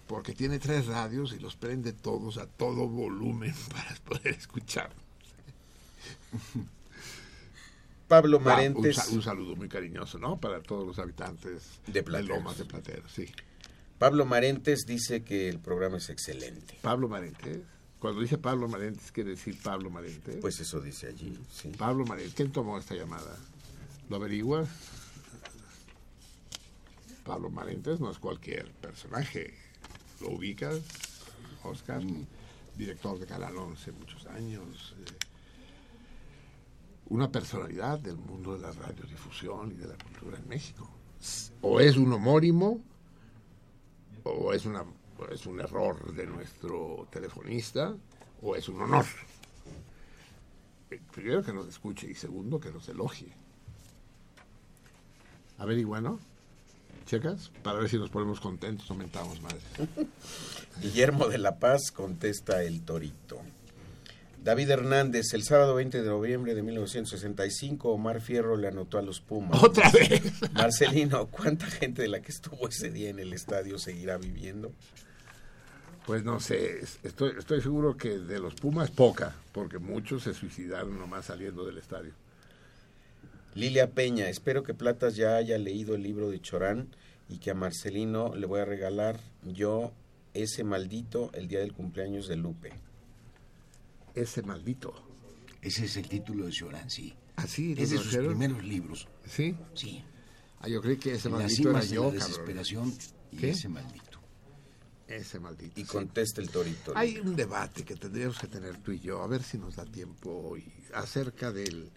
porque 0.06 0.34
tiene 0.34 0.60
tres 0.60 0.88
radios 0.88 1.32
y 1.32 1.40
los 1.40 1.56
prende 1.56 1.94
todos 1.94 2.38
a 2.38 2.46
todo 2.46 2.90
volumen 2.90 3.56
para 3.72 3.96
poder 4.04 4.36
escuchar. 4.36 4.92
Pablo 8.10 8.38
Ah, 8.38 8.40
un, 8.40 8.44
Marentes. 8.46 9.08
un 9.10 9.22
saludo 9.22 9.56
muy 9.56 9.70
cariñoso, 9.70 10.18
¿no? 10.20 10.38
Para 10.40 10.62
todos 10.62 10.86
los 10.86 11.00
habitantes 11.00 11.80
De 11.88 12.04
Plateros. 12.04 12.38
Lomas 12.40 12.58
de 12.58 12.66
Plateros, 12.66 13.10
sí. 13.12 13.26
Pablo 13.98 14.26
Marentes 14.26 14.86
dice 14.86 15.24
que 15.24 15.48
el 15.48 15.60
programa 15.60 15.98
es 15.98 16.10
excelente. 16.10 16.78
Pablo 16.82 17.08
Marentes. 17.08 17.60
Cuando 18.00 18.22
dice 18.22 18.38
Pablo 18.38 18.68
Marentes, 18.68 19.12
quiere 19.12 19.32
decir 19.32 19.58
Pablo 19.62 19.90
Marentes. 19.90 20.38
Pues 20.42 20.60
eso 20.60 20.80
dice 20.82 21.08
allí, 21.08 21.38
sí. 21.52 21.70
Pablo 21.78 22.06
Marentes. 22.06 22.34
¿Quién 22.34 22.52
tomó 22.52 22.78
esta 22.78 22.96
llamada? 22.96 23.38
¿Lo 24.10 24.16
averiguas? 24.16 24.68
Pablo 27.26 27.50
Marentes 27.50 28.00
no 28.00 28.10
es 28.10 28.18
cualquier 28.18 28.72
personaje. 28.72 29.54
¿Lo 30.22 30.30
ubicas, 30.32 30.80
Oscar? 31.64 32.02
Director 32.76 33.20
de 33.20 33.26
Canal 33.26 33.56
11 33.58 33.92
muchos 33.92 34.26
años. 34.28 34.96
eh, 35.00 35.12
una 37.10 37.32
personalidad 37.32 38.00
del 38.00 38.18
mundo 38.18 38.56
de 38.56 38.62
la 38.62 38.72
radiodifusión 38.72 39.72
y 39.72 39.76
de 39.76 39.88
la 39.88 39.96
cultura 39.98 40.38
en 40.38 40.48
México. 40.48 40.90
O 41.62 41.80
es 41.80 41.98
un 41.98 42.14
homónimo, 42.14 42.82
o 44.24 44.54
es, 44.54 44.66
una, 44.66 44.84
es 45.32 45.46
un 45.46 45.60
error 45.60 46.14
de 46.14 46.26
nuestro 46.26 47.08
telefonista, 47.12 47.96
o 48.42 48.56
es 48.56 48.70
un 48.70 48.82
honor. 48.82 49.06
Eh, 50.92 51.00
Primero 51.12 51.44
que 51.44 51.54
nos 51.54 51.68
escuche 51.68 52.10
y 52.10 52.16
segundo 52.16 52.60
que 52.60 52.72
nos 52.72 52.88
elogie. 52.90 53.34
A 55.58 55.66
ver, 55.66 55.78
y 55.78 55.84
bueno, 55.84 56.20
checas, 57.06 57.52
para 57.64 57.80
ver 57.80 57.90
si 57.90 57.98
nos 57.98 58.10
ponemos 58.10 58.40
contentos 58.40 58.90
o 58.92 58.96
mentamos 58.96 59.42
más. 59.42 59.56
Guillermo 60.82 61.28
de 61.28 61.38
la 61.38 61.60
Paz 61.60 61.92
contesta 61.92 62.64
el 62.64 62.82
torito. 62.82 63.42
David 64.44 64.70
Hernández, 64.70 65.34
el 65.34 65.44
sábado 65.44 65.76
20 65.76 66.02
de 66.02 66.08
noviembre 66.08 66.56
de 66.56 66.64
1965, 66.64 67.90
Omar 67.90 68.22
Fierro 68.22 68.56
le 68.56 68.70
anotó 68.70 68.98
a 68.98 69.02
los 69.02 69.20
Pumas. 69.20 69.62
¡Otra 69.62 69.92
vez! 69.92 70.22
Marcelino, 70.54 71.28
¿cuánta 71.28 71.66
gente 71.68 72.02
de 72.04 72.08
la 72.08 72.22
que 72.22 72.32
estuvo 72.32 72.68
ese 72.68 72.90
día 72.90 73.10
en 73.10 73.20
el 73.20 73.34
estadio 73.34 73.78
seguirá 73.78 74.18
viviendo? 74.18 74.72
Pues 76.06 76.24
no 76.24 76.40
sé, 76.40 76.80
es- 76.80 77.00
estoy, 77.04 77.34
estoy 77.38 77.62
seguro 77.62 77.98
que 77.98 78.18
de 78.18 78.40
los 78.40 78.56
Pumas 78.56 78.90
poca, 78.92 79.36
porque 79.52 79.78
muchos 79.78 80.24
se 80.24 80.34
suicidaron 80.34 80.98
nomás 80.98 81.26
saliendo 81.26 81.66
del 81.66 81.78
estadio. 81.78 82.14
Lilia 83.56 83.92
Peña, 83.92 84.30
espero 84.30 84.64
que 84.64 84.74
Platas 84.74 85.16
ya 85.18 85.36
haya 85.36 85.58
leído 85.58 85.96
el 85.96 86.04
libro 86.04 86.30
de 86.30 86.40
Chorán 86.40 86.88
y 87.28 87.40
que 87.40 87.52
a 87.52 87.56
Marcelino 87.56 88.34
le 88.36 88.46
voy 88.48 88.62
a 88.62 88.66
regalar 88.66 89.20
yo 89.44 89.92
ese 90.34 90.64
maldito 90.64 91.30
el 91.34 91.48
día 91.48 91.60
del 91.60 91.74
cumpleaños 91.74 92.28
de 92.28 92.38
Lupe. 92.38 92.72
Ese 94.16 94.42
maldito. 94.42 94.94
Ese 95.62 95.86
es 95.86 95.98
el 95.98 96.08
título 96.08 96.46
de 96.46 96.52
Cioran, 96.52 96.90
sí. 96.90 97.14
¿Así? 97.36 97.74
Es 97.78 97.92
de 97.92 97.98
sus 97.98 98.16
primeros 98.16 98.64
libros. 98.64 99.08
¿Sí? 99.26 99.56
Sí. 99.74 100.04
Ah, 100.60 100.68
yo 100.68 100.82
creí 100.82 100.98
que 100.98 101.14
ese 101.14 101.30
maldito 101.30 101.70
era 101.70 101.82
cimas 101.82 101.90
de 101.90 101.96
yo, 101.96 102.06
la 102.06 102.12
desesperación 102.12 102.94
y 103.32 103.38
¿Qué? 103.38 103.50
ese 103.52 103.70
maldito. 103.70 104.20
Ese 105.08 105.40
maldito. 105.40 105.80
Y 105.80 105.84
sí. 105.84 105.90
contesta 105.90 106.42
el 106.42 106.50
torito. 106.50 106.92
Hay 106.96 107.18
un 107.18 107.36
debate 107.36 107.84
que 107.84 107.96
tendríamos 107.96 108.38
que 108.38 108.48
tener 108.48 108.78
tú 108.78 108.92
y 108.92 109.00
yo, 109.00 109.22
a 109.22 109.28
ver 109.28 109.44
si 109.44 109.58
nos 109.58 109.76
da 109.76 109.86
tiempo 109.86 110.30
hoy, 110.32 110.66
acerca 110.94 111.52
del, 111.52 111.90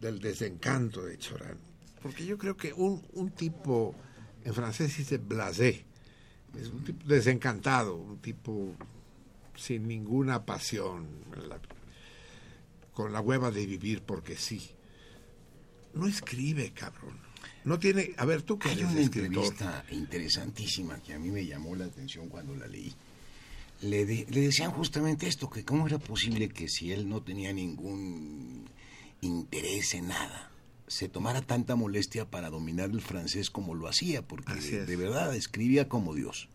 del 0.00 0.18
desencanto 0.18 1.04
de 1.04 1.18
Chorán. 1.18 1.58
Porque 2.02 2.26
yo 2.26 2.36
creo 2.36 2.56
que 2.56 2.72
un, 2.72 3.04
un 3.12 3.30
tipo, 3.30 3.94
en 4.44 4.54
francés 4.54 4.96
dice 4.96 5.18
blasé, 5.18 5.84
es 6.58 6.68
un 6.68 6.84
tipo 6.84 7.06
desencantado, 7.06 7.96
un 7.96 8.18
tipo 8.18 8.74
sin 9.58 9.88
ninguna 9.88 10.46
pasión, 10.46 11.06
la- 11.48 11.60
con 12.94 13.12
la 13.12 13.20
hueva 13.20 13.50
de 13.50 13.66
vivir 13.66 14.02
porque 14.02 14.36
sí. 14.36 14.70
No 15.94 16.06
escribe, 16.06 16.70
cabrón. 16.72 17.18
No 17.64 17.78
tiene, 17.78 18.12
a 18.16 18.24
ver, 18.24 18.42
tú 18.42 18.58
que 18.58 18.68
Hay 18.68 18.78
eres 18.78 18.92
una 18.92 19.00
escritor. 19.00 19.26
entrevista 19.44 19.84
interesantísima 19.90 21.00
que 21.02 21.12
a 21.14 21.18
mí 21.18 21.30
me 21.30 21.44
llamó 21.44 21.74
la 21.74 21.86
atención 21.86 22.28
cuando 22.28 22.54
la 22.54 22.66
leí. 22.66 22.94
Le, 23.82 24.06
de- 24.06 24.26
le 24.30 24.40
decían 24.42 24.70
justamente 24.70 25.26
esto, 25.28 25.50
que 25.50 25.64
cómo 25.64 25.86
era 25.86 25.98
posible 25.98 26.48
que 26.48 26.68
si 26.68 26.92
él 26.92 27.08
no 27.08 27.22
tenía 27.22 27.52
ningún 27.52 28.64
interés 29.20 29.94
en 29.94 30.08
nada, 30.08 30.50
se 30.86 31.08
tomara 31.08 31.42
tanta 31.42 31.74
molestia 31.76 32.30
para 32.30 32.50
dominar 32.50 32.90
el 32.90 33.00
francés 33.00 33.50
como 33.50 33.74
lo 33.74 33.88
hacía, 33.88 34.22
porque 34.26 34.54
de 34.54 34.96
verdad 34.96 35.34
escribía 35.36 35.88
como 35.88 36.14
Dios. 36.14 36.48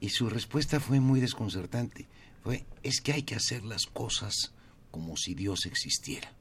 Y 0.00 0.10
su 0.10 0.28
respuesta 0.28 0.80
fue 0.80 1.00
muy 1.00 1.20
desconcertante. 1.20 2.06
Fue, 2.42 2.64
es 2.82 3.00
que 3.00 3.12
hay 3.12 3.22
que 3.22 3.34
hacer 3.34 3.64
las 3.64 3.86
cosas 3.86 4.52
como 4.90 5.16
si 5.16 5.34
Dios 5.34 5.66
existiera. 5.66 6.32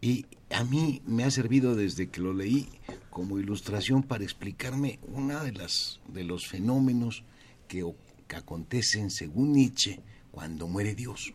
Y 0.00 0.26
a 0.50 0.64
mí 0.64 1.00
me 1.06 1.24
ha 1.24 1.30
servido 1.30 1.76
desde 1.76 2.08
que 2.08 2.20
lo 2.20 2.34
leí 2.34 2.68
como 3.10 3.38
ilustración 3.38 4.02
para 4.02 4.24
explicarme 4.24 4.98
una 5.02 5.44
de 5.44 5.52
las 5.52 6.00
de 6.08 6.24
los 6.24 6.48
fenómenos 6.48 7.24
que, 7.68 7.84
que 8.26 8.36
acontecen 8.36 9.10
según 9.10 9.52
Nietzsche 9.52 10.00
cuando 10.32 10.66
muere 10.66 10.96
Dios. 10.96 11.34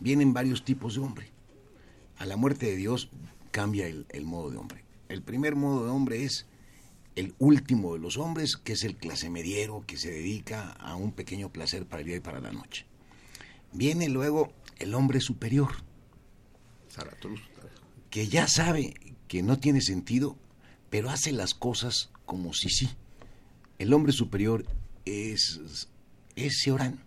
Vienen 0.00 0.32
varios 0.32 0.64
tipos 0.64 0.94
de 0.94 1.00
hombre. 1.00 1.30
A 2.16 2.24
la 2.24 2.36
muerte 2.36 2.66
de 2.66 2.76
Dios 2.76 3.10
cambia 3.50 3.86
el 3.86 4.24
modo 4.24 4.50
de 4.50 4.56
hombre. 4.56 4.84
El 5.08 5.22
primer 5.22 5.56
modo 5.56 5.84
de 5.84 5.90
hombre 5.90 6.24
es 6.24 6.46
el 7.18 7.34
último 7.40 7.94
de 7.94 7.98
los 7.98 8.16
hombres, 8.16 8.56
que 8.56 8.74
es 8.74 8.84
el 8.84 8.96
clase 8.96 9.28
mediero 9.28 9.82
que 9.84 9.96
se 9.96 10.08
dedica 10.08 10.70
a 10.70 10.94
un 10.94 11.10
pequeño 11.10 11.50
placer 11.50 11.84
para 11.84 12.02
el 12.02 12.06
día 12.06 12.16
y 12.18 12.20
para 12.20 12.40
la 12.40 12.52
noche. 12.52 12.86
Viene 13.72 14.08
luego 14.08 14.52
el 14.78 14.94
hombre 14.94 15.20
superior, 15.20 15.72
que 18.08 18.28
ya 18.28 18.46
sabe 18.46 18.94
que 19.26 19.42
no 19.42 19.58
tiene 19.58 19.80
sentido, 19.80 20.36
pero 20.90 21.10
hace 21.10 21.32
las 21.32 21.54
cosas 21.54 22.10
como 22.24 22.54
si 22.54 22.68
sí. 22.68 22.88
El 23.80 23.92
hombre 23.94 24.12
superior 24.12 24.64
es, 25.04 25.88
es 26.36 26.60
Seorán. 26.60 27.02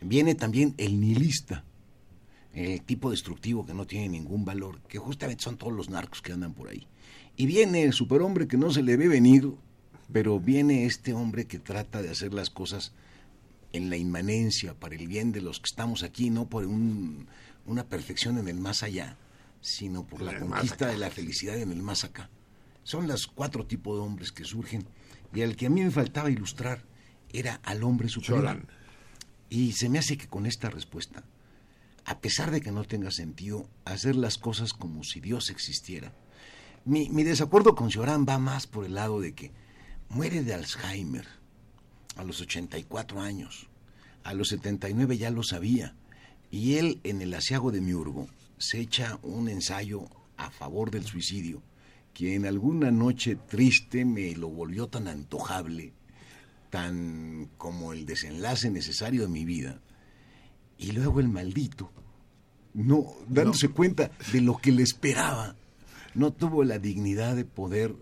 Viene 0.00 0.36
también 0.36 0.74
el 0.78 0.98
nihilista, 1.00 1.64
el 2.54 2.80
tipo 2.82 3.10
destructivo 3.10 3.66
que 3.66 3.74
no 3.74 3.86
tiene 3.86 4.08
ningún 4.08 4.46
valor, 4.46 4.80
que 4.88 4.98
justamente 4.98 5.44
son 5.44 5.58
todos 5.58 5.74
los 5.74 5.90
narcos 5.90 6.22
que 6.22 6.32
andan 6.32 6.54
por 6.54 6.70
ahí. 6.70 6.86
Y 7.38 7.46
viene 7.46 7.84
el 7.84 7.92
superhombre 7.92 8.48
que 8.48 8.56
no 8.56 8.70
se 8.72 8.82
le 8.82 8.96
ve 8.96 9.06
venir, 9.08 9.50
pero 10.12 10.40
viene 10.40 10.84
este 10.86 11.12
hombre 11.14 11.46
que 11.46 11.58
trata 11.60 12.02
de 12.02 12.10
hacer 12.10 12.34
las 12.34 12.50
cosas 12.50 12.92
en 13.72 13.90
la 13.90 13.96
inmanencia, 13.96 14.74
para 14.74 14.96
el 14.96 15.06
bien 15.06 15.30
de 15.30 15.40
los 15.40 15.58
que 15.60 15.66
estamos 15.70 16.02
aquí, 16.02 16.30
no 16.30 16.48
por 16.48 16.66
un- 16.66 17.28
una 17.64 17.84
perfección 17.84 18.38
en 18.38 18.48
el 18.48 18.58
más 18.58 18.82
allá, 18.82 19.16
sino 19.60 20.04
por 20.04 20.20
la 20.22 20.32
conquista 20.40 20.88
de 20.88 20.96
la 20.98 21.10
felicidad 21.10 21.56
en 21.58 21.70
el 21.70 21.80
más 21.82 22.02
acá. 22.02 22.28
Son 22.82 23.06
los 23.06 23.26
cuatro 23.28 23.66
tipos 23.66 23.96
de 23.96 24.02
hombres 24.02 24.32
que 24.32 24.44
surgen, 24.44 24.84
y 25.32 25.42
al 25.42 25.54
que 25.54 25.66
a 25.66 25.70
mí 25.70 25.82
me 25.82 25.90
faltaba 25.90 26.30
ilustrar 26.30 26.82
era 27.32 27.60
al 27.62 27.84
hombre 27.84 28.08
superior. 28.08 28.66
Y 29.50 29.72
se 29.72 29.88
me 29.88 29.98
hace 29.98 30.16
que 30.16 30.26
con 30.26 30.46
esta 30.46 30.70
respuesta, 30.70 31.22
a 32.04 32.18
pesar 32.20 32.50
de 32.50 32.60
que 32.62 32.72
no 32.72 32.84
tenga 32.84 33.10
sentido, 33.10 33.68
hacer 33.84 34.16
las 34.16 34.38
cosas 34.38 34.72
como 34.72 35.04
si 35.04 35.20
Dios 35.20 35.50
existiera. 35.50 36.12
Mi, 36.88 37.10
mi 37.10 37.22
desacuerdo 37.22 37.74
con 37.74 37.90
Cioran 37.90 38.24
va 38.26 38.38
más 38.38 38.66
por 38.66 38.86
el 38.86 38.94
lado 38.94 39.20
de 39.20 39.34
que 39.34 39.52
muere 40.08 40.42
de 40.42 40.54
Alzheimer 40.54 41.26
a 42.16 42.24
los 42.24 42.40
84 42.40 43.20
años. 43.20 43.68
A 44.24 44.32
los 44.32 44.48
79 44.48 45.18
ya 45.18 45.30
lo 45.30 45.42
sabía. 45.42 45.94
Y 46.50 46.76
él, 46.76 46.98
en 47.04 47.20
el 47.20 47.34
asiago 47.34 47.72
de 47.72 47.82
Miurgo, 47.82 48.26
se 48.56 48.80
echa 48.80 49.18
un 49.22 49.50
ensayo 49.50 50.08
a 50.38 50.50
favor 50.50 50.90
del 50.90 51.04
suicidio 51.04 51.62
que 52.14 52.34
en 52.34 52.46
alguna 52.46 52.90
noche 52.90 53.36
triste 53.36 54.06
me 54.06 54.34
lo 54.34 54.48
volvió 54.48 54.86
tan 54.86 55.08
antojable, 55.08 55.92
tan 56.70 57.50
como 57.58 57.92
el 57.92 58.06
desenlace 58.06 58.70
necesario 58.70 59.20
de 59.20 59.28
mi 59.28 59.44
vida. 59.44 59.82
Y 60.78 60.92
luego 60.92 61.20
el 61.20 61.28
maldito, 61.28 61.92
no 62.72 63.12
dándose 63.28 63.68
cuenta 63.68 64.10
de 64.32 64.40
lo 64.40 64.56
que 64.56 64.72
le 64.72 64.84
esperaba, 64.84 65.54
no 66.14 66.32
tuvo 66.32 66.64
la 66.64 66.78
dignidad 66.78 67.36
de 67.36 67.44
poder 67.44 67.94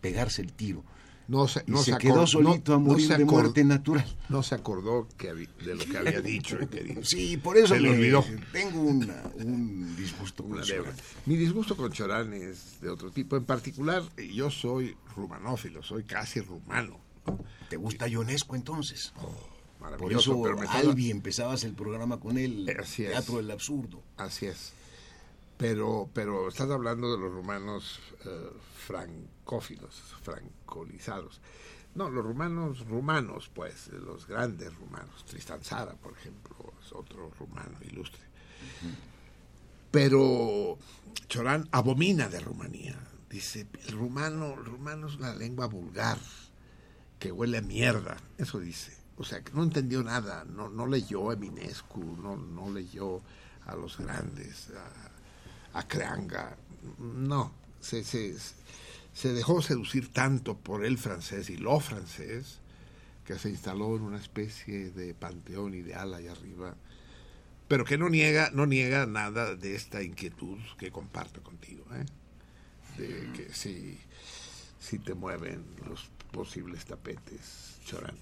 pegarse 0.00 0.42
el 0.42 0.52
tiro. 0.52 0.84
No 1.28 1.46
se, 1.48 1.62
Y 1.66 1.76
se 1.78 1.96
quedó 1.98 2.26
solito 2.26 2.72
no- 2.72 2.76
a 2.76 2.78
morir 2.80 3.08
de 3.16 3.24
muerte 3.24 3.64
natural. 3.64 4.04
No 4.28 4.42
se 4.42 4.54
acordó 4.56 5.08
que 5.16 5.32
de 5.32 5.74
lo 5.74 5.84
que 5.84 5.96
había 5.96 6.20
dicho 6.20 6.58
y 6.60 6.66
que 6.66 6.82
dijo. 6.82 7.04
Sí, 7.04 7.36
por 7.36 7.56
eso 7.56 7.74
Se 7.74 7.80
me- 7.80 7.90
olvidó. 7.90 8.24
tengo 8.52 8.82
una- 8.82 9.22
un 9.36 9.94
disgusto 9.96 10.42
con 10.42 10.60
deuda. 10.60 10.92
Mi 11.24 11.36
disgusto 11.36 11.76
con 11.76 11.92
Chorán 11.92 12.32
es 12.34 12.80
de 12.80 12.90
otro 12.90 13.10
tipo. 13.12 13.36
En 13.36 13.44
particular, 13.44 14.02
yo 14.34 14.50
soy 14.50 14.96
rumanófilo, 15.16 15.82
soy 15.82 16.02
casi 16.02 16.40
rumano. 16.40 16.98
¿Te 17.70 17.76
gusta 17.76 18.08
Ionesco 18.08 18.56
entonces? 18.56 19.12
Por 19.14 19.30
Maravilloso, 19.80 20.32
eso, 20.46 20.70
Albi, 20.70 21.10
empezabas 21.10 21.64
el 21.64 21.72
programa 21.74 22.18
con 22.20 22.36
él, 22.36 22.68
Así. 22.80 23.04
Teatro 23.04 23.36
del 23.38 23.50
Absurdo. 23.50 24.02
Así 24.16 24.46
es. 24.46 24.72
Pero, 25.62 26.10
pero 26.12 26.48
estás 26.48 26.68
hablando 26.72 27.12
de 27.12 27.18
los 27.18 27.32
rumanos 27.32 28.00
eh, 28.24 28.50
francófilos, 28.84 29.94
francolizados. 30.20 31.40
No, 31.94 32.10
los 32.10 32.24
rumanos, 32.24 32.84
rumanos, 32.88 33.48
pues, 33.54 33.86
los 33.92 34.26
grandes 34.26 34.74
rumanos. 34.74 35.24
Tristan 35.24 35.62
Zara, 35.62 35.94
por 35.94 36.14
ejemplo, 36.14 36.72
es 36.84 36.92
otro 36.92 37.30
rumano 37.38 37.78
ilustre. 37.80 38.22
Pero 39.92 40.78
Chorán 41.28 41.68
abomina 41.70 42.28
de 42.28 42.40
Rumanía. 42.40 42.98
Dice, 43.30 43.68
el 43.86 43.92
rumano, 43.92 44.54
el 44.54 44.64
rumano 44.64 45.06
es 45.06 45.14
una 45.14 45.32
lengua 45.32 45.66
vulgar, 45.66 46.18
que 47.20 47.30
huele 47.30 47.58
a 47.58 47.62
mierda. 47.62 48.16
Eso 48.36 48.58
dice. 48.58 48.96
O 49.16 49.22
sea, 49.22 49.44
que 49.44 49.52
no 49.52 49.62
entendió 49.62 50.02
nada, 50.02 50.44
no, 50.44 50.68
no 50.68 50.88
leyó 50.88 51.30
a 51.30 51.34
Eminescu, 51.34 52.02
no, 52.20 52.36
no 52.36 52.68
leyó 52.72 53.22
a 53.66 53.76
los 53.76 53.98
grandes, 53.98 54.72
a 55.72 55.86
Creanga. 55.86 56.56
No, 56.98 57.52
se, 57.80 58.04
se, 58.04 58.34
se 59.12 59.32
dejó 59.32 59.62
seducir 59.62 60.12
tanto 60.12 60.56
por 60.56 60.84
el 60.84 60.98
francés 60.98 61.50
y 61.50 61.56
lo 61.56 61.80
francés 61.80 62.58
que 63.24 63.38
se 63.38 63.50
instaló 63.50 63.96
en 63.96 64.02
una 64.02 64.18
especie 64.18 64.90
de 64.90 65.14
panteón 65.14 65.74
ideal 65.74 66.12
allá 66.14 66.32
arriba, 66.32 66.74
pero 67.68 67.84
que 67.84 67.96
no 67.96 68.08
niega, 68.08 68.50
no 68.52 68.66
niega 68.66 69.06
nada 69.06 69.54
de 69.54 69.74
esta 69.74 70.02
inquietud 70.02 70.58
que 70.78 70.90
comparto 70.90 71.42
contigo, 71.42 71.84
¿eh? 71.94 72.04
de 72.98 73.32
que 73.32 73.52
si, 73.54 73.98
si 74.78 74.98
te 74.98 75.14
mueven 75.14 75.64
los 75.88 76.10
posibles 76.32 76.84
tapetes 76.84 77.78
chorando. 77.84 78.20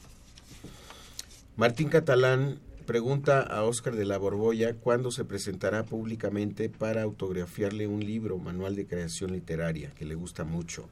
Martín 1.56 1.88
Catalán 1.88 2.60
pregunta 2.90 3.42
a 3.42 3.62
Óscar 3.62 3.94
de 3.94 4.04
la 4.04 4.18
Borbolla 4.18 4.74
cuándo 4.74 5.12
se 5.12 5.24
presentará 5.24 5.84
públicamente 5.84 6.68
para 6.68 7.02
autografiarle 7.02 7.86
un 7.86 8.04
libro, 8.04 8.36
manual 8.38 8.74
de 8.74 8.84
creación 8.84 9.30
literaria, 9.30 9.92
que 9.94 10.04
le 10.04 10.16
gusta 10.16 10.42
mucho. 10.42 10.88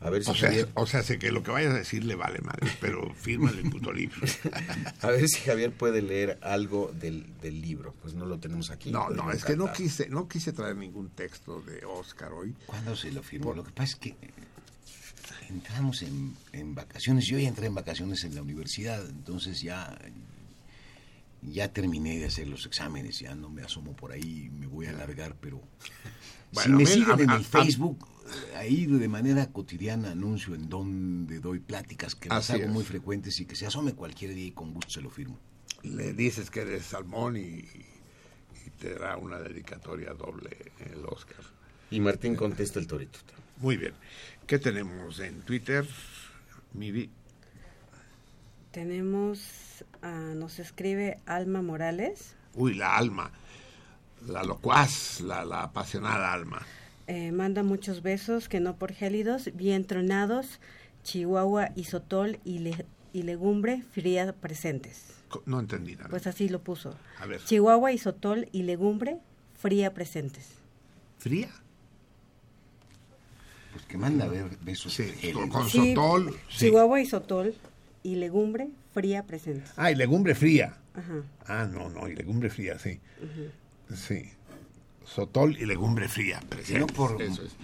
A 0.00 0.10
ver 0.10 0.24
si 0.24 0.32
O 0.32 0.34
sea, 0.34 0.48
Javier, 0.48 0.68
o 0.74 0.86
sea, 0.86 1.04
sé 1.04 1.20
que 1.20 1.30
lo 1.30 1.44
que 1.44 1.52
vayas 1.52 1.72
a 1.72 1.78
decir 1.78 2.02
le 2.04 2.16
vale 2.16 2.40
madre, 2.40 2.68
pero 2.80 3.14
fírmale 3.14 3.60
el 3.60 3.70
puto 3.70 3.92
libro. 3.92 4.16
a 5.02 5.06
ver 5.06 5.28
si 5.28 5.38
Javier 5.42 5.70
puede 5.70 6.02
leer 6.02 6.36
algo 6.42 6.92
del, 6.92 7.24
del 7.40 7.62
libro. 7.62 7.94
Pues 8.02 8.14
no 8.14 8.26
lo 8.26 8.40
tenemos 8.40 8.72
aquí. 8.72 8.90
No, 8.90 9.08
no, 9.10 9.30
es 9.30 9.44
que 9.44 9.56
no 9.56 9.72
quise, 9.72 10.08
no 10.08 10.26
quise 10.26 10.52
traer 10.52 10.74
ningún 10.74 11.10
texto 11.10 11.62
de 11.62 11.84
Oscar 11.84 12.32
hoy. 12.32 12.56
¿Cuándo 12.66 12.96
se 12.96 13.12
lo 13.12 13.22
firmó? 13.22 13.54
Lo 13.54 13.62
que 13.62 13.70
pasa 13.70 13.92
es 13.92 13.96
que 14.00 14.16
entramos 15.48 16.02
en, 16.02 16.34
en 16.52 16.74
vacaciones. 16.74 17.24
Yo 17.26 17.38
ya 17.38 17.46
entré 17.46 17.66
en 17.66 17.74
vacaciones 17.76 18.24
en 18.24 18.34
la 18.34 18.42
universidad, 18.42 19.08
entonces 19.08 19.60
ya, 19.60 19.96
ya 21.46 21.72
terminé 21.72 22.18
de 22.18 22.26
hacer 22.26 22.48
los 22.48 22.66
exámenes, 22.66 23.20
ya 23.20 23.34
no 23.34 23.48
me 23.48 23.62
asomo 23.62 23.94
por 23.94 24.12
ahí, 24.12 24.50
me 24.52 24.66
voy 24.66 24.86
a 24.86 24.90
alargar, 24.90 25.36
pero 25.40 25.62
si 26.52 26.68
me 26.70 26.84
siguen 26.86 27.20
a- 27.20 27.22
en 27.22 27.30
a- 27.30 27.36
el 27.36 27.44
Facebook, 27.44 28.06
ahí 28.56 28.86
de 28.86 29.08
manera 29.08 29.46
cotidiana 29.52 30.10
anuncio 30.10 30.54
en 30.54 30.68
donde 30.68 31.38
doy 31.40 31.60
pláticas 31.60 32.14
que 32.14 32.28
las 32.28 32.50
hago 32.50 32.64
es. 32.64 32.70
muy 32.70 32.84
frecuentes 32.84 33.38
y 33.40 33.46
que 33.46 33.54
se 33.56 33.66
asome 33.66 33.94
cualquier 33.94 34.34
día 34.34 34.46
y 34.46 34.50
con 34.52 34.74
gusto 34.74 34.90
se 34.90 35.00
lo 35.00 35.10
firmo. 35.10 35.38
Le 35.82 36.12
dices 36.12 36.50
que 36.50 36.60
eres 36.62 36.84
salmón 36.86 37.36
y, 37.36 37.40
y 37.40 38.70
te 38.80 38.94
dará 38.94 39.16
una 39.16 39.38
dedicatoria 39.38 40.12
doble 40.14 40.72
el 40.80 41.04
Oscar. 41.06 41.44
Y 41.90 42.00
Martín 42.00 42.34
contesta 42.34 42.80
el 42.80 42.88
torito. 42.88 43.20
Muy 43.58 43.76
bien. 43.76 43.92
¿Qué 44.48 44.58
tenemos 44.58 45.20
en 45.20 45.42
Twitter? 45.42 45.86
Miri. 46.72 47.08
Tenemos, 48.72 49.40
nos 50.10 50.58
escribe 50.58 51.18
Alma 51.26 51.62
Morales. 51.62 52.34
Uy, 52.54 52.74
la 52.74 52.96
alma. 52.96 53.30
La 54.26 54.42
locuaz, 54.42 55.20
la, 55.20 55.44
la 55.44 55.62
apasionada 55.64 56.32
alma. 56.32 56.62
Eh, 57.06 57.30
manda 57.32 57.62
muchos 57.62 58.02
besos, 58.02 58.48
que 58.48 58.58
no 58.60 58.76
por 58.76 58.92
gélidos, 58.92 59.50
bien 59.54 59.84
tronados, 59.84 60.58
Chihuahua, 61.04 61.70
Isotol 61.76 62.40
y, 62.44 62.58
le- 62.58 62.84
y 63.12 63.22
legumbre 63.22 63.82
fría 63.92 64.32
presentes. 64.32 65.12
No 65.44 65.60
entendí 65.60 65.94
nada. 65.94 66.08
Pues 66.08 66.26
así 66.26 66.48
lo 66.48 66.60
puso. 66.62 66.96
A 67.20 67.26
ver. 67.26 67.40
Chihuahua, 67.44 67.92
Isotol 67.92 68.48
y 68.52 68.62
legumbre 68.62 69.18
fría 69.60 69.94
presentes. 69.94 70.48
¿Fría? 71.18 71.48
Pues 73.72 73.84
que 73.86 73.98
manda 73.98 74.24
a 74.24 74.28
ver 74.28 74.56
besos 74.62 74.94
Sí, 74.94 75.32
con, 75.32 75.48
con 75.48 75.68
Sí, 75.68 75.94
sotol. 75.94 76.34
sí. 76.48 76.58
Chihuahua, 76.66 77.00
Isotol 77.00 77.54
y 78.06 78.14
legumbre 78.14 78.68
fría 78.94 79.24
presentes. 79.24 79.72
Ah, 79.76 79.90
y 79.90 79.96
legumbre 79.96 80.36
fría. 80.36 80.76
Ajá. 80.94 81.22
Ah, 81.46 81.68
no, 81.70 81.90
no, 81.90 82.08
y 82.08 82.14
legumbre 82.14 82.48
fría, 82.50 82.78
sí. 82.78 83.00
Sí. 83.92 84.30
Sotol 85.04 85.56
y 85.58 85.66
legumbre 85.66 86.08
fría. 86.08 86.40
no 86.40 86.46
presentes. 86.48 86.92
por, 86.96 87.20
Eso 87.20 87.42
es. 87.42 87.56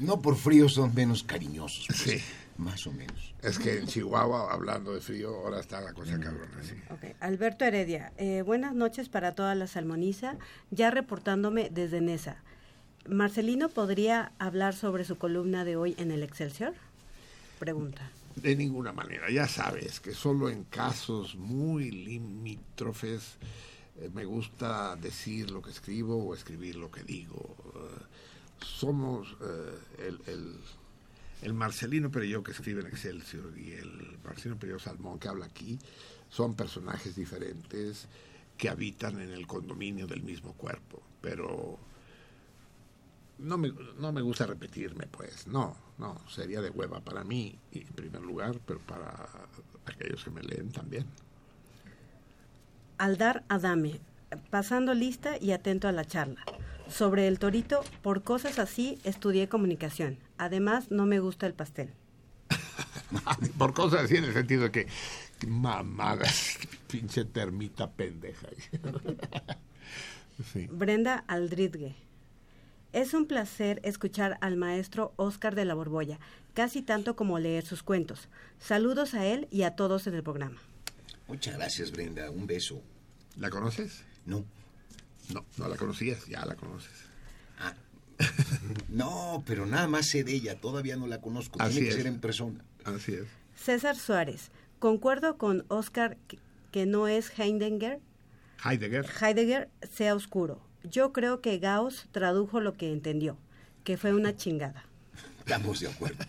no 0.00 0.20
por 0.20 0.34
frío 0.36 0.68
son 0.68 0.92
menos 0.94 1.22
cariñosos. 1.22 1.86
pues, 1.86 1.98
Sí. 2.00 2.20
Más 2.56 2.86
o 2.86 2.92
menos. 2.92 3.34
Es 3.42 3.58
que 3.58 3.78
en 3.78 3.86
Chihuahua, 3.86 4.52
hablando 4.52 4.94
de 4.94 5.00
frío, 5.00 5.28
ahora 5.34 5.60
está 5.60 5.80
la 5.80 5.92
cosa 5.92 6.18
cabrona, 6.18 6.62
sí. 6.62 6.74
Ok. 6.90 7.14
Alberto 7.20 7.64
Heredia, 7.64 8.12
eh, 8.16 8.42
buenas 8.42 8.74
noches 8.74 9.08
para 9.08 9.34
toda 9.34 9.54
la 9.56 9.66
salmoniza, 9.68 10.36
ya 10.70 10.90
reportándome 10.90 11.68
desde 11.70 12.00
Nesa. 12.00 12.36
Marcelino, 13.08 13.68
¿podría 13.68 14.32
hablar 14.38 14.74
sobre 14.74 15.04
su 15.04 15.18
columna 15.18 15.64
de 15.64 15.76
hoy 15.76 15.94
en 15.98 16.10
el 16.12 16.22
Excelsior? 16.22 16.74
Pregunta. 17.58 18.02
De 18.36 18.56
ninguna 18.56 18.92
manera, 18.92 19.30
ya 19.30 19.46
sabes 19.46 20.00
que 20.00 20.12
solo 20.12 20.50
en 20.50 20.64
casos 20.64 21.36
muy 21.36 21.90
limítrofes 21.90 23.36
eh, 23.96 24.10
me 24.12 24.24
gusta 24.24 24.96
decir 24.96 25.50
lo 25.50 25.62
que 25.62 25.70
escribo 25.70 26.16
o 26.16 26.34
escribir 26.34 26.76
lo 26.76 26.90
que 26.90 27.02
digo. 27.04 27.56
Eh, 27.74 28.04
somos 28.60 29.36
eh, 29.40 29.78
el, 30.08 30.20
el, 30.26 30.60
el 31.42 31.54
Marcelino 31.54 32.10
Perelló 32.10 32.42
que 32.42 32.52
escribe 32.52 32.80
en 32.80 32.88
Excelsior 32.88 33.56
y 33.56 33.72
el 33.72 34.18
Marcelino 34.24 34.58
Perelló 34.58 34.78
Salmón 34.78 35.18
que 35.18 35.28
habla 35.28 35.46
aquí 35.46 35.78
son 36.28 36.54
personajes 36.54 37.14
diferentes 37.14 38.08
que 38.56 38.68
habitan 38.68 39.20
en 39.20 39.30
el 39.30 39.46
condominio 39.46 40.06
del 40.06 40.22
mismo 40.22 40.54
cuerpo, 40.54 41.02
pero 41.20 41.78
no 43.38 43.58
me, 43.58 43.72
no 43.98 44.12
me 44.12 44.22
gusta 44.22 44.46
repetirme, 44.46 45.06
pues, 45.06 45.46
no, 45.46 45.76
no, 45.98 46.20
sería 46.28 46.60
de 46.60 46.70
hueva 46.70 47.00
para 47.00 47.24
mí, 47.24 47.58
en 47.72 47.86
primer 47.88 48.22
lugar, 48.22 48.58
pero 48.66 48.80
para 48.80 49.28
aquellos 49.86 50.24
que 50.24 50.30
me 50.30 50.42
leen 50.42 50.70
también. 50.70 51.06
Aldar 52.98 53.44
Adame, 53.48 54.00
pasando 54.50 54.94
lista 54.94 55.36
y 55.40 55.52
atento 55.52 55.88
a 55.88 55.92
la 55.92 56.04
charla. 56.04 56.44
Sobre 56.88 57.26
el 57.28 57.38
torito, 57.38 57.82
por 58.02 58.22
cosas 58.22 58.58
así 58.58 58.98
estudié 59.04 59.48
comunicación. 59.48 60.18
Además, 60.36 60.90
no 60.90 61.06
me 61.06 61.18
gusta 61.18 61.46
el 61.46 61.54
pastel. 61.54 61.92
Por 63.58 63.72
cosas 63.72 64.04
así, 64.04 64.16
en 64.16 64.24
el 64.24 64.34
sentido 64.34 64.64
de 64.64 64.70
que, 64.70 64.86
que 65.38 65.46
mamadas, 65.46 66.58
pinche 66.90 67.24
termita 67.24 67.90
pendeja. 67.90 68.48
sí. 70.52 70.66
Brenda 70.70 71.24
Aldridge. 71.26 71.94
Es 72.94 73.12
un 73.12 73.26
placer 73.26 73.80
escuchar 73.82 74.38
al 74.40 74.56
maestro 74.56 75.12
Oscar 75.16 75.56
de 75.56 75.64
la 75.64 75.74
Borbolla, 75.74 76.20
casi 76.54 76.80
tanto 76.80 77.16
como 77.16 77.40
leer 77.40 77.66
sus 77.66 77.82
cuentos. 77.82 78.28
Saludos 78.60 79.14
a 79.14 79.26
él 79.26 79.48
y 79.50 79.62
a 79.64 79.74
todos 79.74 80.06
en 80.06 80.14
el 80.14 80.22
programa. 80.22 80.60
Muchas 81.26 81.56
gracias, 81.56 81.90
Brenda. 81.90 82.30
Un 82.30 82.46
beso. 82.46 82.80
¿La 83.36 83.50
conoces? 83.50 84.04
No. 84.26 84.44
No, 85.32 85.44
no 85.56 85.68
la 85.68 85.76
conocías, 85.76 86.24
ya 86.26 86.46
la 86.46 86.54
conoces. 86.54 86.92
Ah. 87.58 87.74
No, 88.88 89.42
pero 89.44 89.66
nada 89.66 89.88
más 89.88 90.06
sé 90.06 90.22
de 90.22 90.32
ella. 90.32 90.60
Todavía 90.60 90.94
no 90.96 91.08
la 91.08 91.20
conozco. 91.20 91.60
Así 91.60 91.72
Tiene 91.74 91.88
que 91.88 91.90
es. 91.90 91.96
ser 91.96 92.06
en 92.06 92.20
persona. 92.20 92.64
Así 92.84 93.14
es. 93.14 93.26
César 93.56 93.96
Suárez. 93.96 94.52
Concuerdo 94.78 95.36
con 95.36 95.64
Oscar 95.66 96.16
que, 96.28 96.38
que 96.70 96.86
no 96.86 97.08
es 97.08 97.36
Heidegger, 97.36 97.98
Heidegger. 98.64 99.04
Heidegger 99.20 99.68
sea 99.92 100.14
oscuro. 100.14 100.60
Yo 100.84 101.12
creo 101.12 101.40
que 101.40 101.58
Gauss 101.58 102.06
tradujo 102.12 102.60
lo 102.60 102.74
que 102.74 102.92
entendió, 102.92 103.36
que 103.84 103.96
fue 103.96 104.14
una 104.14 104.36
chingada. 104.36 104.84
Estamos 105.40 105.80
de 105.80 105.88
acuerdo. 105.88 106.24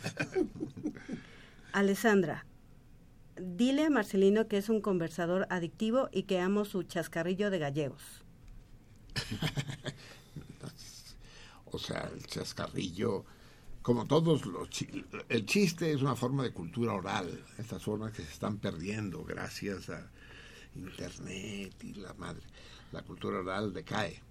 Alessandra, 1.71 2.45
dile 3.37 3.85
a 3.85 3.89
Marcelino 3.89 4.47
que 4.47 4.57
es 4.57 4.69
un 4.69 4.81
conversador 4.81 5.45
adictivo 5.49 6.09
y 6.11 6.23
que 6.23 6.39
amo 6.39 6.65
su 6.65 6.83
chascarrillo 6.83 7.49
de 7.51 7.59
gallegos. 7.59 8.23
O 11.65 11.79
sea, 11.79 12.09
el 12.13 12.25
chascarrillo, 12.25 13.25
como 13.81 14.05
todos 14.07 14.45
los... 14.45 14.69
chi- 14.69 15.05
El 15.29 15.45
chiste 15.45 15.91
es 15.91 16.01
una 16.01 16.15
forma 16.15 16.43
de 16.43 16.53
cultura 16.53 16.93
oral, 16.93 17.43
estas 17.57 17.83
formas 17.83 18.13
que 18.13 18.23
se 18.23 18.31
están 18.31 18.57
perdiendo 18.59 19.23
gracias 19.23 19.89
a 19.89 20.09
Internet 20.75 21.73
y 21.83 21.93
la 21.95 22.13
madre. 22.13 22.43
La 22.91 23.01
cultura 23.03 23.39
oral 23.39 23.73
decae. 23.73 24.21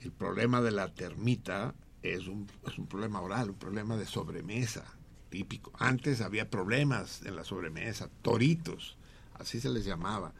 El 0.00 0.12
problema 0.12 0.60
de 0.60 0.70
la 0.70 0.94
termita 0.94 1.74
es 2.02 2.26
un, 2.26 2.46
es 2.66 2.78
un 2.78 2.86
problema 2.86 3.20
oral, 3.20 3.50
un 3.50 3.58
problema 3.58 3.96
de 3.96 4.06
sobremesa 4.06 4.96
típico. 5.28 5.72
Antes 5.78 6.20
había 6.20 6.50
problemas 6.50 7.22
en 7.24 7.36
la 7.36 7.44
sobremesa, 7.44 8.10
toritos, 8.22 8.96
así 9.34 9.60
se 9.60 9.70
les 9.70 9.84
llamaba, 9.84 10.34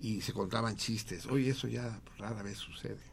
y 0.00 0.22
se 0.22 0.32
contaban 0.32 0.76
chistes. 0.76 1.26
Hoy 1.26 1.48
eso 1.48 1.68
ya 1.68 2.00
rara 2.18 2.42
vez 2.42 2.58
sucede. 2.58 3.04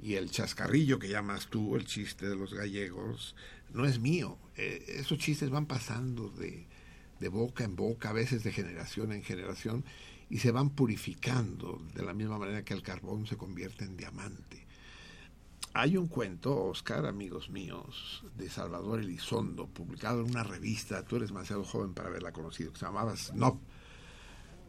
Y 0.00 0.14
el 0.14 0.30
chascarrillo 0.30 0.98
que 0.98 1.08
llamas 1.08 1.48
tú, 1.48 1.76
el 1.76 1.84
chiste 1.84 2.28
de 2.28 2.36
los 2.36 2.54
gallegos, 2.54 3.34
no 3.72 3.84
es 3.84 3.98
mío. 3.98 4.38
Eh, 4.56 4.84
esos 4.88 5.18
chistes 5.18 5.50
van 5.50 5.66
pasando 5.66 6.30
de, 6.30 6.66
de 7.20 7.28
boca 7.28 7.64
en 7.64 7.76
boca, 7.76 8.10
a 8.10 8.12
veces 8.12 8.44
de 8.44 8.52
generación 8.52 9.12
en 9.12 9.22
generación, 9.22 9.84
y 10.30 10.38
se 10.38 10.52
van 10.52 10.70
purificando 10.70 11.82
de 11.94 12.02
la 12.02 12.14
misma 12.14 12.38
manera 12.38 12.64
que 12.64 12.74
el 12.74 12.82
carbón 12.82 13.26
se 13.26 13.36
convierte 13.36 13.84
en 13.84 13.96
diamante. 13.96 14.67
Hay 15.80 15.96
un 15.96 16.08
cuento, 16.08 16.64
Oscar, 16.64 17.06
amigos 17.06 17.50
míos, 17.50 18.24
de 18.36 18.50
Salvador 18.50 18.98
Elizondo, 18.98 19.68
publicado 19.68 20.22
en 20.22 20.30
una 20.30 20.42
revista, 20.42 21.04
tú 21.04 21.14
eres 21.14 21.28
demasiado 21.28 21.62
joven 21.62 21.94
para 21.94 22.08
haberla 22.08 22.32
conocido, 22.32 22.72
que 22.72 22.80
se 22.80 22.86
llamaba 22.86 23.16
Snob, 23.16 23.60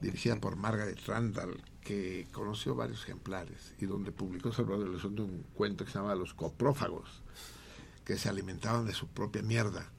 dirigida 0.02 0.36
por 0.36 0.56
Margaret 0.56 1.00
Randall, 1.08 1.64
que 1.82 2.28
conoció 2.32 2.76
varios 2.76 3.02
ejemplares 3.02 3.74
y 3.80 3.88
donde 3.88 4.12
publicó 4.12 4.54
Salvador 4.54 4.88
Elizondo 4.88 5.26
un 5.26 5.42
cuento 5.56 5.84
que 5.84 5.90
se 5.90 5.98
llamaba 5.98 6.14
Los 6.14 6.36
coprófagos, 6.36 7.24
que 8.06 8.20
se 8.20 8.30
alimentaban 8.30 8.86
de 8.86 8.94
su 8.94 9.08
propia 9.08 9.42
mierda. 9.42 9.90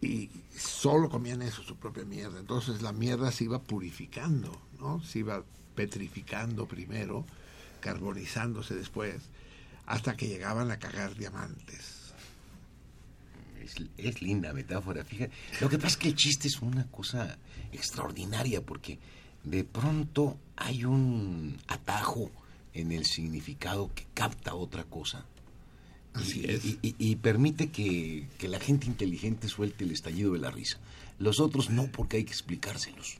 Y 0.00 0.30
solo 0.50 1.10
comían 1.10 1.42
eso, 1.42 1.62
su 1.62 1.76
propia 1.76 2.04
mierda. 2.04 2.40
Entonces 2.40 2.82
la 2.82 2.92
mierda 2.92 3.30
se 3.30 3.44
iba 3.44 3.62
purificando, 3.62 4.60
¿no? 4.80 5.00
Se 5.00 5.20
iba 5.20 5.44
petrificando 5.76 6.66
primero, 6.66 7.24
carbonizándose 7.80 8.74
después, 8.74 9.16
hasta 9.86 10.16
que 10.16 10.28
llegaban 10.28 10.70
a 10.70 10.78
cagar 10.78 11.14
diamantes. 11.16 11.96
Es, 13.62 13.74
es 13.96 14.22
linda 14.22 14.52
metáfora, 14.52 15.04
fíjate. 15.04 15.32
Lo 15.60 15.68
que 15.68 15.76
pasa 15.76 15.88
es 15.88 15.96
que 15.96 16.08
el 16.08 16.14
chiste 16.14 16.48
es 16.48 16.60
una 16.60 16.86
cosa 16.90 17.36
extraordinaria 17.72 18.62
porque 18.62 18.98
de 19.44 19.64
pronto 19.64 20.38
hay 20.56 20.84
un 20.84 21.58
atajo 21.68 22.30
en 22.74 22.92
el 22.92 23.04
significado 23.04 23.90
que 23.94 24.06
capta 24.14 24.54
otra 24.54 24.84
cosa. 24.84 25.24
Así 26.14 26.40
y, 26.40 26.50
es. 26.50 26.64
y- 26.64 26.78
y- 26.82 26.94
y 26.98 27.16
permite 27.16 27.68
que, 27.70 28.26
que 28.38 28.48
la 28.48 28.58
gente 28.60 28.86
inteligente 28.86 29.48
suelte 29.48 29.84
el 29.84 29.90
estallido 29.92 30.32
de 30.32 30.38
la 30.38 30.50
risa. 30.50 30.78
Los 31.18 31.40
otros 31.40 31.70
no, 31.70 31.86
porque 31.88 32.18
hay 32.18 32.24
que 32.24 32.32
explicárselos. 32.32 33.18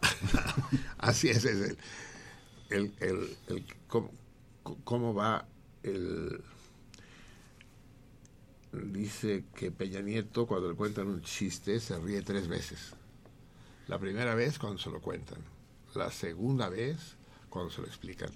Así 0.98 1.28
es, 1.28 1.44
es 1.44 1.70
el, 1.70 1.78
el, 2.70 2.92
el- 3.00 3.36
el- 3.48 3.64
cómo, 3.88 4.10
cómo 4.84 5.14
va 5.14 5.46
el... 5.82 6.42
Dice 8.72 9.44
que 9.56 9.72
Peña 9.72 10.00
Nieto 10.00 10.46
cuando 10.46 10.70
le 10.70 10.76
cuentan 10.76 11.08
un 11.08 11.22
chiste 11.22 11.80
se 11.80 11.98
ríe 11.98 12.22
tres 12.22 12.46
veces. 12.46 12.92
La 13.88 13.98
primera 13.98 14.34
vez 14.36 14.58
cuando 14.60 14.78
se 14.78 14.90
lo 14.90 15.00
cuentan, 15.00 15.38
la 15.94 16.10
segunda 16.12 16.68
vez 16.68 17.16
cuando 17.48 17.70
se 17.72 17.80
lo 17.80 17.88
explican 17.88 18.30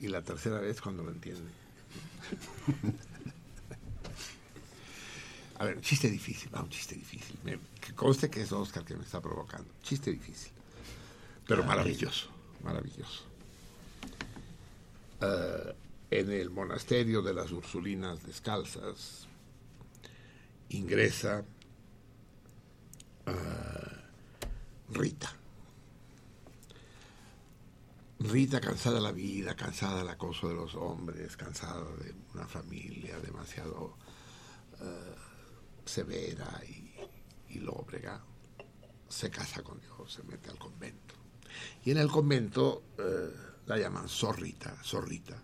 y 0.00 0.08
la 0.08 0.22
tercera 0.22 0.58
vez 0.58 0.80
cuando 0.80 1.04
lo 1.04 1.12
entiende. 1.12 1.48
A 5.58 5.64
ver, 5.64 5.76
un 5.76 5.82
chiste 5.82 6.10
difícil, 6.10 6.52
va, 6.54 6.62
un 6.62 6.70
chiste 6.70 6.94
difícil. 6.94 7.36
Me- 7.44 7.58
que 7.80 7.94
conste 7.94 8.30
que 8.30 8.42
es 8.42 8.50
Oscar 8.50 8.84
que 8.84 8.96
me 8.96 9.04
está 9.04 9.20
provocando. 9.20 9.70
Chiste 9.82 10.10
difícil. 10.10 10.50
Pero 11.46 11.62
maravilloso, 11.64 12.30
maravilloso. 12.62 13.24
Eh, 15.20 15.74
en 16.10 16.32
el 16.32 16.50
monasterio 16.50 17.22
de 17.22 17.34
las 17.34 17.52
Ursulinas 17.52 18.24
Descalzas 18.26 19.28
ingresa 20.70 21.44
eh, 23.26 23.32
Rita. 24.90 25.32
Rita 28.18 28.60
cansada 28.60 28.96
de 28.96 29.02
la 29.02 29.12
vida, 29.12 29.54
cansada 29.54 29.98
del 29.98 30.08
acoso 30.08 30.48
de 30.48 30.54
los 30.54 30.74
hombres, 30.74 31.36
cansada 31.36 31.84
de 31.96 32.14
una 32.34 32.46
familia 32.46 33.18
demasiado 33.20 33.96
eh, 34.80 35.14
severa 35.84 36.60
y, 36.68 36.92
y 37.50 37.60
lóbrega, 37.60 38.22
se 39.08 39.30
casa 39.30 39.62
con 39.62 39.80
Dios, 39.80 40.12
se 40.12 40.22
mete 40.24 40.50
al 40.50 40.58
convento. 40.58 41.19
Y 41.84 41.90
en 41.90 41.98
el 41.98 42.08
convento 42.08 42.82
eh, 42.98 43.30
la 43.66 43.78
llaman 43.78 44.08
zorrita, 44.08 44.74
zorrita, 44.82 45.36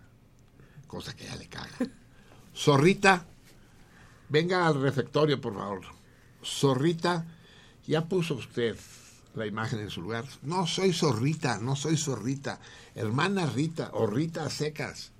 cosa 0.87 1.15
que 1.15 1.25
ya 1.25 1.35
le 1.35 1.47
caga. 1.47 1.77
Zorrita, 2.55 3.23
venga 4.29 4.65
al 4.65 4.81
refectorio, 4.81 5.39
por 5.39 5.53
favor. 5.53 5.81
Zorrita, 6.43 7.25
ya 7.85 8.05
puso 8.05 8.33
usted 8.33 8.75
la 9.35 9.45
imagen 9.45 9.79
en 9.79 9.89
su 9.89 10.01
lugar. 10.01 10.25
No 10.41 10.65
soy 10.65 10.91
zorrita, 10.91 11.59
no 11.59 11.75
soy 11.75 11.97
zorrita. 11.97 12.59
Hermana 12.95 13.45
Rita 13.45 13.91
o 13.93 14.07
Rita 14.07 14.45
a 14.45 14.49
secas. 14.49 15.11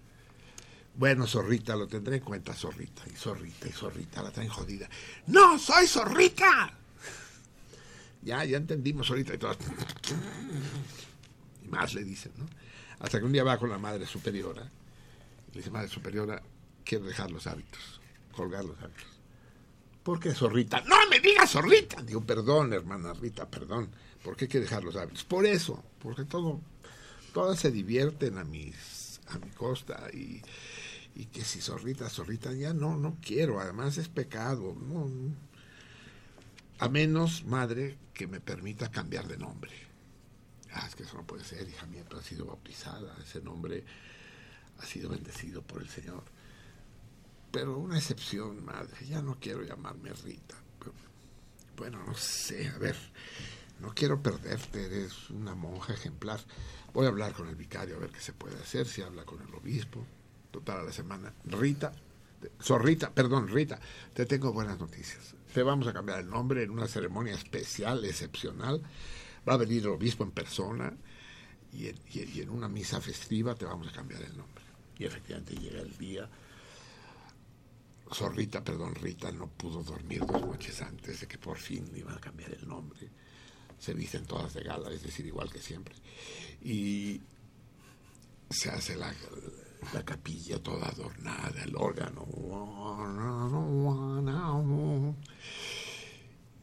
Bueno, 0.96 1.28
zorrita, 1.28 1.76
lo 1.76 1.88
tendré 1.88 2.18
en 2.18 2.24
cuenta, 2.24 2.54
zorrita. 2.54 3.04
Y 3.06 3.16
zorrita, 3.16 3.68
y 3.68 3.72
zorrita, 3.72 4.24
la 4.24 4.32
traen 4.32 4.50
jodida. 4.50 4.90
¡No, 5.28 5.60
soy 5.60 5.86
zorrita! 5.86 6.74
Ya, 8.22 8.44
ya 8.44 8.58
entendimos, 8.58 9.08
zorrita. 9.08 9.34
Y 9.34 9.38
todas. 9.38 9.58
Y 11.64 11.68
más 11.68 11.94
le 11.94 12.04
dicen, 12.04 12.32
¿no? 12.38 12.46
Hasta 13.00 13.20
que 13.20 13.26
un 13.26 13.32
día 13.32 13.44
va 13.44 13.58
con 13.58 13.70
la 13.70 13.78
madre 13.78 14.06
superiora. 14.06 14.64
Le 15.52 15.58
dice, 15.58 15.70
madre 15.70 15.88
superiora, 15.88 16.42
quiero 16.84 17.06
dejar 17.06 17.32
los 17.32 17.48
hábitos, 17.48 18.02
colgar 18.32 18.66
los 18.66 18.82
hábitos. 18.82 19.06
¿Por 20.04 20.20
qué 20.20 20.34
zorrita? 20.34 20.82
¡No 20.82 20.96
me 21.10 21.20
digas 21.20 21.52
zorrita! 21.52 22.02
Digo, 22.02 22.22
perdón, 22.22 22.72
hermana 22.72 23.14
Rita, 23.14 23.50
perdón. 23.50 23.90
¿Por 24.24 24.38
qué 24.38 24.46
hay 24.46 24.50
que 24.50 24.60
dejar 24.62 24.84
los 24.84 24.96
hábitos? 24.96 25.26
Por 25.26 25.46
eso, 25.46 25.84
porque 26.00 26.24
todo, 26.24 26.62
todas 27.34 27.60
se 27.60 27.72
divierten 27.72 28.38
a 28.38 28.46
mis, 28.46 29.20
a 29.28 29.38
mi 29.38 29.50
costa 29.50 30.08
y, 30.14 30.42
y 31.14 31.26
que 31.26 31.44
si 31.44 31.60
zorrita, 31.60 32.10
zorrita, 32.10 32.54
ya 32.54 32.74
no, 32.74 32.96
no 32.96 33.18
quiero. 33.22 33.60
Además 33.60 33.98
es 33.98 34.08
pecado. 34.08 34.76
A 36.80 36.88
menos, 36.88 37.44
madre, 37.44 37.98
que 38.18 38.26
me 38.26 38.42
permita 38.42 38.90
cambiar 38.90 39.28
de 39.28 39.38
nombre. 39.38 39.72
Ah, 40.74 40.88
es 40.88 40.96
que 40.96 41.04
eso 41.04 41.16
no 41.16 41.26
puede 41.26 41.44
ser, 41.44 41.70
hija 41.70 41.86
mía, 41.86 42.04
tú 42.10 42.18
has 42.18 42.26
sido 42.26 42.46
bautizada, 42.46 43.16
ese 43.22 43.42
nombre 43.42 43.86
ha 44.80 44.86
sido 44.86 45.10
bendecido 45.10 45.62
por 45.62 45.82
el 45.84 45.88
Señor. 45.88 46.24
Pero 47.52 47.78
una 47.78 47.98
excepción, 47.98 48.66
madre, 48.66 49.06
ya 49.08 49.22
no 49.22 49.40
quiero 49.40 49.64
llamarme 49.64 50.12
Rita. 50.12 50.56
Bueno, 51.78 52.04
no 52.04 52.16
sé, 52.16 52.68
a 52.70 52.78
ver, 52.80 52.98
no 53.80 53.94
quiero 53.94 54.22
perderte, 54.22 54.86
eres 54.86 55.30
una 55.30 55.54
monja 55.54 55.94
ejemplar. 55.94 56.40
Voy 56.94 57.06
a 57.06 57.10
hablar 57.10 57.34
con 57.34 57.48
el 57.48 57.56
vicario 57.56 57.98
a 57.98 58.00
ver 58.00 58.10
qué 58.10 58.20
se 58.20 58.34
puede 58.34 58.58
hacer, 58.58 58.88
si 58.88 59.04
habla 59.04 59.26
con 59.26 59.40
el 59.44 59.54
obispo, 59.54 60.04
total 60.50 60.80
a 60.80 60.84
la 60.84 60.92
semana. 60.92 61.32
Rita, 61.46 61.94
Zorrita, 62.60 63.14
perdón, 63.14 63.48
Rita, 63.48 63.80
te 64.16 64.26
tengo 64.26 64.52
buenas 64.52 64.80
noticias. 64.80 65.37
Te 65.58 65.64
vamos 65.64 65.88
a 65.88 65.94
cambiar 65.94 66.20
el 66.20 66.30
nombre 66.30 66.62
en 66.62 66.70
una 66.70 66.88
ceremonia 66.88 67.34
especial, 67.34 68.06
excepcional. 68.06 68.80
Va 69.50 69.56
a 69.56 69.58
venir 69.58 69.82
el 69.82 69.88
obispo 69.88 70.24
en 70.24 70.30
persona 70.30 70.96
y 71.74 71.88
en, 71.88 72.50
una 72.52 72.70
misa 72.70 73.02
festiva 73.02 73.56
te 73.56 73.66
vamos 73.66 73.88
a 73.88 73.92
cambiar 73.92 74.22
el 74.22 74.38
nombre. 74.38 74.64
Y 75.00 75.06
efectivamente 75.06 75.56
llega 75.56 75.82
el 75.82 75.98
día. 75.98 76.30
Zorrita, 78.14 78.64
perdón, 78.64 78.94
Rita 78.94 79.32
no 79.32 79.48
pudo 79.48 79.82
dormir 79.82 80.24
dos 80.28 80.42
noches 80.42 80.80
antes 80.84 81.22
de 81.22 81.28
que 81.28 81.40
por 81.40 81.58
fin 81.58 81.92
iban 81.96 82.14
a 82.14 82.22
cambiar 82.22 82.54
el 82.54 82.68
nombre. 82.68 83.10
Se 83.80 83.96
visten 83.96 84.28
todas 84.28 84.54
de 84.54 84.62
gala, 84.62 84.92
es 84.92 85.02
decir, 85.02 85.26
igual 85.26 85.50
que 85.50 85.60
siempre. 85.60 85.96
Y 86.62 87.20
se 88.48 88.70
hace 88.70 88.96
la, 88.96 89.12
la 89.94 90.04
capilla 90.04 90.62
toda 90.62 90.88
adornada, 90.88 91.64
el 91.64 91.76
órgano. 91.76 92.26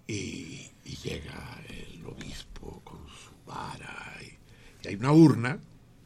Y, 0.06 0.70
y 0.84 0.96
llega 1.02 1.62
el 1.68 2.04
obispo 2.06 2.80
con 2.84 3.06
su 3.08 3.32
vara. 3.46 4.18
Y, 4.22 4.88
hay 4.88 4.96
una 4.96 5.12
urna 5.12 5.58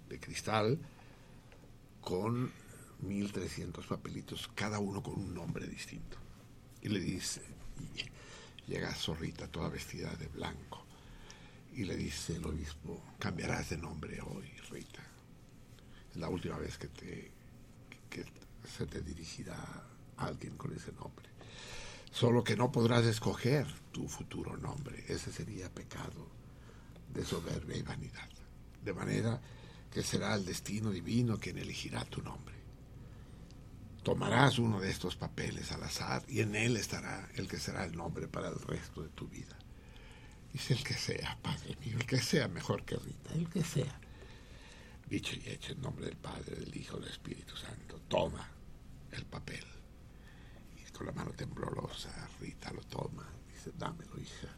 de 0.09 0.21
cristal 0.21 0.79
con 2.01 2.51
1300 3.01 3.87
papelitos, 3.87 4.49
cada 4.55 4.79
uno 4.79 5.03
con 5.03 5.15
un 5.15 5.35
nombre 5.35 5.67
distinto. 5.67 6.17
Y 6.81 6.89
le 6.89 7.01
dice, 7.01 7.43
llega 8.67 8.95
Zorrita 8.95 9.49
toda 9.49 9.69
vestida 9.69 10.15
de 10.15 10.29
blanco. 10.29 10.85
Y 11.75 11.85
le 11.85 11.97
dice 11.97 12.37
el 12.37 12.45
obispo, 12.45 13.03
cambiarás 13.19 13.71
de 13.71 13.79
nombre 13.79 14.21
hoy, 14.21 14.49
Rita. 14.71 15.08
La 16.19 16.29
última 16.29 16.59
vez 16.59 16.77
que 16.79 16.89
te 16.89 17.33
que 18.11 18.25
se 18.77 18.87
te 18.87 19.01
dirigirá 19.03 19.57
alguien 20.17 20.57
con 20.57 20.75
ese 20.75 20.93
nombre. 20.93 21.29
Solo 22.11 22.43
que 22.43 22.57
no 22.57 22.73
podrás 22.73 23.05
escoger 23.05 23.67
tu 23.93 24.09
futuro 24.09 24.57
nombre. 24.57 25.05
Ese 25.09 25.33
sería 25.33 25.73
pecado 25.73 26.29
de 27.13 27.25
soberbia 27.25 27.77
y 27.77 27.83
vanidad. 27.83 28.29
De 28.85 28.93
manera 28.93 29.41
que 29.93 30.03
será 30.03 30.35
el 30.35 30.45
destino 30.45 30.91
divino 30.91 31.39
quien 31.39 31.59
elegirá 31.59 32.05
tu 32.05 32.23
nombre. 32.23 32.57
Tomarás 34.03 34.59
uno 34.59 34.81
de 34.81 34.91
estos 34.91 35.17
papeles 35.17 35.71
al 35.73 35.83
azar 35.83 36.25
y 36.29 36.41
en 36.41 36.55
él 36.55 36.77
estará 36.77 37.29
el 37.35 37.47
que 37.47 37.59
será 37.59 37.85
el 37.85 37.97
nombre 37.97 38.27
para 38.27 38.49
el 38.49 38.59
resto 38.59 39.03
de 39.03 39.11
tu 39.11 39.29
vida. 39.29 39.59
Dice 40.53 40.75
el 40.75 40.83
que 40.83 40.95
sea, 40.95 41.39
Padre 41.43 41.77
mío, 41.85 41.97
el 41.99 42.07
que 42.07 42.19
sea 42.19 42.49
mejor 42.49 42.85
que 42.85 42.97
Rita, 42.97 43.35
el 43.35 43.49
que 43.51 43.63
sea. 43.63 44.01
Dicho 45.09 45.35
y 45.37 45.49
hecho 45.49 45.73
en 45.73 45.81
nombre 45.81 46.07
del 46.07 46.17
Padre, 46.17 46.57
del 46.57 46.77
Hijo, 46.77 46.99
del 46.99 47.09
Espíritu 47.11 47.57
Santo, 47.57 48.01
toma 48.09 48.47
el 49.13 49.25
papel. 49.25 49.65
Y 50.77 50.91
con 50.93 51.07
la 51.07 51.13
mano 51.13 51.31
temblorosa, 51.33 52.11
Rita 52.41 52.71
lo 52.73 52.83
toma, 52.83 53.27
dice, 53.53 53.73
dámelo, 53.79 54.19
hija. 54.21 54.49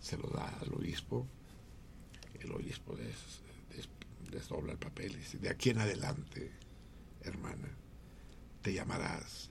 Se 0.00 0.16
lo 0.16 0.28
da 0.28 0.48
al 0.60 0.72
obispo. 0.74 1.26
El 2.40 2.50
obispo 2.52 2.94
des- 2.96 3.40
des- 3.74 3.88
desdobla 4.30 4.72
el 4.72 4.78
papel 4.78 5.12
y 5.12 5.16
dice, 5.16 5.38
de 5.38 5.48
aquí 5.48 5.70
en 5.70 5.78
adelante 5.78 6.50
hermana, 7.22 7.68
te 8.60 8.72
llamarás 8.74 9.50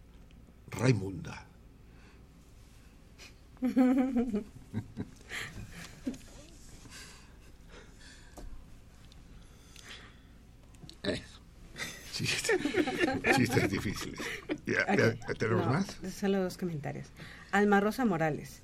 Raimunda. 0.70 1.48
Eso. 11.04 11.40
Chistes, 12.14 12.60
chistes 13.36 13.70
difíciles. 13.70 14.20
Ya, 14.66 14.86
ya, 14.96 15.14
ya 15.16 15.34
¿Tenemos 15.38 15.66
No, 15.66 15.74
más? 15.74 15.98
Solo 16.14 16.42
dos 16.42 16.58
comentarios. 16.58 17.08
Alma 17.52 17.80
Rosa 17.80 18.06
Morales. 18.06 18.62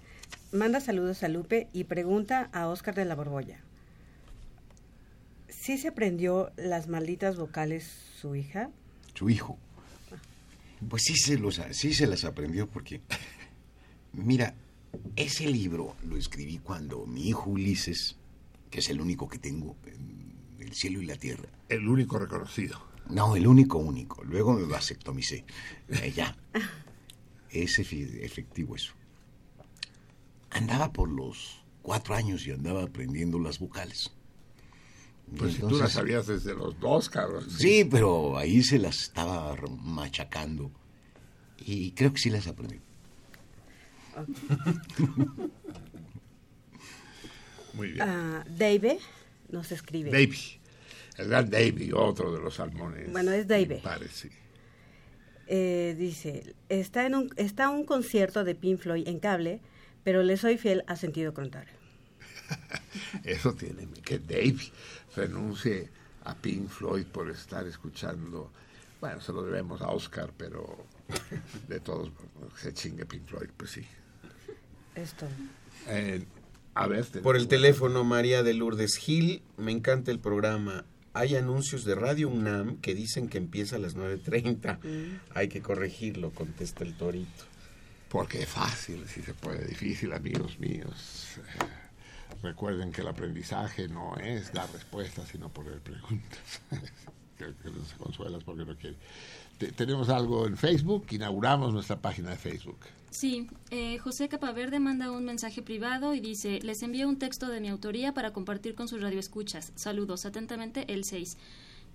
Manda 0.51 0.79
saludos 0.79 1.23
a 1.23 1.27
Lupe 1.27 1.67
y 1.73 1.83
pregunta 1.85 2.49
a 2.53 2.67
Oscar 2.67 2.95
de 2.95 3.05
la 3.05 3.15
Borbolla. 3.15 3.59
¿Sí 5.47 5.77
se 5.77 5.89
aprendió 5.89 6.51
las 6.57 6.87
malditas 6.87 7.37
vocales 7.37 7.85
su 8.19 8.35
hija? 8.35 8.69
Su 9.13 9.29
hijo. 9.29 9.57
Pues 10.89 11.03
sí 11.03 11.15
se, 11.15 11.37
los, 11.37 11.61
sí 11.71 11.93
se 11.93 12.07
las 12.07 12.23
aprendió 12.23 12.67
porque, 12.67 13.01
mira, 14.13 14.53
ese 15.15 15.45
libro 15.47 15.95
lo 16.07 16.15
escribí 16.17 16.57
cuando 16.59 17.05
mi 17.05 17.27
hijo 17.27 17.49
Ulises, 17.49 18.15
que 18.71 18.79
es 18.79 18.89
el 18.89 19.01
único 19.01 19.27
que 19.27 19.37
tengo 19.37 19.75
en 19.85 20.55
el 20.59 20.73
cielo 20.73 21.01
y 21.01 21.05
la 21.05 21.17
tierra, 21.17 21.49
El 21.67 21.87
único 21.87 22.17
reconocido. 22.17 22.81
No, 23.09 23.35
el 23.35 23.47
único, 23.47 23.77
único. 23.79 24.23
Luego 24.23 24.53
me 24.53 24.63
vasectomicé. 24.65 25.45
Eh, 25.89 26.11
ya. 26.15 26.35
Es 27.49 27.79
efe- 27.79 28.23
efectivo 28.23 28.75
eso. 28.75 28.93
Andaba 30.51 30.91
por 30.93 31.09
los 31.09 31.63
cuatro 31.81 32.15
años 32.15 32.45
y 32.45 32.51
andaba 32.51 32.83
aprendiendo 32.83 33.39
las 33.39 33.59
vocales. 33.59 34.11
Pues 35.37 35.53
si 35.55 35.59
tú 35.61 35.77
las 35.77 35.91
sabías 35.93 36.25
desde 36.27 36.53
los 36.55 36.79
dos, 36.79 37.07
cabrón. 37.09 37.49
Sí, 37.49 37.83
pero 37.89 38.37
ahí 38.37 38.63
se 38.63 38.79
las 38.79 38.99
estaba 39.01 39.55
machacando. 39.83 40.71
Y 41.57 41.91
creo 41.91 42.11
que 42.13 42.19
sí 42.19 42.29
las 42.29 42.47
aprendí. 42.47 42.79
Muy 47.73 47.91
bien. 47.91 48.01
Ah, 48.01 48.43
Dave 48.49 48.99
nos 49.49 49.71
escribe. 49.71 50.09
El 51.19 51.27
gran 51.27 51.49
Davy, 51.49 51.91
otro 51.93 52.31
de 52.31 52.39
los 52.39 52.55
salmones. 52.55 53.11
Bueno, 53.11 53.33
es 53.33 53.45
Davey. 53.45 53.75
impares, 53.75 54.11
sí. 54.11 54.29
Eh, 55.47 55.93
dice, 55.97 56.55
está 56.69 57.05
en 57.05 57.13
un, 57.13 57.33
está 57.35 57.69
un 57.69 57.83
concierto 57.83 58.45
de 58.45 58.55
Pink 58.55 58.79
Floyd 58.79 59.05
en 59.05 59.19
cable, 59.19 59.59
pero 60.05 60.23
le 60.23 60.37
soy 60.37 60.57
fiel 60.57 60.85
a 60.87 60.95
sentido 60.95 61.33
contrario. 61.33 61.73
Eso 63.25 63.53
tiene 63.53 63.85
que 64.01 64.19
Davy 64.19 64.71
renuncie 65.13 65.89
a 66.23 66.35
Pink 66.35 66.69
Floyd 66.69 67.05
por 67.07 67.29
estar 67.29 67.67
escuchando. 67.67 68.53
Bueno, 69.01 69.19
se 69.19 69.33
lo 69.33 69.43
debemos 69.43 69.81
a 69.81 69.89
Oscar, 69.89 70.31
pero 70.37 70.85
de 71.67 71.81
todos 71.81 72.11
se 72.55 72.73
chingue 72.73 73.05
Pink 73.05 73.25
Floyd, 73.25 73.49
pues 73.57 73.71
sí. 73.71 73.85
Esto. 74.95 75.27
Eh, 75.87 76.23
a 76.75 76.87
ver, 76.87 77.05
Por 77.21 77.35
el 77.35 77.49
teléfono, 77.49 78.05
María 78.05 78.41
de 78.41 78.53
Lourdes 78.53 78.95
Gil, 78.95 79.41
me 79.57 79.73
encanta 79.73 80.11
el 80.11 80.19
programa. 80.19 80.85
Hay 81.13 81.35
anuncios 81.35 81.85
de 81.85 81.95
Radio 81.95 82.29
UNAM 82.29 82.77
que 82.77 82.93
dicen 82.95 83.29
que 83.29 83.37
empieza 83.37 83.75
a 83.77 83.79
las 83.79 83.95
9.30. 83.95 84.79
Hay 85.33 85.47
que 85.49 85.61
corregirlo, 85.61 86.31
contesta 86.31 86.83
el 86.83 86.95
torito. 86.95 87.45
Porque 88.09 88.43
es 88.43 88.49
fácil, 88.49 89.05
si 89.07 89.21
se 89.21 89.33
puede, 89.33 89.65
difícil, 89.67 90.13
amigos 90.13 90.59
míos. 90.59 91.37
Eh, 91.37 91.65
recuerden 92.43 92.91
que 92.91 93.01
el 93.01 93.07
aprendizaje 93.07 93.87
no 93.87 94.15
es 94.17 94.51
dar 94.53 94.71
respuestas, 94.71 95.27
sino 95.29 95.49
poner 95.49 95.79
preguntas. 95.79 96.61
que, 97.37 97.45
que 97.45 97.69
no 97.69 97.85
se 97.85 97.95
consuelas 97.97 98.43
porque 98.43 98.65
no 98.65 98.75
quiere. 98.77 98.97
Te- 99.57 99.71
tenemos 99.71 100.09
algo 100.09 100.47
en 100.47 100.57
Facebook, 100.57 101.05
inauguramos 101.11 101.73
nuestra 101.73 101.99
página 102.01 102.31
de 102.31 102.37
Facebook. 102.37 102.79
Sí, 103.11 103.47
eh, 103.71 103.97
José 103.97 104.29
Capaverde 104.29 104.79
manda 104.79 105.11
un 105.11 105.25
mensaje 105.25 105.61
privado 105.61 106.13
y 106.13 106.19
dice, 106.19 106.59
les 106.61 106.83
envío 106.83 107.07
un 107.09 107.17
texto 107.17 107.47
de 107.47 107.59
mi 107.59 107.67
autoría 107.69 108.13
para 108.13 108.33
compartir 108.33 108.75
con 108.75 108.87
sus 108.87 109.01
radioescuchas. 109.01 109.71
Saludos, 109.75 110.25
atentamente, 110.25 110.85
el 110.93 111.03
6. 111.03 111.37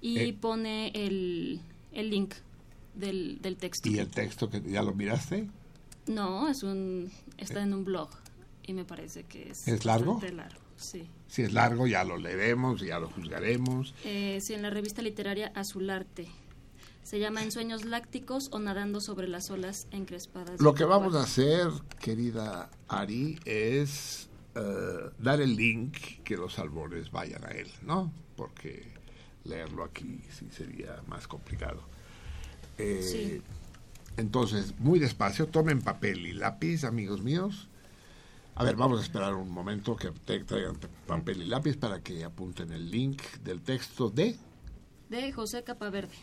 Y 0.01 0.19
Eh. 0.19 0.33
pone 0.39 0.89
el, 0.95 1.61
el 1.93 2.11
link 2.11 2.35
del, 2.95 3.41
del 3.41 3.57
texto. 3.57 3.89
¿Y 3.89 3.99
el 3.99 4.09
texto 4.09 4.51
que 4.51 4.61
ya 4.61 4.83
lo 4.83 4.93
miraste? 4.95 5.49
No, 6.07 6.49
es 6.49 6.63
un, 6.63 7.11
está 7.39 7.63
en 7.63 7.73
un 7.75 7.85
blog 7.85 8.11
y 8.67 8.73
me 8.75 8.85
parece 8.85 9.23
que 9.25 9.51
es... 9.51 9.67
¿Es 9.69 9.85
largo? 9.85 10.21
sí. 10.77 11.07
Si 11.29 11.43
es 11.43 11.53
largo, 11.53 11.87
ya 11.87 12.05
lo 12.05 12.17
leeremos, 12.17 12.81
ya 12.81 12.99
lo 12.99 13.09
juzgaremos. 13.09 13.95
Eh, 14.05 14.39
sí, 14.41 14.55
en 14.55 14.63
la 14.63 14.71
revista 14.71 15.01
literaria 15.03 15.51
Azularte. 15.55 16.29
Se 17.05 17.19
llama 17.19 17.43
En 17.43 17.53
sueños 17.53 17.85
lácticos 17.85 18.49
o 18.51 18.59
nadando 18.59 19.01
sobre 19.01 19.29
las 19.29 19.51
olas 19.51 19.87
encrespadas. 19.91 20.61
Lo 20.61 20.75
que 20.75 20.85
vamos 20.85 21.15
a 21.15 21.23
hacer, 21.23 21.69
querida 22.01 22.71
Ari, 22.89 23.39
es 23.45 24.29
eh, 24.55 25.11
dar 25.19 25.41
el 25.43 25.55
link 25.55 25.97
que 26.25 26.37
los 26.37 26.59
albores 26.59 27.11
vayan 27.11 27.45
a 27.45 27.51
él, 27.51 27.69
¿no? 27.83 28.11
Porque 28.37 28.91
leerlo 29.45 29.85
aquí 29.85 30.23
sí 30.31 30.49
sería 30.51 31.03
más 31.07 31.29
complicado. 31.29 31.83
Eh, 32.79 33.01
Sí. 33.03 33.43
Entonces, 34.17 34.75
muy 34.79 35.01
despacio, 35.01 35.49
tomen 35.49 35.83
papel 35.83 36.25
y 36.27 36.33
lápiz, 36.33 36.85
amigos 36.85 37.21
míos. 37.21 37.69
A 38.55 38.63
ver, 38.63 38.77
vamos 38.77 39.01
a 39.01 39.03
esperar 39.03 39.35
un 39.35 39.51
momento 39.51 39.97
que 39.97 40.13
te 40.13 40.39
traigan 40.45 40.79
papel 41.07 41.43
y 41.43 41.47
lápiz 41.47 41.77
para 41.77 42.01
que 42.01 42.23
apunten 42.25 42.73
el 42.73 42.91
link 42.91 43.21
del 43.43 43.61
texto 43.61 44.11
de 44.11 44.37
De 45.11 45.33
José 45.33 45.65
Capaverde. 45.65 46.15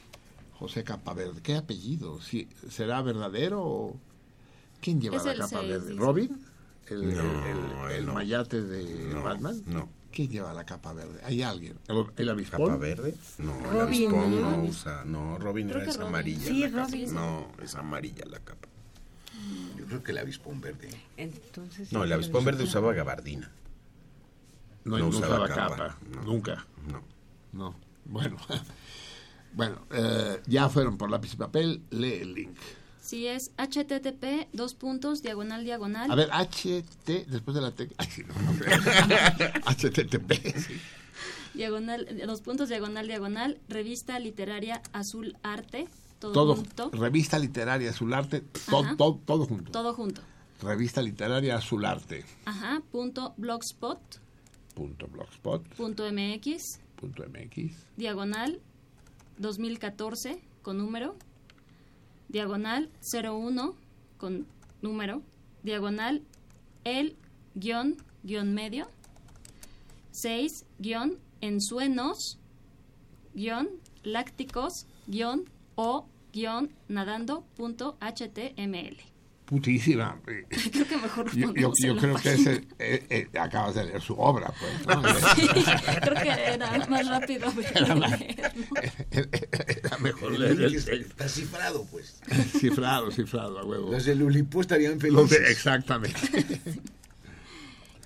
José 0.62 0.84
Capaverde. 0.84 1.42
¿Qué 1.42 1.56
apellido? 1.56 2.22
¿Sí- 2.22 2.48
¿Será 2.70 3.02
verdadero 3.02 3.64
o 3.64 3.98
quién 4.80 5.02
lleva 5.02 5.18
Es 5.18 5.26
la 5.26 5.32
el 5.32 5.38
capa 5.40 5.50
seis, 5.60 5.70
verde? 5.72 5.88
dice. 5.90 6.00
¿Robin? 6.00 6.46
¿El, 6.88 7.04
el- 7.04 7.18
No, 7.18 7.90
el- 7.90 7.96
el 7.96 8.06
no. 8.06 8.14
mayate 8.14 8.62
de 8.62 9.12
No, 9.12 9.24
Batman? 9.24 9.60
no. 9.66 9.90
¿Quién 10.12 10.30
lleva 10.30 10.54
la 10.54 10.64
capa 10.64 10.94
verde? 10.94 11.20
¿Hay 11.24 11.42
alguien? 11.42 11.80
¿El, 11.88 12.06
el 12.16 12.30
avispón? 12.30 12.68
¿Capa 12.68 12.78
verde? 12.78 13.16
No, 13.40 13.58
el 13.58 13.64
Robin, 13.64 13.82
avispón 13.82 14.42
¿no? 14.42 14.52
no 14.58 14.64
usa. 14.66 15.04
No, 15.06 15.40
Robin 15.40 15.68
Creo 15.70 15.82
era 15.82 15.90
es 15.90 15.96
Robin. 15.98 16.10
amarilla. 16.10 16.46
Sí, 16.48 16.62
capa. 16.70 16.84
Robin. 16.86 17.14
No, 17.16 17.48
es 17.64 17.74
amarilla 17.76 18.26
la 18.26 18.40
capa. 18.40 18.68
Yo 19.80 19.86
creo 19.88 20.04
que 20.04 20.12
el 20.12 20.18
avispón 20.20 20.62
verde. 20.62 20.90
Entonces, 21.18 21.92
No, 21.92 22.04
el 22.04 22.14
avispón 22.14 22.46
verde 22.46 22.66
usaba 22.66 22.94
gabardina. 22.94 23.50
No, 24.84 24.98
No 24.98 25.06
no 25.06 25.08
usaba 25.10 25.46
usaba 25.46 25.48
capa, 25.48 25.76
capa. 25.78 25.98
no. 26.14 26.22
Nunca. 26.24 26.68
No. 26.88 27.02
No. 27.52 27.76
Bueno. 28.06 28.38
bueno, 29.54 29.86
eh, 29.92 30.42
ya 30.48 30.70
fueron 30.70 30.98
por 30.98 31.10
lápiz 31.10 31.34
y 31.34 31.38
papel. 31.38 31.82
Lee 31.92 32.14
el 32.22 32.34
link. 32.34 32.58
Sí, 33.02 33.28
es 33.28 33.52
http, 33.58 34.48
dos 34.54 34.74
puntos, 34.76 35.22
diagonal, 35.22 35.64
diagonal. 35.66 36.10
A 36.12 36.16
ver, 36.16 36.30
HT, 36.32 37.26
después 37.28 37.56
de 37.56 37.62
la 37.62 37.72
T. 37.72 37.90
Ay, 37.98 38.08
no, 38.28 38.52
no 38.52 38.58
creo. 38.60 38.78
HTTP. 39.66 40.32
sí. 40.58 40.74
Diagonal, 41.54 42.08
dos 42.26 42.42
puntos, 42.42 42.70
diagonal, 42.70 43.08
diagonal. 43.08 43.60
Revista 43.68 44.18
literaria 44.20 44.82
Azul 44.94 45.36
Arte. 45.44 45.88
Todo, 46.20 46.32
Todo, 46.34 46.56
junto. 46.56 46.90
revista 46.92 47.40
literaria 47.40 47.90
Azularte, 47.90 48.42
todo, 48.70 48.84
Ajá. 48.84 48.96
todo, 48.96 49.20
todo 49.26 49.46
junto. 49.48 49.72
Todo 49.72 49.94
junto. 49.96 50.22
Revista 50.62 51.02
literaria 51.02 51.56
Azularte. 51.56 52.24
Ajá, 52.46 52.84
punto 52.92 53.34
blogspot, 53.38 54.00
Punto 54.76 55.08
blogspot. 55.08 55.68
punto 55.70 56.04
mx, 56.12 56.80
Punto 56.96 57.24
MX. 57.28 57.74
diagonal 57.98 58.62
2014 59.42 60.40
con 60.62 60.78
número, 60.78 61.16
diagonal 62.30 62.90
01 63.02 63.76
con 64.18 64.48
número, 64.82 65.24
diagonal 65.64 66.24
el 66.84 67.18
guion 67.56 67.98
guion 68.24 68.54
medio, 68.54 68.88
6 70.12 70.66
guion 70.80 71.18
ensuenos 71.42 72.38
guion 73.34 73.68
lácticos 74.04 74.86
guion 75.08 75.46
o 75.76 76.06
guion 76.32 76.70
nadando 76.88 77.42
punto 77.56 77.98
html. 78.00 79.11
Putísima. 79.52 80.18
Creo 80.24 80.88
que 80.88 80.96
mejor 80.98 81.30
Yo, 81.36 81.54
yo- 81.54 81.98
creo 81.98 82.16
que 82.16 82.34
ese, 82.36 82.66
eh, 82.80 83.06
eh, 83.10 83.38
acabas 83.38 83.76
de 83.76 83.84
leer 83.84 84.02
su 84.02 84.14
obra, 84.14 84.54
pues. 84.58 84.88
¿no? 84.88 85.02
Creo 85.04 86.24
que 86.24 86.30
era 86.54 86.88
más 86.88 87.06
rápido 87.10 87.52
Era 87.76 87.96
más- 87.96 88.18
leerlo. 88.18 88.66
Era 89.12 89.98
mejor 89.98 90.40
leer 90.40 90.62
el 90.62 90.76
está, 90.76 91.28
cifrado, 91.28 91.86
pues. 91.92 92.22
Cifrado, 92.60 93.12
cifrado, 93.12 93.60
a 93.60 93.66
huevo. 93.66 93.92
Los 93.92 94.06
de 94.06 94.16
Lulipú 94.16 94.62
estarían 94.62 94.98
de- 95.00 95.12
felices. 95.12 95.42
exactamente. 95.50 96.18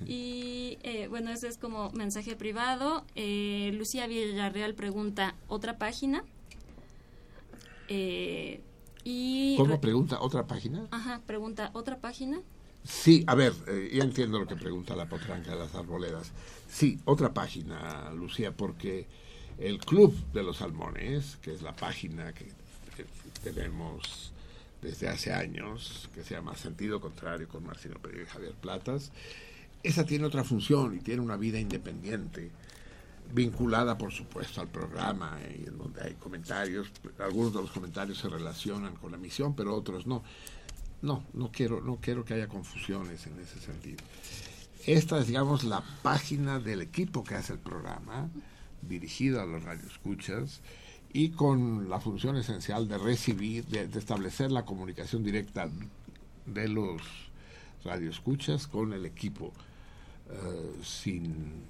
Y 0.05 0.77
eh, 0.83 1.07
bueno, 1.09 1.31
ese 1.31 1.47
es 1.47 1.57
como 1.57 1.89
mensaje 1.91 2.35
privado. 2.35 3.05
Eh, 3.15 3.71
Lucía 3.75 4.07
Villarreal 4.07 4.73
pregunta, 4.73 5.35
¿otra 5.47 5.77
página? 5.77 6.23
Eh, 7.87 8.59
y... 9.05 9.55
¿Cómo 9.57 9.79
pregunta 9.79 10.19
otra 10.19 10.45
página? 10.45 10.85
Ajá, 10.91 11.21
pregunta, 11.25 11.71
¿otra 11.73 12.01
página? 12.01 12.41
Sí, 12.83 13.23
a 13.27 13.35
ver, 13.35 13.53
eh, 13.67 13.91
ya 13.93 14.03
entiendo 14.03 14.37
lo 14.37 14.45
que 14.45 14.57
pregunta 14.57 14.97
la 14.97 15.07
potranca 15.07 15.51
de 15.51 15.59
las 15.59 15.73
arboledas. 15.73 16.33
Sí, 16.67 16.99
otra 17.05 17.33
página, 17.33 18.11
Lucía, 18.11 18.51
porque 18.51 19.07
el 19.57 19.79
Club 19.79 20.13
de 20.33 20.43
los 20.43 20.57
Salmones, 20.57 21.37
que 21.37 21.53
es 21.53 21.61
la 21.61 21.73
página 21.73 22.33
que 22.33 22.51
que 23.43 23.51
tenemos 23.51 24.31
desde 24.81 25.07
hace 25.07 25.33
años, 25.33 26.09
que 26.13 26.23
se 26.23 26.35
llama 26.35 26.55
Sentido 26.55 26.99
Contrario 26.99 27.47
con 27.47 27.65
Marcelo 27.65 27.99
Pereira 27.99 28.23
y 28.23 28.27
Javier 28.27 28.53
Platas. 28.53 29.11
Esa 29.83 30.05
tiene 30.05 30.25
otra 30.25 30.43
función 30.43 30.95
y 30.95 30.99
tiene 30.99 31.21
una 31.21 31.37
vida 31.37 31.59
independiente, 31.59 32.51
vinculada 33.33 33.97
por 33.97 34.11
supuesto 34.11 34.61
al 34.61 34.67
programa, 34.67 35.37
y 35.57 35.67
en 35.67 35.77
donde 35.77 36.01
hay 36.01 36.13
comentarios. 36.13 36.91
Algunos 37.19 37.53
de 37.53 37.61
los 37.61 37.71
comentarios 37.71 38.17
se 38.17 38.29
relacionan 38.29 38.95
con 38.95 39.11
la 39.11 39.17
misión, 39.17 39.55
pero 39.55 39.75
otros 39.75 40.07
no. 40.07 40.23
No, 41.01 41.23
no 41.33 41.51
quiero, 41.51 41.81
no 41.81 41.97
quiero 41.97 42.25
que 42.25 42.33
haya 42.33 42.47
confusiones 42.47 43.27
en 43.27 43.39
ese 43.39 43.59
sentido. 43.59 44.03
Esta 44.85 45.19
es, 45.19 45.27
digamos, 45.27 45.63
la 45.63 45.83
página 46.01 46.59
del 46.59 46.81
equipo 46.81 47.23
que 47.23 47.35
hace 47.35 47.53
el 47.53 47.59
programa, 47.59 48.29
dirigido 48.81 49.41
a 49.41 49.45
los 49.45 49.63
radioescuchas 49.63 50.61
y 51.11 51.29
con 51.29 51.89
la 51.89 51.99
función 51.99 52.37
esencial 52.37 52.87
de 52.87 52.97
recibir, 52.97 53.65
de, 53.65 53.87
de 53.87 53.99
establecer 53.99 54.51
la 54.51 54.65
comunicación 54.65 55.23
directa 55.23 55.69
de 56.45 56.67
los 56.67 57.01
radioescuchas 57.83 58.67
con 58.67 58.93
el 58.93 59.05
equipo, 59.05 59.53
eh, 60.29 60.75
sin, 60.83 61.63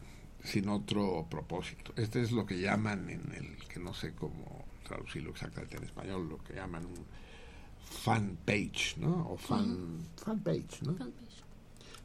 sin 0.46 0.70
otro 0.70 1.28
propósito. 1.30 1.92
Este 1.98 2.22
es 2.22 2.32
lo 2.32 2.46
que 2.46 2.60
llaman 2.60 3.10
en 3.10 3.32
el, 3.34 3.58
que 3.68 3.80
no 3.80 3.94
sé 3.94 4.14
cómo 4.14 4.66
traducirlo 4.88 5.32
exactamente 5.32 5.78
en 5.78 5.84
español, 5.84 6.30
lo 6.30 6.38
que 6.44 6.54
llaman 6.54 6.86
un 6.86 7.06
fan 7.90 8.38
page, 8.46 8.96
¿no? 8.98 9.30
O 9.30 9.38
fan, 9.38 10.00
fan 10.18 10.40
page, 10.40 10.82
¿no? 10.84 10.96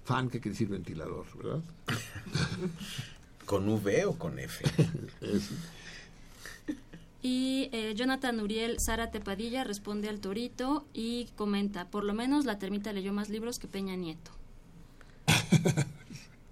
Fan 0.04 0.28
que 0.30 0.40
quiere 0.40 0.54
decir 0.54 0.68
ventilador, 0.68 1.26
¿verdad? 1.36 1.62
¿Con 3.46 3.68
V 3.68 4.04
o 4.06 4.18
con 4.18 4.38
F? 4.38 4.64
Es- 5.20 5.50
Y 7.22 7.68
eh, 7.72 7.92
Jonathan 7.94 8.40
Uriel 8.40 8.80
Zárate 8.80 9.20
Padilla 9.20 9.62
responde 9.64 10.08
al 10.08 10.20
torito 10.20 10.86
y 10.94 11.26
comenta, 11.36 11.90
por 11.90 12.04
lo 12.04 12.14
menos 12.14 12.46
la 12.46 12.58
termita 12.58 12.94
leyó 12.94 13.12
más 13.12 13.28
libros 13.28 13.58
que 13.58 13.68
Peña 13.68 13.94
Nieto. 13.94 14.30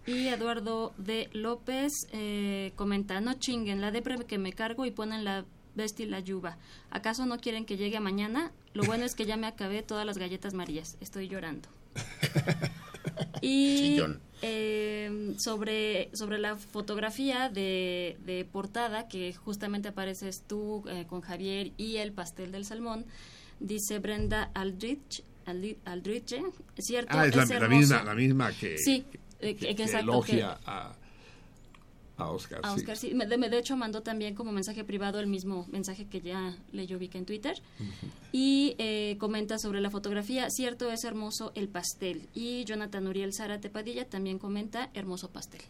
y 0.09 0.29
Eduardo 0.29 0.93
D. 0.99 1.29
López 1.33 1.93
eh, 2.13 2.73
comenta, 2.77 3.21
no 3.21 3.35
chinguen, 3.35 3.81
la 3.81 3.91
depre 3.91 4.17
que 4.27 4.39
me 4.39 4.53
cargo 4.53 4.87
y 4.87 4.91
ponen 4.91 5.25
la 5.25 5.45
bestia 5.75 6.07
y 6.07 6.09
la 6.09 6.21
yuba. 6.21 6.57
¿Acaso 6.91 7.27
no 7.27 7.39
quieren 7.39 7.65
que 7.65 7.77
llegue 7.77 7.97
a 7.97 8.01
mañana? 8.01 8.51
Lo 8.75 8.85
bueno 8.85 9.05
es 9.05 9.15
que 9.15 9.27
ya 9.27 9.37
me 9.37 9.47
acabé 9.47 9.83
todas 9.83 10.05
las 10.07 10.19
galletas 10.19 10.55
marías. 10.55 10.97
Estoy 11.01 11.29
llorando. 11.29 11.69
Y 13.41 13.99
eh, 14.43 15.35
sobre, 15.39 16.11
sobre 16.15 16.39
la 16.39 16.57
fotografía 16.57 17.49
de, 17.49 18.17
de 18.25 18.45
portada, 18.45 19.09
que 19.09 19.33
justamente 19.35 19.89
apareces 19.89 20.43
tú 20.47 20.85
eh, 20.89 21.07
con 21.09 21.21
Javier 21.21 21.73
y 21.77 21.97
el 21.97 22.13
pastel 22.13 22.53
del 22.53 22.65
salmón, 22.65 23.07
dice 23.61 23.99
Brenda 23.99 24.51
Aldrich, 24.55 25.23
Aldri- 25.47 25.79
Aldrich, 25.85 26.33
¿es 26.77 26.85
cierto? 26.85 27.17
Ah, 27.17 27.27
es 27.27 27.35
la, 27.37 27.43
Es 27.45 27.49
la 27.51 27.57
hermoso. 27.57 27.77
misma, 27.79 28.03
la 28.05 28.15
misma 28.15 28.53
que, 28.53 28.79
Sí, 28.79 29.05
que, 29.11 29.19
eh, 29.41 29.55
que- 29.55 29.69
que 29.69 29.75
que 29.77 29.83
exacto, 29.85 30.11
elogia 30.13 30.59
que- 30.59 30.71
a, 30.71 30.95
a 32.19 32.31
Oscar. 32.31 32.61
a 32.65 32.71
sí. 32.75 32.81
Oscar, 32.81 32.97
sí. 32.97 33.15
Me- 33.15 33.27
De, 33.27 33.37
de 33.37 33.59
hecho, 33.59 33.77
mandó 33.77 34.03
también 34.03 34.35
como 34.35 34.51
mensaje 34.51 34.83
privado 34.85 35.21
el 35.21 35.29
mismo 35.29 35.67
mensaje 35.71 36.07
que 36.07 36.21
ya 36.21 36.57
leyó 36.73 36.99
Vika 36.99 37.17
en 37.19 37.25
Twitter. 37.27 37.61
Y 38.33 38.75
eh, 38.79 39.17
comenta 39.21 39.59
sobre 39.59 39.81
la 39.81 39.91
fotografía, 39.91 40.51
cierto, 40.51 40.91
es 40.91 41.05
hermoso 41.05 41.53
el 41.55 41.69
pastel. 41.69 42.29
Y 42.35 42.65
Jonathan 42.65 43.07
Uriel 43.07 43.33
Zárate 43.33 43.71
Padilla 43.71 44.05
también 44.09 44.39
comenta, 44.41 44.91
hermoso 44.95 45.31
pastel. 45.31 45.61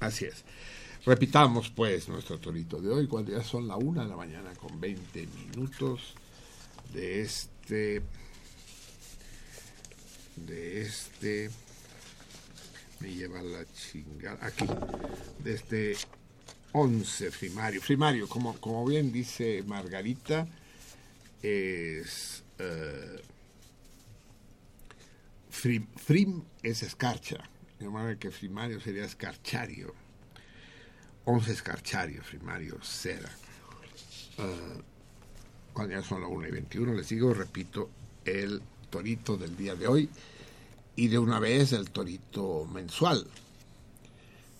Así 0.00 0.26
es. 0.26 0.44
Repitamos 1.06 1.70
pues 1.70 2.08
nuestro 2.08 2.38
torito 2.38 2.80
de 2.80 2.88
hoy, 2.90 3.06
cuando 3.06 3.32
ya 3.32 3.42
son 3.42 3.66
la 3.68 3.76
una 3.76 4.04
de 4.04 4.08
la 4.10 4.16
mañana 4.16 4.52
con 4.54 4.78
20 4.80 5.26
minutos 5.26 6.14
de 6.92 7.20
este 7.22 8.02
de 10.36 10.82
este 10.82 11.50
me 13.04 13.14
lleva 13.14 13.42
la 13.42 13.64
chingada. 13.66 14.38
Aquí 14.46 14.66
de 15.40 15.54
este 15.54 15.96
11 16.72 17.30
primario. 17.32 17.80
Primario 17.82 18.28
como 18.28 18.54
como 18.60 18.84
bien 18.86 19.12
dice 19.12 19.62
Margarita 19.66 20.46
es 21.42 22.42
eh, 22.58 23.22
frim, 25.50 26.42
es 26.62 26.82
escarcha. 26.82 27.38
De 27.78 27.88
manera 27.88 28.18
que 28.18 28.30
primario 28.30 28.80
sería 28.80 29.04
escarchario. 29.04 29.94
11 31.26 31.52
escarchario 31.52 32.22
primario 32.22 32.82
cera. 32.82 33.30
Eh, 34.38 34.82
cuando 35.74 35.94
ya 35.94 36.02
son 36.02 36.22
las 36.22 36.30
1 36.30 36.48
y 36.48 36.50
21 36.50 36.94
les 36.94 37.08
digo 37.08 37.34
repito 37.34 37.90
el 38.24 38.62
torito 38.90 39.36
del 39.36 39.56
día 39.56 39.74
de 39.74 39.88
hoy 39.88 40.08
y 40.96 41.08
de 41.08 41.18
una 41.18 41.38
vez 41.38 41.72
el 41.72 41.90
torito 41.90 42.66
mensual 42.72 43.26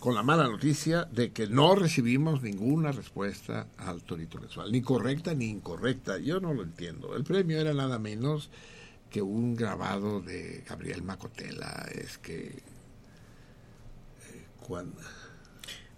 con 0.05 0.15
la 0.15 0.23
mala 0.23 0.44
noticia 0.48 1.05
de 1.05 1.32
que 1.32 1.47
no 1.47 1.74
recibimos 1.74 2.43
ninguna 2.43 2.93
respuesta 2.93 3.66
al 3.78 4.02
torito 4.02 4.39
mensual, 4.39 4.70
ni 4.70 4.82
correcta 4.82 5.32
ni 5.32 5.47
incorrecta. 5.47 6.19
Yo 6.19 6.40
no 6.40 6.52
lo 6.52 6.62
entiendo. 6.62 7.16
El 7.16 7.24
premio 7.24 7.59
era 7.59 7.73
nada 7.73 7.98
menos 7.98 8.51
que 9.11 9.23
un 9.23 9.56
grabado 9.56 10.20
de 10.20 10.62
Gabriel 10.69 11.02
Macotela. 11.02 11.89
Es 11.94 12.19
que... 12.19 12.48
eh, 12.48 14.47
cuando, 14.66 15.01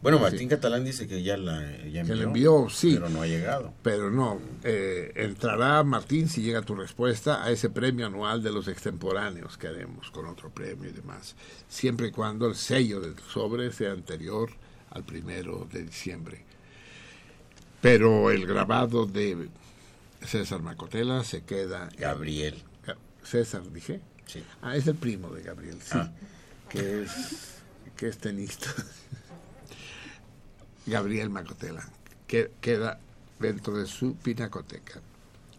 Bueno, 0.02 0.18
Sí. 0.18 0.23
Martín 0.24 0.48
Catalán 0.48 0.85
dice 0.85 1.09
que 1.09 1.23
ya 1.23 1.36
la 1.36 1.60
ya 1.85 2.02
que 2.05 2.12
envió, 2.12 2.14
le 2.14 2.23
envió, 2.24 2.66
sí. 2.70 2.94
pero 2.94 3.09
no 3.09 3.23
ha 3.23 3.27
llegado. 3.27 3.73
Pero 3.82 4.10
no, 4.10 4.40
eh, 4.62 5.10
entrará 5.16 5.82
Martín 5.82 6.28
si 6.28 6.43
llega 6.43 6.62
tu 6.62 6.74
respuesta 6.77 7.43
a 7.43 7.51
ese 7.51 7.70
premio 7.70 8.06
anual 8.06 8.43
de 8.43 8.52
los 8.52 8.68
extemporáneos 8.68 9.56
que 9.56 9.68
haremos 9.68 10.10
con 10.10 10.27
otro 10.27 10.51
premio 10.51 10.89
y 10.89 10.93
demás, 10.93 11.35
siempre 11.68 12.09
y 12.09 12.10
cuando 12.12 12.47
el 12.47 12.55
sello 12.55 13.01
del 13.01 13.14
sobre 13.32 13.73
sea 13.73 13.93
anterior 13.93 14.51
al 14.90 15.02
primero 15.05 15.66
de 15.73 15.82
diciembre. 15.82 16.44
Pero 17.81 18.31
el 18.31 18.47
grabado 18.47 19.06
de 19.06 19.48
César 20.24 20.60
Macotela 20.62 21.24
se 21.24 21.43
queda. 21.43 21.89
Gabriel. 21.98 22.62
Ga- 22.86 22.97
César, 23.23 23.62
dije. 23.73 24.01
Sí. 24.27 24.43
Ah, 24.62 24.77
es 24.77 24.86
el 24.86 24.94
primo 24.97 25.31
de 25.31 25.43
Gabriel, 25.43 25.78
sí. 25.82 25.90
Ah. 25.93 26.10
Que 26.68 27.02
es 27.02 27.60
que 27.97 28.09
es 28.09 28.18
tenista. 28.18 28.73
Gabriel 30.86 31.30
Macotela, 31.30 31.84
que 32.26 32.52
queda 32.60 33.00
dentro 33.38 33.76
de 33.76 33.86
su 33.86 34.16
pinacoteca. 34.16 35.00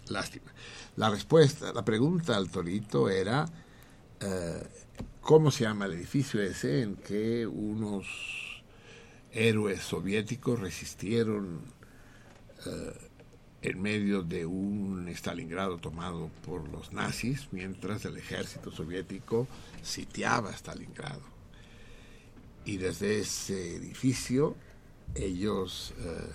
Lástima. 0.09 0.51
La 0.95 1.09
respuesta, 1.09 1.73
la 1.73 1.83
pregunta 1.83 2.35
al 2.35 2.49
torito 2.49 3.09
era 3.09 3.45
eh, 4.19 4.63
¿cómo 5.21 5.51
se 5.51 5.65
llama 5.65 5.85
el 5.85 5.93
edificio 5.93 6.41
ese 6.41 6.81
en 6.81 6.95
que 6.95 7.45
unos 7.45 8.07
héroes 9.31 9.83
soviéticos 9.83 10.59
resistieron 10.59 11.59
eh, 12.65 13.09
en 13.61 13.81
medio 13.81 14.23
de 14.23 14.45
un 14.45 15.09
Stalingrado 15.09 15.77
tomado 15.77 16.29
por 16.45 16.67
los 16.69 16.93
nazis 16.93 17.49
mientras 17.51 18.05
el 18.05 18.17
ejército 18.17 18.71
soviético 18.71 19.47
sitiaba 19.83 20.51
Stalingrado? 20.53 21.23
Y 22.65 22.77
desde 22.77 23.19
ese 23.19 23.75
edificio 23.75 24.55
ellos 25.15 25.93
eh, 25.99 26.29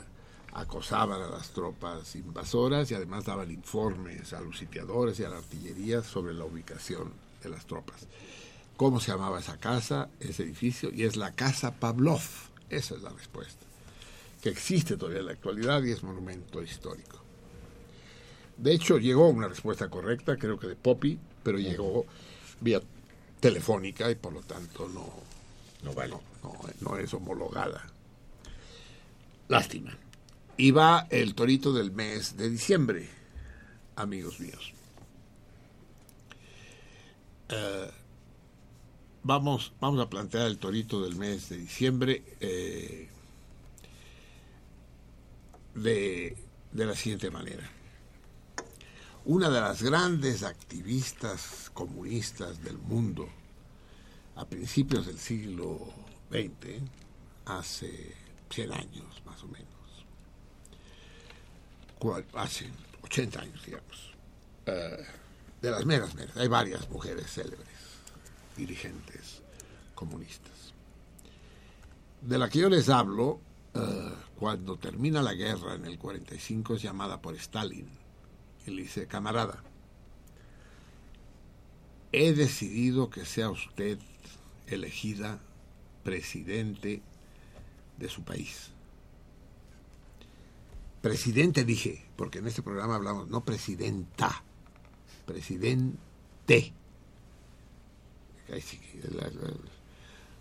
acosaban 0.52 1.20
a 1.22 1.28
las 1.28 1.50
tropas 1.50 2.14
invasoras 2.16 2.90
y 2.90 2.94
además 2.94 3.24
daban 3.24 3.50
informes 3.50 4.32
a 4.32 4.40
los 4.40 4.58
sitiadores 4.58 5.18
y 5.20 5.24
a 5.24 5.28
la 5.30 5.38
artillería 5.38 6.02
sobre 6.02 6.34
la 6.34 6.44
ubicación 6.44 7.12
de 7.42 7.48
las 7.48 7.66
tropas. 7.66 8.06
¿Cómo 8.76 9.00
se 9.00 9.12
llamaba 9.12 9.38
esa 9.40 9.58
casa, 9.58 10.08
ese 10.20 10.42
edificio? 10.42 10.90
Y 10.92 11.04
es 11.04 11.16
la 11.16 11.32
Casa 11.32 11.74
Pavlov. 11.74 12.22
Esa 12.68 12.94
es 12.96 13.02
la 13.02 13.10
respuesta. 13.10 13.64
Que 14.42 14.48
existe 14.48 14.96
todavía 14.96 15.20
en 15.20 15.26
la 15.26 15.32
actualidad 15.32 15.82
y 15.84 15.92
es 15.92 16.02
monumento 16.02 16.62
histórico. 16.62 17.18
De 18.56 18.72
hecho, 18.72 18.98
llegó 18.98 19.28
una 19.28 19.48
respuesta 19.48 19.88
correcta, 19.88 20.36
creo 20.36 20.58
que 20.58 20.66
de 20.68 20.76
Poppy, 20.76 21.18
pero 21.42 21.58
llegó 21.58 22.06
vía 22.60 22.80
telefónica 23.40 24.10
y 24.10 24.14
por 24.14 24.32
lo 24.32 24.40
tanto 24.40 24.88
no, 24.88 25.06
No 25.84 25.94
vale. 25.94 26.14
no, 26.42 26.52
no 26.80 26.96
es 26.96 27.12
homologada. 27.14 27.84
Lástima. 29.52 29.94
Y 30.56 30.70
va 30.70 31.06
el 31.10 31.34
torito 31.34 31.74
del 31.74 31.92
mes 31.92 32.38
de 32.38 32.48
diciembre, 32.48 33.06
amigos 33.96 34.40
míos. 34.40 34.72
Eh, 37.50 37.90
vamos, 39.22 39.74
vamos 39.78 40.00
a 40.00 40.08
plantear 40.08 40.46
el 40.46 40.56
torito 40.56 41.02
del 41.02 41.16
mes 41.16 41.50
de 41.50 41.58
diciembre 41.58 42.22
eh, 42.40 43.10
de, 45.74 46.34
de 46.72 46.86
la 46.86 46.94
siguiente 46.94 47.30
manera. 47.30 47.70
Una 49.26 49.50
de 49.50 49.60
las 49.60 49.82
grandes 49.82 50.44
activistas 50.44 51.70
comunistas 51.74 52.64
del 52.64 52.78
mundo 52.78 53.28
a 54.34 54.46
principios 54.46 55.06
del 55.06 55.18
siglo 55.18 55.78
XX, 56.30 56.80
hace 57.44 58.21
100 58.52 58.72
años 58.72 59.22
más 59.24 59.42
o 59.42 59.48
menos, 59.48 59.72
hace 62.34 62.68
80 63.02 63.40
años, 63.40 63.64
digamos. 63.64 64.12
Eh, 64.66 65.06
de 65.62 65.70
las 65.70 65.86
meras, 65.86 66.14
meras. 66.14 66.36
Hay 66.36 66.48
varias 66.48 66.90
mujeres 66.90 67.30
célebres, 67.30 67.68
dirigentes 68.56 69.42
comunistas. 69.94 70.74
De 72.20 72.38
la 72.38 72.48
que 72.48 72.58
yo 72.58 72.68
les 72.68 72.88
hablo, 72.88 73.40
eh, 73.74 74.12
cuando 74.38 74.76
termina 74.76 75.22
la 75.22 75.34
guerra 75.34 75.74
en 75.74 75.86
el 75.86 75.98
45, 75.98 76.74
es 76.74 76.82
llamada 76.82 77.22
por 77.22 77.34
Stalin 77.36 77.88
y 78.66 78.70
le 78.70 78.82
dice, 78.82 79.06
camarada, 79.06 79.62
he 82.12 82.32
decidido 82.32 83.08
que 83.08 83.24
sea 83.24 83.50
usted 83.50 83.98
elegida 84.66 85.40
presidente 86.04 87.02
de 88.02 88.08
su 88.08 88.22
país. 88.22 88.70
Presidente 91.00 91.64
dije, 91.64 92.04
porque 92.16 92.40
en 92.40 92.48
este 92.48 92.62
programa 92.62 92.96
hablamos, 92.96 93.28
no 93.28 93.44
presidenta, 93.44 94.42
presidente. 95.24 96.72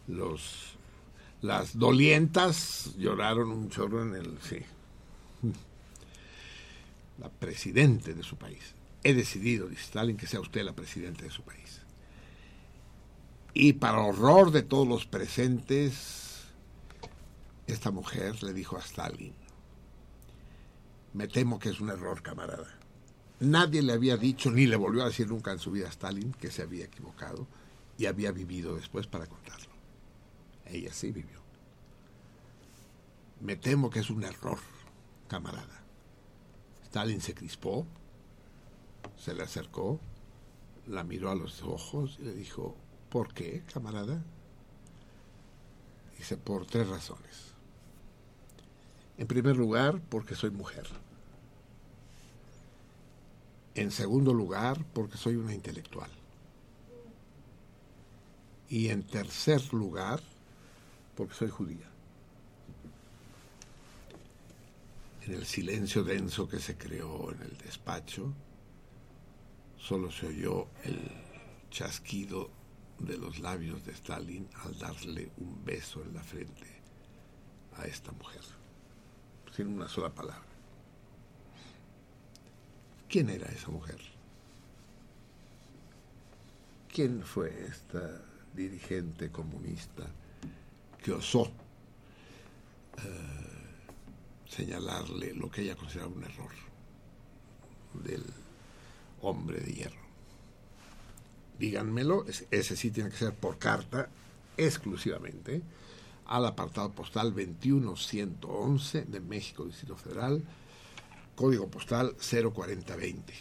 Los, 0.08 0.76
las 1.42 1.78
dolientas 1.78 2.96
lloraron 2.98 3.52
un 3.52 3.70
chorro 3.70 4.02
en 4.02 4.16
el... 4.16 4.38
Sí. 4.42 4.58
La 7.20 7.30
presidente 7.30 8.14
de 8.14 8.24
su 8.24 8.36
país. 8.36 8.74
He 9.04 9.14
decidido, 9.14 9.68
dice 9.68 9.84
Stalin, 9.84 10.18
que 10.18 10.28
sea 10.28 10.40
usted 10.40 10.64
la 10.64 10.74
presidenta 10.74 11.24
de 11.24 11.32
su 11.32 11.44
país. 11.44 11.82
Y 13.54 13.74
para 13.74 14.00
horror 14.00 14.52
de 14.52 14.64
todos 14.64 14.88
los 14.88 15.06
presentes, 15.06 16.20
esta 17.73 17.91
mujer 17.91 18.41
le 18.43 18.53
dijo 18.53 18.77
a 18.77 18.81
Stalin, 18.81 19.34
me 21.14 21.27
temo 21.27 21.60
que 21.60 21.69
es 21.69 21.81
un 21.81 21.89
error, 21.89 22.22
camarada. 22.22 22.68
Nadie 23.39 23.81
le 23.81 23.93
había 23.93 24.18
dicho, 24.18 24.52
ni 24.52 24.68
le 24.68 24.76
volvió 24.76 25.02
a 25.02 25.07
decir 25.07 25.27
nunca 25.27 25.52
en 25.52 25.60
su 25.60 25.72
vida 25.72 25.88
a 25.88 25.91
Stalin 25.91 26.31
que 26.34 26.52
se 26.52 26.61
había 26.61 26.85
equivocado 26.85 27.48
y 27.98 28.06
había 28.06 28.31
vivido 28.31 28.76
después 28.76 29.07
para 29.07 29.26
contarlo. 29.26 29.72
Ella 30.65 30.93
sí 30.93 31.11
vivió. 31.11 31.41
Me 33.41 33.56
temo 33.56 33.89
que 33.89 33.99
es 33.99 34.10
un 34.10 34.23
error, 34.23 34.60
camarada. 35.27 35.84
Stalin 36.85 37.19
se 37.19 37.34
crispó, 37.34 37.85
se 39.18 39.34
le 39.34 39.43
acercó, 39.43 39.99
la 40.88 41.03
miró 41.03 41.31
a 41.31 41.35
los 41.35 41.61
ojos 41.64 42.18
y 42.19 42.23
le 42.23 42.34
dijo, 42.34 42.76
¿por 43.10 43.34
qué, 43.34 43.64
camarada? 43.73 44.23
Dice, 46.18 46.38
por 46.38 46.65
tres 46.65 46.88
razones. 46.88 47.51
En 49.22 49.27
primer 49.27 49.56
lugar, 49.56 50.02
porque 50.10 50.34
soy 50.34 50.49
mujer. 50.49 50.88
En 53.76 53.91
segundo 53.91 54.34
lugar, 54.34 54.84
porque 54.95 55.15
soy 55.15 55.35
una 55.35 55.53
intelectual. 55.53 56.10
Y 58.68 58.88
en 58.88 59.03
tercer 59.03 59.61
lugar, 59.76 60.23
porque 61.15 61.35
soy 61.35 61.49
judía. 61.49 61.88
En 65.27 65.34
el 65.34 65.45
silencio 65.45 66.03
denso 66.03 66.49
que 66.49 66.60
se 66.60 66.76
creó 66.76 67.31
en 67.31 67.43
el 67.43 67.56
despacho, 67.60 68.34
solo 69.77 70.11
se 70.11 70.30
oyó 70.30 70.65
el 70.84 70.99
chasquido 71.69 72.49
de 72.98 73.19
los 73.19 73.38
labios 73.38 73.85
de 73.85 73.91
Stalin 73.91 74.49
al 74.64 74.80
darle 74.80 75.30
un 75.38 75.64
beso 75.64 76.02
en 76.02 76.15
la 76.15 76.23
frente 76.23 76.81
a 77.77 77.85
esta 77.85 78.11
mujer, 78.14 78.61
sin 79.56 79.68
una 79.68 79.88
sola 79.88 80.10
palabra. 80.10 80.41
¿Quién 83.10 83.30
era 83.30 83.48
esa 83.48 83.69
mujer? 83.69 83.99
¿Quién 86.94 87.23
fue 87.23 87.65
esta 87.68 88.22
dirigente 88.53 89.30
comunista 89.32 90.03
que 91.03 91.11
osó 91.14 91.45
eh, 92.98 93.02
señalarle 94.49 95.34
lo 95.34 95.49
que 95.49 95.61
ella 95.61 95.76
consideraba 95.76 96.11
un 96.14 96.23
error 96.23 96.52
del 98.03 98.23
hombre 99.22 99.60
de 99.61 99.73
hierro? 99.73 100.02
Díganmelo, 101.60 102.26
es- 102.28 102.45
ese 102.52 102.76
sí 102.76 102.91
tiene 102.91 103.10
que 103.10 103.18
ser 103.18 103.34
por 103.36 103.57
carta 103.57 104.10
exclusivamente 104.57 105.61
al 106.32 106.45
apartado 106.45 106.90
postal 106.91 107.34
21111 107.34 109.03
de 109.03 109.20
México, 109.20 109.66
Distrito 109.66 109.98
Federal, 109.98 110.41
código 111.36 111.68
postal 111.68 112.16
04020. 112.16 113.34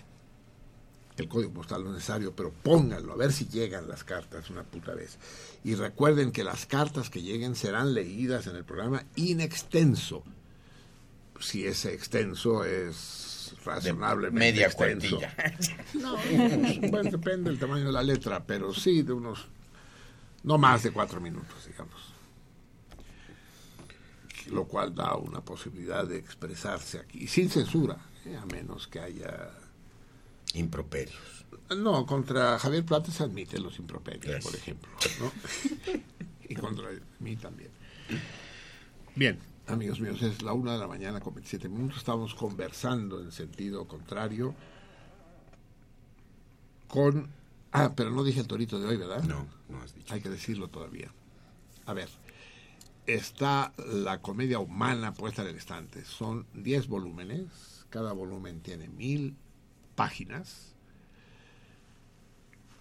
El 1.17 1.29
código 1.29 1.53
postal 1.53 1.85
no 1.85 1.91
es 1.91 1.97
necesario, 1.97 2.35
pero 2.35 2.51
pónganlo, 2.51 3.12
a 3.12 3.17
ver 3.17 3.33
si 3.33 3.47
llegan 3.47 3.87
las 3.87 4.03
cartas 4.03 4.51
una 4.51 4.65
puta 4.65 4.93
vez. 4.93 5.19
Y 5.62 5.77
recuerden 5.77 6.33
que 6.33 6.43
las 6.43 6.67
cartas 6.67 7.11
que 7.11 7.23
lleguen 7.23 7.55
serán 7.55 7.95
leídas 7.95 8.49
en 8.49 8.57
el 8.57 8.65
programa 8.65 9.05
in 9.15 9.41
extenso. 9.41 10.25
Si 11.39 11.65
ese 11.65 11.95
extenso 11.95 12.65
es 12.65 13.55
razonablemente 13.65 14.53
media 14.53 14.67
extenso. 14.67 15.19
cuartilla. 15.19 15.55
No, 15.95 16.17
pues, 16.17 16.81
bueno, 16.91 17.11
depende 17.11 17.51
del 17.51 17.59
tamaño 17.61 17.85
de 17.87 17.93
la 17.93 18.03
letra, 18.03 18.45
pero 18.45 18.75
sí 18.75 19.03
de 19.03 19.12
unos, 19.12 19.47
no 20.43 20.59
más 20.59 20.83
de 20.83 20.91
cuatro 20.91 21.21
minutos, 21.21 21.67
digamos. 21.69 22.20
Lo 24.51 24.65
cual 24.67 24.95
da 24.95 25.15
una 25.15 25.41
posibilidad 25.41 26.07
de 26.07 26.19
expresarse 26.19 26.99
aquí, 26.99 27.27
sin 27.27 27.49
censura, 27.49 27.97
¿eh? 28.27 28.37
a 28.37 28.47
menos 28.47 28.87
que 28.89 29.01
haya... 29.01 29.51
Improperios. 30.55 31.47
No, 31.77 32.05
contra 32.05 32.59
Javier 32.59 32.85
Plata 32.85 33.13
se 33.13 33.23
admiten 33.23 33.63
los 33.63 33.79
improperios, 33.79 34.25
Gracias. 34.25 34.45
por 34.45 34.55
ejemplo. 34.57 34.91
¿no? 35.21 35.33
y 36.49 36.55
contra 36.57 36.89
mí 37.21 37.37
también. 37.37 37.71
Bien, 39.15 39.39
amigos 39.69 40.01
míos, 40.01 40.21
es 40.23 40.43
la 40.43 40.53
una 40.53 40.73
de 40.73 40.79
la 40.79 40.89
mañana 40.89 41.21
con 41.21 41.35
27 41.35 41.69
minutos. 41.69 41.99
Estamos 41.99 42.35
conversando 42.35 43.21
en 43.21 43.31
sentido 43.31 43.87
contrario 43.87 44.55
con... 46.89 47.31
Ah, 47.73 47.93
pero 47.95 48.11
no 48.11 48.25
dije 48.25 48.41
el 48.41 48.49
torito 48.49 48.81
de 48.81 48.89
hoy, 48.89 48.97
¿verdad? 48.97 49.23
No, 49.23 49.47
no 49.69 49.81
has 49.81 49.95
dicho. 49.95 50.13
Hay 50.13 50.21
que 50.21 50.29
decirlo 50.29 50.69
todavía. 50.69 51.13
A 51.87 51.93
ver, 51.93 52.09
está 53.15 53.73
la 53.78 54.20
comedia 54.20 54.59
humana 54.59 55.15
puesta 55.15 55.43
en 55.43 55.49
el 55.49 55.57
estante. 55.57 56.05
Son 56.05 56.47
10 56.55 56.89
volúmenes, 56.89 57.87
cada 57.91 58.12
volumen 58.12 58.61
tiene 58.61 58.89
mil 58.89 59.37
páginas. 59.95 60.74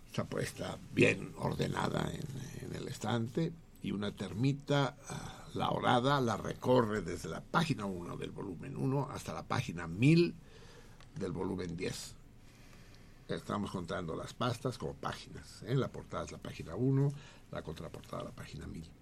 Está 0.08 0.26
puesta 0.26 0.78
bien 0.94 1.34
ordenada 1.38 2.12
en, 2.12 2.66
en 2.66 2.76
el 2.76 2.88
estante 2.88 3.54
y 3.82 3.92
una 3.92 4.16
termita, 4.16 4.98
ah, 5.08 5.48
la 5.54 5.70
horada, 5.70 6.20
la 6.22 6.38
recorre 6.38 7.02
desde 7.02 7.30
la 7.30 7.42
página 7.42 7.86
1 7.86 8.18
del 8.18 8.32
volumen 8.32 8.76
1 8.78 9.10
hasta 9.12 9.34
la 9.34 9.44
página 9.44 9.88
1000 9.88 10.36
del 11.16 11.32
volumen 11.32 11.78
10. 11.78 12.16
Estamos 13.30 13.72
contando 13.72 14.16
las 14.16 14.34
pastas 14.34 14.78
como 14.78 14.94
páginas. 14.94 15.64
¿eh? 15.64 15.76
La 15.76 15.90
portada 15.90 16.26
es 16.26 16.32
la 16.32 16.40
página 16.40 16.76
1, 16.76 17.14
la 17.52 17.62
contraportada 17.62 18.24
la 18.24 18.32
página 18.32 18.66
1000. 18.68 18.99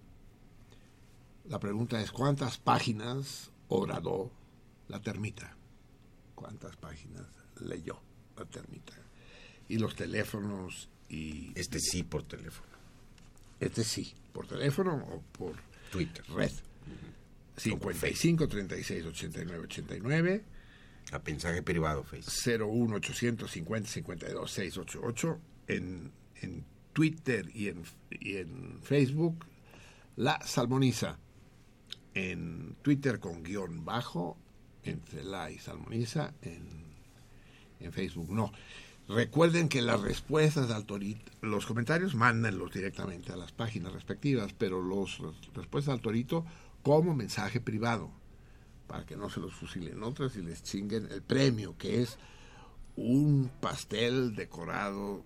La 1.50 1.60
pregunta 1.60 2.02
es, 2.02 2.12
¿cuántas 2.12 2.58
páginas 2.58 3.52
horadó 3.70 4.32
la 4.90 5.00
termita? 5.00 5.56
¿Cuántas 6.36 6.76
páginas 6.76 7.26
leyó 7.62 8.02
la 8.36 8.44
termita? 8.46 8.94
Y 9.70 9.78
los 9.78 9.96
teléfonos 9.96 10.90
y... 11.08 11.54
Este 11.56 11.80
sí 11.80 12.04
por 12.04 12.24
teléfono. 12.24 12.68
Este 13.62 13.86
sí, 13.86 14.14
por 14.34 14.46
teléfono 14.46 14.96
o 14.96 15.22
por 15.38 15.56
Twitter. 15.90 16.24
red. 16.36 16.52
55 17.56 18.48
36 18.48 19.06
89 19.06 19.64
89 19.64 20.44
A 21.12 21.20
mensaje 21.20 21.64
privado, 21.64 22.04
Facebook. 22.04 22.34
01 22.46 22.96
850 22.98 23.90
52 23.90 24.52
688 24.52 25.40
en, 25.70 26.12
en 26.42 26.66
Twitter 26.92 27.50
y 27.54 27.70
en, 27.70 27.84
y 28.12 28.36
en 28.36 28.80
Facebook 28.84 29.46
La 30.18 30.40
Salmoniza 30.46 31.18
en 32.18 32.76
Twitter 32.82 33.20
con 33.20 33.44
guion 33.44 33.86
bajo 33.86 34.38
entre 34.84 35.24
la 35.24 35.52
y 35.52 35.60
Salmoniza 35.60 36.34
en, 36.42 36.64
en 37.80 37.92
Facebook 37.92 38.32
no 38.32 38.52
recuerden 39.08 39.70
que 39.70 39.82
las 39.82 40.02
respuestas 40.02 40.72
al 40.72 40.86
torito 40.86 41.32
los 41.42 41.66
comentarios 41.66 42.16
mándenlos 42.16 42.72
directamente 42.74 43.32
a 43.32 43.38
las 43.38 43.52
páginas 43.52 43.94
respectivas 43.94 44.54
pero 44.54 44.82
los 44.82 45.22
respuestas 45.54 45.94
al 45.94 46.02
torito 46.02 46.46
como 46.84 47.14
mensaje 47.14 47.60
privado 47.60 48.12
para 48.88 49.06
que 49.06 49.18
no 49.18 49.30
se 49.30 49.40
los 49.40 49.54
fusilen 49.54 50.02
otras 50.02 50.36
y 50.38 50.42
les 50.42 50.64
chinguen 50.64 51.08
el 51.12 51.22
premio, 51.22 51.78
que 51.78 52.02
es 52.02 52.18
un 52.96 53.52
pastel 53.60 54.36
decorado 54.36 55.24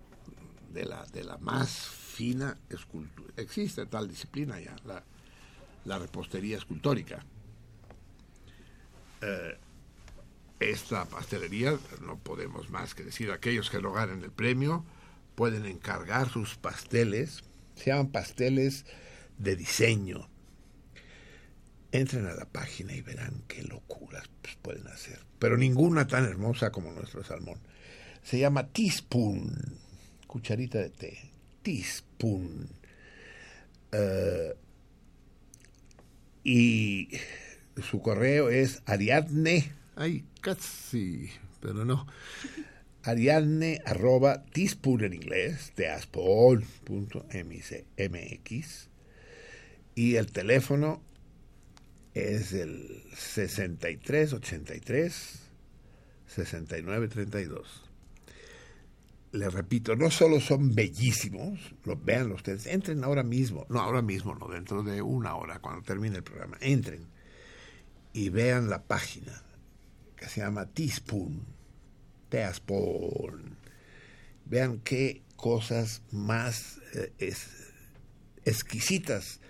de 0.72 0.84
la, 0.84 1.06
de 1.06 1.24
la 1.24 1.38
más 1.38 1.70
fina 1.70 2.58
escultura. 2.68 3.32
Existe 3.36 3.86
tal 3.86 4.08
disciplina 4.08 4.60
ya, 4.60 4.76
la, 4.84 5.04
la 5.84 5.98
repostería 5.98 6.56
escultórica. 6.56 7.24
Eh, 9.20 9.56
esta 10.60 11.04
pastelería, 11.06 11.76
no 12.02 12.18
podemos 12.18 12.70
más 12.70 12.94
que 12.94 13.02
decir, 13.02 13.30
aquellos 13.30 13.70
que 13.70 13.80
lo 13.80 13.92
ganen 13.92 14.22
el 14.22 14.30
premio 14.30 14.84
pueden 15.34 15.66
encargar 15.66 16.28
sus 16.28 16.56
pasteles, 16.56 17.42
se 17.74 17.86
llaman 17.86 18.12
pasteles 18.12 18.84
de 19.38 19.56
diseño. 19.56 20.28
Entren 21.90 22.26
a 22.26 22.34
la 22.34 22.46
página 22.46 22.94
y 22.94 23.02
verán 23.02 23.42
qué 23.48 23.62
locuras 23.62 24.30
pues, 24.40 24.56
pueden 24.62 24.86
hacer, 24.86 25.20
pero 25.38 25.56
ninguna 25.56 26.06
tan 26.06 26.24
hermosa 26.24 26.70
como 26.70 26.92
nuestro 26.92 27.24
salmón. 27.24 27.58
Se 28.22 28.38
llama 28.38 28.68
teaspoon, 28.68 29.78
cucharita 30.26 30.78
de 30.78 30.90
té, 30.90 31.18
teaspoon. 31.62 32.68
Eh, 33.90 34.54
y 36.44 37.08
su 37.90 38.00
correo 38.00 38.48
es 38.48 38.80
Ariadne, 38.86 39.72
ay, 39.96 40.24
casi, 40.40 41.30
pero 41.60 41.84
no, 41.84 42.06
Ariadne 43.02 43.82
arroba 43.84 44.44
teaspoon 44.52 45.02
en 45.04 45.14
inglés, 45.14 45.72
teaspoon.mx 45.74 46.62
y 49.94 50.16
el 50.16 50.32
teléfono 50.32 51.02
es 52.14 52.52
el 52.52 53.04
6383 53.16 55.40
6932. 56.26 57.91
Les 59.32 59.52
repito, 59.52 59.96
no 59.96 60.10
solo 60.10 60.40
son 60.40 60.74
bellísimos, 60.74 61.58
lo, 61.84 61.96
vean 61.96 62.32
ustedes, 62.32 62.66
entren 62.66 63.02
ahora 63.02 63.22
mismo, 63.22 63.64
no 63.70 63.80
ahora 63.80 64.02
mismo, 64.02 64.34
no, 64.34 64.46
dentro 64.48 64.82
de 64.82 65.00
una 65.00 65.34
hora, 65.36 65.58
cuando 65.58 65.82
termine 65.82 66.16
el 66.16 66.22
programa, 66.22 66.58
entren 66.60 67.06
y 68.12 68.28
vean 68.28 68.68
la 68.68 68.82
página 68.82 69.42
que 70.16 70.28
se 70.28 70.42
llama 70.42 70.66
Teaspoon, 70.66 71.42
Teaspoon. 72.28 73.56
Vean 74.44 74.80
qué 74.80 75.22
cosas 75.36 76.02
más 76.10 76.78
eh, 76.94 77.12
es, 77.18 77.48
exquisitas, 78.44 79.40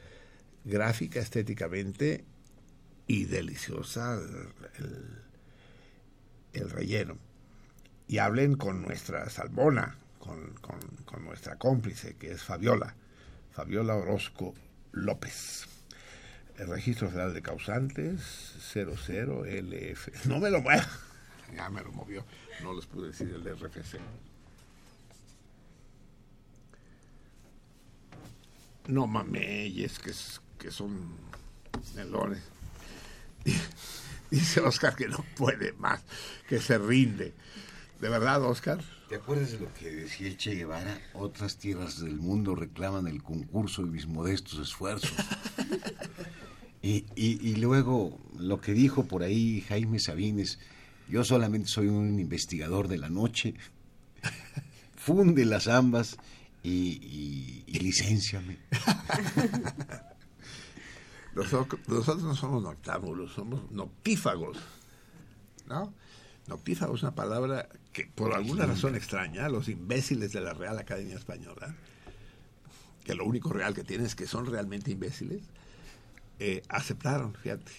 gráfica, 0.64 1.18
estéticamente 1.18 2.24
y 3.08 3.24
deliciosa 3.24 4.14
el, 4.78 5.22
el 6.52 6.70
relleno. 6.70 7.31
Y 8.12 8.18
hablen 8.18 8.56
con 8.56 8.82
nuestra 8.82 9.30
salmona, 9.30 9.96
con, 10.18 10.52
con, 11.06 11.24
nuestra 11.24 11.56
cómplice, 11.56 12.14
que 12.16 12.32
es 12.32 12.42
Fabiola, 12.42 12.94
Fabiola 13.52 13.94
Orozco 13.96 14.52
López. 14.92 15.64
El 16.58 16.68
registro 16.68 17.08
federal 17.08 17.32
de 17.32 17.40
causantes 17.40 18.20
00LF. 18.74 20.26
No 20.26 20.40
me 20.40 20.50
lo 20.50 20.60
mueva. 20.60 20.86
Ya 21.56 21.70
me 21.70 21.80
lo 21.82 21.90
movió. 21.92 22.22
No 22.62 22.74
les 22.74 22.84
pude 22.84 23.08
decir 23.08 23.30
el 23.30 23.44
RFC. 23.44 23.98
No 28.88 29.06
mames, 29.06 29.98
que, 30.00 30.10
es- 30.10 30.42
que 30.58 30.70
son 30.70 31.16
melones. 31.94 32.42
Dice 34.30 34.60
Oscar 34.60 34.96
que 34.96 35.08
no 35.08 35.24
puede 35.34 35.72
más, 35.74 36.02
que 36.48 36.58
se 36.60 36.76
rinde. 36.76 37.32
¿De 38.02 38.08
verdad, 38.08 38.42
Oscar? 38.42 38.82
¿Te 39.08 39.14
acuerdas 39.14 39.52
de 39.52 39.60
lo 39.60 39.72
que 39.74 39.88
decía 39.88 40.36
Che 40.36 40.56
Guevara? 40.56 40.98
Otras 41.14 41.56
tierras 41.56 42.00
del 42.00 42.16
mundo 42.16 42.56
reclaman 42.56 43.06
el 43.06 43.22
concurso 43.22 43.84
de 43.84 43.90
mis 43.92 44.08
modestos 44.08 44.58
esfuerzos. 44.58 45.12
y, 46.82 47.04
y- 47.14 47.38
y 47.48 47.54
luego 47.56 48.18
lo 48.36 48.60
que 48.60 48.72
dijo 48.72 49.04
por 49.04 49.22
ahí 49.22 49.60
Jaime 49.68 50.00
Sabines, 50.00 50.58
yo 51.08 51.22
solamente 51.22 51.68
soy 51.68 51.86
un 51.86 52.18
investigador 52.18 52.88
de 52.88 52.98
la 52.98 53.08
noche, 53.08 53.54
funde 54.96 55.44
las 55.44 55.68
ambas 55.68 56.16
y, 56.64 56.70
y, 57.06 57.64
y 57.68 57.78
licénciame. 57.78 58.58
Nosotros, 61.36 61.80
nosotros 61.86 62.24
no 62.24 62.34
somos 62.34 62.64
noctámbulos, 62.64 63.32
somos 63.32 63.70
noctífagos. 63.70 64.58
¿No? 65.68 65.94
Noctífago 66.48 66.96
es 66.96 67.02
una 67.02 67.14
palabra 67.14 67.68
que 67.92 68.06
por 68.06 68.34
alguna 68.34 68.66
razón 68.66 68.94
extraña, 68.94 69.48
los 69.48 69.68
imbéciles 69.68 70.32
de 70.32 70.40
la 70.40 70.54
Real 70.54 70.78
Academia 70.78 71.16
Española, 71.16 71.74
que 73.04 73.14
lo 73.14 73.24
único 73.24 73.52
real 73.52 73.74
que 73.74 73.84
tienen 73.84 74.06
es 74.06 74.14
que 74.14 74.26
son 74.26 74.46
realmente 74.46 74.90
imbéciles, 74.90 75.42
eh, 76.38 76.62
aceptaron, 76.68 77.34
fíjate, 77.34 77.72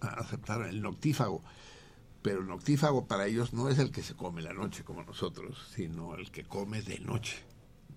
a- 0.00 0.08
aceptaron 0.20 0.66
el 0.68 0.82
noctífago. 0.82 1.42
Pero 2.22 2.40
el 2.40 2.48
noctífago 2.48 3.06
para 3.06 3.26
ellos 3.26 3.52
no 3.52 3.68
es 3.68 3.78
el 3.78 3.92
que 3.92 4.02
se 4.02 4.14
come 4.14 4.42
la 4.42 4.52
noche 4.52 4.82
como 4.82 5.02
nosotros, 5.04 5.68
sino 5.74 6.16
el 6.16 6.30
que 6.32 6.42
come 6.44 6.82
de 6.82 6.98
noche. 6.98 7.36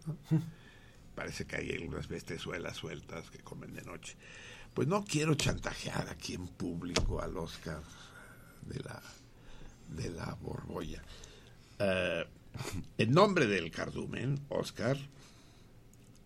¿no? 0.06 0.16
Parece 1.16 1.46
que 1.46 1.56
hay 1.58 1.72
algunas 1.72 2.08
bestezuelas 2.08 2.78
sueltas 2.78 3.30
que 3.32 3.40
comen 3.40 3.74
de 3.74 3.82
noche. 3.82 4.16
Pues 4.74 4.88
no 4.88 5.04
quiero 5.04 5.34
chantajear 5.34 6.08
aquí 6.10 6.36
en 6.36 6.48
público 6.48 7.22
al 7.22 7.36
Oscar 7.38 7.82
de 8.68 8.80
la, 8.82 9.02
de 9.90 10.10
la 10.11 10.36
Borbolla. 10.41 11.02
Eh, 11.80 12.26
en 12.98 13.11
nombre 13.11 13.48
del 13.48 13.72
cardumen, 13.72 14.40
Oscar, 14.49 14.98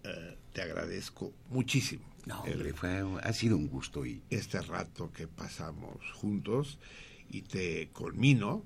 eh, 0.03 0.37
te 0.53 0.61
agradezco 0.61 1.33
muchísimo 1.49 2.03
No, 2.25 2.43
el- 2.45 2.53
hombre, 2.53 2.73
fue, 2.73 3.03
ha 3.23 3.33
sido 3.33 3.57
un 3.57 3.67
gusto 3.67 4.05
y 4.05 4.21
este 4.29 4.61
rato 4.61 5.11
que 5.11 5.27
pasamos 5.27 5.97
juntos 6.13 6.77
y 7.29 7.41
te 7.41 7.89
conmino 7.91 8.63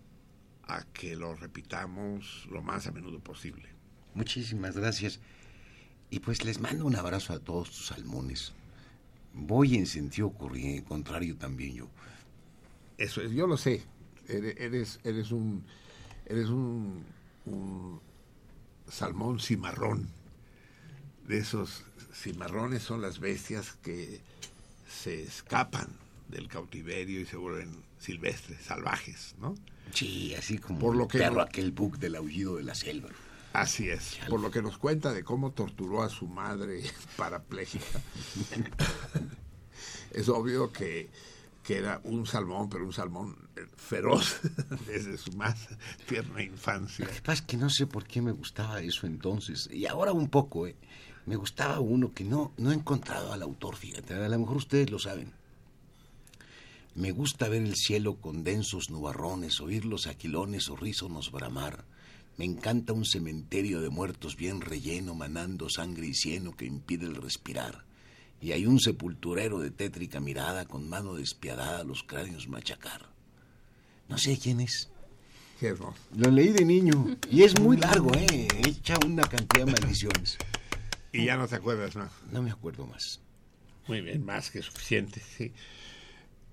a 0.63 0.83
que 0.93 1.15
lo 1.15 1.33
repitamos 1.35 2.47
lo 2.51 2.61
más 2.61 2.87
a 2.87 2.91
menudo 2.91 3.19
posible. 3.19 3.69
Muchísimas 4.13 4.75
gracias. 4.75 5.19
Y 6.09 6.19
pues 6.19 6.43
les 6.43 6.59
mando 6.59 6.85
un 6.85 6.95
abrazo 6.95 7.33
a 7.33 7.39
todos 7.39 7.69
tus 7.69 7.87
salmones. 7.87 8.53
Voy 9.33 9.75
en 9.75 9.85
sentido 9.85 10.31
contrario 10.31 11.35
también 11.37 11.75
yo. 11.75 11.87
Eso 12.97 13.21
es, 13.21 13.31
yo 13.31 13.45
lo 13.47 13.57
sé. 13.57 13.83
Eres, 14.27 14.99
eres, 15.03 15.31
un 15.31 15.63
eres 16.25 16.49
un, 16.49 17.05
un 17.45 18.01
salmón 18.89 19.39
cimarrón. 19.39 20.09
De 21.27 21.39
esos 21.39 21.83
cimarrones 22.13 22.83
son 22.83 23.01
las 23.01 23.19
bestias 23.19 23.73
que 23.83 24.21
se 24.89 25.23
escapan 25.23 25.87
del 26.29 26.47
cautiverio 26.47 27.21
y 27.21 27.25
se 27.25 27.37
vuelven 27.37 27.83
silvestres, 27.99 28.61
salvajes, 28.61 29.35
¿no? 29.39 29.55
Sí, 29.93 30.33
así 30.35 30.57
como 30.57 30.79
Por 30.79 30.95
lo 30.95 31.07
que 31.07 31.19
perro 31.19 31.41
aquel 31.41 31.71
bug 31.71 31.97
del 31.97 32.15
aullido 32.15 32.57
de 32.57 32.63
la 32.63 32.75
selva. 32.75 33.09
Así 33.53 33.89
es, 33.89 34.19
por 34.29 34.39
lo 34.39 34.51
que 34.51 34.61
nos 34.61 34.77
cuenta 34.77 35.13
de 35.13 35.23
cómo 35.23 35.51
torturó 35.51 36.03
a 36.03 36.09
su 36.09 36.27
madre 36.27 36.83
parapléjica. 37.17 38.01
es 40.11 40.29
obvio 40.29 40.71
que, 40.71 41.09
que 41.67 41.79
era 41.79 41.99
un 42.05 42.25
salmón, 42.25 42.69
pero 42.69 42.85
un 42.85 42.93
salmón 42.93 43.35
eh, 43.57 43.65
feroz 43.75 44.39
desde 44.87 45.17
su 45.17 45.33
más 45.33 45.67
tierna 46.07 46.41
infancia. 46.41 47.05
Lo 47.05 47.11
que 47.11 47.19
pasa 47.19 47.33
es 47.33 47.41
que 47.41 47.57
no 47.57 47.69
sé 47.69 47.85
por 47.85 48.05
qué 48.05 48.21
me 48.21 48.31
gustaba 48.31 48.79
eso 48.79 49.05
entonces. 49.05 49.67
Y 49.69 49.85
ahora 49.85 50.13
un 50.13 50.29
poco, 50.29 50.65
¿eh? 50.65 50.77
Me 51.25 51.35
gustaba 51.35 51.81
uno 51.81 52.13
que 52.13 52.23
no, 52.23 52.53
no 52.55 52.71
he 52.71 52.73
encontrado 52.73 53.33
al 53.33 53.41
autor, 53.41 53.75
fíjate. 53.75 54.13
A 54.13 54.29
lo 54.29 54.39
mejor 54.39 54.55
ustedes 54.55 54.89
lo 54.89 54.97
saben. 54.97 55.33
Me 56.95 57.11
gusta 57.11 57.49
ver 57.49 57.63
el 57.63 57.75
cielo 57.75 58.15
con 58.15 58.45
densos 58.45 58.89
nubarrones, 58.89 59.59
oír 59.59 59.83
los 59.83 60.07
aquilones 60.07 60.69
o 60.69 60.77
rízonos 60.77 61.33
bramar. 61.33 61.83
Me 62.37 62.45
encanta 62.45 62.93
un 62.93 63.03
cementerio 63.03 63.81
de 63.81 63.89
muertos 63.89 64.37
bien 64.37 64.61
relleno, 64.61 65.15
manando 65.15 65.69
sangre 65.69 66.07
y 66.07 66.13
cieno 66.13 66.55
que 66.55 66.65
impide 66.65 67.07
el 67.07 67.15
respirar. 67.15 67.86
Y 68.39 68.51
hay 68.51 68.65
un 68.65 68.79
sepulturero 68.79 69.59
de 69.59 69.71
tétrica 69.71 70.19
mirada, 70.19 70.65
con 70.65 70.87
mano 70.87 71.15
despiadada 71.15 71.83
los 71.83 72.03
cráneos 72.03 72.47
machacar. 72.47 73.09
No 74.07 74.17
sé 74.17 74.37
quién 74.37 74.61
es. 74.61 74.89
Hermoso. 75.59 75.95
Lo 76.15 76.29
leí 76.29 76.49
de 76.49 76.63
niño 76.63 77.17
y 77.31 77.43
es 77.43 77.59
muy 77.59 77.77
largo, 77.77 78.13
¿eh? 78.13 78.47
Echa 78.65 78.95
una 79.05 79.23
cantidad 79.23 79.65
de 79.65 79.71
maldiciones. 79.71 80.37
Y 81.11 81.25
ya 81.25 81.35
no 81.35 81.47
te 81.47 81.55
acuerdas 81.55 81.95
más. 81.95 82.11
No 82.31 82.43
me 82.43 82.51
acuerdo 82.51 82.85
más. 82.85 83.19
Muy 83.87 84.01
bien, 84.01 84.23
más 84.23 84.51
que 84.51 84.61
suficiente, 84.61 85.19
sí. 85.19 85.51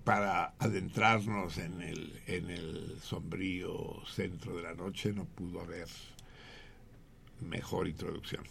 Para 0.05 0.55
adentrarnos 0.59 1.59
en 1.59 1.83
el, 1.83 2.23
en 2.27 2.51
el 2.51 2.99
sombrío 3.03 4.03
centro 4.07 4.57
de 4.57 4.63
la 4.63 4.75
noche 4.75 5.13
no 5.13 5.25
pudo 5.25 5.61
haber 5.61 5.89
mejor 7.41 7.89
introducción. 7.89 8.45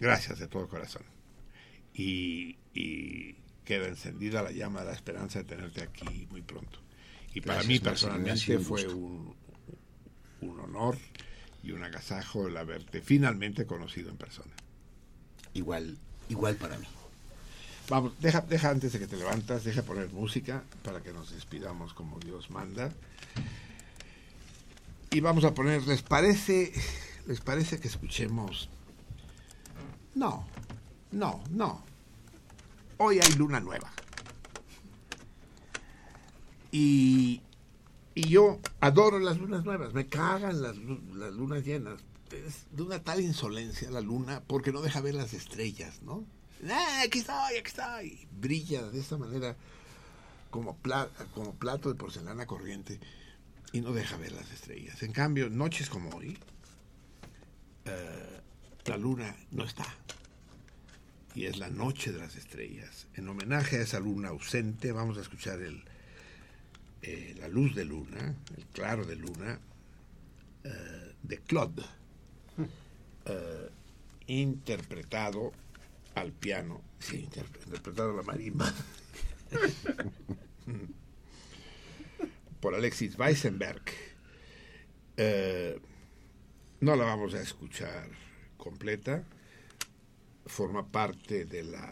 Gracias 0.00 0.38
de 0.38 0.48
todo 0.48 0.68
corazón. 0.68 1.11
Y, 1.94 2.56
y 2.74 3.36
queda 3.64 3.86
encendida 3.86 4.42
la 4.42 4.50
llama 4.50 4.80
de 4.80 4.86
la 4.86 4.92
esperanza 4.92 5.40
de 5.40 5.44
tenerte 5.44 5.82
aquí 5.82 6.26
muy 6.30 6.42
pronto. 6.42 6.78
Y 7.34 7.40
para 7.40 7.62
mí 7.62 7.78
personalmente 7.78 8.58
fue 8.58 8.86
un, 8.86 9.34
un 10.40 10.60
honor 10.60 10.96
y 11.62 11.72
un 11.72 11.82
agasajo 11.82 12.48
el 12.48 12.56
haberte 12.56 13.00
finalmente 13.00 13.66
conocido 13.66 14.10
en 14.10 14.16
persona. 14.16 14.52
Igual, 15.54 15.98
igual 16.28 16.56
para 16.56 16.78
mí. 16.78 16.86
Vamos, 17.88 18.12
deja, 18.20 18.40
deja 18.42 18.70
antes 18.70 18.92
de 18.92 18.98
que 18.98 19.06
te 19.06 19.16
levantas, 19.16 19.64
deja 19.64 19.82
poner 19.82 20.10
música 20.12 20.62
para 20.82 21.02
que 21.02 21.12
nos 21.12 21.32
despidamos 21.32 21.94
como 21.94 22.18
Dios 22.20 22.50
manda. 22.50 22.92
Y 25.10 25.20
vamos 25.20 25.44
a 25.44 25.52
poner, 25.52 25.86
¿les 25.86 26.02
parece, 26.02 26.72
les 27.26 27.40
parece 27.40 27.78
que 27.78 27.88
escuchemos? 27.88 28.68
No, 30.14 30.46
no, 31.12 31.42
no. 31.50 31.84
Hoy 32.98 33.20
hay 33.20 33.32
luna 33.34 33.60
nueva. 33.60 33.90
Y, 36.70 37.42
y 38.14 38.28
yo 38.28 38.60
adoro 38.80 39.18
las 39.18 39.38
lunas 39.38 39.64
nuevas, 39.64 39.92
me 39.92 40.06
cagan 40.06 40.62
las, 40.62 40.76
las 40.76 41.32
lunas 41.32 41.64
llenas. 41.64 42.00
Es 42.30 42.64
de 42.70 42.82
una 42.82 43.02
tal 43.02 43.20
insolencia 43.20 43.90
la 43.90 44.00
luna 44.00 44.42
porque 44.46 44.72
no 44.72 44.80
deja 44.80 45.02
ver 45.02 45.14
las 45.14 45.34
estrellas, 45.34 46.00
¿no? 46.02 46.24
¡Ah, 46.70 47.02
aquí 47.04 47.18
estoy, 47.18 47.58
aquí 47.58 47.68
estoy! 47.68 48.28
Brilla 48.40 48.82
de 48.82 49.00
esta 49.00 49.18
manera 49.18 49.56
como 50.50 50.76
plato 50.76 51.88
de 51.88 51.94
porcelana 51.94 52.46
corriente 52.46 53.00
y 53.72 53.80
no 53.80 53.92
deja 53.92 54.16
ver 54.16 54.32
las 54.32 54.50
estrellas. 54.50 55.02
En 55.02 55.12
cambio, 55.12 55.50
noches 55.50 55.88
como 55.90 56.10
hoy, 56.10 56.38
eh, 57.84 58.40
la 58.86 58.96
luna 58.96 59.34
no 59.50 59.64
está. 59.64 59.86
Y 61.34 61.46
es 61.46 61.58
la 61.58 61.70
noche 61.70 62.12
de 62.12 62.18
las 62.18 62.36
estrellas. 62.36 63.06
En 63.14 63.28
homenaje 63.28 63.78
a 63.78 63.82
esa 63.82 64.00
luna 64.00 64.28
ausente, 64.28 64.92
vamos 64.92 65.16
a 65.18 65.22
escuchar 65.22 65.60
el, 65.62 65.82
eh, 67.02 67.34
La 67.38 67.48
luz 67.48 67.74
de 67.74 67.84
luna, 67.84 68.34
el 68.56 68.66
claro 68.66 69.04
de 69.06 69.16
luna, 69.16 69.58
eh, 70.64 71.14
de 71.22 71.38
Claude, 71.38 71.82
eh, 73.26 73.70
interpretado 74.26 75.52
al 76.14 76.32
piano, 76.32 76.82
sí, 76.98 77.26
interpre- 77.30 77.64
interpretado 77.66 78.12
a 78.12 78.16
la 78.16 78.22
marimba, 78.22 78.72
por 82.60 82.74
Alexis 82.74 83.18
Weissenberg. 83.18 83.82
No 86.80 86.96
la 86.96 87.04
vamos 87.04 87.34
a 87.34 87.40
escuchar 87.40 88.08
completa, 88.56 89.24
forma 90.52 90.86
parte 90.86 91.46
de 91.46 91.64
la 91.64 91.90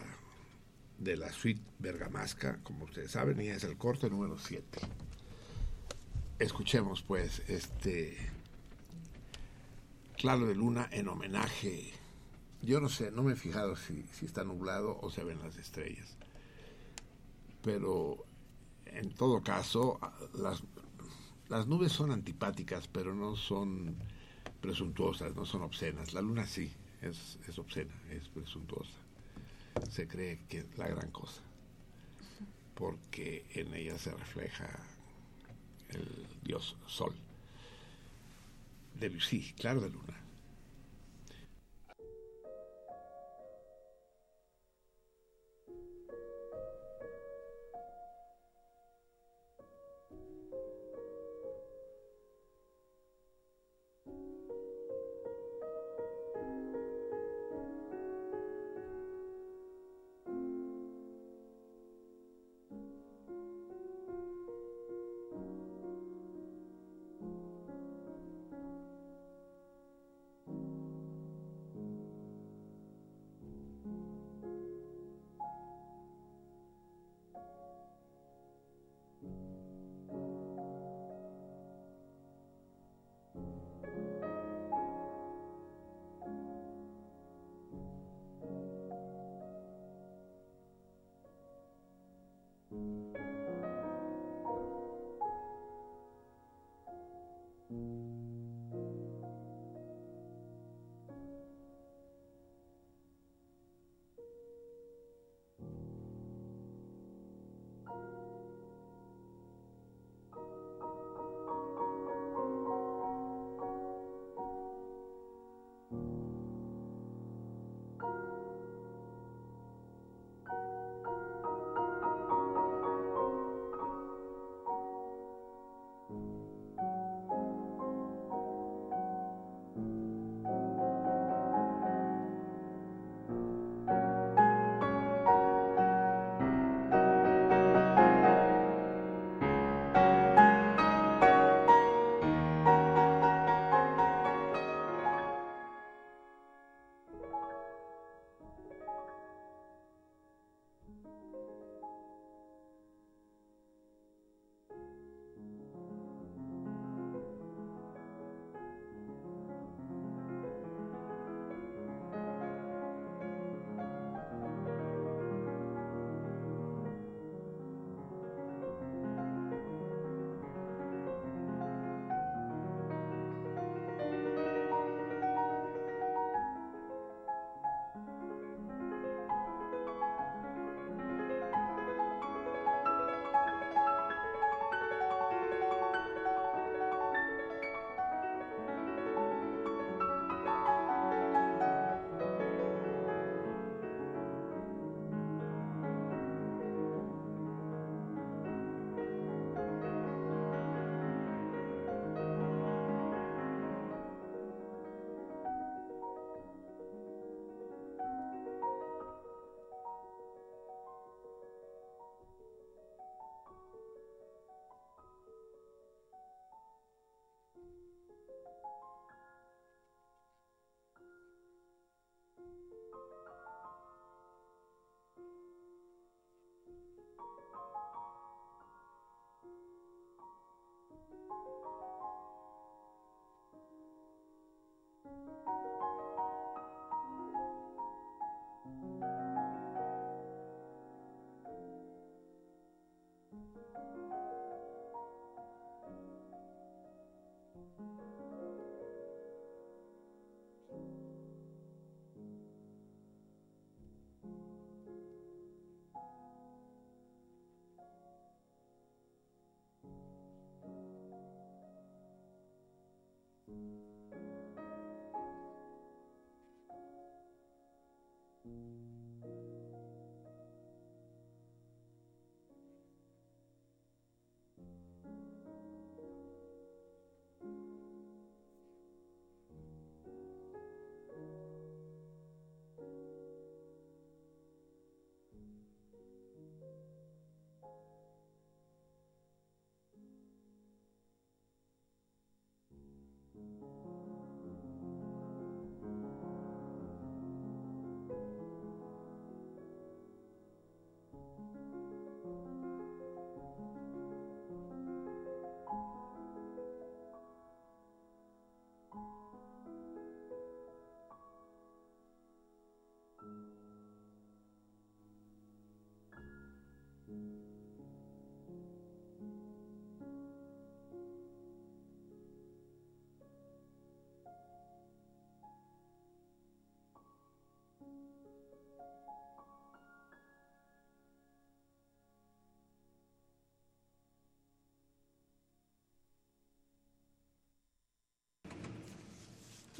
de 0.98 1.16
la 1.16 1.32
suite 1.32 1.62
bergamasca, 1.78 2.60
como 2.62 2.84
ustedes 2.84 3.12
saben, 3.12 3.40
y 3.40 3.48
es 3.48 3.64
el 3.64 3.78
corte 3.78 4.10
número 4.10 4.38
7. 4.38 4.80
Escuchemos 6.38 7.00
pues 7.02 7.42
este 7.48 8.18
Claro 10.14 10.46
de 10.46 10.54
Luna 10.54 10.90
en 10.92 11.08
homenaje. 11.08 11.94
Yo 12.60 12.80
no 12.80 12.90
sé, 12.90 13.10
no 13.10 13.22
me 13.22 13.32
he 13.32 13.36
fijado 13.36 13.76
si, 13.76 14.04
si 14.12 14.26
está 14.26 14.44
nublado 14.44 14.98
o 15.00 15.10
se 15.10 15.24
ven 15.24 15.38
las 15.38 15.56
estrellas. 15.56 16.18
Pero 17.62 18.26
en 18.84 19.10
todo 19.14 19.42
caso, 19.42 19.98
las, 20.34 20.62
las 21.48 21.66
nubes 21.66 21.92
son 21.92 22.10
antipáticas, 22.10 22.88
pero 22.88 23.14
no 23.14 23.36
son 23.36 23.96
presuntuosas, 24.60 25.34
no 25.34 25.46
son 25.46 25.62
obscenas. 25.62 26.12
La 26.12 26.20
luna 26.20 26.46
sí, 26.46 26.70
es, 27.02 27.38
es 27.48 27.58
obscena, 27.58 27.92
es 28.10 28.28
presuntuosa. 28.28 28.98
Se 29.90 30.06
cree 30.06 30.40
que 30.48 30.58
es 30.58 30.78
la 30.78 30.88
gran 30.88 31.10
cosa, 31.10 31.40
porque 32.74 33.44
en 33.54 33.72
ella 33.74 33.98
se 33.98 34.10
refleja 34.10 34.68
el 35.90 36.26
dios 36.42 36.76
Sol. 36.86 37.14
Debussy, 38.98 39.54
claro 39.54 39.80
de 39.80 39.90
luna. 39.90 40.19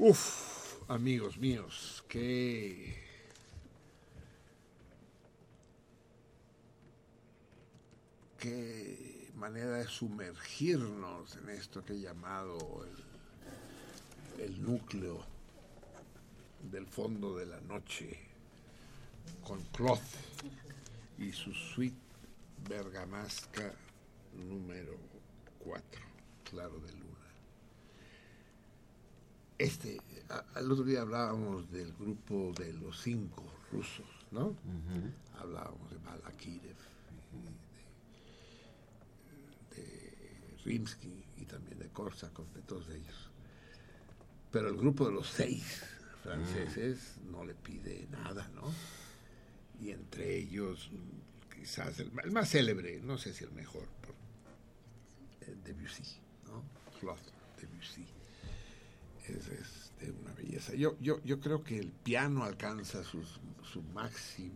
Uf, 0.03 0.81
amigos 0.89 1.37
míos, 1.37 2.03
qué 2.09 2.97
qué 8.39 9.31
manera 9.35 9.73
de 9.73 9.87
sumergirnos 9.87 11.37
en 11.37 11.51
esto 11.51 11.85
que 11.85 11.93
he 11.93 12.01
llamado 12.01 12.87
el, 14.39 14.45
el 14.45 14.63
núcleo 14.63 15.23
del 16.73 16.87
fondo 16.87 17.37
de 17.37 17.45
la 17.45 17.61
noche 17.61 18.19
con 19.47 19.61
Cloth 19.65 20.01
y 21.19 21.31
su 21.31 21.53
suite 21.53 22.01
bergamasca 22.67 23.75
número 24.49 24.97
4, 25.59 26.01
Claro 26.51 26.81
de 26.81 26.91
Luna. 26.93 27.10
Este, 29.61 30.01
a- 30.31 30.45
al 30.55 30.73
otro 30.73 30.85
día 30.85 31.03
hablábamos 31.03 31.71
del 31.71 31.93
grupo 31.93 32.53
de 32.59 32.73
los 32.73 32.99
cinco 33.03 33.45
rusos, 33.71 34.07
¿no? 34.31 34.57
Hablábamos 35.39 35.91
de 35.91 35.99
Balakirev, 35.99 36.77
de, 39.77 39.83
de 39.83 40.57
Rimsky 40.65 41.25
y 41.37 41.45
también 41.45 41.79
de 41.79 41.89
Korsakov, 41.89 42.47
de 42.55 42.63
todos 42.63 42.89
ellos. 42.89 43.29
Pero 44.51 44.69
el 44.69 44.77
grupo 44.77 45.07
de 45.07 45.13
los 45.13 45.29
seis 45.29 45.83
franceses 46.23 47.17
no 47.31 47.45
le 47.45 47.55
pide 47.55 48.07
nada, 48.11 48.49
¿no? 48.55 48.63
Y 49.79 49.91
entre 49.91 50.37
ellos, 50.39 50.89
mm, 50.91 51.55
quizás 51.61 51.99
el, 52.01 52.11
el 52.25 52.31
más 52.33 52.49
célebre, 52.51 53.01
no 53.03 53.19
sé 53.19 53.35
si 53.35 53.45
el 53.45 53.53
mejor, 53.53 53.85
por, 54.01 54.15
eh, 55.49 55.55
Debussy, 55.65 56.17
¿no? 56.47 56.63
Claude 56.99 57.21
Debussy 57.61 58.07
es, 59.31 59.49
es 59.49 59.93
de 60.01 60.11
una 60.13 60.33
belleza. 60.35 60.75
Yo, 60.75 60.97
yo, 61.01 61.23
yo 61.25 61.41
creo 61.41 61.63
que 61.65 61.79
el 61.79 61.93
piano 61.93 62.45
alcanza 62.45 63.03
sus- 63.05 63.41
su 63.73 63.83
máximo 63.95 64.53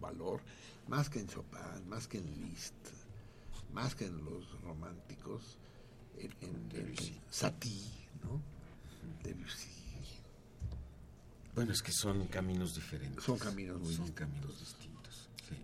valor, 0.00 0.40
más 0.88 1.08
que 1.08 1.20
en 1.20 1.28
Chopin, 1.28 1.88
más 1.88 2.06
que 2.08 2.18
en 2.18 2.26
Liszt, 2.42 2.74
más 3.72 3.94
que 3.94 4.06
en 4.06 4.24
los 4.24 4.60
románticos, 4.62 5.58
en, 6.18 6.30
en- 6.42 6.68
en- 6.72 6.86
en 6.88 7.20
Satie, 7.30 8.08
¿no? 8.22 8.40
Debussy. 9.22 9.70
Bueno, 11.54 11.72
es 11.72 11.82
que 11.82 11.92
son 11.92 12.26
caminos 12.26 12.74
diferentes. 12.74 13.22
Son 13.24 13.38
caminos 13.38 13.80
muy 13.80 13.94
Son 13.94 14.06
distintos. 14.06 14.20
caminos 14.40 14.58
distintos, 14.60 15.28
sí. 15.48 15.56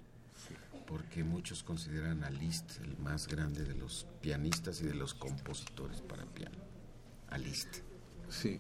Porque 0.87 1.25
muchos 1.25 1.63
consideran 1.65 2.23
a 2.25 2.31
Liszt 2.31 2.81
el 2.83 2.97
más 2.99 3.27
grande 3.27 3.65
de 3.65 3.75
los 3.75 4.07
pianistas 4.21 4.81
y 4.81 4.85
de 4.85 4.95
los 4.95 5.15
compositores 5.15 6.01
para 6.01 6.25
piano. 6.27 6.59
A 7.29 7.39
Liszt. 7.39 7.79
Sí. 8.31 8.59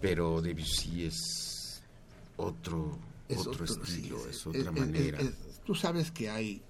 Pero 0.00 0.40
Debussy 0.40 1.04
es 1.04 1.82
otro, 2.36 2.98
Es 3.28 3.38
otro, 3.38 3.52
otro, 3.52 3.64
estilo, 3.64 4.18
sí, 4.18 4.24
es 4.30 4.36
es- 4.36 4.46
otra 4.46 4.60
es- 4.60 4.66
es- 4.66 4.72
manera. 4.72 5.18
es- 5.20 5.60
tú 5.64 5.74
sabes 5.74 6.10
que 6.10 6.30
hay, 6.30 6.62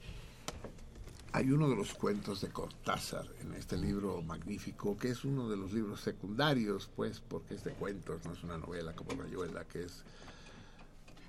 hay 1.32 1.50
uno 1.52 1.68
de 1.68 1.76
los 1.76 1.94
cuentos 1.94 2.40
de 2.40 2.48
Cortázar 2.48 3.26
en 3.40 3.52
este 3.54 3.76
libro 3.76 4.22
magnífico, 4.22 4.96
que 4.96 5.10
es 5.10 5.24
uno 5.24 5.48
de 5.48 5.56
los 5.56 5.72
libros 5.72 6.00
secundarios, 6.00 6.90
pues, 6.96 7.20
porque 7.20 7.54
este 7.54 7.70
cuento 7.72 8.18
no 8.24 8.32
es 8.32 8.42
una 8.42 8.56
novela 8.58 8.94
como 8.94 9.20
Rayuela, 9.22 9.64
que 9.64 9.84
es 9.84 10.02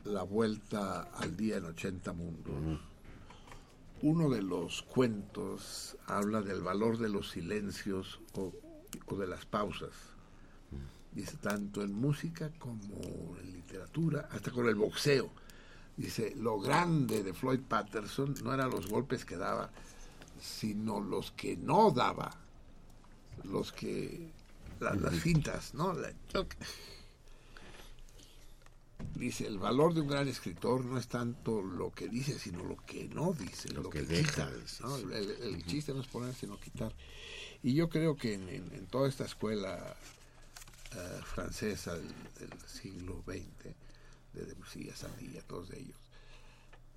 La 0.06 0.24
Vuelta 0.24 1.02
al 1.04 1.36
Día 1.36 1.58
en 1.58 1.66
80 1.66 2.14
Mundos. 2.14 2.80
Uno 4.02 4.30
de 4.30 4.42
los 4.42 4.82
cuentos 4.84 5.98
habla 6.08 6.42
del 6.42 6.62
valor 6.62 6.98
de 6.98 7.10
los 7.10 7.30
silencios 7.32 8.22
o, 8.34 8.54
o 9.08 9.16
de 9.18 9.28
las 9.28 9.46
pausas. 9.46 9.92
Dice, 11.12 11.38
tanto 11.38 11.82
en 11.82 11.94
música 11.94 12.52
como 12.60 13.36
en 13.42 13.52
literatura, 13.54 14.30
hasta 14.32 14.52
con 14.52 14.68
el 14.68 14.76
boxeo. 14.76 15.30
Dice, 15.98 16.34
lo 16.38 16.60
grande 16.60 17.24
de 17.24 17.34
Floyd 17.34 17.62
Patterson 17.68 18.36
no 18.44 18.54
eran 18.54 18.70
los 18.70 18.88
golpes 18.88 19.26
que 19.26 19.36
daba, 19.36 19.70
sino 20.40 21.02
los 21.02 21.32
que 21.32 21.58
no 21.58 21.92
daba, 21.92 22.32
los 23.44 23.72
que, 23.74 24.32
la- 24.80 24.94
las 24.94 25.20
cintas, 25.22 25.74
¿no? 25.74 25.94
La- 25.94 26.14
Dice, 29.16 29.48
el 29.48 29.58
valor 29.58 29.94
de 29.94 30.02
un 30.02 30.08
gran 30.08 30.28
escritor 30.28 30.86
no 30.86 30.98
es 30.98 31.08
tanto 31.08 31.62
lo 31.62 31.92
que 31.92 32.08
dice, 32.08 32.38
sino 32.40 32.64
lo 32.64 32.78
que 32.86 33.08
no 33.10 33.34
dice, 33.34 33.70
lo, 33.74 33.90
que, 33.90 34.00
que 34.02 34.06
deja 34.06 34.50
quita. 34.50 34.50
El, 35.18 35.66
chiste 35.66 35.94
no 35.94 36.02
es 36.02 36.08
poner, 36.08 36.34
sino 36.36 36.58
quitar. 36.60 36.94
Y 37.64 37.74
yo 37.74 37.90
creo 37.90 38.16
que 38.16 38.36
en, 38.36 38.48
en- 38.48 38.74
en 38.74 38.88
toda 38.88 39.10
esta 39.10 39.26
escuela 39.26 39.96
eh, 40.92 41.22
francesa 41.24 41.96
del, 41.96 42.08
del 42.40 42.60
siglo 42.68 43.24
XX, 43.26 43.76
de 44.34 44.46
Debussy, 44.46 44.90
a 44.90 44.96
Satie, 44.96 45.40
a 45.40 45.44
todos 45.44 45.72
ellos, 45.72 45.98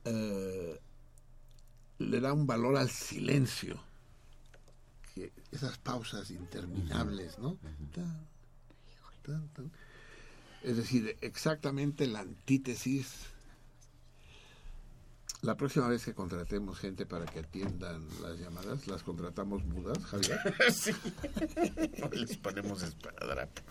eh, 0.05 0.81
le 1.99 2.21
da 2.21 2.33
un 2.33 2.47
valor 2.47 2.77
al 2.77 2.91
silencio, 2.91 3.81
que 5.15 5.33
esas 5.51 5.79
pausas 5.79 6.31
interminables, 6.31 7.39
¿no? 7.39 7.59
Tan, 7.95 8.27
tan, 9.23 9.49
tan. 9.49 9.73
Es 10.63 10.77
decir, 10.77 11.17
exactamente 11.21 12.07
la 12.07 12.21
antítesis. 12.21 13.27
La 15.43 15.57
próxima 15.57 15.89
vez 15.89 16.05
que 16.05 16.15
contratemos 16.15 16.79
gente 16.79 17.05
para 17.05 17.27
que 17.27 17.41
atiendan 17.41 18.07
las 18.23 18.39
llamadas, 18.39 18.87
las 18.87 19.03
contratamos 19.03 19.65
mudas, 19.65 19.99
Javier. 20.05 20.39
sí. 20.73 20.93
Les 22.13 22.37
ponemos 22.37 22.83
esparadrapo. 22.83 23.63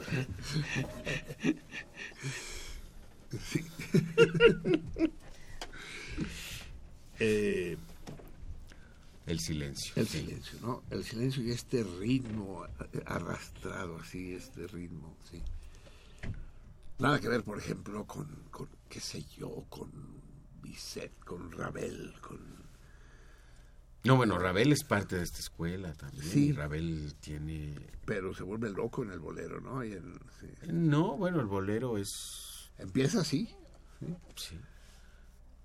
Sí. 3.43 3.65
Eh, 7.23 7.77
El 9.27 9.39
silencio. 9.39 9.93
El 9.95 10.07
silencio, 10.07 10.57
¿no? 10.60 10.81
El 10.89 11.03
silencio 11.03 11.43
y 11.43 11.52
este 11.52 11.84
ritmo 11.84 12.65
arrastrado, 13.06 13.99
así, 13.99 14.34
este 14.34 14.65
ritmo, 14.65 15.15
sí. 15.30 15.39
Nada 16.98 17.19
que 17.19 17.30
ver, 17.30 17.43
por 17.43 17.60
ejemplo, 17.60 18.07
con, 18.07 18.26
con 18.49 18.68
qué 18.89 18.99
sé 18.99 19.23
yo, 19.38 19.65
con 19.69 19.91
Bizet, 20.62 21.12
con 21.24 21.52
Ravel, 21.52 22.14
con... 22.22 22.40
No, 24.04 24.16
bueno, 24.16 24.40
Ravel 24.40 24.72
es 24.72 24.84
parte 24.84 25.16
de 25.18 25.24
esta 25.24 25.40
escuela 25.40 25.94
también. 25.94 26.24
Sí. 26.24 26.48
y 26.48 26.52
Ravel 26.54 27.14
tiene... 27.20 27.76
Pero 28.06 28.34
se 28.34 28.44
vuelve 28.44 28.70
loco 28.72 29.04
en 29.04 29.12
el 29.12 29.20
bolero, 29.20 29.62
¿no? 29.62 29.84
Y 29.84 29.94
en- 29.94 30.20
sí. 30.40 30.48
No, 30.72 31.18
bueno, 31.18 31.40
el 31.40 31.46
bolero 31.46 31.98
es... 31.98 32.72
Empieza 32.80 33.22
así. 33.22 33.54
Sí. 34.36 34.58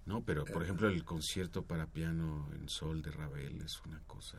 No, 0.04 0.22
pero 0.22 0.44
por 0.44 0.62
ejemplo 0.62 0.88
el 0.88 1.02
concierto 1.04 1.62
para 1.64 1.86
piano 1.86 2.48
en 2.54 2.68
sol 2.68 3.00
de 3.02 3.10
Ravel 3.10 3.60
es 3.62 3.80
una 3.86 4.00
cosa... 4.06 4.38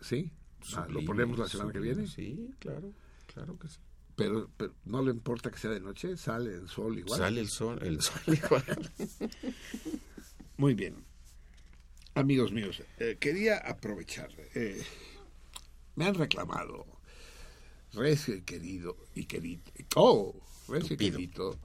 ¿Sí? 0.00 0.30
Ah, 0.76 0.86
¿Lo 0.90 1.04
ponemos 1.04 1.38
la 1.38 1.46
semana 1.48 1.72
que 1.72 1.78
viene? 1.78 2.06
Sí, 2.08 2.52
claro, 2.58 2.92
claro 3.32 3.56
que 3.58 3.68
sí. 3.68 3.78
Pero, 4.16 4.50
pero 4.56 4.74
no 4.84 5.02
le 5.02 5.10
importa 5.10 5.50
que 5.50 5.58
sea 5.58 5.70
de 5.70 5.80
noche, 5.80 6.16
sale 6.16 6.54
el 6.54 6.68
sol 6.68 6.98
igual. 6.98 7.18
Sale 7.18 7.40
el 7.40 7.48
sol, 7.48 7.78
el 7.82 8.00
sol 8.02 8.20
igual. 8.26 8.92
Muy 10.56 10.74
bien. 10.74 11.04
Amigos 12.14 12.52
míos, 12.52 12.82
eh, 12.98 13.16
quería 13.18 13.56
aprovechar. 13.58 14.30
eh, 14.54 14.82
me 15.96 16.04
han 16.06 16.14
reclamado, 16.14 16.86
recio 17.92 18.34
y 18.34 18.42
querido, 18.42 18.96
y 19.14 19.24
querido, 19.24 19.62
oh, 19.96 20.34
recio 20.68 20.94
y 20.94 20.96
querido, 20.98 21.58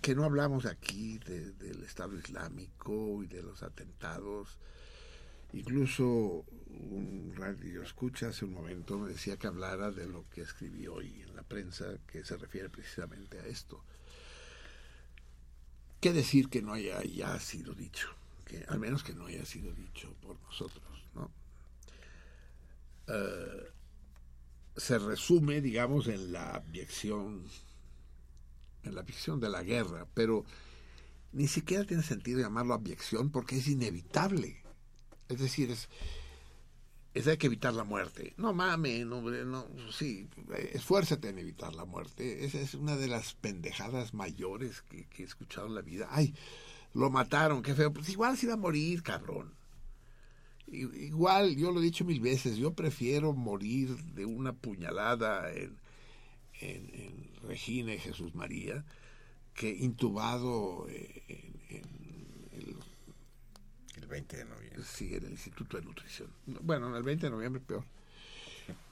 que 0.00 0.14
no 0.14 0.24
hablamos 0.24 0.64
aquí 0.66 1.18
de- 1.18 1.52
del 1.52 1.82
Estado 1.84 2.16
Islámico 2.18 3.22
y 3.22 3.26
de 3.26 3.42
los 3.42 3.62
atentados. 3.62 4.58
Incluso 5.52 6.44
un 6.90 7.32
radio 7.36 7.82
escucha 7.82 8.28
hace 8.28 8.44
un 8.44 8.52
momento 8.52 8.98
me 8.98 9.10
decía 9.10 9.36
que 9.36 9.46
hablara 9.46 9.90
de 9.90 10.06
lo 10.06 10.28
que 10.30 10.42
escribí 10.42 10.86
hoy 10.86 11.22
en 11.22 11.34
la 11.34 11.42
prensa, 11.42 11.98
que 12.06 12.24
se 12.24 12.36
refiere 12.36 12.68
precisamente 12.68 13.38
a 13.38 13.46
esto. 13.46 13.82
¿Qué 16.00 16.12
decir 16.12 16.48
que 16.48 16.62
no 16.62 16.72
haya 16.72 17.02
ya 17.02 17.38
sido 17.38 17.74
dicho? 17.74 18.08
Que, 18.46 18.64
al 18.68 18.78
menos 18.78 19.04
que 19.04 19.14
no 19.14 19.26
haya 19.26 19.44
sido 19.44 19.72
dicho 19.72 20.14
por 20.22 20.40
nosotros, 20.40 21.04
¿no? 21.14 21.30
Eh, 23.06 23.70
se 24.76 24.98
resume, 24.98 25.60
digamos, 25.60 26.08
en 26.08 26.32
la 26.32 26.54
abyección, 26.54 27.44
en 28.82 28.94
la 28.94 29.02
abyección 29.02 29.40
de 29.40 29.50
la 29.50 29.62
guerra, 29.62 30.06
pero 30.14 30.44
ni 31.32 31.48
siquiera 31.48 31.84
tiene 31.84 32.02
sentido 32.02 32.40
llamarlo 32.40 32.74
abyección 32.74 33.30
porque 33.30 33.58
es 33.58 33.68
inevitable. 33.68 34.62
Es 35.28 35.38
decir, 35.38 35.70
es, 35.70 35.88
es 37.12 37.26
hay 37.26 37.36
que 37.36 37.46
evitar 37.46 37.74
la 37.74 37.84
muerte. 37.84 38.34
No 38.36 38.52
mames, 38.52 39.04
no, 39.06 39.66
sí, 39.90 40.28
esfuérzate 40.72 41.28
en 41.28 41.38
evitar 41.38 41.74
la 41.74 41.84
muerte. 41.84 42.44
Esa 42.44 42.60
es 42.60 42.74
una 42.74 42.96
de 42.96 43.08
las 43.08 43.34
pendejadas 43.34 44.14
mayores 44.14 44.82
que, 44.82 45.06
he 45.18 45.22
escuchado 45.22 45.66
en 45.66 45.74
la 45.74 45.82
vida. 45.82 46.08
Ay, 46.10 46.34
lo 46.94 47.10
mataron, 47.10 47.62
qué 47.62 47.74
feo. 47.74 47.92
Pues 47.92 48.08
igual 48.08 48.36
se 48.36 48.46
iba 48.46 48.54
a 48.54 48.58
morir, 48.58 49.02
cabrón. 49.02 49.54
Igual, 50.68 51.56
yo 51.56 51.72
lo 51.72 51.80
he 51.80 51.84
dicho 51.84 52.04
mil 52.04 52.20
veces, 52.20 52.56
yo 52.56 52.74
prefiero 52.74 53.32
morir 53.32 53.96
de 54.14 54.24
una 54.24 54.52
puñalada 54.52 55.52
en, 55.52 55.76
en, 56.60 57.30
Regina 57.42 57.94
y 57.94 57.98
Jesús 57.98 58.34
María 58.34 58.84
que 59.54 59.70
intubado 59.70 60.86
eh, 60.88 61.22
en, 61.26 61.38
El 61.38 61.49
20 64.10 64.36
de 64.36 64.44
noviembre. 64.44 64.82
Sí, 64.84 65.14
en 65.14 65.24
el 65.24 65.30
Instituto 65.30 65.78
de 65.78 65.84
Nutrición. 65.84 66.28
Bueno, 66.46 66.88
en 66.88 66.96
el 66.96 67.02
20 67.02 67.26
de 67.26 67.30
noviembre 67.30 67.62
peor. 67.66 67.84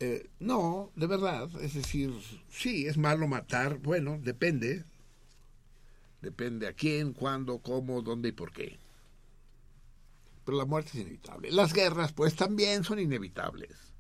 Eh, 0.01 0.29
no, 0.41 0.91
de 0.97 1.07
verdad, 1.07 1.49
es 1.61 1.75
decir, 1.75 2.13
sí, 2.49 2.87
es 2.87 2.97
malo 2.97 3.29
matar, 3.29 3.79
bueno, 3.79 4.19
depende. 4.23 4.85
Depende 6.21 6.67
a 6.67 6.73
quién, 6.73 7.13
cuándo, 7.13 7.59
cómo, 7.59 8.03
dónde 8.03 8.31
y 8.31 8.33
por 8.33 8.53
qué. 8.53 8.79
Pero 10.45 10.59
la 10.59 10.65
muerte 10.65 10.91
es 10.95 10.97
inevitable. 10.97 11.53
Las 11.53 11.73
guerras, 11.73 12.13
pues, 12.13 12.35
también 12.35 12.83
son 12.83 12.99
inevitables. 12.99 13.93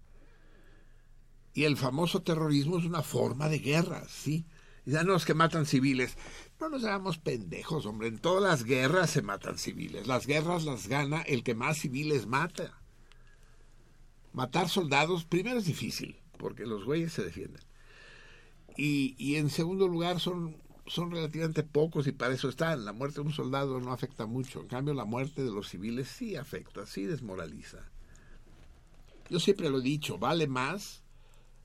Y 1.54 1.64
el 1.64 1.76
famoso 1.76 2.22
terrorismo 2.22 2.78
es 2.78 2.84
una 2.84 3.02
forma 3.02 3.48
de 3.48 3.58
guerra, 3.58 4.04
sí. 4.08 4.46
Ya 4.84 5.04
no 5.04 5.12
los 5.12 5.26
que 5.26 5.34
matan 5.34 5.66
civiles. 5.66 6.16
No 6.60 6.68
nos 6.68 6.84
hagamos 6.84 7.18
pendejos, 7.18 7.86
hombre. 7.86 8.08
En 8.08 8.18
todas 8.18 8.42
las 8.42 8.64
guerras 8.64 9.10
se 9.10 9.22
matan 9.22 9.58
civiles. 9.58 10.06
Las 10.06 10.26
guerras 10.26 10.64
las 10.64 10.88
gana 10.88 11.22
el 11.22 11.44
que 11.44 11.54
más 11.54 11.78
civiles 11.78 12.26
mata. 12.26 12.80
Matar 14.32 14.68
soldados, 14.68 15.24
primero 15.24 15.58
es 15.58 15.66
difícil, 15.66 16.16
porque 16.36 16.66
los 16.66 16.84
güeyes 16.84 17.12
se 17.12 17.22
defienden. 17.22 17.62
Y, 18.76 19.14
y 19.18 19.36
en 19.36 19.50
segundo 19.50 19.88
lugar, 19.88 20.20
son, 20.20 20.56
son 20.86 21.10
relativamente 21.10 21.62
pocos 21.62 22.06
y 22.06 22.12
para 22.12 22.34
eso 22.34 22.48
están. 22.48 22.84
La 22.84 22.92
muerte 22.92 23.20
de 23.20 23.26
un 23.26 23.32
soldado 23.32 23.80
no 23.80 23.92
afecta 23.92 24.26
mucho. 24.26 24.60
En 24.60 24.68
cambio, 24.68 24.94
la 24.94 25.04
muerte 25.04 25.44
de 25.44 25.50
los 25.50 25.68
civiles 25.68 26.08
sí 26.08 26.36
afecta, 26.36 26.86
sí 26.86 27.04
desmoraliza. 27.04 27.78
Yo 29.30 29.38
siempre 29.38 29.70
lo 29.70 29.78
he 29.78 29.82
dicho, 29.82 30.18
vale 30.18 30.46
más. 30.46 31.02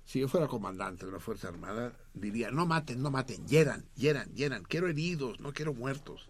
Si 0.05 0.19
yo 0.19 0.27
fuera 0.27 0.47
comandante 0.47 1.05
de 1.05 1.11
una 1.11 1.19
Fuerza 1.19 1.47
Armada, 1.47 1.97
diría, 2.13 2.51
no 2.51 2.65
maten, 2.65 3.01
no 3.01 3.09
maten, 3.09 3.47
hieran, 3.47 3.85
hieran, 3.95 4.31
hieran. 4.33 4.63
Quiero 4.63 4.87
heridos, 4.87 5.39
no 5.39 5.53
quiero 5.53 5.73
muertos. 5.73 6.29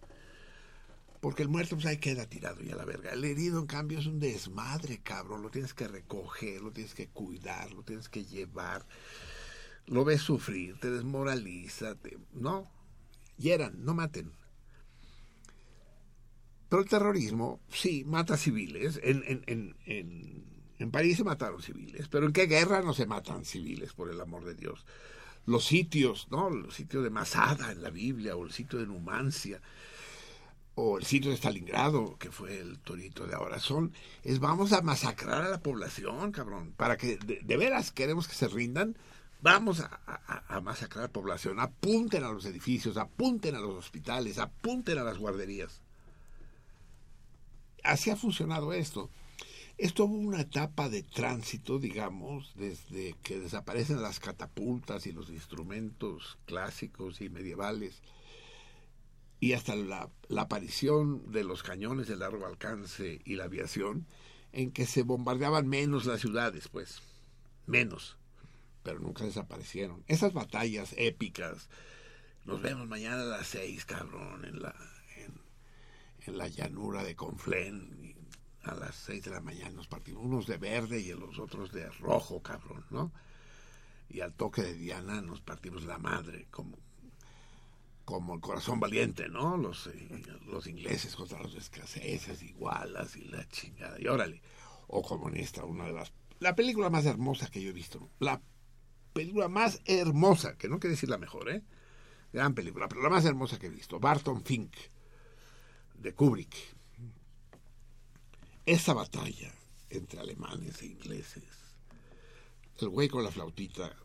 Porque 1.20 1.41
el 1.41 1.50
muerto 1.50 1.76
pues 1.76 1.86
ahí 1.86 1.98
queda 1.98 2.28
tirado 2.28 2.62
y 2.64 2.70
a 2.72 2.76
la 2.76 2.86
verga. 2.86 3.12
El 3.14 3.24
herido, 3.24 3.60
en 3.60 3.66
cambio, 3.66 3.98
es 4.00 4.06
un 4.08 4.20
desmadre, 4.20 5.00
cabrón. 5.02 5.41
Lo 5.41 5.50
tienes 5.50 5.74
que 5.74 5.88
recoger, 5.88 6.62
lo 6.62 6.72
tienes 6.72 6.94
que 6.94 7.08
cuidar, 7.08 7.72
lo 7.72 7.84
tienes 7.84 8.10
que 8.10 8.26
llevar. 8.26 8.86
Lo 9.88 10.04
ves 10.06 10.22
sufrir, 10.22 10.80
te 10.80 10.91
desmoraliza. 10.91 11.95
te- 11.95 12.18
No, 12.34 12.70
hieran, 13.38 13.84
no 13.86 13.94
maten. 13.94 14.32
Pero 16.70 16.82
el 16.82 16.90
terrorismo, 16.90 17.60
sí, 17.70 18.04
mata 18.06 18.36
civiles. 18.38 19.00
En, 19.04 19.24
en, 19.28 19.44
en, 19.48 19.76
en, 19.86 20.43
en 20.84 20.92
París 20.92 21.18
se 21.18 21.24
mataron 21.24 21.62
civiles. 21.62 22.08
Pero 22.10 22.26
¿en 22.28 22.34
qué 22.34 22.46
guerra 22.46 22.82
no 22.82 22.94
se 22.94 23.06
matan 23.06 23.46
civiles, 23.46 23.94
por 23.94 24.10
el 24.10 24.22
amor 24.22 24.46
de 24.46 24.54
Dios? 24.56 24.86
Los 25.46 25.66
sitios, 25.66 26.28
¿no? 26.32 26.48
El 26.50 26.72
sitio 26.72 27.02
de 27.02 27.10
Masada 27.10 27.72
en 27.72 27.82
la 27.82 27.90
Biblia, 27.90 28.36
o 28.36 28.46
el 28.46 28.52
sitio 28.52 28.80
de 28.80 28.86
Numancia 28.88 29.62
o 30.76 30.98
el 30.98 31.06
sitio 31.06 31.30
de 31.30 31.38
Stalingrado, 31.38 32.18
que 32.18 32.32
fue 32.32 32.58
el 32.60 32.80
torito 32.80 33.28
de 33.28 33.36
ahora, 33.36 33.60
son, 33.60 33.94
es 34.24 34.40
vamos 34.40 34.74
a 34.74 34.82
masacrar 34.82 35.44
a 35.44 35.50
la 35.50 35.62
población, 35.62 36.32
cabrón, 36.32 36.74
para 36.76 36.98
que 36.98 37.18
de, 37.18 37.58
veras 37.58 37.92
queremos 37.92 38.28
que 38.28 38.34
se 38.34 38.48
rindan, 38.48 38.98
vamos 39.42 39.82
a, 39.82 40.00
a- 40.08 40.44
a 40.56 40.62
masacrar 40.62 41.12
población, 41.12 41.60
apunten 41.60 42.24
a 42.24 42.32
los 42.32 42.46
edificios, 42.46 42.98
apunten 42.98 43.54
a 43.56 43.60
los 43.60 43.76
hospitales, 43.76 44.40
apunten 44.40 44.98
a 44.98 45.04
las 45.04 45.20
guarderías. 45.20 45.80
Así 47.84 48.10
ha 48.10 48.16
funcionado 48.16 48.74
esto. 48.74 49.12
Esto 49.84 50.06
hubo 50.06 50.16
una 50.16 50.40
etapa 50.40 50.88
de 50.88 51.04
tránsito, 51.04 51.78
digamos, 51.78 52.54
desde 52.56 53.18
que 53.22 53.38
desaparecen 53.38 54.02
las 54.02 54.22
catapultas 54.22 55.06
y 55.08 55.12
los 55.12 55.30
instrumentos 55.30 56.38
clásicos 56.46 57.20
y 57.20 57.28
medievales, 57.28 58.02
y 59.42 59.52
hasta 59.52 59.76
la, 59.76 60.10
aparición 60.38 61.30
de 61.34 61.44
los 61.44 61.64
cañones 61.64 62.08
de 62.08 62.16
largo 62.16 62.46
alcance 62.46 63.20
y 63.26 63.36
la 63.36 63.44
aviación, 63.44 64.08
en 64.54 64.72
que 64.72 64.86
se 64.86 65.04
bombardeaban 65.04 65.68
menos 65.68 66.06
las 66.06 66.22
ciudades, 66.22 66.70
pues, 66.70 67.02
menos, 67.68 68.16
pero 68.84 69.00
nunca 69.00 69.26
desaparecieron. 69.26 70.02
Esas 70.08 70.32
batallas 70.32 70.96
épicas, 70.96 71.68
nos 72.46 72.62
vemos 72.62 72.88
mañana 72.88 73.24
a 73.24 73.26
las 73.26 73.48
seis, 73.48 73.84
cabrón, 73.84 74.46
en 74.46 74.62
la, 74.62 74.74
en, 75.18 75.34
en 76.26 76.38
la 76.38 76.48
llanura 76.48 77.04
de 77.04 77.18
Conflén, 77.18 78.12
a 78.64 78.76
las 78.76 78.95
seis 78.95 79.23
de 79.23 79.31
la 79.31 79.41
mañana 79.41 79.72
nos 79.72 79.88
partimos, 79.88 80.23
unos 80.23 80.48
de 80.48 80.57
verde 80.57 80.99
y 80.99 81.14
los 81.14 81.38
otros 81.40 81.72
de 81.72 81.90
rojo, 81.90 82.41
cabrón, 82.41 82.85
¿no? 82.90 83.11
Y 84.10 84.22
al 84.22 84.34
toque 84.34 84.61
de 84.61 84.73
Diana 84.73 85.22
nos 85.22 85.41
partimos 85.41 85.84
la 85.84 85.98
madre, 85.98 86.48
como 86.52 86.77
como 88.06 88.35
el 88.35 88.41
corazón 88.41 88.80
valiente, 88.80 89.30
¿no? 89.30 89.57
Los, 89.57 89.88
eh, 89.88 90.22
los 90.48 90.68
ingleses 90.68 91.15
contra 91.15 91.41
los 91.41 91.56
escaseces, 91.56 92.44
igualas 92.44 93.15
y 93.15 93.26
la 93.26 93.48
chingada. 93.48 93.99
Y 93.99 94.07
órale. 94.07 94.41
O 94.88 95.02
como 95.02 95.30
en 95.30 95.38
esta, 95.38 95.64
una 95.64 95.85
de 95.85 95.94
las... 95.94 96.11
La 96.40 96.56
película 96.56 96.90
más 96.90 97.06
hermosa 97.06 97.49
que 97.49 97.61
yo 97.61 97.69
he 97.69 97.73
visto. 97.73 98.10
La 98.19 98.41
película 99.14 99.48
más 99.48 99.81
hermosa, 99.85 100.57
que 100.57 100.68
no 100.68 100.80
quiere 100.80 100.95
decir 100.95 101.10
la 101.10 101.18
mejor, 101.18 101.49
¿eh? 101.49 101.64
Gran 102.34 102.53
película, 102.53 102.88
pero 102.90 103.02
la 103.02 103.10
más 103.10 103.26
hermosa 103.26 103.57
que 103.57 103.68
he 103.68 103.69
visto. 103.69 103.99
Barton 103.99 104.44
Fink, 104.44 104.76
de 105.95 106.14
Kubrick 106.14 106.73
esa 108.65 108.94
batalla 108.94 109.53
entre 109.90 110.19
alemanes 110.19 110.81
e 110.81 110.88
ingleses, 110.88 111.44
el 112.80 112.90
güey 112.90 113.10
con 113.10 113.23
la 113.23 113.31
flautita 113.31 113.95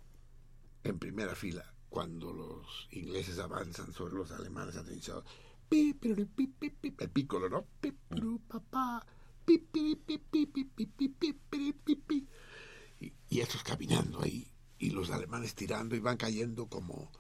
en 0.85 0.99
primera 0.99 1.35
fila, 1.35 1.65
cuando 1.89 2.33
los 2.33 2.89
ingleses 2.91 3.39
avanzan 3.39 3.93
sobre 3.93 4.15
los 4.15 4.31
alemanes 4.33 4.77
atrinchados, 4.77 5.25
el 5.71 7.11
pícolo, 7.13 7.49
¿no? 7.49 7.67
y, 13.31 13.41
estos 13.41 13.63
caminando 13.63 14.23
ahí, 14.23 14.47
y 14.79 14.91
los 14.91 15.11
alemanes 15.11 15.55
tirando 15.55 15.95
y 15.95 16.01
van 16.01 16.17
cayendo 16.17 16.67
como 16.67 17.11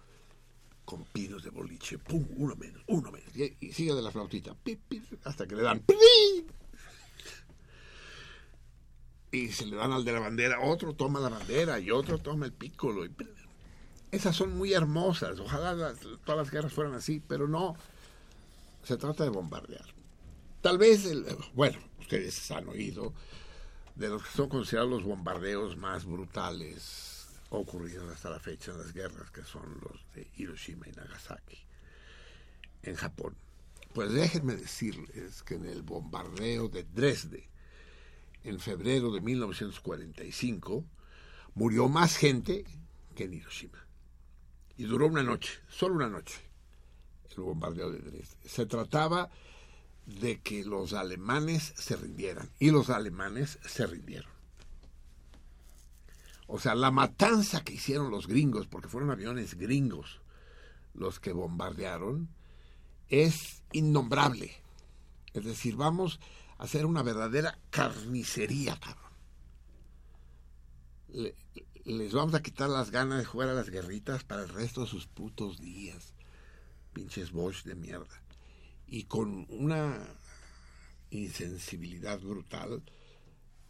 con 0.85 1.05
pinos 1.05 1.45
de 1.45 1.51
boliche, 1.51 1.99
pum, 1.99 2.27
uno 2.37 2.57
menos, 2.57 2.83
uno 2.87 3.13
menos, 3.13 3.37
y, 3.37 3.57
y 3.61 3.73
sigue 3.73 3.95
de 3.95 4.03
la 4.03 4.11
flautita, 4.11 4.57
hasta 5.25 5.47
que 5.47 5.55
le 5.55 5.63
dan, 5.63 5.85
y 9.31 9.49
se 9.49 9.67
le 9.67 9.77
dan 9.77 9.93
al 9.93 10.05
de 10.05 10.13
la 10.13 10.21
bandera, 10.21 10.61
otro 10.61 10.95
toma 10.95 11.21
la 11.21 11.29
bandera 11.29 11.79
y 11.79 11.91
otro 11.91 12.19
toma 12.19 12.47
el 12.47 12.53
pícolo. 12.53 13.05
Y... 13.05 13.11
Esas 14.11 14.35
son 14.37 14.57
muy 14.57 14.73
hermosas, 14.73 15.39
ojalá 15.39 15.75
las- 15.75 16.01
todas 16.25 16.39
las 16.39 16.51
guerras 16.51 16.73
fueran 16.73 16.95
así, 16.95 17.21
pero 17.27 17.47
no, 17.47 17.77
se 18.83 18.97
trata 18.97 19.25
de 19.25 19.31
bombardear. 19.31 19.85
Tal 20.63 20.79
vez, 20.79 21.05
el- 21.05 21.27
bueno, 21.55 21.79
ustedes 22.01 22.51
han 22.51 22.69
oído 22.69 23.13
de 23.97 24.09
los 24.09 24.23
que 24.25 24.31
son 24.31 24.49
considerados 24.49 24.91
los 24.91 25.03
bombardeos 25.05 25.77
más 25.77 26.05
brutales 26.05 27.27
ocurridos 27.51 28.11
hasta 28.13 28.31
la 28.31 28.41
fecha 28.41 28.71
en 28.73 28.79
las 28.79 28.93
guerras, 28.93 29.31
que 29.31 29.43
son 29.43 29.79
los 29.83 30.01
de 30.15 30.27
Hiroshima 30.37 30.87
y 30.89 30.93
Nagasaki, 30.93 31.59
en 32.83 32.95
Japón. 32.95 33.35
Pues 33.95 34.13
déjenme 34.13 34.55
decirles 34.55 35.43
que 35.43 35.55
en 35.55 35.65
el 35.67 35.83
bombardeo 35.83 36.69
de 36.69 36.85
Dresde, 36.85 37.49
en 38.45 38.61
febrero 38.61 39.11
de 39.13 39.21
1945, 39.21 40.85
murió 41.55 41.89
más 41.89 42.17
gente 42.17 42.65
que 43.15 43.25
en 43.25 43.35
Hiroshima. 43.35 43.87
Y 44.77 44.85
duró 44.85 45.07
una 45.07 45.23
noche, 45.23 45.51
solo 45.69 45.95
una 45.95 46.09
noche, 46.09 46.41
el 47.37 47.43
bombardeo 47.43 47.91
de 47.91 47.99
Dresde. 47.99 48.37
Se 48.45 48.67
trataba 48.67 49.31
de 50.07 50.41
que 50.41 50.65
los 50.65 50.93
alemanes 50.93 51.75
se 51.77 51.97
rindieran. 51.97 52.51
Y 52.59 52.71
los 52.71 52.91
alemanes 52.91 53.59
se 53.67 53.87
rindieron. 53.87 54.31
O 56.47 56.59
sea, 56.59 56.75
la 56.75 56.91
matanza 56.91 57.63
que 57.63 57.75
hicieron 57.75 58.11
los 58.11 58.27
gringos, 58.27 58.67
porque 58.67 58.89
fueron 58.89 59.11
aviones 59.11 59.55
gringos 59.55 60.21
los 60.95 61.21
que 61.21 61.33
bombardearon, 61.33 62.29
es 63.09 63.63
innombrable. 63.73 64.57
Es 65.35 65.45
decir, 65.45 65.77
vamos 65.77 66.21
hacer 66.59 66.87
una 66.87 67.03
verdadera 67.03 67.59
carnicería, 67.71 68.79
cabrón. 68.79 69.13
Le- 71.09 71.35
les 71.85 72.13
vamos 72.13 72.35
a 72.35 72.43
quitar 72.43 72.69
las 72.69 72.91
ganas 72.91 73.19
de 73.19 73.25
jugar 73.25 73.49
a 73.49 73.55
las 73.55 73.71
guerritas 73.71 74.23
para 74.25 74.43
el 74.43 74.49
resto 74.51 74.83
de 74.83 74.89
sus 74.89 75.07
putos 75.07 75.59
días. 75.59 76.13
Pinches 76.93 77.33
Bosch 77.33 77.65
de 77.65 77.75
mierda. 77.75 78.23
Y 78.87 79.05
con 79.05 79.47
una 79.49 79.97
insensibilidad 81.11 82.21
brutal 82.21 82.83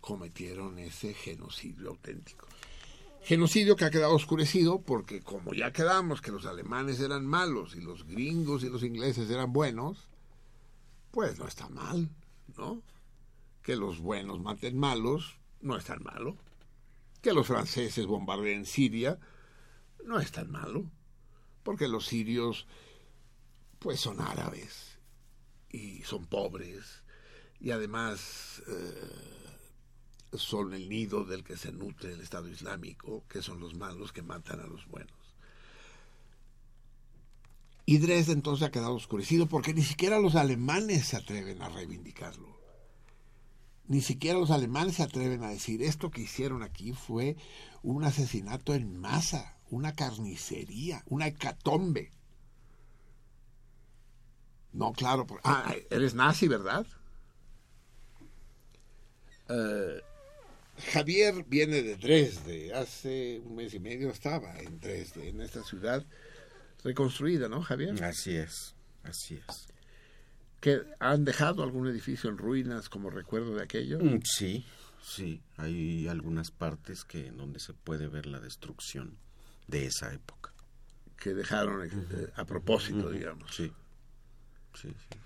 cometieron 0.01 0.79
ese 0.79 1.15
genocidio 1.15 1.91
auténtico. 1.91 2.47
Genocidio 3.23 3.77
que 3.77 3.85
ha 3.85 3.91
quedado 3.91 4.15
oscurecido 4.15 4.81
porque 4.81 5.21
como 5.21 5.53
ya 5.55 5.73
quedamos 5.73 6.21
que 6.21 6.31
los 6.33 6.47
alemanes 6.47 6.99
eran 7.01 7.27
malos 7.27 7.77
y 7.77 7.81
los 7.81 8.05
gringos 8.05 8.63
y 8.65 8.69
los 8.69 8.83
ingleses 8.83 9.29
eran 9.31 9.53
buenos, 9.53 10.09
pues 11.11 11.39
no 11.39 11.47
está 11.47 11.69
mal, 11.69 12.09
¿no? 12.57 12.83
Que 13.63 13.77
los 13.77 14.01
buenos 14.01 14.41
maten 14.41 14.79
malos, 14.79 15.37
no 15.61 15.77
es 15.77 15.85
tan 15.85 16.03
malo. 16.03 16.37
Que 17.23 17.33
los 17.33 17.47
franceses 17.47 18.07
bombardeen 18.07 18.65
Siria, 18.65 19.19
no 20.05 20.21
es 20.21 20.33
tan 20.33 20.51
malo. 20.51 20.91
Porque 21.63 21.89
los 21.89 22.07
sirios, 22.07 22.67
pues 23.79 24.01
son 24.01 24.21
árabes 24.21 24.99
y 25.71 26.03
son 26.05 26.25
pobres 26.27 27.03
y 27.61 27.73
además 27.73 28.63
eh, 28.69 30.37
son 30.37 30.73
el 30.75 30.89
nido 30.89 31.25
del 31.25 31.43
que 31.43 31.57
se 31.57 31.73
nutre 31.73 32.13
el 32.13 32.21
Estado 32.21 32.49
Islámico, 32.49 33.25
que 33.29 33.43
son 33.43 33.61
los 33.61 33.75
malos 33.75 34.13
que 34.13 34.23
matan 34.23 34.61
a 34.61 34.67
los 34.67 34.87
buenos. 34.87 35.18
Y 37.89 37.97
Dresde 37.97 38.35
entonces 38.35 38.69
ha 38.69 38.71
quedado 38.71 38.93
oscurecido 38.93 39.47
porque 39.47 39.73
ni 39.73 39.81
siquiera 39.81 40.19
los 40.19 40.35
alemanes 40.35 41.07
se 41.07 41.17
atreven 41.17 41.63
a 41.63 41.71
reivindicarlo. 41.71 42.61
Ni 43.87 44.03
siquiera 44.03 44.39
los 44.39 44.51
alemanes 44.51 44.97
se 44.97 45.05
atreven 45.05 45.43
a 45.43 45.49
decir 45.49 45.83
esto 45.83 46.11
que 46.11 46.21
hicieron 46.21 46.63
aquí 46.63 46.93
fue 46.93 47.39
un 47.83 48.05
asesinato 48.05 48.75
en 48.75 49.01
masa, 49.01 49.57
una 49.71 49.95
carnicería, 49.95 51.03
una 51.07 51.29
hecatombe. 51.29 52.11
No, 54.75 54.93
claro. 54.93 55.27
ah, 55.45 55.75
eres 55.89 56.13
nazi, 56.13 56.47
¿verdad? 56.47 56.87
Eh, 59.49 60.03
Javier 60.93 61.43
viene 61.49 61.81
de 61.83 61.97
Dresde. 61.97 62.75
Hace 62.75 63.41
un 63.47 63.57
mes 63.57 63.73
y 63.73 63.81
medio 63.81 64.11
estaba 64.11 64.59
en 64.59 64.79
Dresde, 64.79 65.31
en 65.31 65.41
esta 65.41 65.65
ciudad 65.65 66.05
reconstruida, 66.85 67.49
¿no, 67.49 67.63
Javier? 67.63 68.03
Así 68.05 68.37
es, 68.37 68.75
así 69.03 69.41
es. 69.49 69.69
¿Que 70.61 70.83
han 70.99 71.25
dejado 71.25 71.63
algún 71.63 71.87
edificio 71.87 72.29
en 72.31 72.39
ruinas 72.39 72.89
como 72.89 73.11
recuerdo 73.11 73.55
de 73.55 73.63
aquello? 73.63 73.99
Mm, 74.01 74.21
Sí, 74.25 74.67
sí, 75.01 75.41
hay 75.57 76.09
algunas 76.09 76.51
partes 76.51 77.05
que 77.05 77.29
en 77.29 77.37
donde 77.37 77.61
se 77.61 77.75
puede 77.75 78.09
ver 78.09 78.27
la 78.27 78.41
destrucción 78.41 79.17
de 79.69 79.87
esa 79.87 80.13
época. 80.13 80.53
Que 81.17 81.35
dejaron 81.35 81.85
eh, 81.87 82.33
a 82.37 82.45
propósito, 82.45 83.11
digamos. 83.11 83.55
Sí, 83.55 83.73
sí, 84.75 84.89
sí. 84.89 85.19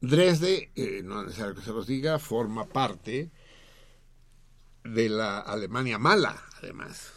Dresde, 0.00 0.70
eh, 0.76 1.02
no 1.02 1.20
es 1.20 1.26
necesario 1.28 1.54
que 1.56 1.62
se 1.62 1.72
los 1.72 1.86
diga, 1.86 2.18
forma 2.20 2.66
parte 2.68 3.30
de 4.84 5.08
la 5.08 5.40
Alemania 5.40 5.98
mala, 5.98 6.40
además, 6.62 7.12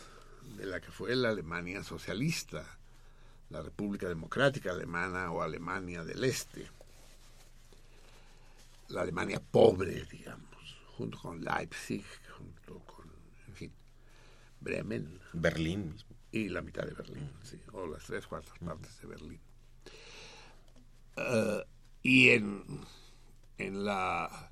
de 0.57 0.65
la 0.65 0.79
que 0.81 0.91
fue 0.91 1.15
la 1.15 1.29
Alemania 1.29 1.83
socialista, 1.83 2.77
la 3.49 3.61
República 3.61 4.07
Democrática 4.07 4.71
Alemana 4.71 5.31
o 5.31 5.41
Alemania 5.41 6.03
del 6.03 6.23
Este. 6.23 6.67
La 8.89 9.01
Alemania 9.01 9.41
pobre, 9.41 10.05
digamos, 10.05 10.77
junto 10.97 11.17
con 11.19 11.43
Leipzig, 11.43 12.05
junto 12.37 12.79
con, 12.85 13.05
en 13.47 13.55
fin, 13.55 13.71
Bremen 14.59 15.19
Berlín 15.33 15.91
mismo. 15.91 16.15
y 16.31 16.49
la 16.49 16.61
mitad 16.61 16.83
de 16.83 16.93
Berlín, 16.93 17.29
sí, 17.43 17.61
o 17.73 17.87
las 17.87 18.03
tres 18.03 18.27
cuartas 18.27 18.57
partes 18.59 18.99
de 19.01 19.07
Berlín. 19.07 19.39
Eh, 21.15 21.65
y 22.03 22.29
en, 22.29 22.63
en, 23.57 23.85
la, 23.85 24.51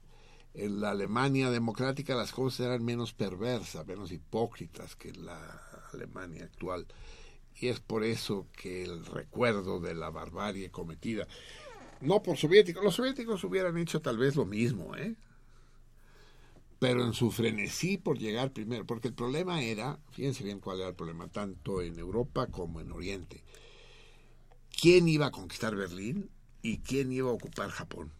en 0.53 0.79
la 0.81 0.91
Alemania 0.91 1.49
democrática 1.49 2.15
las 2.15 2.31
cosas 2.31 2.61
eran 2.67 2.83
menos 2.83 3.13
perversas, 3.13 3.85
menos 3.87 4.11
hipócritas 4.11 4.95
que 4.95 5.09
en 5.09 5.25
la 5.25 5.68
Alemania 5.93 6.45
actual. 6.45 6.87
Y 7.59 7.67
es 7.67 7.79
por 7.79 8.03
eso 8.03 8.47
que 8.55 8.83
el 8.83 9.05
recuerdo 9.05 9.79
de 9.79 9.93
la 9.93 10.09
barbarie 10.09 10.71
cometida, 10.71 11.27
no 12.01 12.23
por 12.23 12.37
soviéticos, 12.37 12.83
los 12.83 12.95
soviéticos 12.95 13.43
hubieran 13.43 13.77
hecho 13.77 14.01
tal 14.01 14.17
vez 14.17 14.35
lo 14.35 14.45
mismo, 14.45 14.95
¿eh? 14.95 15.15
pero 16.79 17.05
en 17.05 17.13
su 17.13 17.29
frenesí 17.29 17.97
por 17.97 18.17
llegar 18.17 18.53
primero, 18.53 18.85
porque 18.85 19.09
el 19.09 19.13
problema 19.13 19.61
era, 19.61 19.99
fíjense 20.11 20.45
bien 20.45 20.61
cuál 20.61 20.79
era 20.79 20.89
el 20.89 20.95
problema, 20.95 21.27
tanto 21.27 21.81
en 21.81 21.99
Europa 21.99 22.47
como 22.47 22.79
en 22.79 22.91
Oriente. 22.93 23.43
¿Quién 24.81 25.09
iba 25.09 25.27
a 25.27 25.31
conquistar 25.31 25.75
Berlín 25.75 26.29
y 26.61 26.77
quién 26.77 27.11
iba 27.11 27.29
a 27.29 27.33
ocupar 27.33 27.69
Japón? 27.69 28.13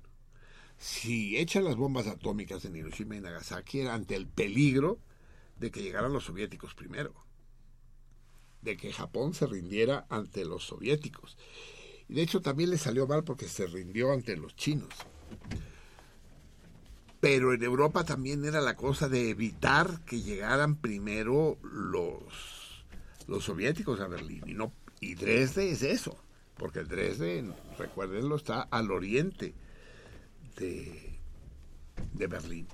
Si 0.78 1.38
echan 1.38 1.64
las 1.64 1.78
bombas 1.78 2.08
atómicas 2.08 2.66
en 2.66 2.76
Hiroshima 2.76 3.16
y 3.16 3.22
Nagasaki 3.22 3.80
era 3.80 3.94
ante 3.94 4.16
el 4.16 4.28
peligro 4.28 5.00
de 5.58 5.72
que 5.72 5.82
llegaran 5.82 6.12
los 6.12 6.26
soviéticos 6.26 6.74
primero, 6.74 7.14
de 8.62 8.78
que 8.78 8.94
Japón 8.94 9.34
se 9.34 9.48
rindiera 9.48 10.06
ante 10.10 10.46
los 10.46 10.66
soviéticos. 10.66 11.38
Y 12.08 12.14
de 12.16 12.22
hecho 12.22 12.42
también 12.42 12.70
le 12.70 12.78
salió 12.78 13.08
mal 13.08 13.24
porque 13.24 13.48
se 13.48 13.68
rindió 13.68 14.12
ante 14.12 14.36
los 14.36 14.56
chinos 14.56 14.94
pero 17.20 17.54
en 17.54 17.64
Europa 17.64 18.04
también 18.04 18.46
era 18.46 18.62
la 18.62 18.76
cosa 18.76 19.10
de 19.10 19.30
evitar 19.30 20.02
que 20.06 20.22
llegaran 20.22 20.76
primero 20.76 21.58
los, 21.64 22.86
los 23.28 23.44
soviéticos 23.44 24.00
a 24.00 24.08
Berlín. 24.08 24.44
Y, 24.46 24.54
no, 24.54 24.72
y 25.02 25.16
Dresde 25.16 25.72
es 25.72 25.84
eso, 25.84 26.18
porque 26.58 26.84
Dresde, 26.84 27.44
recuérdenlo, 27.78 28.36
está 28.36 28.62
al 28.62 28.92
oriente 28.92 29.54
de, 30.58 31.20
de 32.14 32.28
Berlín. 32.28 32.68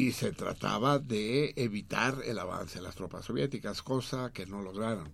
Y 0.00 0.12
se 0.12 0.32
trataba 0.32 0.98
de 0.98 1.52
evitar 1.56 2.22
el 2.24 2.38
avance 2.38 2.78
de 2.78 2.82
las 2.84 2.94
tropas 2.94 3.26
soviéticas, 3.26 3.82
cosa 3.82 4.32
que 4.32 4.46
no 4.46 4.62
lograron. 4.62 5.12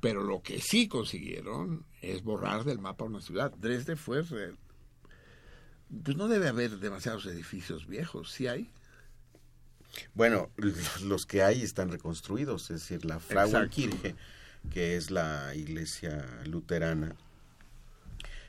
Pero 0.00 0.22
lo 0.22 0.42
que 0.42 0.60
sí 0.60 0.86
consiguieron 0.88 1.84
es 2.00 2.22
borrar 2.22 2.64
del 2.64 2.78
mapa 2.78 3.04
una 3.04 3.20
ciudad. 3.20 3.52
Dresde 3.56 3.96
fue 3.96 4.22
re- 4.22 4.54
pues 6.04 6.16
no 6.16 6.28
debe 6.28 6.48
haber 6.48 6.78
demasiados 6.78 7.26
edificios 7.26 7.86
viejos, 7.86 8.30
¿sí 8.30 8.46
hay? 8.46 8.70
Bueno, 10.14 10.50
los 11.02 11.26
que 11.26 11.42
hay 11.42 11.62
están 11.62 11.90
reconstruidos, 11.90 12.70
es 12.70 12.80
decir, 12.80 13.04
la 13.04 13.18
Frauenkirche, 13.20 14.14
que 14.70 14.96
es 14.96 15.10
la 15.10 15.54
iglesia 15.54 16.42
luterana, 16.46 17.14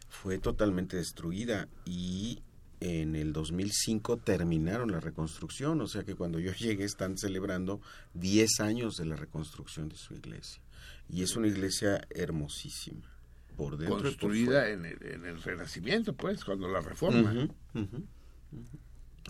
fue 0.07 0.37
totalmente 0.37 0.97
destruida 0.97 1.67
y 1.85 2.41
en 2.83 3.15
el 3.15 3.31
2005 3.31 4.17
terminaron 4.17 4.91
la 4.91 4.99
reconstrucción, 4.99 5.79
o 5.79 5.87
sea 5.87 6.03
que 6.03 6.15
cuando 6.15 6.39
yo 6.39 6.51
llegué 6.59 6.83
están 6.83 7.17
celebrando 7.17 7.81
10 8.13 8.59
años 8.59 8.97
de 8.97 9.05
la 9.05 9.15
reconstrucción 9.15 9.89
de 9.89 9.95
su 9.95 10.13
iglesia. 10.13 10.61
Y 11.09 11.23
es 11.23 11.35
una 11.35 11.47
iglesia 11.47 12.05
hermosísima, 12.09 13.09
por 13.55 13.77
dentro 13.77 13.99
y 13.99 14.01
por 14.01 14.19
Construida 14.19 14.69
en 14.69 14.85
el, 14.85 15.05
en 15.05 15.25
el 15.25 15.41
Renacimiento, 15.41 16.13
pues, 16.13 16.43
cuando 16.43 16.67
la 16.67 16.81
reforma. 16.81 17.47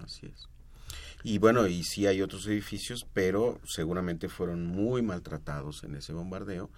Así 0.04 0.26
es. 0.26 0.50
Y 1.24 1.38
bueno, 1.38 1.68
y 1.68 1.84
sí 1.84 2.06
hay 2.06 2.22
otros 2.22 2.48
edificios, 2.48 3.06
pero 3.14 3.60
seguramente 3.66 4.30
fueron 4.30 4.66
muy 4.66 5.02
maltratados 5.02 5.84
en 5.84 5.96
ese 5.96 6.12
bombardeo 6.12 6.70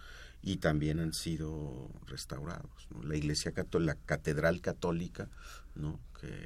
y 0.43 0.57
también 0.57 0.99
han 0.99 1.13
sido 1.13 1.89
restaurados. 2.05 2.87
¿no? 2.91 3.01
La 3.01 3.15
iglesia 3.15 3.51
católica, 3.51 3.93
la 3.93 4.05
catedral 4.05 4.61
católica, 4.61 5.29
¿no? 5.75 5.99
que 6.19 6.45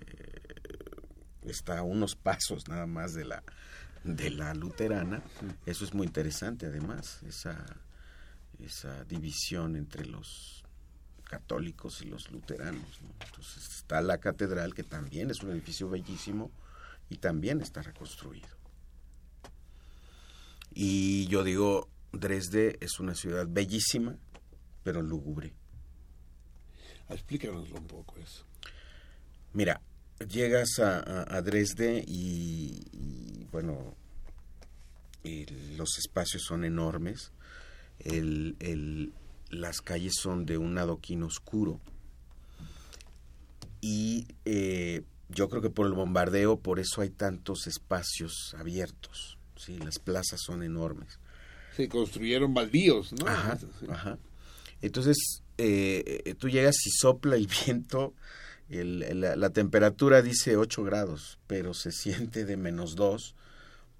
está 1.44 1.80
a 1.80 1.84
unos 1.84 2.16
pasos 2.16 2.68
nada 2.68 2.86
más 2.86 3.14
de 3.14 3.26
la 3.26 3.44
de 4.04 4.30
la 4.30 4.54
luterana, 4.54 5.22
eso 5.66 5.84
es 5.84 5.94
muy 5.94 6.08
interesante 6.08 6.66
además, 6.66 7.22
esa 7.24 7.66
esa 8.60 9.04
división 9.06 9.76
entre 9.76 10.06
los 10.06 10.64
católicos 11.30 12.02
y 12.02 12.06
los 12.06 12.30
luteranos. 12.32 13.02
¿no? 13.02 13.10
Entonces 13.26 13.64
está 13.78 14.02
la 14.02 14.18
catedral, 14.18 14.74
que 14.74 14.84
también 14.84 15.30
es 15.30 15.42
un 15.44 15.52
edificio 15.52 15.90
bellísimo 15.90 16.52
y 17.10 17.18
también 17.18 17.62
está 17.62 17.82
reconstruido. 17.82 18.50
Y 20.72 21.28
yo 21.28 21.44
digo, 21.44 21.90
Dresde 22.12 22.78
es 22.82 23.00
una 23.00 23.16
ciudad 23.16 23.46
bellísima, 23.48 24.18
pero 24.84 25.02
lúgubre. 25.02 25.54
Explícanoslo 27.10 27.78
un 27.78 27.88
poco 27.88 28.18
eso. 28.18 28.46
Mira, 29.54 29.82
llegas 30.30 30.80
a, 30.80 31.00
a- 31.00 31.38
a 31.38 31.42
Dresde 31.42 32.04
y, 32.08 32.84
y, 32.92 33.48
bueno, 33.52 33.96
y 35.24 35.46
los 35.76 35.98
espacios 35.98 36.44
son 36.44 36.64
enormes, 36.66 37.32
el, 38.00 38.56
el- 38.60 39.14
las 39.50 39.82
calles 39.82 40.14
son 40.16 40.46
de 40.46 40.58
un 40.58 40.78
adoquín 40.78 41.24
oscuro 41.24 41.80
y 43.82 44.28
eh, 44.46 45.04
yo 45.30 45.50
creo 45.50 45.62
que 45.62 45.70
por 45.70 45.88
el 45.88 45.94
bombardeo, 45.94 46.60
por 46.60 46.80
eso 46.80 47.02
hay 47.02 47.10
tantos 47.10 47.66
espacios 47.68 48.56
abiertos, 48.58 49.38
¿sí? 49.56 49.78
las 49.80 50.00
plazas 50.00 50.42
son 50.46 50.64
enormes. 50.64 51.20
Se 51.76 51.88
construyeron 51.88 52.54
baldíos, 52.54 53.14
¿no? 53.14 53.28
Ajá, 53.28 53.58
Sí. 53.58 53.86
ajá. 53.90 54.18
Entonces, 54.82 55.42
eh, 55.58 56.22
eh, 56.26 56.36
tú 56.36 56.50
llegas 56.50 56.76
y 56.86 56.90
sopla 56.92 57.36
el 57.36 57.48
viento, 57.66 58.14
el- 58.70 59.22
la, 59.22 59.50
temperatura 59.50 60.22
dice 60.22 60.56
8 60.58 60.84
grados, 60.84 61.40
pero 61.48 61.74
se 61.74 61.92
siente 61.92 62.46
de 62.46 62.58
menos 62.58 62.96
2 62.96 63.36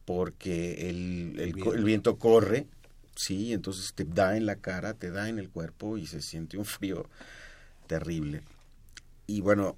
porque 0.06 0.90
el, 0.90 1.40
el 1.40 1.84
viento 1.84 2.18
corre, 2.18 2.68
sí, 3.16 3.54
entonces 3.54 3.94
te 3.94 4.06
da 4.06 4.38
en 4.38 4.46
la 4.46 4.56
cara, 4.56 4.94
te 4.94 5.12
da 5.12 5.30
en 5.30 5.40
el 5.40 5.50
cuerpo 5.50 5.98
y 5.98 6.08
se 6.08 6.22
siente 6.22 6.58
un 6.58 6.66
frío 6.66 7.08
terrible. 7.88 8.42
Y 9.28 9.42
bueno, 9.42 9.78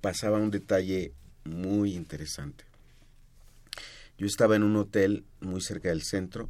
pasaba 0.00 0.38
un 0.38 0.50
detalle 0.50 1.12
muy 1.44 1.94
interesante. 1.94 2.64
Yo 4.18 4.26
estaba 4.26 4.56
en 4.56 4.62
un 4.62 4.76
hotel 4.76 5.24
muy 5.40 5.60
cerca 5.60 5.90
del 5.90 6.02
centro 6.02 6.48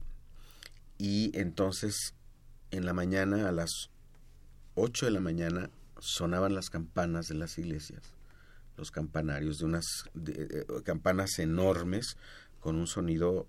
y 0.98 1.36
entonces 1.38 2.14
en 2.70 2.86
la 2.86 2.92
mañana 2.92 3.48
a 3.48 3.52
las 3.52 3.90
8 4.76 5.06
de 5.06 5.12
la 5.12 5.20
mañana 5.20 5.70
sonaban 5.98 6.54
las 6.54 6.70
campanas 6.70 7.26
de 7.28 7.34
las 7.34 7.58
iglesias, 7.58 8.02
los 8.76 8.90
campanarios 8.90 9.58
de 9.58 9.64
unas 9.64 9.86
de- 10.14 10.46
de- 10.46 10.82
campanas 10.84 11.38
enormes 11.38 12.16
con 12.60 12.76
un 12.76 12.86
sonido 12.86 13.46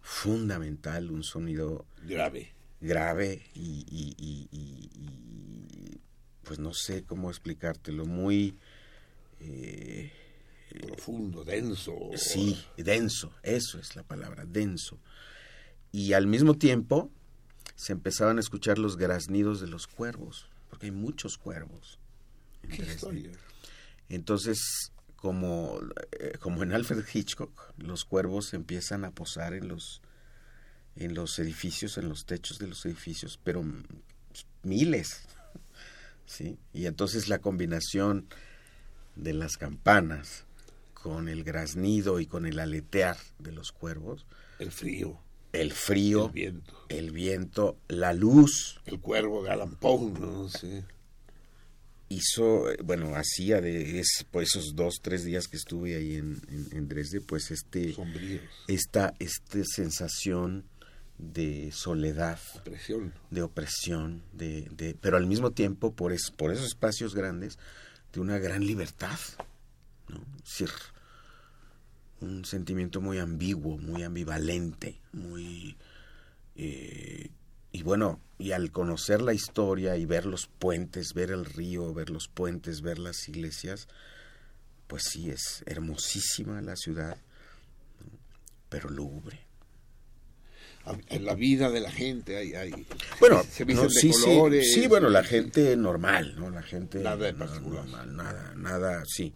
fundamental, 0.00 1.10
un 1.10 1.22
sonido 1.24 1.84
Grave. 2.02 2.52
grave 2.80 3.42
y, 3.54 3.84
y- 3.90 4.14
y- 4.18 4.48
y- 4.52 4.90
y, 4.94 6.00
pues 6.44 6.58
no 6.60 6.72
sé 6.72 7.02
cómo 7.04 7.28
explicártelo, 7.30 8.06
muy 8.06 8.56
eh, 9.40 10.12
Profundo, 10.86 11.42
denso. 11.44 11.94
Sí, 12.16 12.58
denso, 12.76 13.32
eso 13.42 13.78
es 13.78 13.96
la 13.96 14.02
palabra, 14.02 14.44
denso. 14.46 14.98
Y 15.90 16.12
al 16.12 16.26
mismo 16.26 16.54
tiempo 16.54 17.10
se 17.74 17.92
empezaban 17.92 18.36
a 18.36 18.40
escuchar 18.40 18.78
los 18.78 18.96
graznidos 18.96 19.60
de 19.60 19.68
los 19.68 19.86
cuervos, 19.86 20.48
porque 20.76 20.88
hay 20.88 20.92
muchos 20.92 21.38
cuervos. 21.38 21.98
Entonces, 24.10 24.92
como, 25.16 25.80
eh, 26.12 26.36
como 26.38 26.62
en 26.62 26.72
Alfred 26.74 27.02
Hitchcock, 27.10 27.72
los 27.78 28.04
cuervos 28.04 28.52
empiezan 28.52 29.06
a 29.06 29.10
posar 29.10 29.54
en 29.54 29.68
los, 29.68 30.02
en 30.96 31.14
los 31.14 31.38
edificios, 31.38 31.96
en 31.96 32.10
los 32.10 32.26
techos 32.26 32.58
de 32.58 32.66
los 32.66 32.84
edificios, 32.84 33.40
pero 33.42 33.64
miles. 34.64 35.22
¿sí? 36.26 36.58
Y 36.74 36.84
entonces 36.84 37.30
la 37.30 37.38
combinación 37.38 38.26
de 39.14 39.32
las 39.32 39.56
campanas 39.56 40.44
con 40.92 41.30
el 41.30 41.42
graznido 41.42 42.20
y 42.20 42.26
con 42.26 42.44
el 42.44 42.58
aletear 42.58 43.16
de 43.38 43.52
los 43.52 43.72
cuervos, 43.72 44.26
El 44.58 44.70
frío, 44.70 45.18
el 45.60 45.72
frío, 45.72 46.26
el 46.26 46.32
viento. 46.32 46.86
el 46.88 47.10
viento, 47.10 47.76
la 47.88 48.12
luz, 48.12 48.80
El 48.86 49.00
cuervo 49.00 49.42
galampón, 49.42 50.14
¿no? 50.20 50.48
Sí. 50.48 50.82
hizo, 52.08 52.66
bueno, 52.84 53.14
hacía 53.16 53.60
de 53.60 53.98
es, 54.00 54.24
por 54.30 54.42
esos 54.42 54.74
dos, 54.76 55.00
tres 55.02 55.24
días 55.24 55.48
que 55.48 55.56
estuve 55.56 55.96
ahí 55.96 56.14
en, 56.16 56.40
en, 56.48 56.68
en 56.72 56.88
Dresde, 56.88 57.20
pues 57.20 57.50
este, 57.50 57.92
Sombríos. 57.94 58.42
esta, 58.68 59.14
esta 59.18 59.58
sensación 59.64 60.64
de 61.18 61.72
soledad, 61.72 62.38
Presión. 62.64 63.14
de 63.30 63.42
opresión, 63.42 64.22
de, 64.32 64.68
de, 64.76 64.94
pero 65.00 65.16
al 65.16 65.26
mismo 65.26 65.50
tiempo, 65.50 65.92
por, 65.94 66.12
es, 66.12 66.30
por 66.30 66.52
esos 66.52 66.66
espacios 66.66 67.14
grandes, 67.14 67.58
de 68.12 68.20
una 68.20 68.38
gran 68.38 68.64
libertad, 68.66 69.18
¿no? 70.08 70.18
Es 70.44 70.44
decir, 70.44 70.70
un 72.20 72.44
sentimiento 72.44 73.00
muy 73.00 73.18
ambiguo, 73.18 73.78
muy 73.78 74.02
ambivalente, 74.02 75.00
muy... 75.12 75.76
eh, 76.54 77.30
y 77.72 77.82
bueno, 77.82 78.20
y 78.38 78.52
al 78.52 78.70
conocer 78.70 79.20
la 79.20 79.34
historia 79.34 79.96
y 79.96 80.06
ver 80.06 80.24
los 80.24 80.46
puentes, 80.46 81.12
ver 81.14 81.30
el 81.30 81.44
río, 81.44 81.92
ver 81.92 82.10
los 82.10 82.28
puentes, 82.28 82.80
ver 82.80 82.98
las 82.98 83.28
iglesias, 83.28 83.86
pues 84.86 85.04
sí, 85.04 85.30
es 85.30 85.62
hermosísima 85.66 86.62
la 86.62 86.76
ciudad, 86.76 87.16
¿no? 88.00 88.18
pero 88.68 88.88
lúgubre. 88.88 89.40
En 91.08 91.24
la 91.24 91.34
vida 91.34 91.68
de 91.70 91.80
la 91.80 91.90
gente 91.90 92.36
hay... 92.36 92.54
hay 92.54 92.86
Bueno, 93.18 93.42
se 93.50 93.64
no, 93.64 93.90
sí, 93.90 94.12
sí, 94.12 94.24
colores. 94.36 94.72
sí, 94.72 94.86
bueno, 94.86 95.08
la 95.10 95.24
gente 95.24 95.76
normal, 95.76 96.36
¿no? 96.38 96.48
La 96.48 96.62
gente 96.62 97.00
Nada 97.02 97.26
de 97.26 97.34
particular. 97.34 97.84
normal, 97.84 98.16
nada, 98.16 98.54
nada, 98.54 99.02
sí. 99.04 99.34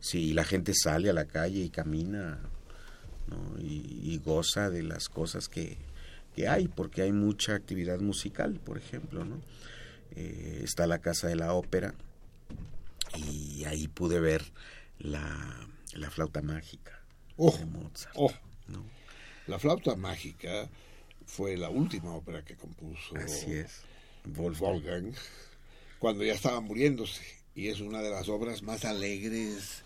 Sí, 0.00 0.32
la 0.32 0.44
gente 0.44 0.74
sale 0.74 1.10
a 1.10 1.12
la 1.12 1.26
calle 1.26 1.60
y 1.60 1.70
camina, 1.70 2.38
¿no? 3.26 3.58
Y, 3.60 4.00
y 4.02 4.18
goza 4.18 4.70
de 4.70 4.82
las 4.82 5.08
cosas 5.08 5.48
que, 5.48 5.76
que 6.34 6.48
hay, 6.48 6.68
porque 6.68 7.02
hay 7.02 7.12
mucha 7.12 7.54
actividad 7.54 8.00
musical, 8.00 8.60
por 8.64 8.78
ejemplo, 8.78 9.24
¿no? 9.24 9.40
Eh, 10.14 10.60
está 10.64 10.86
la 10.86 11.00
Casa 11.00 11.28
de 11.28 11.36
la 11.36 11.52
Ópera 11.52 11.94
y 13.16 13.64
ahí 13.64 13.88
pude 13.88 14.20
ver 14.20 14.42
la, 14.98 15.68
la 15.94 16.10
flauta 16.10 16.42
mágica 16.42 17.02
Oh, 17.36 17.56
de 17.56 17.66
Mozart, 17.66 18.14
oh. 18.16 18.32
¿no? 18.66 18.84
La 19.46 19.58
flauta 19.58 19.94
mágica 19.94 20.68
fue 21.24 21.56
la 21.56 21.70
última 21.70 22.14
ópera 22.14 22.44
que 22.44 22.56
compuso 22.56 23.16
Así 23.16 23.52
es. 23.52 23.82
Wolfgang. 24.24 24.72
Wolfgang 24.72 25.14
cuando 25.98 26.24
ya 26.24 26.34
estaba 26.34 26.60
muriéndose 26.60 27.22
y 27.58 27.68
es 27.68 27.80
una 27.80 28.00
de 28.00 28.10
las 28.10 28.28
obras 28.28 28.62
más 28.62 28.84
alegres 28.84 29.82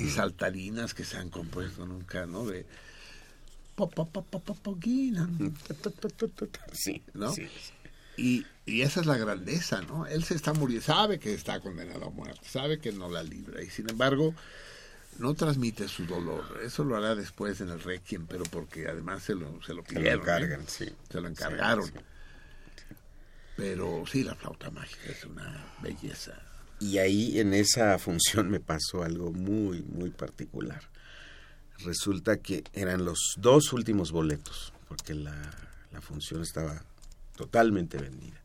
y 0.00 0.08
saltarinas 0.08 0.92
que 0.92 1.04
se 1.04 1.16
han 1.16 1.30
compuesto 1.30 1.86
nunca, 1.86 2.26
¿no? 2.26 2.44
De. 2.44 2.66
Sí, 6.72 7.02
¿no? 7.14 7.32
sí. 7.32 7.46
Y, 8.16 8.44
y 8.64 8.80
esa 8.80 9.00
es 9.00 9.06
la 9.06 9.18
grandeza, 9.18 9.82
¿no? 9.82 10.06
Él 10.06 10.24
se 10.24 10.34
está 10.34 10.52
muriendo, 10.52 10.84
sabe 10.84 11.20
que 11.20 11.32
está 11.32 11.60
condenado 11.60 12.06
a 12.06 12.10
muerte, 12.10 12.40
sabe 12.48 12.80
que 12.80 12.90
no 12.90 13.08
la 13.08 13.22
libra 13.22 13.62
y 13.62 13.70
sin 13.70 13.88
embargo 13.88 14.34
no 15.18 15.34
transmite 15.34 15.86
su 15.86 16.06
dolor. 16.06 16.60
Eso 16.64 16.82
lo 16.82 16.96
hará 16.96 17.14
después 17.14 17.60
en 17.60 17.68
el 17.68 17.80
Requiem, 17.80 18.26
pero 18.26 18.42
porque 18.44 18.88
además 18.88 19.22
se 19.22 19.34
lo, 19.34 19.46
se 19.46 19.52
lo 19.52 19.62
Se 19.62 19.74
lo 19.74 19.84
pidieron. 19.84 20.18
¿eh? 20.18 20.22
encargan, 20.22 20.66
sí. 20.66 20.88
Se 21.08 21.20
lo 21.20 21.28
encargaron. 21.28 21.86
Sí, 21.86 21.92
sí. 21.92 22.94
Pero 23.56 24.04
sí, 24.10 24.24
la 24.24 24.34
flauta 24.34 24.70
mágica 24.70 25.10
es 25.10 25.24
una 25.24 25.74
belleza. 25.82 26.45
Y 26.78 26.98
ahí 26.98 27.40
en 27.40 27.54
esa 27.54 27.98
función 27.98 28.50
me 28.50 28.60
pasó 28.60 29.02
algo 29.02 29.32
muy, 29.32 29.82
muy 29.82 30.10
particular. 30.10 30.82
Resulta 31.78 32.38
que 32.38 32.64
eran 32.72 33.04
los 33.04 33.34
dos 33.38 33.72
últimos 33.72 34.12
boletos, 34.12 34.72
porque 34.88 35.14
la, 35.14 35.34
función 36.00 36.42
estaba 36.42 36.82
totalmente 37.36 37.96
vendida. 37.96 38.38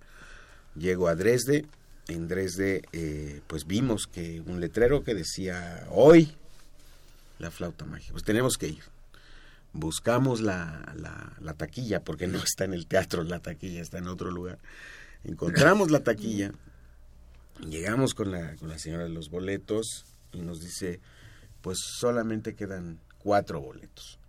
Llego 0.76 1.10
a 1.10 1.16
Dresde, 1.16 1.66
en 2.08 2.30
Dresde, 2.30 2.82
eh, 2.93 3.42
pues 3.48 3.68
vimos 3.68 4.08
que 4.08 4.42
un 4.42 4.61
letrero 4.61 5.03
que 5.03 5.14
decía 5.14 5.85
hoy 5.90 6.34
la 7.40 7.51
flauta 7.51 7.84
mágica. 7.85 8.14
Pues 8.14 8.24
tenemos 8.24 8.58
que 8.58 8.69
ir. 8.69 8.84
Buscamos 9.74 10.40
la, 10.40 10.93
la, 10.95 11.34
la 11.42 11.53
taquilla, 11.53 12.01
porque 12.01 12.27
no 12.27 12.38
está 12.40 12.64
en 12.64 12.74
el 12.74 12.88
teatro 12.88 13.24
la 13.24 13.40
taquilla, 13.40 13.82
está 13.82 13.98
en 13.98 14.08
otro 14.08 14.32
lugar. 14.32 14.60
Encontramos 15.24 15.92
la 15.92 16.00
taquilla, 16.01 16.51
llegamos 17.61 18.14
con 18.14 18.31
la, 18.31 18.56
con 18.57 18.69
la 18.69 18.77
señora 18.77 19.03
de 19.03 19.09
los 19.09 19.30
boletos 19.30 20.06
y 20.31 20.41
nos 20.41 20.61
dice, 20.61 20.99
pues 21.61 21.77
solamente 21.99 22.56
quedan 22.56 22.99
cuatro 23.19 23.61
boletos 23.61 24.19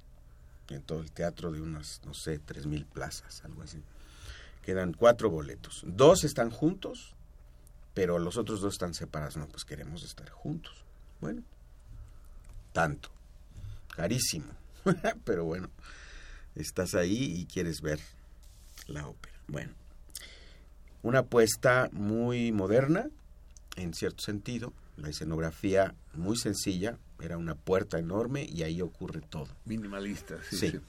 en 0.68 0.82
todo 0.82 1.00
el 1.00 1.10
teatro 1.10 1.50
de 1.50 1.60
unas, 1.60 2.00
no 2.04 2.14
sé, 2.14 2.38
tres 2.38 2.66
mil 2.66 2.84
plazas, 2.86 3.44
algo 3.44 3.62
así. 3.62 3.82
Quedan 4.62 4.92
cuatro 4.92 5.28
boletos. 5.28 5.82
Dos 5.84 6.24
están 6.24 6.50
juntos, 6.50 7.14
pero 7.94 8.18
los 8.18 8.36
otros 8.36 8.60
dos 8.60 8.74
están 8.74 8.94
separados. 8.94 9.36
No, 9.36 9.48
pues 9.48 9.64
queremos 9.64 10.02
estar 10.04 10.30
juntos. 10.30 10.84
Bueno, 11.20 11.42
tanto. 12.72 13.10
Carísimo. 13.94 14.52
pero 15.24 15.44
bueno, 15.44 15.68
estás 16.54 16.94
ahí 16.94 17.40
y 17.40 17.46
quieres 17.46 17.80
ver 17.80 18.00
la 18.86 19.06
ópera. 19.06 19.34
Bueno, 19.48 19.72
una 21.02 21.20
apuesta 21.20 21.88
muy 21.92 22.52
moderna, 22.52 23.08
en 23.76 23.94
cierto 23.94 24.22
sentido. 24.22 24.72
La 24.96 25.08
escenografía 25.08 25.94
muy 26.14 26.36
sencilla, 26.36 26.98
era 27.20 27.38
una 27.38 27.54
puerta 27.54 27.98
enorme 27.98 28.44
y 28.44 28.62
ahí 28.62 28.82
ocurre 28.82 29.20
todo. 29.20 29.48
Minimalista, 29.64 30.36
sí. 30.48 30.56
Sí. 30.56 30.70
sí. 30.70 30.80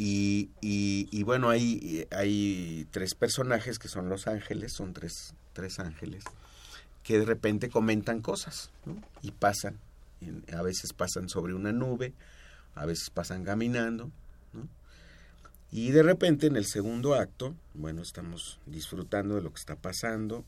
Y, 0.00 0.50
y, 0.60 1.08
y 1.10 1.24
bueno, 1.24 1.50
hay, 1.50 2.06
hay 2.12 2.86
tres 2.92 3.16
personajes 3.16 3.80
que 3.80 3.88
son 3.88 4.08
los 4.08 4.28
ángeles, 4.28 4.72
son 4.72 4.92
tres, 4.92 5.34
tres 5.54 5.80
ángeles, 5.80 6.22
que 7.02 7.18
de 7.18 7.24
repente 7.24 7.68
comentan 7.68 8.22
cosas 8.22 8.70
¿no? 8.86 8.96
y 9.22 9.32
pasan. 9.32 9.76
A 10.56 10.62
veces 10.62 10.92
pasan 10.92 11.28
sobre 11.28 11.54
una 11.54 11.72
nube, 11.72 12.12
a 12.76 12.86
veces 12.86 13.10
pasan 13.10 13.42
caminando. 13.42 14.12
¿no? 14.52 14.68
Y 15.72 15.90
de 15.90 16.04
repente 16.04 16.46
en 16.46 16.54
el 16.54 16.66
segundo 16.66 17.14
acto, 17.14 17.56
bueno, 17.74 18.02
estamos 18.02 18.60
disfrutando 18.66 19.34
de 19.34 19.42
lo 19.42 19.50
que 19.50 19.58
está 19.58 19.74
pasando. 19.74 20.44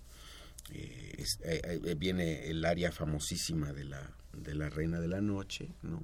Eh, 0.72 1.14
es- 1.18 1.38
eh, 1.44 1.80
eh, 1.84 1.94
viene 1.96 2.48
el 2.48 2.64
área 2.64 2.92
famosísima 2.92 3.72
de 3.72 3.84
la, 3.84 4.10
de 4.32 4.54
la 4.54 4.68
Reina 4.70 5.00
de 5.00 5.08
la 5.08 5.20
Noche, 5.20 5.68
¿no? 5.82 6.02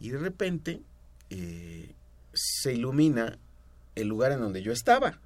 Y 0.00 0.10
de 0.10 0.18
repente 0.18 0.80
eh, 1.30 1.94
se 2.32 2.72
ilumina 2.74 3.38
el 3.94 4.08
lugar 4.08 4.32
en 4.32 4.40
donde 4.40 4.62
yo 4.62 4.72
estaba, 4.72 5.20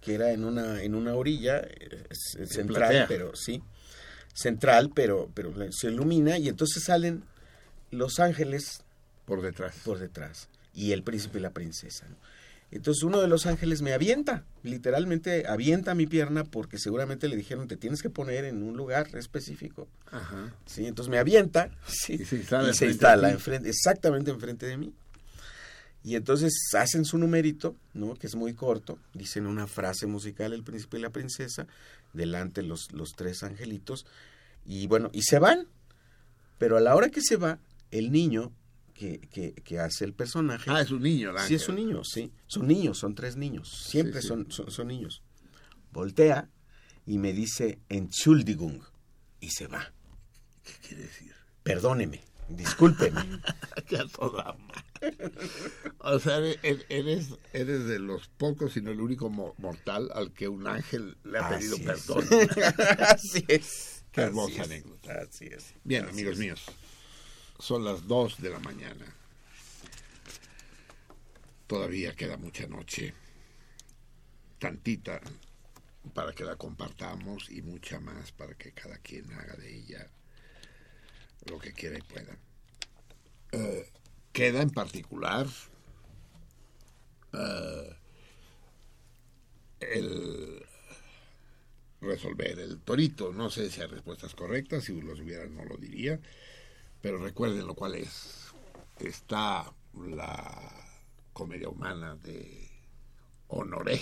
que 0.00 0.14
era 0.14 0.30
en 0.32 0.44
una, 0.44 0.82
en 0.82 0.94
una 0.94 1.14
orilla 1.14 1.66
central, 2.44 2.66
platea. 2.66 3.08
pero 3.08 3.34
sí, 3.34 3.62
central, 4.34 4.90
pero, 4.94 5.30
pero 5.34 5.52
se 5.72 5.88
ilumina 5.88 6.38
y 6.38 6.48
entonces 6.48 6.84
salen 6.84 7.24
los 7.90 8.20
ángeles 8.20 8.82
Por 9.24 9.42
detrás. 9.42 9.74
por 9.84 9.98
detrás 9.98 10.48
y 10.74 10.92
el 10.92 11.02
príncipe 11.02 11.38
y 11.38 11.42
la 11.42 11.50
princesa. 11.50 12.06
¿no? 12.08 12.16
Entonces 12.70 13.04
uno 13.04 13.20
de 13.20 13.28
los 13.28 13.46
ángeles 13.46 13.80
me 13.80 13.92
avienta, 13.92 14.44
literalmente 14.62 15.46
avienta 15.46 15.94
mi 15.94 16.06
pierna 16.06 16.44
porque 16.44 16.78
seguramente 16.78 17.28
le 17.28 17.36
dijeron 17.36 17.68
te 17.68 17.76
tienes 17.76 18.02
que 18.02 18.10
poner 18.10 18.44
en 18.44 18.62
un 18.62 18.76
lugar 18.76 19.14
específico. 19.16 19.88
Ajá. 20.10 20.52
Sí, 20.66 20.86
entonces 20.86 21.10
me 21.10 21.18
avienta 21.18 21.70
sí, 21.86 22.14
Y 22.14 22.24
se 22.24 22.36
instala 22.36 22.70
y 22.70 22.74
se 22.74 22.86
enfrente 22.86 22.86
instala 22.86 23.28
de 23.28 23.34
ti. 23.34 23.34
enfrente, 23.34 23.68
exactamente 23.68 24.30
enfrente 24.30 24.66
de 24.66 24.76
mí. 24.76 24.92
Y 26.02 26.14
entonces 26.14 26.52
hacen 26.76 27.04
su 27.04 27.18
numerito, 27.18 27.74
¿no? 27.92 28.14
que 28.14 28.28
es 28.28 28.36
muy 28.36 28.54
corto, 28.54 28.98
dicen 29.12 29.46
una 29.46 29.66
frase 29.66 30.06
musical 30.06 30.52
el 30.52 30.62
príncipe 30.62 30.98
y 30.98 31.00
la 31.00 31.10
princesa, 31.10 31.66
delante 32.12 32.62
los, 32.62 32.92
los 32.92 33.10
tres 33.16 33.42
angelitos, 33.42 34.06
y 34.64 34.86
bueno, 34.86 35.10
y 35.12 35.22
se 35.22 35.40
van. 35.40 35.66
Pero 36.58 36.76
a 36.76 36.80
la 36.80 36.94
hora 36.94 37.08
que 37.08 37.20
se 37.22 37.36
va, 37.36 37.58
el 37.90 38.12
niño 38.12 38.52
que, 38.98 39.20
que, 39.20 39.52
que 39.54 39.78
hace 39.78 40.04
el 40.04 40.14
personaje... 40.14 40.70
Ah, 40.70 40.80
es 40.80 40.90
un 40.90 41.02
niño, 41.02 41.30
el 41.30 41.38
Sí, 41.46 41.54
es 41.54 41.68
un 41.68 41.76
niño, 41.76 42.02
sí. 42.04 42.32
Son 42.46 42.66
niños, 42.66 42.98
son 42.98 43.14
tres 43.14 43.36
niños. 43.36 43.68
Siempre 43.88 44.20
Sí, 44.20 44.22
sí. 44.22 44.28
Son, 44.28 44.50
son, 44.50 44.70
son 44.70 44.88
niños. 44.88 45.22
Voltea 45.92 46.48
y 47.06 47.18
me 47.18 47.32
dice 47.32 47.78
Entschuldigung 47.88 48.80
y 49.40 49.50
se 49.50 49.66
va. 49.66 49.92
¿Qué 50.64 50.72
quiere 50.88 51.02
decir? 51.04 51.32
Perdóneme, 51.62 52.22
discúlpeme. 52.48 53.20
Que 53.86 53.98
a 53.98 54.06
toda. 54.06 54.56
O 55.98 56.18
sea, 56.18 56.38
eres, 56.38 56.84
eres, 56.88 57.28
eres 57.52 57.84
de 57.86 57.98
los 57.98 58.28
pocos, 58.28 58.72
sino 58.72 58.90
el 58.90 59.00
único 59.00 59.28
mo- 59.30 59.54
mortal 59.58 60.10
al 60.14 60.32
que 60.32 60.48
un 60.48 60.66
ángel 60.66 61.16
le 61.24 61.38
ha 61.38 61.48
pedido 61.50 61.76
Así 61.76 61.84
es. 61.84 62.06
perdón. 62.06 62.24
Así 63.00 63.44
es. 63.48 64.04
Qué 64.10 64.20
hermosa 64.22 64.62
anécdota. 64.62 65.20
Así 65.28 65.46
es. 65.46 65.74
Bien, 65.84 66.04
Así 66.04 66.12
amigos 66.14 66.32
es. 66.34 66.38
míos, 66.38 66.64
son 67.58 67.84
las 67.84 68.06
2 68.06 68.40
de 68.40 68.50
la 68.50 68.60
mañana. 68.60 69.06
Todavía 71.66 72.14
queda 72.14 72.36
mucha 72.36 72.66
noche, 72.66 73.12
tantita 74.58 75.20
para 76.14 76.32
que 76.32 76.44
la 76.44 76.56
compartamos 76.56 77.50
y 77.50 77.62
mucha 77.62 77.98
más 77.98 78.30
para 78.32 78.54
que 78.54 78.72
cada 78.72 78.98
quien 78.98 79.32
haga 79.32 79.56
de 79.56 79.76
ella 79.76 80.08
lo 81.50 81.58
que 81.58 81.72
quiera 81.72 81.98
y 81.98 82.02
pueda. 82.02 82.36
Eh, 83.52 83.90
queda 84.32 84.62
en 84.62 84.70
particular 84.70 85.46
eh, 87.32 87.96
el 89.80 90.64
resolver 92.00 92.58
el 92.58 92.80
torito. 92.80 93.32
No 93.32 93.50
sé 93.50 93.70
si 93.70 93.80
hay 93.80 93.88
respuestas 93.88 94.34
correctas, 94.34 94.84
si 94.84 95.00
los 95.00 95.20
hubiera 95.20 95.46
no 95.46 95.64
lo 95.64 95.76
diría, 95.76 96.20
pero 97.06 97.18
recuerden 97.18 97.68
lo 97.68 97.76
cual 97.76 97.94
es. 97.94 98.52
Está 98.98 99.72
la 100.08 100.72
comedia 101.32 101.68
humana 101.68 102.16
de 102.16 102.68
Honoré 103.46 104.00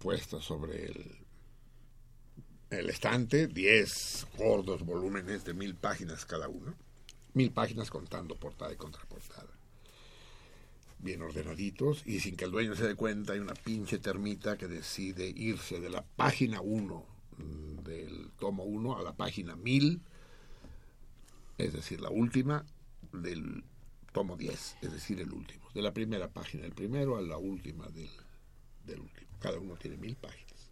puesta 0.00 0.40
sobre 0.40 0.86
el, 0.86 1.18
el 2.70 2.90
estante, 2.90 3.46
10 3.46 4.26
gordos 4.36 4.84
volúmenes 4.84 5.44
de 5.44 5.54
mil 5.54 5.76
páginas 5.76 6.26
cada 6.26 6.48
uno, 6.48 6.74
mil 7.34 7.52
páginas 7.52 7.90
contando 7.90 8.34
portada 8.34 8.72
y 8.72 8.76
contraportada 8.76 9.52
bien 10.98 11.22
ordenaditos 11.22 12.02
y 12.04 12.18
sin 12.18 12.34
que 12.34 12.44
el 12.44 12.50
dueño 12.50 12.74
se 12.74 12.88
dé 12.88 12.96
cuenta 12.96 13.34
hay 13.34 13.38
una 13.38 13.54
pinche 13.54 13.98
termita 13.98 14.56
que 14.56 14.66
decide 14.66 15.28
irse 15.28 15.78
de 15.78 15.90
la 15.90 16.02
página 16.02 16.60
1 16.60 17.06
mm, 17.38 17.82
del 17.84 18.30
tomo 18.38 18.64
1 18.64 18.98
a 18.98 19.02
la 19.02 19.12
página 19.12 19.54
1000 19.54 20.00
es 21.58 21.72
decir, 21.72 22.00
la 22.00 22.10
última 22.10 22.64
del 23.12 23.64
tomo 24.12 24.36
10, 24.36 24.76
es 24.82 24.92
decir, 24.92 25.20
el 25.20 25.32
último, 25.32 25.68
de 25.74 25.82
la 25.82 25.92
primera 25.92 26.28
página 26.28 26.64
del 26.64 26.72
primero 26.72 27.16
a 27.16 27.22
la 27.22 27.38
última 27.38 27.86
del, 27.88 29.00
último. 29.00 29.30
Cada 29.40 29.58
uno 29.58 29.76
tiene 29.76 29.96
mil 29.96 30.16
páginas, 30.16 30.70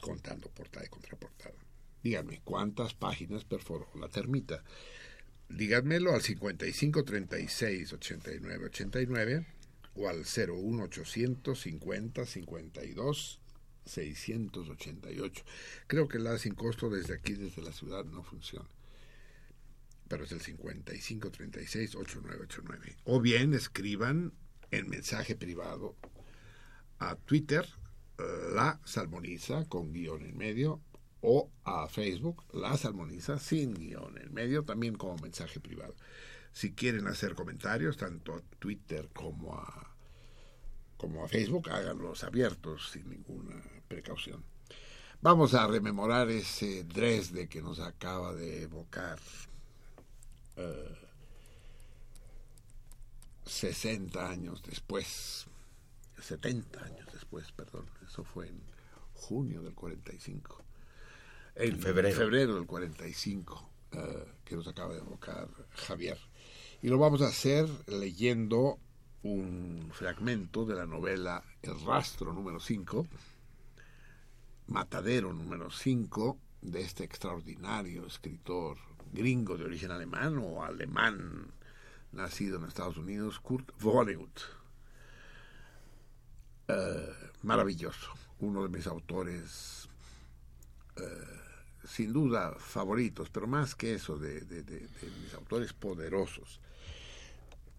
contando 0.00 0.48
portada 0.50 0.86
y 0.86 0.88
contraportada. 0.88 1.54
Díganme, 2.02 2.40
¿cuántas 2.44 2.94
páginas 2.94 3.44
perforó 3.44 3.88
la 3.94 4.08
termita? 4.08 4.62
díganmelo 5.56 6.12
al 6.12 6.22
55 6.22 7.04
36 7.04 7.92
89 7.92 8.66
89 8.66 9.46
o 9.94 10.08
al 10.08 10.24
01 10.24 10.82
850 10.84 12.26
52 12.26 13.40
688. 13.84 15.44
Creo 15.86 16.08
que 16.08 16.18
la 16.18 16.38
sin 16.38 16.54
costo 16.54 16.88
desde 16.88 17.14
aquí, 17.14 17.34
desde 17.34 17.62
la 17.62 17.72
ciudad, 17.72 18.04
no 18.04 18.22
funciona. 18.22 18.68
Pero 20.12 20.24
es 20.24 20.32
el 20.32 20.42
55 20.42 21.30
36 21.30 21.94
8989. 21.94 22.96
O 23.04 23.22
bien 23.22 23.54
escriban 23.54 24.34
en 24.70 24.90
mensaje 24.90 25.36
privado 25.36 25.96
a 26.98 27.16
Twitter 27.16 27.66
eh, 28.18 28.22
la 28.52 28.78
salmoniza 28.84 29.64
con 29.70 29.94
guion 29.94 30.26
en 30.26 30.36
medio 30.36 30.82
o 31.22 31.50
a 31.64 31.88
Facebook 31.88 32.44
La 32.52 32.76
Salmoniza 32.76 33.38
sin 33.38 33.72
guion 33.72 34.18
en 34.18 34.34
medio, 34.34 34.64
también 34.64 34.96
como 34.96 35.16
mensaje 35.16 35.60
privado. 35.60 35.94
Si 36.52 36.74
quieren 36.74 37.06
hacer 37.06 37.34
comentarios, 37.34 37.96
tanto 37.96 38.34
a 38.34 38.42
Twitter 38.58 39.08
como 39.14 39.54
a, 39.54 39.96
como 40.98 41.24
a 41.24 41.28
Facebook, 41.28 41.70
háganlos 41.70 42.22
abiertos 42.22 42.90
sin 42.90 43.08
ninguna 43.08 43.62
precaución. 43.88 44.44
Vamos 45.22 45.54
a 45.54 45.66
rememorar 45.66 46.28
ese 46.28 46.84
Dresde 46.84 47.48
que 47.48 47.62
nos 47.62 47.80
acaba 47.80 48.34
de 48.34 48.64
evocar 48.64 49.18
eh, 50.56 50.98
60 53.44 54.28
años 54.28 54.62
después, 54.62 55.46
70 56.20 56.84
años 56.84 57.08
después, 57.12 57.50
perdón, 57.52 57.88
eso 58.06 58.24
fue 58.24 58.48
en 58.48 58.60
junio 59.14 59.62
del 59.62 59.74
45 59.74 60.62
en 61.54 61.78
febrero. 61.78 62.16
febrero 62.16 62.54
del 62.54 62.66
45 62.66 63.70
eh, 63.92 64.32
que 64.44 64.56
nos 64.56 64.66
acaba 64.68 64.94
de 64.94 65.00
evocar 65.00 65.48
Javier. 65.70 66.18
Y 66.80 66.88
lo 66.88 66.98
vamos 66.98 67.22
a 67.22 67.28
hacer 67.28 67.68
leyendo 67.86 68.78
un 69.22 69.90
fragmento 69.92 70.64
de 70.64 70.74
la 70.74 70.86
novela 70.86 71.44
El 71.62 71.80
rastro 71.84 72.32
número 72.32 72.58
5, 72.58 73.06
Matadero 74.68 75.32
número 75.32 75.70
5 75.70 76.38
de 76.62 76.80
este 76.80 77.04
extraordinario 77.04 78.06
escritor 78.06 78.78
gringo 79.12 79.56
de 79.56 79.64
origen 79.64 79.90
alemán 79.90 80.38
o 80.38 80.64
alemán 80.64 81.52
nacido 82.12 82.58
en 82.58 82.64
Estados 82.64 82.96
Unidos, 82.96 83.38
Kurt 83.40 83.70
Vonnegut. 83.80 84.40
Eh, 86.68 87.14
maravilloso, 87.42 88.12
uno 88.40 88.62
de 88.62 88.68
mis 88.68 88.86
autores 88.86 89.88
eh, 90.96 91.02
sin 91.84 92.12
duda 92.12 92.54
favoritos, 92.58 93.28
pero 93.30 93.46
más 93.46 93.74
que 93.74 93.94
eso, 93.94 94.16
de, 94.16 94.40
de- 94.42 94.62
de- 94.62 94.88
mis 95.22 95.34
autores 95.34 95.72
poderosos. 95.72 96.60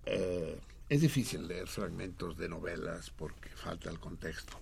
Eh, 0.06 0.60
es 0.90 1.02
difícil 1.02 1.48
leer 1.48 1.68
fragmentos 1.68 2.38
de 2.38 2.50
novelas 2.50 3.10
porque 3.12 3.50
falta 3.50 3.90
el 3.90 4.00
contexto. 4.00 4.60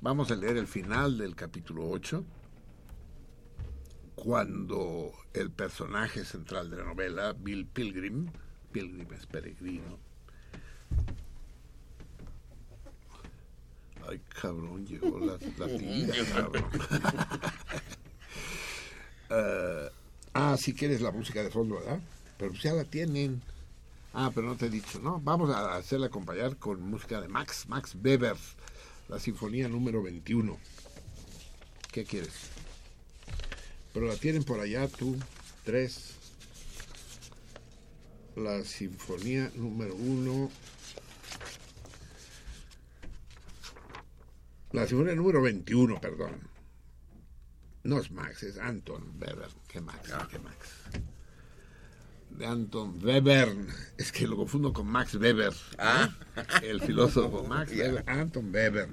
Vamos 0.00 0.30
a 0.30 0.36
leer 0.36 0.56
el 0.56 0.68
final 0.68 1.18
del 1.18 1.34
capítulo 1.34 1.88
8, 1.90 2.24
cuando 4.22 5.12
el 5.32 5.50
personaje 5.50 6.24
central 6.24 6.70
de 6.70 6.78
la 6.78 6.84
novela, 6.84 7.32
Bill 7.32 7.66
Pilgrim, 7.66 8.30
Pilgrim 8.72 9.06
es 9.12 9.26
peregrino, 9.26 9.98
Ay, 14.08 14.20
cabrón, 14.40 14.86
llegó 14.86 15.18
la, 15.20 15.38
la 15.58 15.78
tía, 15.78 16.14
cabrón. 16.34 16.64
Eh, 19.30 19.90
ah, 20.32 20.56
si 20.58 20.72
quieres 20.72 21.02
la 21.02 21.10
música 21.10 21.42
de 21.42 21.50
fondo, 21.50 21.74
¿verdad? 21.74 22.00
Pero 22.38 22.50
pues 22.50 22.62
ya 22.62 22.72
la 22.72 22.84
tienen. 22.84 23.42
Ah, 24.14 24.32
pero 24.34 24.46
no 24.46 24.56
te 24.56 24.66
he 24.66 24.70
dicho, 24.70 25.00
¿no? 25.00 25.20
Vamos 25.20 25.50
a 25.50 25.76
hacerla 25.76 26.06
acompañar 26.06 26.56
con 26.56 26.80
música 26.80 27.20
de 27.20 27.28
Max, 27.28 27.66
Max 27.68 27.94
Weber, 28.02 28.36
la 29.10 29.18
sinfonía 29.18 29.68
número 29.68 30.02
21. 30.02 30.56
¿Qué 31.92 32.06
quieres? 32.06 32.57
Pero 33.98 34.12
la 34.12 34.16
tienen 34.16 34.44
por 34.44 34.60
allá 34.60 34.86
tú, 34.86 35.16
tres. 35.64 36.14
La 38.36 38.62
sinfonía 38.62 39.50
número 39.56 39.92
uno. 39.96 40.52
La 44.70 44.86
sinfonía 44.86 45.16
número 45.16 45.42
21, 45.42 46.00
perdón. 46.00 46.48
No 47.82 47.98
es 47.98 48.12
Max, 48.12 48.44
es 48.44 48.58
Anton 48.58 49.18
Weber. 49.20 49.48
¿Qué 49.66 49.80
Max? 49.80 50.12
¿Qué 50.30 50.38
Max? 50.38 50.68
De 52.30 52.46
Anton 52.46 53.04
Weber. 53.04 53.52
Es 53.96 54.12
que 54.12 54.28
lo 54.28 54.36
confundo 54.36 54.72
con 54.72 54.86
Max 54.86 55.16
Weber. 55.16 55.52
Ah. 55.76 56.16
El 56.62 56.80
filósofo 56.82 57.42
Max. 57.42 57.72
Weber. 57.76 58.04
Anton 58.06 58.54
Weber. 58.54 58.88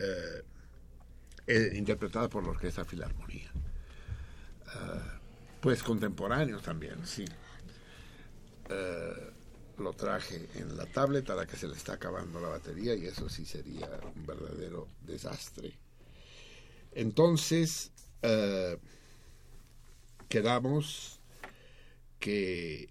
Eh, 0.00 0.42
eh, 1.46 1.70
interpretada 1.76 2.28
por 2.28 2.42
la 2.42 2.50
Orquesta 2.50 2.84
Filarmonía. 2.84 3.52
Eh, 4.74 5.00
pues 5.60 5.82
contemporáneos 5.82 6.62
también, 6.62 7.06
sí. 7.06 7.24
Eh, 8.68 9.32
lo 9.78 9.92
traje 9.92 10.48
en 10.54 10.76
la 10.76 10.86
tablet 10.86 11.28
a 11.30 11.34
la 11.34 11.46
que 11.46 11.56
se 11.56 11.68
le 11.68 11.74
está 11.74 11.94
acabando 11.94 12.40
la 12.40 12.48
batería 12.48 12.94
y 12.94 13.06
eso 13.06 13.28
sí 13.28 13.44
sería 13.44 13.88
un 14.14 14.26
verdadero 14.26 14.88
desastre. 15.02 15.72
Entonces, 16.92 17.92
eh, 18.22 18.78
quedamos 20.28 21.20
que, 22.18 22.88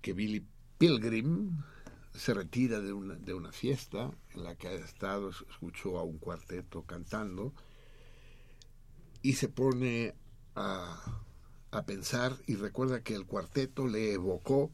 que 0.00 0.12
Billy 0.12 0.46
Pilgrim 0.78 1.62
se 2.14 2.34
retira 2.34 2.80
de 2.80 2.92
una, 2.92 3.14
de 3.14 3.34
una 3.34 3.52
fiesta 3.52 4.10
en 4.34 4.44
la 4.44 4.54
que 4.56 4.68
ha 4.68 4.72
estado, 4.72 5.30
escuchó 5.30 5.98
a 5.98 6.02
un 6.02 6.18
cuarteto 6.18 6.84
cantando 6.84 7.54
y 9.22 9.34
se 9.34 9.48
pone 9.48 10.14
a, 10.54 11.22
a 11.70 11.86
pensar 11.86 12.36
y 12.46 12.56
recuerda 12.56 13.02
que 13.02 13.14
el 13.14 13.26
cuarteto 13.26 13.86
le 13.86 14.12
evocó 14.12 14.70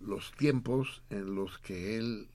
los 0.00 0.32
tiempos 0.32 1.02
en 1.10 1.34
los 1.34 1.58
que 1.58 1.96
él 1.96 2.28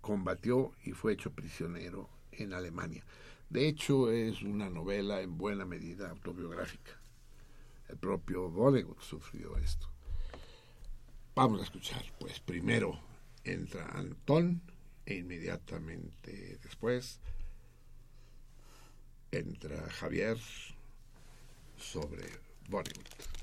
combatió 0.00 0.72
y 0.84 0.92
fue 0.92 1.12
hecho 1.12 1.32
prisionero 1.32 2.08
en 2.32 2.52
Alemania. 2.52 3.04
De 3.50 3.68
hecho, 3.68 4.10
es 4.10 4.42
una 4.42 4.68
novela 4.68 5.20
en 5.20 5.38
buena 5.38 5.64
medida 5.64 6.10
autobiográfica. 6.10 7.00
El 7.88 7.96
propio 7.96 8.50
Vonnegut 8.50 9.00
sufrió 9.00 9.56
esto. 9.56 9.88
Vamos 11.34 11.60
a 11.60 11.64
escuchar, 11.64 12.04
pues 12.18 12.40
primero 12.40 12.98
entra 13.44 13.86
Antón 13.86 14.62
e 15.06 15.16
inmediatamente 15.16 16.58
después 16.62 17.20
entra 19.40 19.80
Javier 20.00 20.38
sobre 21.92 22.28
Vonnegut. 22.70 23.33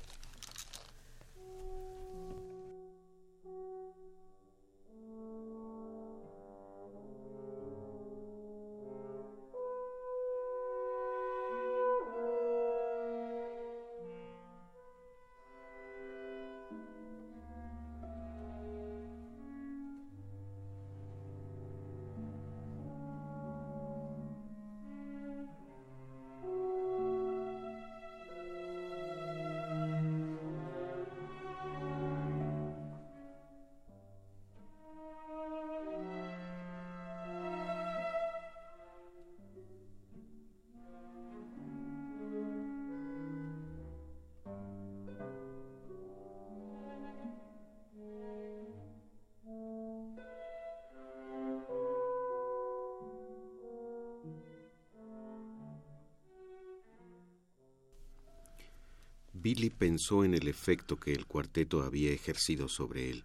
Billy 59.52 59.68
pensó 59.68 60.24
en 60.24 60.32
el 60.32 60.48
efecto 60.48 60.96
que 60.96 61.12
el 61.12 61.26
cuarteto 61.26 61.82
había 61.82 62.10
ejercido 62.10 62.70
sobre 62.70 63.10
él 63.10 63.24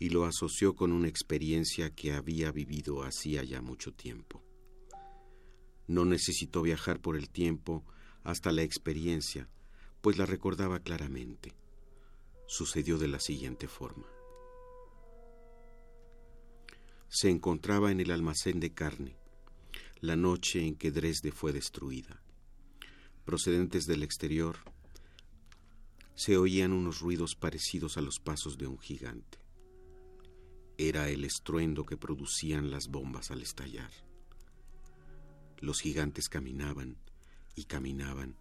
y 0.00 0.08
lo 0.08 0.24
asoció 0.24 0.74
con 0.74 0.90
una 0.90 1.06
experiencia 1.06 1.94
que 1.94 2.12
había 2.12 2.50
vivido 2.50 3.04
hacía 3.04 3.44
ya 3.44 3.62
mucho 3.62 3.92
tiempo. 3.92 4.42
No 5.86 6.04
necesitó 6.04 6.62
viajar 6.62 7.00
por 7.00 7.14
el 7.14 7.30
tiempo 7.30 7.84
hasta 8.24 8.50
la 8.50 8.62
experiencia, 8.62 9.48
pues 10.00 10.18
la 10.18 10.26
recordaba 10.26 10.80
claramente. 10.80 11.54
Sucedió 12.48 12.98
de 12.98 13.06
la 13.06 13.20
siguiente 13.20 13.68
forma. 13.68 14.08
Se 17.08 17.30
encontraba 17.30 17.92
en 17.92 18.00
el 18.00 18.10
almacén 18.10 18.58
de 18.58 18.74
carne, 18.74 19.16
la 20.00 20.16
noche 20.16 20.66
en 20.66 20.74
que 20.74 20.90
Dresde 20.90 21.30
fue 21.30 21.52
destruida. 21.52 22.20
Procedentes 23.24 23.86
del 23.86 24.02
exterior, 24.02 24.56
se 26.14 26.36
oían 26.36 26.72
unos 26.72 27.00
ruidos 27.00 27.34
parecidos 27.34 27.96
a 27.96 28.00
los 28.00 28.20
pasos 28.20 28.56
de 28.56 28.66
un 28.66 28.78
gigante. 28.78 29.38
Era 30.78 31.08
el 31.08 31.24
estruendo 31.24 31.84
que 31.84 31.96
producían 31.96 32.70
las 32.70 32.88
bombas 32.88 33.30
al 33.30 33.42
estallar. 33.42 33.90
Los 35.58 35.80
gigantes 35.80 36.28
caminaban 36.28 36.96
y 37.56 37.64
caminaban, 37.64 38.36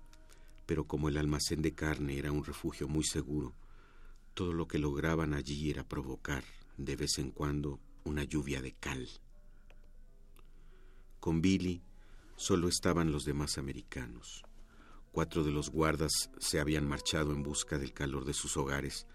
pero 0.65 0.85
como 0.85 1.09
el 1.09 1.17
almacén 1.17 1.61
de 1.61 1.73
carne 1.73 2.17
era 2.17 2.31
un 2.31 2.43
refugio 2.43 2.87
muy 2.87 3.03
seguro, 3.03 3.53
todo 4.33 4.53
lo 4.53 4.67
que 4.67 4.79
lograban 4.79 5.33
allí 5.33 5.69
era 5.69 5.87
provocar, 5.87 6.43
de 6.77 6.95
vez 6.95 7.19
en 7.19 7.31
cuando, 7.31 7.79
una 8.03 8.23
lluvia 8.23 8.61
de 8.61 8.73
cal. 8.73 9.07
Con 11.19 11.41
Billy 11.41 11.81
solo 12.35 12.67
estaban 12.67 13.11
los 13.11 13.25
demás 13.25 13.57
americanos. 13.57 14.43
Cuatro 15.13 15.43
de 15.43 15.51
los 15.51 15.69
guardas 15.69 16.31
se 16.39 16.59
habían 16.59 16.87
marchado 16.87 17.33
en 17.33 17.43
busca 17.43 17.77
del 17.77 17.93
calor 17.93 18.25
de 18.25 18.33
sus 18.33 18.57
hogares 18.57 19.05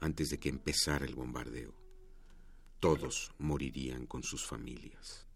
antes 0.00 0.30
de 0.30 0.38
que 0.40 0.48
empezara 0.48 1.04
el 1.04 1.14
bombardeo. 1.14 1.74
Todos 2.80 3.32
morirían 3.36 4.06
con 4.06 4.22
sus 4.22 4.46
familias. 4.46 5.26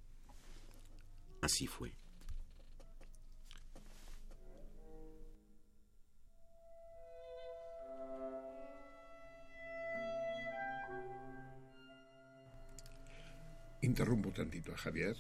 Así 1.42 1.66
fue. 1.66 1.92
Interrumpo 13.82 14.32
tantito 14.32 14.72
a 14.72 14.78
Javier. 14.78 15.14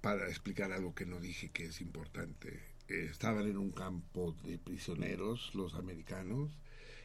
para 0.00 0.28
explicar 0.28 0.70
algo 0.70 0.94
que 0.94 1.04
no 1.04 1.18
dije 1.18 1.50
que 1.50 1.66
es 1.66 1.80
importante. 1.80 2.71
Estaban 2.92 3.46
en 3.46 3.56
un 3.56 3.70
campo 3.70 4.36
de 4.44 4.58
prisioneros 4.58 5.54
los 5.54 5.74
americanos 5.74 6.50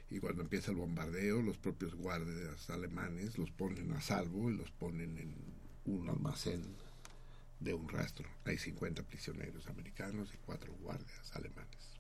y 0.10 0.20
cuando 0.20 0.42
empieza 0.42 0.72
el 0.72 0.78
bombardeo 0.78 1.42
los 1.42 1.58
propios 1.58 1.96
guardias 1.96 2.70
alemanes 2.70 3.38
los 3.38 3.52
ponen 3.52 3.94
a 3.94 4.02
salvo 4.02 4.52
y 4.52 4.58
los 4.58 4.70
ponen 4.72 5.18
en 5.18 5.34
un 5.86 6.10
almacén 6.10 6.62
de 7.62 7.74
un 7.74 7.88
rastro. 7.88 8.28
Hay 8.46 8.58
50 8.58 9.04
prisioneros 9.04 9.68
americanos 9.68 10.34
y 10.34 10.38
cuatro 10.38 10.74
guardias 10.82 11.32
alemanes. 11.34 11.97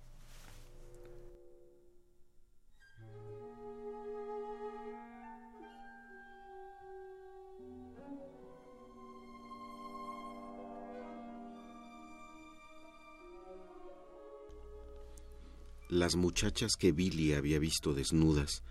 Las 15.97 16.15
muchachas 16.15 16.75
que 16.77 16.91
Billy 16.91 17.33
había 17.33 17.57
visto 17.57 17.95
desnudas 17.95 18.61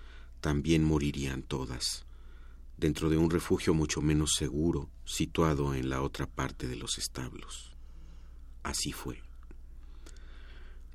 también 0.40 0.84
morirían 0.84 1.42
todas, 1.42 2.06
dentro 2.76 3.10
de 3.10 3.16
un 3.16 3.30
refugio 3.30 3.74
mucho 3.74 4.00
menos 4.00 4.34
seguro, 4.38 4.88
situado 5.04 5.74
en 5.74 5.88
la 5.88 6.02
otra 6.02 6.28
parte 6.28 6.68
de 6.68 6.76
los 6.76 6.98
establos. 6.98 7.72
Así 8.62 8.92
fue. 8.92 9.20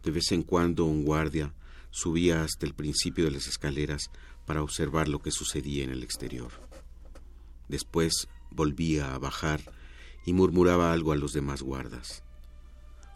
De 0.04 0.12
vez 0.12 0.32
en 0.32 0.44
cuando 0.44 0.86
un 0.86 1.04
guardia 1.04 1.54
subía 1.90 2.44
hasta 2.44 2.66
el 2.66 2.76
principio 2.76 3.26
de 3.26 3.32
las 3.32 3.48
escaleras 3.48 4.10
para 4.46 4.64
observar 4.64 5.10
lo 5.10 5.20
que 5.20 5.32
sucedía 5.32 5.84
en 5.84 5.90
el 5.90 6.02
exterior. 6.02 6.54
Después 7.68 8.30
volvía 8.52 9.14
a 9.14 9.20
bajar 9.20 9.60
y 10.26 10.32
murmuraba 10.32 10.94
algo 10.94 11.12
a 11.12 11.18
los 11.18 11.34
demás 11.34 11.62
guardas. 11.62 12.24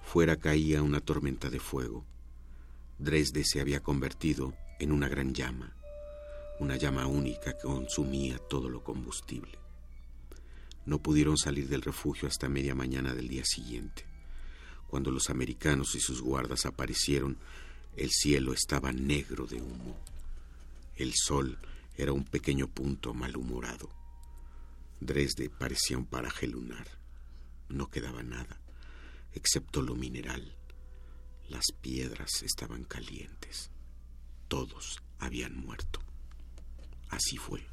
Fuera 0.03 0.35
caía 0.35 0.83
una 0.83 0.99
tormenta 0.99 1.49
de 1.49 1.61
fuego. 1.61 2.05
Dresde 2.97 3.43
se 3.43 3.59
había 3.59 3.83
convertido 3.83 4.53
en 4.79 4.93
una 4.93 5.09
gran 5.09 5.33
llama, 5.33 5.75
una 6.59 6.77
llama 6.77 7.07
única 7.07 7.51
que 7.57 7.63
consumía 7.63 8.37
todo 8.37 8.69
lo 8.69 8.85
combustible. 8.85 9.59
No 10.85 10.99
pudieron 10.99 11.37
salir 11.37 11.67
del 11.67 11.81
refugio 11.81 12.29
hasta 12.29 12.47
media 12.47 12.73
mañana 12.73 13.13
del 13.13 13.27
día 13.27 13.43
siguiente. 13.43 14.05
Cuando 14.87 15.11
los 15.11 15.29
americanos 15.29 15.93
y 15.95 15.99
sus 15.99 16.21
guardas 16.21 16.65
aparecieron, 16.65 17.37
el 17.97 18.11
cielo 18.11 18.53
estaba 18.53 18.93
negro 18.93 19.45
de 19.45 19.61
humo. 19.61 19.97
El 20.95 21.13
sol 21.15 21.57
era 21.97 22.13
un 22.13 22.23
pequeño 22.23 22.69
punto 22.69 23.13
malhumorado. 23.13 23.89
Dresde 25.01 25.49
parecía 25.49 25.97
un 25.97 26.05
paraje 26.05 26.47
lunar. 26.47 26.87
No 27.67 27.89
quedaba 27.89 28.23
nada, 28.23 28.61
excepto 29.33 29.81
lo 29.81 29.95
mineral 29.95 30.55
las 31.49 31.65
piedras 31.81 32.43
estaban 32.43 32.83
calientes. 32.83 33.71
Todos 34.47 35.01
habían 35.19 35.55
muerto. 35.57 35.99
Así 37.09 37.37
fue. 37.37 37.65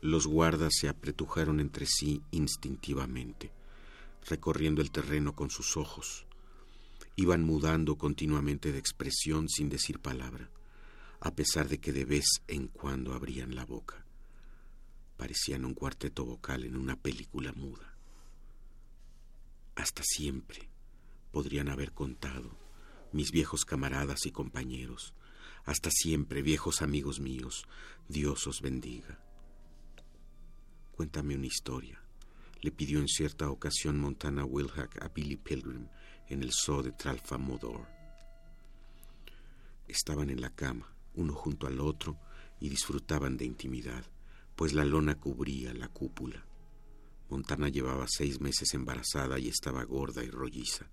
Los 0.00 0.26
guardas 0.26 0.74
se 0.78 0.88
apretujaron 0.88 1.60
entre 1.60 1.86
sí 1.86 2.22
instintivamente 2.30 3.50
recorriendo 4.26 4.82
el 4.82 4.90
terreno 4.90 5.34
con 5.34 5.50
sus 5.50 5.76
ojos. 5.76 6.26
Iban 7.16 7.42
mudando 7.44 7.96
continuamente 7.96 8.72
de 8.72 8.78
expresión 8.78 9.48
sin 9.48 9.68
decir 9.68 10.00
palabra, 10.00 10.50
a 11.20 11.34
pesar 11.34 11.68
de 11.68 11.78
que 11.78 11.92
de 11.92 12.04
vez 12.04 12.24
en 12.48 12.68
cuando 12.68 13.14
abrían 13.14 13.54
la 13.54 13.64
boca. 13.64 14.04
Parecían 15.16 15.64
un 15.64 15.74
cuarteto 15.74 16.24
vocal 16.24 16.64
en 16.64 16.76
una 16.76 16.96
película 16.96 17.52
muda. 17.52 17.96
Hasta 19.76 20.02
siempre 20.04 20.68
podrían 21.30 21.68
haber 21.68 21.92
contado, 21.92 22.56
mis 23.12 23.30
viejos 23.30 23.64
camaradas 23.64 24.26
y 24.26 24.32
compañeros, 24.32 25.14
hasta 25.64 25.90
siempre, 25.90 26.42
viejos 26.42 26.82
amigos 26.82 27.20
míos, 27.20 27.64
Dios 28.08 28.46
os 28.46 28.60
bendiga. 28.60 29.18
Cuéntame 30.92 31.34
una 31.34 31.46
historia 31.46 32.03
le 32.64 32.72
pidió 32.72 32.98
en 32.98 33.08
cierta 33.08 33.50
ocasión 33.50 34.00
Montana 34.00 34.42
Wilhack 34.46 35.02
a 35.02 35.08
Billy 35.08 35.36
Pilgrim 35.36 35.86
en 36.28 36.42
el 36.42 36.50
zoo 36.50 36.82
de 36.82 36.92
Tralfamadore. 36.92 37.84
Estaban 39.86 40.30
en 40.30 40.40
la 40.40 40.48
cama, 40.48 40.90
uno 41.14 41.34
junto 41.34 41.66
al 41.66 41.78
otro, 41.78 42.18
y 42.60 42.70
disfrutaban 42.70 43.36
de 43.36 43.44
intimidad, 43.44 44.06
pues 44.56 44.72
la 44.72 44.86
lona 44.86 45.20
cubría 45.20 45.74
la 45.74 45.88
cúpula. 45.88 46.42
Montana 47.28 47.68
llevaba 47.68 48.06
seis 48.08 48.40
meses 48.40 48.72
embarazada 48.72 49.38
y 49.38 49.48
estaba 49.48 49.84
gorda 49.84 50.24
y 50.24 50.30
rolliza. 50.30 50.86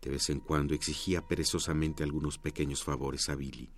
De 0.00 0.10
vez 0.10 0.30
en 0.30 0.38
cuando 0.38 0.76
exigía 0.76 1.26
perezosamente 1.26 2.04
algunos 2.04 2.38
pequeños 2.38 2.84
favores 2.84 3.28
a 3.28 3.34
Billy. 3.34 3.68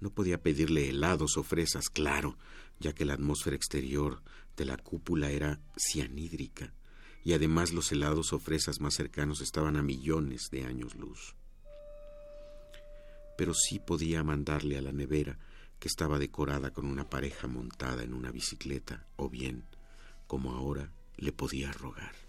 No 0.00 0.10
podía 0.10 0.42
pedirle 0.42 0.88
helados 0.88 1.36
o 1.36 1.42
fresas, 1.42 1.88
claro, 1.88 2.36
ya 2.80 2.92
que 2.92 3.04
la 3.04 3.14
atmósfera 3.14 3.56
exterior 3.56 4.22
de 4.56 4.64
la 4.64 4.76
cúpula 4.76 5.30
era 5.30 5.60
cianídrica 5.76 6.72
y 7.24 7.32
además 7.32 7.72
los 7.72 7.90
helados 7.90 8.32
o 8.34 8.38
fresas 8.38 8.80
más 8.80 8.94
cercanos 8.94 9.40
estaban 9.40 9.76
a 9.76 9.82
millones 9.82 10.50
de 10.52 10.64
años 10.64 10.94
luz. 10.94 11.34
Pero 13.38 13.54
sí 13.54 13.80
podía 13.80 14.22
mandarle 14.22 14.76
a 14.76 14.82
la 14.82 14.92
nevera, 14.92 15.38
que 15.80 15.88
estaba 15.88 16.18
decorada 16.18 16.70
con 16.70 16.86
una 16.86 17.08
pareja 17.08 17.48
montada 17.48 18.04
en 18.04 18.14
una 18.14 18.30
bicicleta, 18.30 19.06
o 19.16 19.28
bien, 19.28 19.64
como 20.26 20.52
ahora, 20.52 20.92
le 21.16 21.32
podía 21.32 21.72
rogar. 21.72 22.23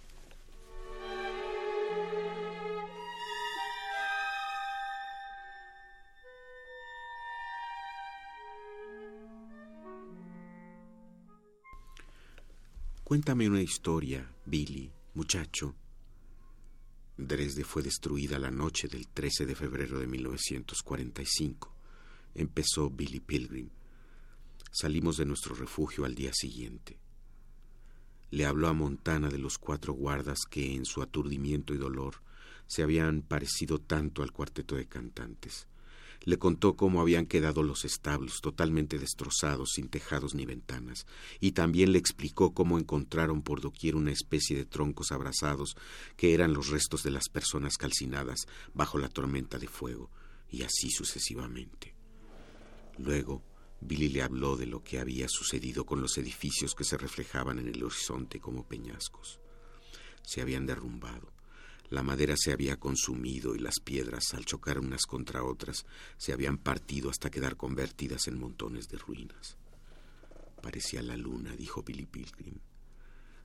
Cuéntame 13.06 13.48
una 13.48 13.62
historia, 13.62 14.28
Billy, 14.48 14.92
muchacho. 15.14 15.76
Dresde 17.16 17.64
fue 17.64 17.84
destruida 17.84 18.40
la 18.40 18.50
noche 18.50 18.88
del 18.88 19.08
13 19.10 19.46
de 19.46 19.54
febrero 19.54 20.00
de 20.00 20.08
1945. 20.08 21.72
Empezó 22.34 22.90
Billy 22.90 23.20
Pilgrim. 23.20 23.70
Salimos 24.72 25.18
de 25.18 25.26
nuestro 25.28 25.54
refugio 25.54 26.04
al 26.04 26.16
día 26.16 26.32
siguiente. 26.34 26.98
Le 28.32 28.44
habló 28.48 28.70
a 28.70 28.74
Montana 28.74 29.30
de 29.30 29.38
los 29.38 29.60
cuatro 29.60 29.94
guardas 29.94 30.40
que, 30.50 30.74
en 30.74 30.86
su 30.86 31.04
aturdimiento 31.04 31.76
y 31.76 31.78
dolor, 31.78 32.24
se 32.66 32.82
habían 32.82 33.22
parecido 33.22 33.80
tanto 33.80 34.24
al 34.24 34.32
cuarteto 34.32 34.78
de 34.78 34.88
cantantes. 34.88 35.68
Le 36.24 36.38
contó 36.38 36.76
cómo 36.76 37.02
habían 37.02 37.26
quedado 37.26 37.64
los 37.64 37.86
establos 37.86 38.42
totalmente 38.42 38.98
destrozados, 39.00 39.72
sin 39.74 39.90
tejados 39.90 40.34
ni 40.36 40.46
ventanas, 40.46 41.06
y 41.40 41.52
también 41.52 41.92
le 41.92 42.00
explicó 42.00 42.54
cómo 42.54 42.80
encontraron 42.80 43.42
por 43.42 43.62
doquier 43.62 43.96
una 43.96 44.12
especie 44.12 44.56
de 44.56 44.66
troncos 44.66 45.12
abrazados 45.12 45.76
que 46.16 46.34
eran 46.34 46.54
los 46.54 46.70
restos 46.70 47.04
de 47.04 47.12
las 47.12 47.30
personas 47.30 47.78
calcinadas 47.78 48.48
bajo 48.74 48.98
la 48.98 49.10
tormenta 49.10 49.58
de 49.60 49.68
fuego, 49.68 50.10
y 50.50 50.64
así 50.64 50.90
sucesivamente. 50.90 51.96
Luego, 52.98 53.44
Billy 53.82 54.10
le 54.10 54.22
habló 54.22 54.56
de 54.56 54.66
lo 54.66 54.84
que 54.84 55.00
había 55.00 55.28
sucedido 55.28 55.86
con 55.86 56.02
los 56.02 56.18
edificios 56.18 56.74
que 56.74 56.84
se 56.84 56.98
reflejaban 56.98 57.60
en 57.60 57.68
el 57.68 57.84
horizonte 57.84 58.40
como 58.40 58.68
peñascos. 58.68 59.40
Se 60.24 60.42
habían 60.42 60.66
derrumbado 60.66 61.35
la 61.90 62.02
madera 62.02 62.36
se 62.38 62.52
había 62.52 62.78
consumido 62.78 63.56
y 63.56 63.60
las 63.60 63.80
piedras, 63.80 64.34
al 64.34 64.46
chocar 64.46 64.80
unas 64.80 65.06
contra 65.06 65.44
otras, 65.44 65.86
se 66.18 66.34
habían 66.34 66.58
partido 66.58 67.10
hasta 67.10 67.30
quedar 67.30 67.58
convertidas 67.58 68.28
en 68.28 68.40
montones 68.40 68.88
de 68.88 68.98
ruinas. 68.98 69.58
Parecía 70.62 71.04
la 71.04 71.16
luna, 71.16 71.56
dijo 71.56 71.84
Billy 71.84 72.06
Pilgrim. 72.06 72.56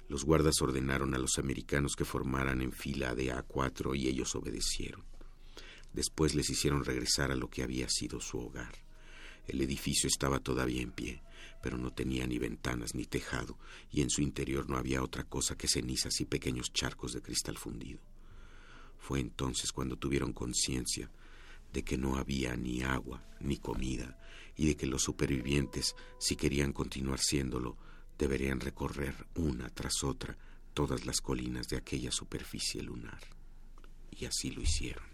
Los 0.08 0.24
guardas 0.24 0.60
ordenaron 0.62 1.14
a 1.14 1.18
los 1.18 1.38
americanos 1.38 1.94
que 1.96 2.06
formaran 2.06 2.62
en 2.62 2.72
fila 2.72 3.14
de 3.14 3.32
A4 3.32 3.96
y 3.96 4.08
ellos 4.08 4.34
obedecieron. 4.34 5.04
Después 5.92 6.34
les 6.34 6.48
hicieron 6.48 6.84
regresar 6.84 7.30
a 7.30 7.36
lo 7.36 7.50
que 7.50 7.62
había 7.62 7.88
sido 7.88 8.20
su 8.20 8.38
hogar. 8.38 8.72
El 9.46 9.60
edificio 9.60 10.08
estaba 10.08 10.38
todavía 10.38 10.82
en 10.82 10.92
pie, 10.92 11.22
pero 11.62 11.76
no 11.76 11.92
tenía 11.92 12.26
ni 12.26 12.38
ventanas 12.38 12.94
ni 12.94 13.04
tejado, 13.04 13.58
y 13.90 14.00
en 14.00 14.10
su 14.10 14.22
interior 14.22 14.68
no 14.68 14.76
había 14.76 15.02
otra 15.02 15.24
cosa 15.24 15.56
que 15.56 15.68
cenizas 15.68 16.20
y 16.20 16.24
pequeños 16.24 16.72
charcos 16.72 17.12
de 17.12 17.22
cristal 17.22 17.58
fundido. 17.58 18.00
Fue 19.00 19.18
entonces 19.18 19.72
cuando 19.72 19.96
tuvieron 19.96 20.32
conciencia 20.32 21.10
de 21.72 21.82
que 21.82 21.98
no 21.98 22.16
había 22.16 22.56
ni 22.56 22.82
agua 22.82 23.24
ni 23.40 23.56
comida 23.56 24.16
y 24.56 24.66
de 24.66 24.76
que 24.76 24.86
los 24.86 25.02
supervivientes, 25.02 25.96
si 26.18 26.36
querían 26.36 26.72
continuar 26.72 27.18
siéndolo, 27.18 27.76
Deberían 28.20 28.60
recorrer 28.60 29.14
una 29.34 29.70
tras 29.70 30.04
otra 30.04 30.36
todas 30.74 31.06
las 31.06 31.22
colinas 31.22 31.68
de 31.68 31.78
aquella 31.78 32.12
superficie 32.12 32.82
lunar. 32.82 33.18
Y 34.10 34.26
así 34.26 34.50
lo 34.50 34.60
hicieron. 34.60 35.09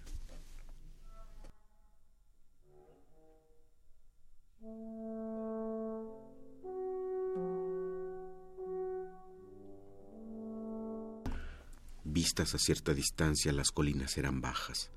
Vistas 12.17 12.55
a 12.55 12.59
cierta 12.59 12.95
distancia, 12.95 13.53
las 13.53 13.71
colinas 13.71 14.17
eran 14.17 14.41
bajas, 14.41 14.91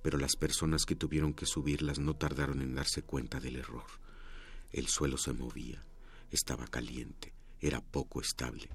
pero 0.00 0.16
las 0.16 0.34
personas 0.34 0.86
que 0.86 0.96
tuvieron 0.96 1.34
que 1.34 1.44
subirlas 1.44 1.98
no 1.98 2.16
tardaron 2.16 2.62
en 2.62 2.74
darse 2.74 3.02
cuenta 3.02 3.38
del 3.38 3.56
error. 3.56 3.84
El 4.72 4.86
suelo 4.88 5.18
se 5.18 5.34
movía, 5.34 5.84
estaba 6.30 6.66
caliente, 6.66 7.34
era 7.60 7.82
poco 7.82 8.22
estable. 8.22 8.70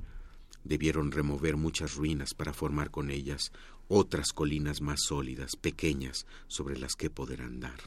Debieron 0.64 1.11
remover 1.11 1.58
muchas 1.58 1.95
ruinas 1.95 2.35
para 2.35 2.53
formar 2.53 2.92
con 2.92 3.09
ellas 3.09 3.51
otras 3.88 4.34
colinas 4.34 4.82
más 4.82 5.01
sólidas, 5.01 5.56
pequeñas, 5.56 6.27
sobre 6.48 6.77
las 6.77 6.93
que 6.93 7.09
poder 7.09 7.42
andar. 7.42 7.80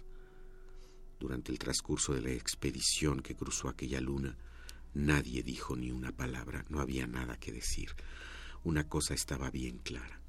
Durante 1.20 1.52
el 1.52 1.60
transcurso 1.60 2.12
de 2.12 2.22
la 2.22 2.32
expedición 2.32 3.20
que 3.20 3.36
cruzó 3.36 3.68
aquella 3.68 4.00
luna, 4.00 4.36
nadie 4.94 5.44
dijo 5.44 5.76
ni 5.76 5.92
una 5.92 6.10
palabra, 6.10 6.64
no 6.70 6.80
había 6.80 7.06
nada 7.06 7.36
que 7.38 7.52
decir. 7.52 7.94
Una 8.64 8.88
cosa 8.88 9.14
estaba 9.14 9.50
bien 9.50 9.78
clara. 9.78 10.20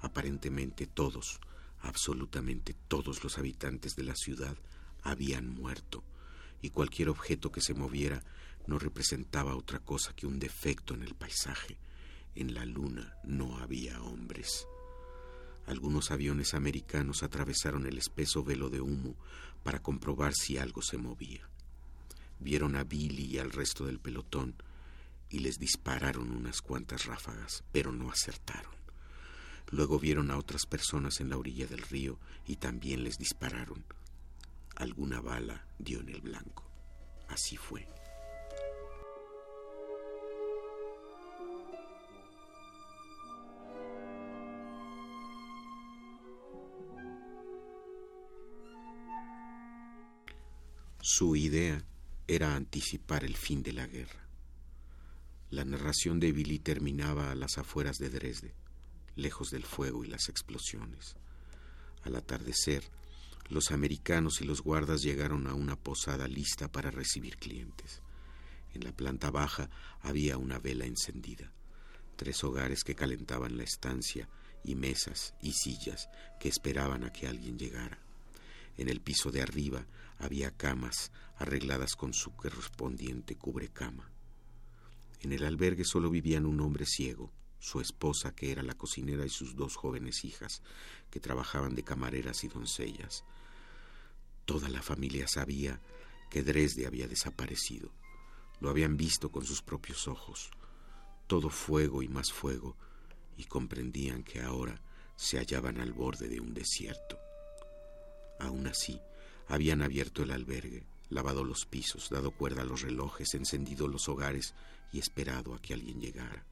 Aparentemente 0.00 0.86
todos, 0.86 1.40
absolutamente 1.80 2.74
todos 2.88 3.22
los 3.22 3.38
habitantes 3.38 3.94
de 3.94 4.02
la 4.02 4.16
ciudad 4.16 4.56
habían 5.02 5.48
muerto, 5.48 6.02
y 6.60 6.70
cualquier 6.70 7.08
objeto 7.08 7.52
que 7.52 7.60
se 7.60 7.74
moviera 7.74 8.22
no 8.66 8.78
representaba 8.78 9.54
otra 9.54 9.78
cosa 9.78 10.14
que 10.14 10.26
un 10.26 10.38
defecto 10.38 10.94
en 10.94 11.02
el 11.02 11.14
paisaje. 11.14 11.78
En 12.34 12.52
la 12.52 12.66
luna 12.66 13.14
no 13.24 13.58
había 13.58 14.02
hombres. 14.02 14.66
Algunos 15.66 16.10
aviones 16.10 16.54
americanos 16.54 17.22
atravesaron 17.22 17.86
el 17.86 17.98
espeso 17.98 18.42
velo 18.42 18.70
de 18.70 18.80
humo 18.80 19.16
para 19.62 19.80
comprobar 19.80 20.32
si 20.34 20.58
algo 20.58 20.82
se 20.82 20.98
movía. 20.98 21.48
Vieron 22.40 22.76
a 22.76 22.84
Billy 22.84 23.24
y 23.24 23.38
al 23.38 23.50
resto 23.50 23.86
del 23.86 23.98
pelotón 23.98 24.54
y 25.30 25.40
les 25.40 25.58
dispararon 25.58 26.30
unas 26.30 26.62
cuantas 26.62 27.06
ráfagas, 27.06 27.64
pero 27.72 27.92
no 27.92 28.10
acertaron. 28.10 28.72
Luego 29.70 29.98
vieron 29.98 30.30
a 30.30 30.38
otras 30.38 30.64
personas 30.66 31.20
en 31.20 31.28
la 31.28 31.36
orilla 31.36 31.66
del 31.66 31.82
río 31.82 32.18
y 32.46 32.56
también 32.56 33.04
les 33.04 33.18
dispararon. 33.18 33.84
Alguna 34.76 35.20
bala 35.20 35.66
dio 35.78 36.00
en 36.00 36.08
el 36.08 36.20
blanco. 36.20 36.64
Así 37.28 37.56
fue. 37.56 37.86
Su 51.00 51.36
idea 51.36 51.82
era 52.26 52.54
anticipar 52.54 53.24
el 53.24 53.36
fin 53.36 53.62
de 53.62 53.72
la 53.72 53.86
guerra. 53.86 54.27
La 55.50 55.64
narración 55.64 56.20
de 56.20 56.30
Billy 56.32 56.58
terminaba 56.58 57.30
a 57.30 57.34
las 57.34 57.56
afueras 57.56 57.96
de 57.96 58.10
Dresde, 58.10 58.54
lejos 59.16 59.50
del 59.50 59.64
fuego 59.64 60.04
y 60.04 60.08
las 60.08 60.28
explosiones. 60.28 61.16
Al 62.02 62.16
atardecer, 62.16 62.84
los 63.48 63.70
americanos 63.70 64.42
y 64.42 64.44
los 64.44 64.60
guardas 64.60 65.00
llegaron 65.00 65.46
a 65.46 65.54
una 65.54 65.74
posada 65.74 66.28
lista 66.28 66.70
para 66.70 66.90
recibir 66.90 67.38
clientes. 67.38 68.02
En 68.74 68.84
la 68.84 68.92
planta 68.92 69.30
baja 69.30 69.70
había 70.02 70.36
una 70.36 70.58
vela 70.58 70.84
encendida, 70.84 71.50
tres 72.16 72.44
hogares 72.44 72.84
que 72.84 72.94
calentaban 72.94 73.56
la 73.56 73.64
estancia 73.64 74.28
y 74.62 74.74
mesas 74.74 75.32
y 75.40 75.52
sillas 75.52 76.10
que 76.38 76.50
esperaban 76.50 77.04
a 77.04 77.12
que 77.12 77.26
alguien 77.26 77.58
llegara. 77.58 77.98
En 78.76 78.90
el 78.90 79.00
piso 79.00 79.30
de 79.30 79.40
arriba 79.40 79.86
había 80.18 80.50
camas 80.50 81.10
arregladas 81.38 81.96
con 81.96 82.12
su 82.12 82.36
correspondiente 82.36 83.36
cubrecama. 83.36 84.10
En 85.20 85.32
el 85.32 85.44
albergue 85.44 85.84
solo 85.84 86.10
vivían 86.10 86.46
un 86.46 86.60
hombre 86.60 86.86
ciego, 86.86 87.32
su 87.58 87.80
esposa, 87.80 88.34
que 88.34 88.52
era 88.52 88.62
la 88.62 88.74
cocinera, 88.74 89.26
y 89.26 89.30
sus 89.30 89.56
dos 89.56 89.76
jóvenes 89.76 90.24
hijas, 90.24 90.62
que 91.10 91.20
trabajaban 91.20 91.74
de 91.74 91.82
camareras 91.82 92.44
y 92.44 92.48
doncellas. 92.48 93.24
Toda 94.44 94.68
la 94.68 94.82
familia 94.82 95.26
sabía 95.26 95.80
que 96.30 96.42
Dresde 96.42 96.86
había 96.86 97.08
desaparecido. 97.08 97.90
Lo 98.60 98.70
habían 98.70 98.96
visto 98.96 99.30
con 99.30 99.44
sus 99.44 99.62
propios 99.62 100.08
ojos. 100.08 100.50
Todo 101.26 101.50
fuego 101.50 102.02
y 102.02 102.08
más 102.08 102.32
fuego, 102.32 102.76
y 103.36 103.44
comprendían 103.44 104.22
que 104.22 104.40
ahora 104.40 104.80
se 105.16 105.38
hallaban 105.38 105.80
al 105.80 105.92
borde 105.92 106.28
de 106.28 106.40
un 106.40 106.54
desierto. 106.54 107.18
Aún 108.38 108.66
así, 108.68 109.00
habían 109.48 109.82
abierto 109.82 110.22
el 110.22 110.30
albergue, 110.30 110.86
lavado 111.10 111.44
los 111.44 111.66
pisos, 111.66 112.10
dado 112.10 112.30
cuerda 112.30 112.62
a 112.62 112.66
los 112.66 112.82
relojes, 112.82 113.34
encendido 113.34 113.88
los 113.88 114.08
hogares 114.08 114.54
y 114.92 114.98
esperado 114.98 115.54
a 115.54 115.60
que 115.60 115.74
alguien 115.74 116.00
llegara. 116.00 116.44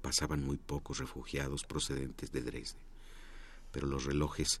Pasaban 0.00 0.42
muy 0.42 0.56
pocos 0.56 0.98
refugiados 0.98 1.64
procedentes 1.64 2.32
de 2.32 2.42
Dresde, 2.42 2.80
pero 3.70 3.86
los 3.86 4.04
relojes 4.04 4.60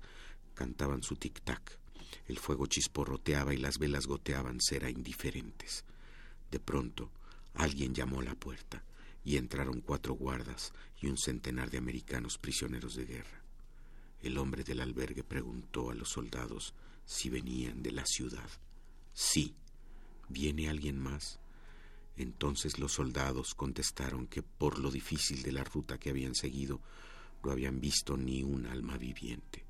cantaban 0.54 1.02
su 1.02 1.16
tic-tac, 1.16 1.78
el 2.26 2.38
fuego 2.38 2.66
chisporroteaba 2.66 3.54
y 3.54 3.56
las 3.56 3.78
velas 3.78 4.06
goteaban 4.06 4.60
cera 4.60 4.90
indiferentes. 4.90 5.84
De 6.50 6.60
pronto, 6.60 7.10
alguien 7.54 7.94
llamó 7.94 8.20
a 8.20 8.24
la 8.24 8.34
puerta 8.34 8.84
y 9.24 9.36
entraron 9.36 9.80
cuatro 9.80 10.14
guardas 10.14 10.72
y 11.00 11.06
un 11.06 11.16
centenar 11.16 11.70
de 11.70 11.78
americanos 11.78 12.38
prisioneros 12.38 12.94
de 12.94 13.06
guerra. 13.06 13.42
El 14.20 14.38
hombre 14.38 14.62
del 14.62 14.80
albergue 14.80 15.24
preguntó 15.24 15.90
a 15.90 15.94
los 15.94 16.10
soldados 16.10 16.74
si 17.04 17.28
venían 17.28 17.82
de 17.82 17.92
la 17.92 18.06
ciudad. 18.06 18.48
Sí. 19.12 19.54
¿Viene 20.28 20.68
alguien 20.68 20.98
más? 20.98 21.40
Entonces 22.16 22.78
los 22.78 22.92
soldados 22.92 23.54
contestaron 23.54 24.26
que 24.26 24.42
por 24.42 24.78
lo 24.78 24.90
difícil 24.90 25.42
de 25.42 25.52
la 25.52 25.64
ruta 25.64 25.98
que 25.98 26.10
habían 26.10 26.34
seguido, 26.34 26.80
no 27.42 27.50
habían 27.50 27.80
visto 27.80 28.16
ni 28.16 28.42
un 28.42 28.66
alma 28.66 28.96
viviente. 28.96 29.64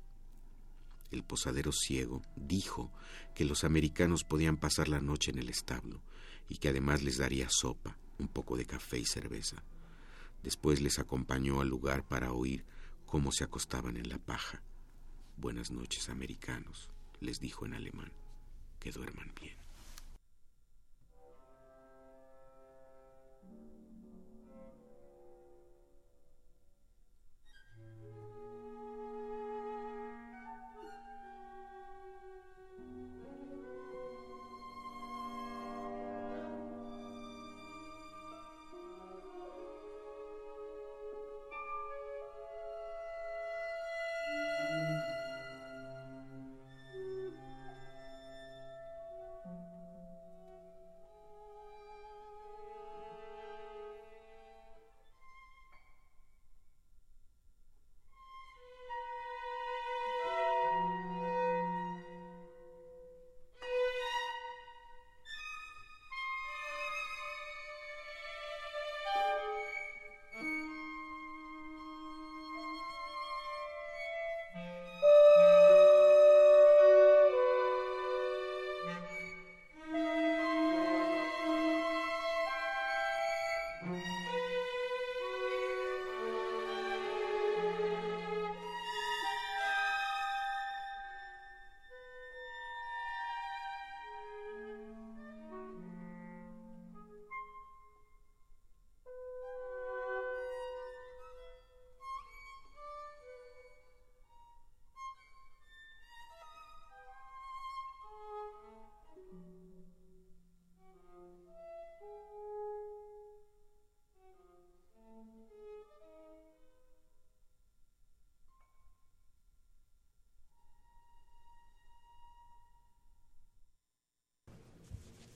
El 1.11 1.23
posadero 1.23 1.71
ciego 1.71 2.21
dijo 2.35 2.91
que 3.35 3.45
los 3.45 3.63
americanos 3.63 4.23
podían 4.23 4.57
pasar 4.57 4.87
la 4.87 4.99
noche 4.99 5.31
en 5.31 5.39
el 5.39 5.49
establo 5.49 6.01
y 6.49 6.57
que 6.57 6.69
además 6.69 7.03
les 7.03 7.17
daría 7.17 7.47
sopa, 7.49 7.97
un 8.19 8.27
poco 8.27 8.57
de 8.57 8.65
café 8.65 8.99
y 8.99 9.05
cerveza. 9.05 9.63
Después 10.43 10.81
les 10.81 10.99
acompañó 10.99 11.61
al 11.61 11.69
lugar 11.69 12.07
para 12.07 12.33
oír 12.33 12.65
cómo 13.05 13.31
se 13.31 13.43
acostaban 13.43 13.97
en 13.97 14.09
la 14.09 14.17
paja. 14.17 14.61
Buenas 15.37 15.71
noches, 15.71 16.09
americanos, 16.09 16.89
les 17.19 17.39
dijo 17.39 17.65
en 17.65 17.73
alemán. 17.73 18.11
Que 18.83 18.91
duerman 18.91 19.31
bien. 19.39 19.62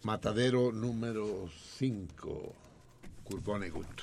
Matadero 0.07 0.71
número 0.71 1.49
5, 1.77 2.55
Kurbonegut. 3.25 4.01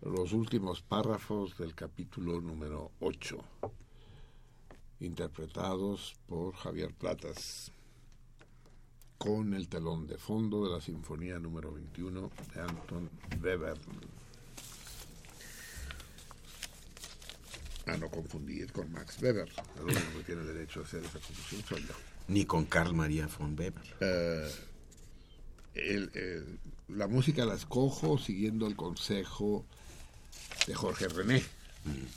Los 0.00 0.32
últimos 0.32 0.80
párrafos 0.80 1.58
del 1.58 1.74
capítulo 1.74 2.40
número 2.40 2.92
8, 3.00 3.36
interpretados 5.00 6.16
por 6.26 6.54
Javier 6.54 6.94
Platas, 6.94 7.70
con 9.18 9.52
el 9.52 9.68
telón 9.68 10.06
de 10.06 10.16
fondo 10.16 10.64
de 10.64 10.70
la 10.72 10.80
Sinfonía 10.80 11.38
número 11.38 11.70
21 11.70 12.30
de 12.54 12.60
Anton 12.62 13.10
Webern. 13.42 13.82
A 17.88 17.96
no 17.98 18.08
confundir 18.08 18.72
con 18.72 18.90
Max 18.90 19.20
Weber, 19.20 19.50
el 19.76 19.84
único 19.84 20.16
que 20.16 20.24
tiene 20.24 20.44
derecho 20.44 20.80
a 20.80 20.84
hacer 20.84 21.04
esa 21.04 21.18
confusión 21.20 21.62
soy 21.68 21.82
yo. 21.82 21.94
Ni 22.28 22.46
con 22.46 22.64
Carl 22.64 22.94
Maria 22.94 23.28
von 23.38 23.54
Weber. 23.58 23.96
Eh, 24.00 24.50
el- 25.78 26.10
el- 26.14 26.58
la 26.96 27.06
música 27.06 27.44
la 27.44 27.54
escojo 27.54 28.18
siguiendo 28.18 28.66
el 28.66 28.76
consejo 28.76 29.64
de 30.66 30.74
Jorge 30.74 31.08
René, 31.08 31.42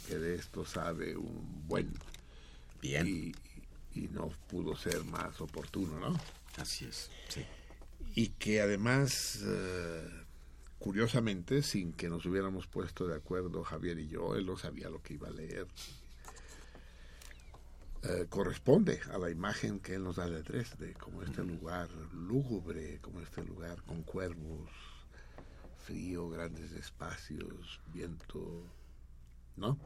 que 0.08 0.18
de 0.18 0.36
esto 0.36 0.66
sabe 0.66 1.16
un 1.18 1.68
buen. 1.68 1.92
Bien. 2.82 3.06
Y, 3.08 3.34
y 4.00 4.08
no 4.10 4.30
pudo 4.50 4.76
ser 4.76 5.04
más 5.04 5.40
oportuno, 5.42 6.00
¿no? 6.00 6.20
Así 6.58 6.86
es, 6.86 7.10
sí. 7.30 7.46
Y 8.16 8.28
que 8.30 8.62
además, 8.62 9.40
eh, 9.44 10.08
curiosamente, 10.80 11.62
sin 11.64 11.94
que 11.94 12.10
nos 12.10 12.26
hubiéramos 12.26 12.68
puesto 12.68 13.08
de 13.08 13.16
acuerdo 13.16 13.64
Javier 13.64 14.00
y 14.00 14.08
yo, 14.08 14.36
él 14.36 14.46
no 14.46 14.58
sabía 14.58 14.90
lo 14.90 15.02
que 15.04 15.14
iba 15.14 15.28
a 15.28 15.32
leer. 15.32 15.68
Eh, 18.04 18.26
corresponde 18.30 19.00
a 19.14 19.20
la 19.20 19.30
imagen 19.30 19.80
que 19.80 19.94
él 19.94 20.04
nos 20.04 20.16
da 20.16 20.28
de 20.28 20.42
Dresde, 20.42 20.94
como 20.96 21.22
este 21.22 21.44
lugar 21.44 21.88
lúgubre, 22.14 23.00
como 23.00 23.22
este 23.22 23.44
lugar 23.44 23.84
con 23.84 24.02
cuervos, 24.02 24.72
frío, 25.86 26.28
grandes 26.30 26.72
espacios, 26.72 27.80
viento, 27.94 28.66
¿no? 29.56 29.78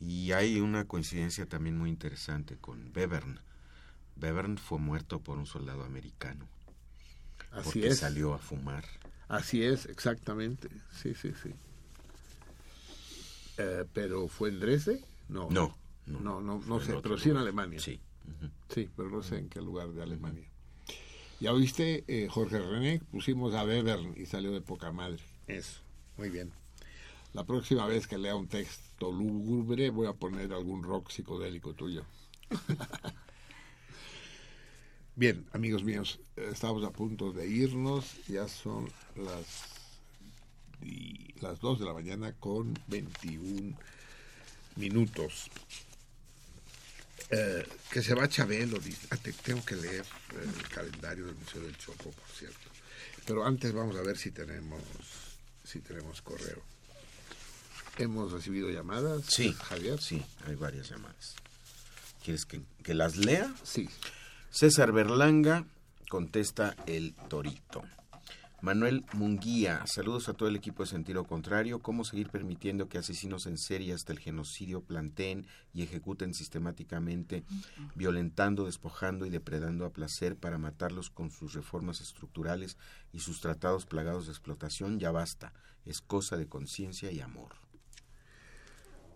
Y 0.00 0.32
hay 0.32 0.60
una 0.60 0.86
coincidencia 0.86 1.46
también 1.46 1.78
muy 1.78 1.88
interesante 1.88 2.58
con 2.58 2.92
Bevern. 2.92 3.40
Bevern 4.16 4.58
fue 4.58 4.78
muerto 4.78 5.20
por 5.20 5.38
un 5.38 5.46
soldado 5.46 5.84
americano. 5.84 6.46
Así 7.52 7.64
porque 7.64 7.88
es. 7.88 7.98
salió 7.98 8.34
a 8.34 8.38
fumar. 8.38 8.84
Así 9.28 9.64
es, 9.64 9.86
exactamente. 9.86 10.68
Sí, 10.92 11.14
sí, 11.14 11.32
sí. 11.42 11.54
Eh, 13.56 13.86
pero 13.94 14.28
fue 14.28 14.50
en 14.50 14.60
Dresde? 14.60 15.02
No. 15.28 15.48
No, 15.50 15.78
No, 16.06 16.18
no. 16.20 16.40
no, 16.40 16.60
no, 16.66 16.80
sé, 16.80 16.94
pero 17.02 17.18
sí 17.18 17.30
en. 17.30 17.36
Alemania. 17.36 17.80
Sí. 17.80 18.00
Sí, 18.68 18.88
pero 18.96 19.10
no 19.10 19.22
sé 19.22 19.38
en 19.38 19.48
qué 19.48 19.60
lugar 19.60 19.88
de 19.88 20.02
Alemania. 20.02 20.46
Ya 21.40 21.52
oíste, 21.52 22.04
eh, 22.06 22.28
Jorge 22.28 22.58
René, 22.58 23.00
pusimos 23.10 23.54
a 23.54 23.64
Webern 23.64 24.14
y 24.16 24.26
salió 24.26 24.52
de 24.52 24.60
poca 24.60 24.92
madre. 24.92 25.22
Eso, 25.46 25.80
muy 26.16 26.28
bien. 26.30 26.52
La 27.32 27.44
próxima 27.44 27.86
vez 27.86 28.06
que 28.06 28.18
lea 28.18 28.34
un 28.36 28.46
texto 28.48 29.10
lúgubre 29.10 29.90
voy 29.90 30.06
a 30.06 30.12
poner 30.12 30.52
algún 30.52 30.82
rock 30.82 31.10
psicodélico 31.10 31.74
tuyo. 31.74 32.04
Bien, 35.16 35.44
amigos 35.52 35.84
míos, 35.84 36.18
estamos 36.36 36.84
a 36.84 36.90
punto 36.90 37.32
de 37.32 37.46
irnos. 37.46 38.26
Ya 38.26 38.48
son 38.48 38.88
las, 39.16 40.00
y- 40.82 41.34
las 41.40 41.60
2 41.60 41.78
de 41.80 41.84
la 41.86 41.92
mañana 41.92 42.32
con 42.38 42.78
21 42.88 43.76
minutos. 44.76 45.50
Eh, 47.32 47.66
que 47.90 48.02
se 48.02 48.14
va 48.14 48.28
Chabelo, 48.28 48.78
dice. 48.78 49.06
Ah, 49.10 49.16
te- 49.16 49.32
tengo 49.32 49.64
que 49.64 49.76
leer 49.76 50.04
el 50.42 50.68
calendario 50.68 51.26
del 51.26 51.36
Museo 51.36 51.62
del 51.62 51.76
Chopo, 51.76 52.10
por 52.10 52.28
cierto. 52.36 52.58
Pero 53.26 53.46
antes 53.46 53.72
vamos 53.72 53.96
a 53.96 54.02
ver 54.02 54.16
si 54.18 54.30
tenemos, 54.32 54.82
si 55.64 55.78
tenemos 55.80 56.20
correo. 56.22 56.62
Hemos 57.98 58.32
recibido 58.32 58.70
llamadas, 58.70 59.24
Sí, 59.28 59.52
Javier. 59.52 60.00
Sí, 60.00 60.24
hay 60.46 60.54
varias 60.56 60.88
llamadas. 60.90 61.34
¿Quieres 62.24 62.44
que, 62.46 62.62
que 62.82 62.94
las 62.94 63.16
lea? 63.16 63.52
Sí. 63.62 63.88
César 64.50 64.92
Berlanga 64.92 65.64
contesta 66.08 66.74
el 66.86 67.14
Torito. 67.28 67.82
Manuel 68.62 69.06
Munguía, 69.14 69.86
saludos 69.86 70.28
a 70.28 70.34
todo 70.34 70.46
el 70.48 70.56
equipo 70.56 70.82
de 70.82 70.90
Sentido 70.90 71.24
Contrario. 71.24 71.78
¿Cómo 71.78 72.04
seguir 72.04 72.28
permitiendo 72.28 72.90
que 72.90 72.98
asesinos 72.98 73.46
en 73.46 73.56
serie 73.56 73.94
hasta 73.94 74.12
el 74.12 74.18
genocidio 74.18 74.82
planteen 74.82 75.46
y 75.72 75.82
ejecuten 75.82 76.34
sistemáticamente, 76.34 77.42
violentando, 77.94 78.66
despojando 78.66 79.24
y 79.24 79.30
depredando 79.30 79.86
a 79.86 79.94
placer 79.94 80.36
para 80.36 80.58
matarlos 80.58 81.08
con 81.08 81.30
sus 81.30 81.54
reformas 81.54 82.02
estructurales 82.02 82.76
y 83.14 83.20
sus 83.20 83.40
tratados 83.40 83.86
plagados 83.86 84.26
de 84.26 84.32
explotación? 84.32 85.00
Ya 85.00 85.10
basta. 85.10 85.54
Es 85.86 86.02
cosa 86.02 86.36
de 86.36 86.46
conciencia 86.46 87.10
y 87.10 87.20
amor. 87.20 87.52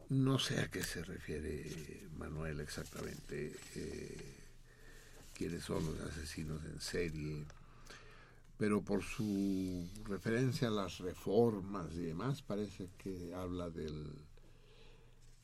No 0.09 0.39
sé 0.39 0.61
a 0.61 0.71
qué 0.71 0.83
se 0.83 1.03
refiere 1.03 2.09
Manuel 2.17 2.61
exactamente, 2.61 3.55
eh, 3.75 4.37
quiénes 5.35 5.65
son 5.65 5.85
los 5.85 6.01
asesinos 6.01 6.65
en 6.65 6.81
serie, 6.81 7.45
pero 8.57 8.83
por 8.83 9.03
su 9.03 9.89
referencia 10.05 10.69
a 10.69 10.71
las 10.71 10.99
reformas 10.99 11.93
y 11.95 12.03
demás, 12.03 12.43
parece 12.43 12.91
que 12.99 13.35
habla 13.35 13.71
del, 13.71 14.13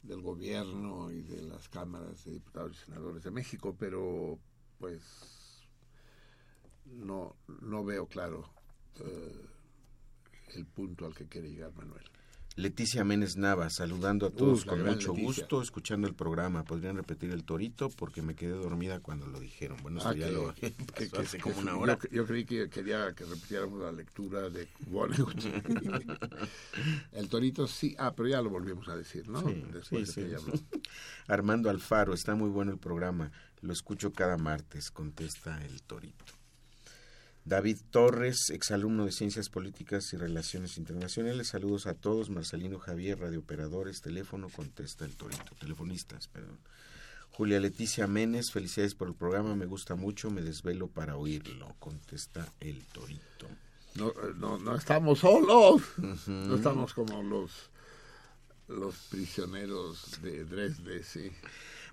del 0.02 0.20
gobierno 0.22 1.10
y 1.10 1.22
de 1.22 1.42
las 1.42 1.68
cámaras 1.68 2.24
de 2.24 2.32
diputados 2.32 2.76
y 2.76 2.84
senadores 2.84 3.22
de 3.24 3.30
México, 3.30 3.74
pero 3.78 4.38
pues 4.78 5.02
no, 6.86 7.36
no 7.60 7.84
veo 7.84 8.06
claro 8.06 8.48
eh, 9.00 9.46
el 10.54 10.66
punto 10.66 11.06
al 11.06 11.14
que 11.14 11.26
quiere 11.26 11.50
llegar 11.50 11.72
Manuel. 11.74 12.04
Leticia 12.56 13.04
Méndez 13.04 13.36
Nava, 13.36 13.70
saludando 13.70 14.26
a 14.26 14.30
todos 14.30 14.64
con 14.64 14.82
mucho 14.84 15.12
Leticia. 15.14 15.24
gusto, 15.24 15.62
escuchando 15.62 16.08
el 16.08 16.14
programa. 16.14 16.64
¿Podrían 16.64 16.96
repetir 16.96 17.30
el 17.30 17.44
torito? 17.44 17.88
Porque 17.90 18.22
me 18.22 18.34
quedé 18.34 18.50
dormida 18.52 19.00
cuando 19.00 19.26
lo 19.28 19.38
dijeron. 19.40 19.78
Bueno, 19.82 20.00
Ah, 20.04 20.12
ya 20.14 20.26
que- 20.26 20.32
lo 20.32 20.54
que- 20.54 20.70
pasó 20.70 21.10
que- 21.10 21.18
hace 21.22 21.36
que- 21.38 21.42
como 21.44 21.60
una 21.60 21.76
hora. 21.76 21.98
Yo, 22.10 22.26
creí 22.26 22.44
que 22.44 22.68
quería 22.68 23.14
que 23.14 23.24
repitiéramos 23.24 23.80
la 23.80 23.92
lectura 23.92 24.50
de 24.50 24.68
Vonnegut. 24.88 25.34
El 27.12 27.28
torito 27.28 27.66
sí, 27.66 27.94
ah, 27.98 28.12
pero 28.14 28.28
ya 28.28 28.42
lo 28.42 28.50
volvimos 28.50 28.88
a 28.88 28.96
decir, 28.96 29.28
¿no? 29.28 29.40
Sí, 29.48 29.64
Después 29.72 30.10
sí, 30.10 30.20
de 30.22 30.26
que 30.28 30.36
sí. 30.36 30.44
ya 30.44 30.52
habló. 30.52 30.60
Armando 31.28 31.70
Alfaro, 31.70 32.12
está 32.14 32.34
muy 32.34 32.50
bueno 32.50 32.72
el 32.72 32.78
programa. 32.78 33.30
Lo 33.62 33.72
escucho 33.72 34.12
cada 34.12 34.36
martes, 34.36 34.90
contesta 34.90 35.64
el 35.64 35.82
torito. 35.82 36.24
David 37.44 37.78
Torres, 37.90 38.50
exalumno 38.50 39.06
de 39.06 39.12
Ciencias 39.12 39.48
Políticas 39.48 40.12
y 40.12 40.16
Relaciones 40.16 40.76
Internacionales. 40.76 41.48
Saludos 41.48 41.86
a 41.86 41.94
todos. 41.94 42.30
Marcelino 42.30 42.78
Javier, 42.78 43.18
radiooperadores, 43.18 44.02
teléfono, 44.02 44.48
contesta 44.48 45.04
el 45.04 45.16
torito. 45.16 45.54
Telefonistas, 45.58 46.28
perdón. 46.28 46.58
Julia 47.30 47.60
Leticia 47.60 48.06
Menes, 48.06 48.52
felicidades 48.52 48.94
por 48.94 49.08
el 49.08 49.14
programa, 49.14 49.54
me 49.54 49.64
gusta 49.64 49.94
mucho, 49.94 50.30
me 50.30 50.42
desvelo 50.42 50.88
para 50.88 51.16
oírlo, 51.16 51.74
contesta 51.78 52.46
el 52.60 52.84
torito. 52.86 53.48
No, 53.94 54.12
no, 54.36 54.58
no 54.58 54.76
estamos 54.76 55.20
solos. 55.20 55.82
No 56.26 56.56
estamos 56.56 56.92
como 56.92 57.22
los, 57.22 57.70
los 58.68 58.94
prisioneros 59.10 60.20
de 60.22 60.44
Dresde, 60.44 61.02
sí. 61.02 61.32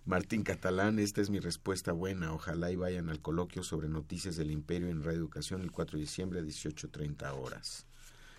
Martín 0.07 0.43
Catalán, 0.43 0.99
esta 0.99 1.19
es 1.19 1.29
mi 1.29 1.39
respuesta 1.39 1.91
buena. 1.91 2.31
Ojalá 2.33 2.71
y 2.71 2.77
vayan 2.77 3.09
al 3.09 3.21
coloquio 3.21 3.61
sobre 3.61 3.89
noticias 3.89 4.37
del 4.37 4.51
imperio 4.51 4.87
en 4.87 5.03
Radio 5.03 5.19
Educación 5.19 5.61
el 5.61 5.69
4 5.73 5.97
de 5.97 6.01
diciembre 6.05 6.39
a 6.39 6.43
18.30 6.43 7.29
horas. 7.33 7.85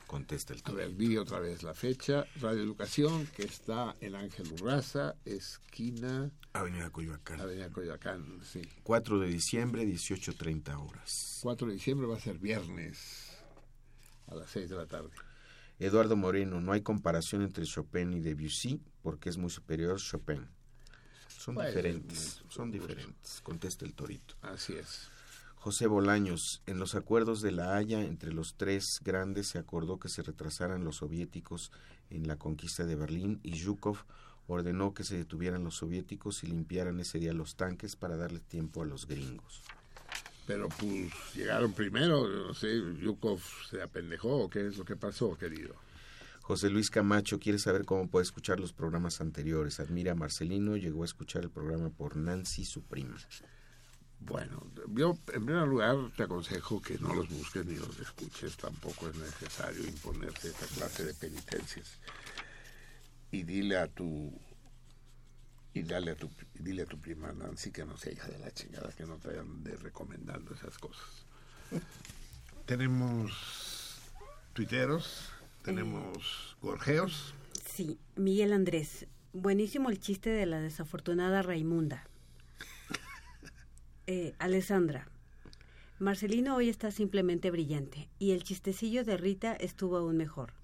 Contesta 0.07 0.55
el 0.55 0.61
A 0.61 0.63
torito. 0.63 0.79
ver, 0.79 0.97
vi 0.97 1.19
otra 1.19 1.41
vez 1.41 1.63
la 1.63 1.75
fecha. 1.75 2.25
Radio 2.41 2.63
Educación, 2.63 3.27
que 3.37 3.43
está 3.43 3.95
en 4.01 4.15
Ángel 4.15 4.51
Urraza, 4.51 5.15
esquina 5.27 6.31
Avenida 6.55 6.89
Coyoacán. 6.89 7.39
Avenida 7.39 7.69
Coyoacán, 7.69 8.41
sí. 8.43 8.63
4 8.85 9.21
de 9.21 9.29
diciembre, 9.29 9.85
18.30 9.85 10.75
horas. 10.75 11.41
4 11.43 11.67
de 11.67 11.75
diciembre 11.75 12.07
va 12.07 12.17
a 12.17 12.21
ser 12.21 12.39
viernes 12.39 13.37
a 14.29 14.37
las 14.37 14.49
6 14.53 14.71
de 14.71 14.77
la 14.77 14.87
tarde. 14.87 15.11
Eduardo 15.79 16.17
Moreno, 16.17 16.63
no 16.63 16.73
hay 16.73 16.81
comparación 16.81 17.43
entre 17.43 17.67
Chopin 17.67 18.15
y 18.15 18.21
Debussy 18.21 18.81
porque 19.03 19.29
es 19.29 19.37
muy 19.37 19.51
superior 19.51 19.99
Chopin. 20.01 20.49
Son 21.39 21.55
Pues, 21.55 21.69
diferentes, 21.69 22.43
son 22.49 22.71
diferentes, 22.73 23.41
contesta 23.43 23.85
el 23.85 23.95
torito. 23.95 24.35
Así 24.43 24.73
es. 24.75 25.09
José 25.55 25.87
Bolaños, 25.87 26.63
en 26.67 26.79
los 26.79 26.95
acuerdos 26.95 27.41
de 27.43 27.53
La 27.53 27.77
Haya 27.77 28.01
entre 28.03 28.33
los 28.33 28.55
tres 28.57 29.01
grandes 29.05 29.49
se 29.49 29.59
acordó 29.59 29.99
que 29.99 30.09
se 30.09 30.23
retrasaran 30.23 30.85
los 30.85 30.97
soviéticos 30.97 31.71
en 32.11 32.27
la 32.27 32.37
conquista 32.37 32.85
de 32.85 32.97
Berlín 32.97 33.41
y 33.43 33.59
Zhukov 33.59 33.99
ordenó 34.47 34.95
que 34.95 35.05
se 35.05 35.17
detuvieran 35.17 35.63
los 35.65 35.77
soviéticos 35.77 36.43
y 36.43 36.49
limpiaran 36.49 36.99
ese 37.01 37.19
día 37.19 37.33
los 37.33 37.55
tanques 37.55 37.97
para 37.97 38.17
darle 38.17 38.41
tiempo 38.41 38.83
a 38.83 38.87
los 38.87 39.07
gringos. 39.07 39.63
Pero 40.47 40.69
pues 40.71 41.13
llegaron 41.35 41.73
primero, 41.73 42.27
no 42.27 42.55
sé, 42.55 42.81
Yukov 43.01 43.41
se 43.69 43.83
apendejó 43.83 44.45
o 44.45 44.51
qué 44.51 44.67
es 44.67 44.79
lo 44.79 44.85
que 44.85 44.97
pasó, 44.97 45.37
querido. 45.37 45.75
José 46.49 46.71
Luis 46.71 46.89
Camacho 46.89 47.39
quiere 47.39 47.59
saber 47.59 47.85
cómo 47.85 48.09
puede 48.09 48.23
escuchar 48.23 48.59
los 48.59 48.73
programas 48.73 49.21
anteriores. 49.21 49.81
Admira 49.81 50.13
a 50.13 50.15
Marcelino, 50.15 50.79
llegó 50.79 51.03
a 51.03 51.05
escuchar 51.05 51.43
el 51.43 51.51
programa 51.51 51.91
por 51.91 52.17
Nancy, 52.17 52.65
su 52.65 52.85
prima. 52.85 53.19
Bueno, 54.19 54.67
yo 54.95 55.11
en 55.35 55.45
primer 55.45 55.69
lugar 55.69 55.97
te 56.17 56.23
aconsejo 56.23 56.81
que 56.81 56.97
no 57.01 57.13
los 57.13 57.29
busques 57.29 57.67
ni 57.67 57.75
los 57.77 58.01
escuches, 58.01 58.57
tampoco 58.57 59.11
es 59.11 59.17
necesario 59.17 59.87
imponerse 59.87 60.49
esta 60.49 60.65
clase 60.69 61.05
de 61.05 61.13
penitencias. 61.13 61.99
Y 63.31 63.43
dile 63.43 63.77
a 63.77 63.87
tu 63.87 64.33
y 65.75 65.83
dale 65.83 66.13
a 66.13 66.17
tu 66.17 66.31
dile 66.55 66.85
a 66.85 66.87
tu 66.87 66.99
prima 66.99 67.31
Nancy 67.31 67.71
que 67.71 67.85
no 67.85 67.99
sea 67.99 68.15
hija 68.15 68.29
de 68.29 68.39
la 68.39 68.51
chingada, 68.53 68.91
que 68.93 69.05
no 69.05 69.19
te 69.19 69.29
vayan 69.29 69.63
de 69.63 69.77
recomendando 69.77 70.55
esas 70.55 70.79
cosas. 70.79 71.27
tenemos 72.65 74.01
tuiteros, 74.55 75.31
tenemos 75.63 76.57
gorjeos. 76.61 77.35
Sí, 77.67 77.99
Miguel 78.17 78.53
Andrés. 78.53 79.07
Buenísimo 79.33 79.91
el 79.91 80.01
chiste 80.01 80.31
de 80.31 80.47
la 80.47 80.61
desafortunada 80.61 81.43
Raimunda. 81.43 82.05
Eh, 84.11 84.33
Alessandra. 84.39 85.07
Marcelino 85.99 86.57
hoy 86.57 86.71
está 86.71 86.91
simplemente 86.91 87.51
brillante 87.51 88.09
y 88.19 88.31
el 88.31 88.43
chistecillo 88.43 89.05
de 89.05 89.19
Rita 89.19 89.53
estuvo 89.53 89.99
aún 89.99 90.17
mejor. 90.17 90.55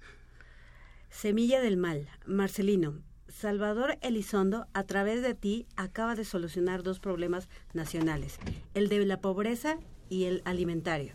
Semilla 1.11 1.61
del 1.61 1.77
mal. 1.77 2.09
Marcelino. 2.25 3.03
Salvador 3.29 3.99
Elizondo, 4.01 4.67
a 4.73 4.85
través 4.85 5.21
de 5.21 5.35
ti, 5.35 5.67
acaba 5.77 6.15
de 6.15 6.25
solucionar 6.25 6.83
dos 6.83 7.01
problemas 7.01 7.49
nacionales, 7.73 8.39
el 8.73 8.89
de 8.89 9.05
la 9.05 9.21
pobreza 9.21 9.79
y 10.09 10.25
el 10.25 10.41
alimentario. 10.45 11.13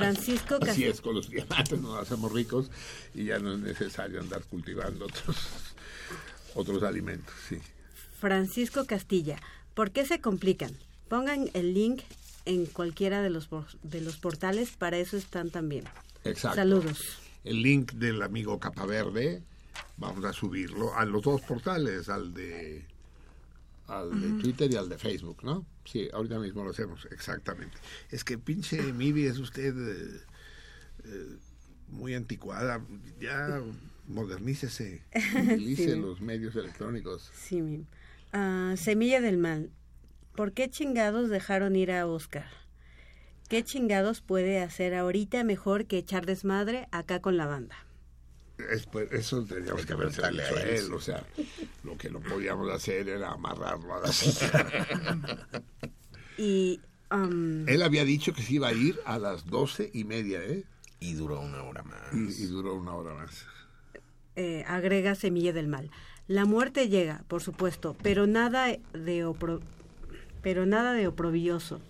Francisco 0.00 0.58
Así 0.62 0.84
es, 0.84 1.00
con 1.00 1.14
los 1.14 1.30
diamantes 1.30 1.80
nos 1.80 1.98
hacemos 1.98 2.32
ricos 2.32 2.70
y 3.14 3.24
ya 3.24 3.38
no 3.38 3.54
es 3.54 3.60
necesario 3.60 4.20
andar 4.20 4.42
cultivando 4.44 5.06
otros, 5.06 5.36
otros 6.54 6.82
alimentos, 6.82 7.34
sí. 7.48 7.58
Francisco 8.20 8.84
Castilla. 8.86 9.38
¿Por 9.74 9.90
qué 9.90 10.04
se 10.04 10.20
complican? 10.20 10.72
Pongan 11.08 11.50
el 11.54 11.74
link 11.74 12.02
en 12.44 12.66
cualquiera 12.66 13.22
de 13.22 13.30
los, 13.30 13.48
de 13.82 14.00
los 14.00 14.16
portales, 14.16 14.70
para 14.76 14.98
eso 14.98 15.16
están 15.16 15.50
también. 15.50 15.84
Exacto. 16.24 16.56
Saludos. 16.56 17.18
El 17.44 17.62
link 17.62 17.92
del 17.92 18.22
amigo 18.22 18.58
Capaverde, 18.58 19.42
vamos 19.96 20.24
a 20.24 20.32
subirlo 20.32 20.94
a 20.94 21.04
los 21.04 21.22
dos 21.22 21.40
portales, 21.42 22.08
al 22.08 22.34
de 22.34 22.86
al 23.88 24.20
de. 24.20 24.42
Twitter 24.42 24.70
y 24.72 24.76
al 24.76 24.88
de 24.88 24.98
Facebook, 24.98 25.42
¿no? 25.42 25.66
Sí, 25.84 26.08
ahorita 26.12 26.38
mismo 26.38 26.62
lo 26.64 26.70
hacemos, 26.70 27.06
exactamente. 27.10 27.76
Es 28.10 28.22
que 28.24 28.38
pinche 28.38 28.92
Mibi 28.92 29.24
es 29.26 29.38
usted 29.38 29.74
eh, 29.76 30.20
eh, 31.04 31.36
muy 31.88 32.14
anticuada, 32.14 32.84
ya 33.20 33.62
modernícese, 34.06 35.02
utilice 35.14 35.94
Sí. 35.94 36.00
los 36.00 36.20
medios 36.20 36.54
electrónicos. 36.56 37.30
Sí, 37.34 37.60
mi- 37.62 37.86
Ah, 38.32 38.74
Semilla 38.76 39.20
del 39.22 39.38
Mal. 39.38 39.70
¿Por 40.36 40.52
qué 40.52 40.68
chingados 40.68 41.30
dejaron 41.30 41.74
ir 41.76 41.90
a 41.90 42.06
Oscar? 42.06 42.46
¿Qué 43.48 43.64
chingados 43.64 44.20
puede 44.20 44.60
hacer 44.60 44.94
ahorita 44.94 45.42
mejor 45.44 45.86
que 45.86 45.96
echar 45.96 46.26
desmadre 46.26 46.86
acá 46.92 47.20
con 47.20 47.38
la 47.38 47.46
banda? 47.46 47.74
Es, 48.70 48.86
pues, 48.86 49.10
eso 49.12 49.44
tendríamos 49.44 49.86
que 49.86 49.94
dicho 49.94 50.22
a 50.24 50.62
él, 50.62 50.92
o 50.92 51.00
sea, 51.00 51.24
lo 51.84 51.96
que 51.96 52.10
no 52.10 52.20
podíamos 52.20 52.68
hacer 52.70 53.08
era 53.08 53.30
amarrarlo 53.32 53.94
a 53.94 54.00
la 54.00 54.12
silla. 54.12 54.66
Y 56.36 56.80
um, 57.10 57.68
Él 57.68 57.82
había 57.82 58.04
dicho 58.04 58.32
que 58.32 58.42
se 58.42 58.54
iba 58.54 58.68
a 58.68 58.72
ir 58.72 58.98
a 59.04 59.18
las 59.18 59.46
doce 59.46 59.90
y 59.92 60.04
media, 60.04 60.40
¿eh? 60.44 60.64
Y 61.00 61.14
duró 61.14 61.40
una 61.40 61.62
hora 61.64 61.82
más. 61.82 62.12
Y, 62.12 62.44
y 62.44 62.46
duró 62.46 62.74
una 62.74 62.94
hora 62.94 63.14
más. 63.14 63.46
eh, 64.36 64.64
agrega 64.68 65.14
Semilla 65.14 65.52
del 65.52 65.66
Mal. 65.68 65.90
La 66.28 66.44
muerte 66.44 66.88
llega, 66.88 67.24
por 67.28 67.42
supuesto, 67.42 67.96
pero 68.02 68.26
nada 68.26 68.66
de 68.92 69.26
opro- 69.26 69.60
pero 70.42 70.66
nada 70.66 70.92
de 70.92 71.08
oprobioso. 71.08 71.80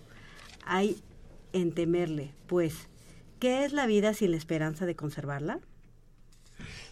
Hay 0.65 1.03
en 1.53 1.71
temerle, 1.73 2.33
pues, 2.47 2.87
¿qué 3.39 3.65
es 3.65 3.73
la 3.73 3.85
vida 3.85 4.13
sin 4.13 4.31
la 4.31 4.37
esperanza 4.37 4.85
de 4.87 4.95
conservarla? 4.95 5.59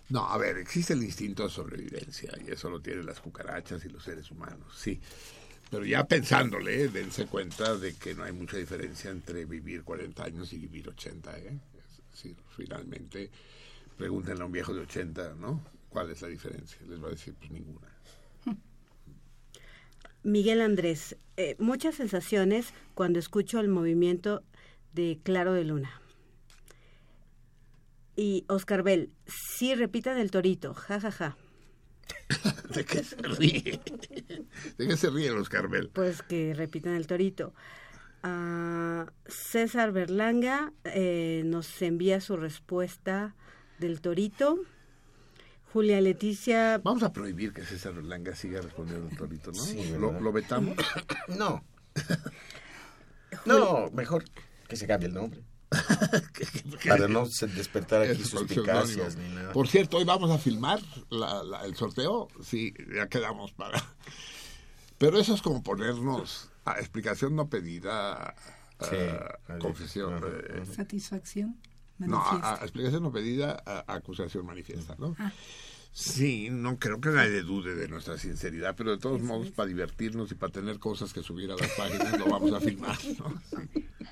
No, 0.10 0.26
a 0.26 0.38
ver, 0.38 0.58
existe 0.58 0.94
el 0.94 1.04
instinto 1.04 1.44
de 1.44 1.50
sobrevivencia 1.50 2.32
y 2.46 2.52
eso 2.52 2.70
lo 2.70 2.80
tienen 2.80 3.06
las 3.06 3.20
cucarachas 3.20 3.84
y 3.86 3.90
los 3.90 4.04
seres 4.04 4.32
humanos, 4.32 4.74
sí. 4.78 5.00
Pero 5.70 5.84
ya 5.84 6.06
pensándole, 6.06 6.88
dense 6.88 7.26
cuenta 7.26 7.76
de 7.76 7.94
que 7.96 8.16
no 8.16 8.24
hay 8.24 8.32
mucha 8.32 8.56
diferencia 8.56 9.12
entre 9.12 9.44
vivir 9.44 9.84
40 9.84 10.24
años 10.24 10.54
y 10.54 10.60
vivir 10.60 10.88
80, 10.88 11.40
¿eh? 11.40 11.60
Es 11.78 12.12
decir, 12.12 12.38
finalmente, 12.56 13.30
pregúntenle 13.98 14.44
a 14.44 14.46
un 14.46 14.52
viejo 14.54 14.74
de 14.74 14.82
80, 14.82 15.36
¿no? 15.36 15.62
¿Cuál 15.90 16.10
es 16.12 16.22
la 16.22 16.30
diferencia? 16.30 16.78
Les 16.88 17.04
va 17.04 17.08
a 17.08 17.12
decir, 17.12 17.34
pues 17.38 17.52
ninguna. 17.52 17.88
Miguel 20.24 20.62
Andrés, 20.62 21.18
eh, 21.36 21.58
muchas 21.60 21.96
sensaciones 21.96 22.74
cuando 22.94 23.20
escucho 23.20 23.60
el 23.60 23.68
movimiento 23.68 24.44
de 24.94 25.20
Claro 25.22 25.52
de 25.52 25.66
Luna. 25.66 26.02
Y 28.18 28.46
Oscar 28.50 28.82
Bell, 28.82 29.12
sí, 29.28 29.76
repitan 29.76 30.18
el 30.18 30.32
torito, 30.32 30.74
ja, 30.74 31.00
ja, 31.00 31.12
ja. 31.12 31.38
¿De 32.74 32.84
qué 32.84 33.04
se 33.04 33.16
ríe? 33.18 33.80
¿De 34.76 34.88
qué 34.88 34.98
se 34.98 35.12
ríe 35.12 35.30
los 35.30 35.50
Carmel? 35.50 35.92
Pues 35.94 36.24
que 36.24 36.56
repitan 36.56 36.96
el 36.96 37.06
torito. 37.06 37.54
Ah, 38.24 39.06
César 39.28 39.92
Berlanga 39.92 40.74
eh, 40.84 41.44
nos 41.46 41.80
envía 41.84 42.20
su 42.20 42.38
respuesta 42.38 43.36
del 43.78 44.02
torito. 44.02 44.58
Julia 45.72 46.02
Leticia. 46.02 46.80
Vamos 46.80 47.04
a 47.04 47.14
prohibir 47.14 47.54
que 47.54 47.64
César 47.64 47.94
Berlanga 47.94 48.34
siga 48.34 48.62
respondiendo 48.62 49.08
el 49.10 49.16
torito, 49.16 49.52
¿no? 49.52 49.62
Sí, 49.62 49.92
¿Lo, 49.92 50.08
¿verdad? 50.08 50.22
¿Lo 50.22 50.32
vetamos? 50.32 50.76
No. 51.38 51.64
No, 53.46 53.92
mejor 53.92 54.24
que 54.68 54.76
se 54.76 54.88
cambie 54.88 55.08
el 55.08 55.14
nombre. 55.14 55.44
Para 56.88 57.08
no 57.08 57.26
despertar 57.26 58.04
aquí 58.04 58.24
seudónimo. 58.24 59.04
ni 59.18 59.36
nada. 59.36 59.52
Por 59.54 59.68
cierto, 59.68 59.98
hoy 59.98 60.04
vamos 60.06 60.32
a 60.32 60.38
filmar 60.38 60.80
la- 61.10 61.44
la- 61.44 61.66
el 61.66 61.76
sorteo. 61.76 62.28
Sí, 62.44 62.74
ya 62.96 63.08
quedamos 63.08 63.52
para. 63.52 63.84
Pero 64.98 65.20
eso 65.20 65.34
es 65.36 65.42
como 65.42 65.62
ponernos 65.64 66.50
a 66.66 66.80
explicación 66.80 67.36
no 67.36 67.50
pedida, 67.50 68.36
Sí, 68.80 68.96
a 68.96 69.38
así. 69.54 69.60
confesión. 69.60 70.14
Ajá, 70.16 70.74
Satisfacción. 70.76 71.58
no, 72.00 72.18
a- 72.18 72.24
manifiesta. 72.32 72.54
a 72.54 72.64
explicación 72.64 73.04
no 73.04 73.12
pedida, 73.12 73.64
a, 73.66 73.84
a 73.88 73.96
acusación 73.96 74.46
manifiesta, 74.46 74.96
¿no? 74.98 75.16
Ah. 75.20 75.32
Sí, 75.92 76.50
no 76.52 76.78
creo 76.78 77.02
que 77.02 77.10
nadie 77.10 77.42
dude 77.42 77.74
de 77.74 77.88
nuestra 77.88 78.20
sinceridad, 78.20 78.76
pero 78.78 78.92
de 78.92 79.00
todos 79.00 79.20
modos, 79.22 79.50
para 79.50 79.68
divertirnos 79.68 80.32
y 80.32 80.36
para 80.36 80.52
tener 80.54 80.78
cosas 80.78 81.12
que 81.12 81.24
subir 81.24 81.52
a 81.52 81.56
las 81.56 81.72
páginas, 81.72 82.20
lo 82.20 82.26
vamos 82.28 82.54
a 82.54 82.60
filmar, 82.60 82.98
¿no? 83.20 83.42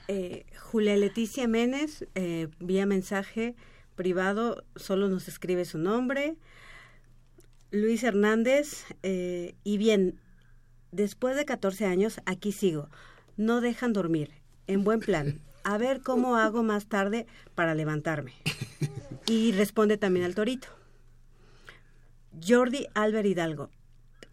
Eh, 0.07 0.45
Julia 0.59 0.95
Leticia 0.98 1.48
Menes, 1.48 2.06
eh, 2.15 2.48
vía 2.59 2.85
mensaje 2.85 3.56
privado, 3.95 4.64
solo 4.75 5.07
nos 5.07 5.27
escribe 5.27 5.65
su 5.65 5.77
nombre. 5.77 6.35
Luis 7.72 8.03
Hernández, 8.03 8.85
eh, 9.03 9.56
y 9.64 9.77
bien, 9.77 10.19
después 10.91 11.35
de 11.35 11.45
14 11.45 11.85
años, 11.85 12.22
aquí 12.25 12.51
sigo. 12.51 12.90
No 13.38 13.61
dejan 13.61 13.93
dormir, 13.93 14.32
en 14.67 14.83
buen 14.83 14.99
plan. 14.99 15.41
A 15.64 15.77
ver 15.77 16.01
cómo 16.01 16.38
hago 16.38 16.64
más 16.64 16.88
tarde 16.88 17.25
para 17.56 17.75
levantarme. 17.75 18.33
Y 19.27 19.53
responde 19.53 19.98
también 19.98 20.25
al 20.25 20.35
torito. 20.35 20.67
Jordi 22.45 22.85
Albert 22.93 23.25
Hidalgo 23.25 23.72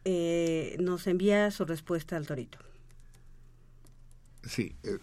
eh, 0.05 0.77
nos 0.81 1.07
envía 1.07 1.51
su 1.51 1.65
respuesta 1.65 2.17
al 2.17 2.27
torito. 2.27 2.59
Sí, 4.45 4.77
eh, 4.83 4.99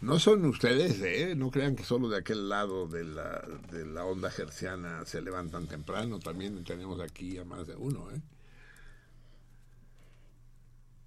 no 0.00 0.18
son 0.18 0.44
ustedes, 0.46 1.00
¿eh? 1.02 1.34
No 1.36 1.50
crean 1.50 1.76
que 1.76 1.84
solo 1.84 2.08
de 2.08 2.18
aquel 2.18 2.48
lado 2.48 2.86
de 2.86 3.04
la, 3.04 3.42
de 3.70 3.84
la 3.84 4.04
onda 4.04 4.30
gerciana 4.30 5.04
se 5.04 5.20
levantan 5.20 5.66
temprano. 5.66 6.18
También 6.18 6.62
tenemos 6.64 7.00
aquí 7.00 7.38
a 7.38 7.44
más 7.44 7.66
de 7.66 7.76
uno, 7.76 8.10
¿eh? 8.10 8.20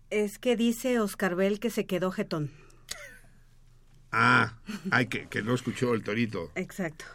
Es 0.09 0.38
que 0.38 0.55
dice 0.55 0.99
Oscar 0.99 1.35
Bell 1.35 1.59
que 1.59 1.72
se 1.72 1.85
quedó 1.88 2.11
jetón. 2.11 2.51
Ah, 4.11 4.59
ay, 4.91 5.07
que, 5.07 5.27
que 5.27 5.41
no 5.41 5.55
escuchó 5.55 5.95
el 5.95 6.03
torito. 6.03 6.51
Exacto. 6.53 7.05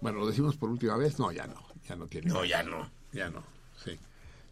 Bueno, 0.00 0.18
¿lo 0.18 0.26
decimos 0.26 0.56
por 0.56 0.70
última 0.70 0.96
vez? 0.96 1.18
No, 1.20 1.30
ya 1.30 1.46
no. 1.46 1.62
Ya 1.88 1.94
no 1.94 2.08
tiene. 2.08 2.28
No, 2.28 2.44
ya 2.44 2.64
no. 2.64 2.90
Ya 3.12 3.30
no. 3.30 3.57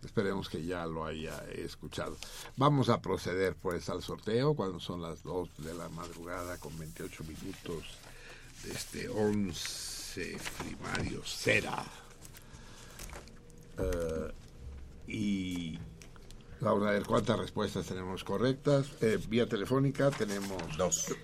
Esperemos 0.04 0.48
que 0.48 0.64
ya 0.64 0.86
lo 0.86 1.04
haya 1.04 1.44
escuchado. 1.52 2.16
Vamos 2.56 2.88
a 2.88 3.00
proceder 3.00 3.56
pues 3.56 3.88
al 3.88 4.02
sorteo 4.02 4.54
cuando 4.54 4.78
son 4.80 5.02
las 5.02 5.22
2 5.22 5.48
de 5.58 5.74
la 5.74 5.88
madrugada 5.88 6.58
con 6.58 6.78
28 6.78 7.24
minutos 7.24 7.84
de 8.64 8.72
este 8.72 9.08
11 9.08 10.38
primario 10.58 11.22
cera. 11.24 11.84
Eh, 13.78 14.32
y 15.08 15.78
vamos 16.60 16.86
a 16.86 16.90
ver 16.92 17.04
cuántas 17.04 17.38
respuestas 17.38 17.86
tenemos 17.86 18.24
correctas. 18.24 18.86
Eh, 19.00 19.18
vía 19.28 19.48
telefónica 19.48 20.10
tenemos 20.10 20.76
Dos. 20.76 21.14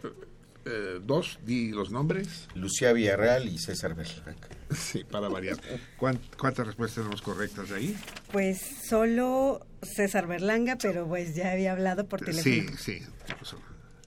Eh, 0.65 1.00
dos. 1.02 1.39
Di 1.44 1.70
los 1.70 1.91
nombres. 1.91 2.49
Lucía 2.55 2.92
Villarreal 2.92 3.49
y 3.49 3.58
César 3.58 3.94
Berlanga. 3.94 4.49
Sí, 4.73 5.05
para 5.05 5.28
variar. 5.28 5.58
¿Cuán- 5.99 6.18
¿Cuántas 6.39 6.66
respuestas 6.66 6.97
tenemos 7.05 7.20
correctas 7.20 7.68
de 7.68 7.76
ahí? 7.76 7.97
Pues 8.32 8.58
solo 8.89 9.66
César 9.82 10.26
Berlanga, 10.26 10.78
pero 10.81 11.07
pues 11.07 11.34
ya 11.34 11.52
había 11.52 11.73
hablado 11.73 12.07
por 12.08 12.20
Sí, 12.20 12.42
teléfono. 12.42 12.78
sí. 12.78 13.02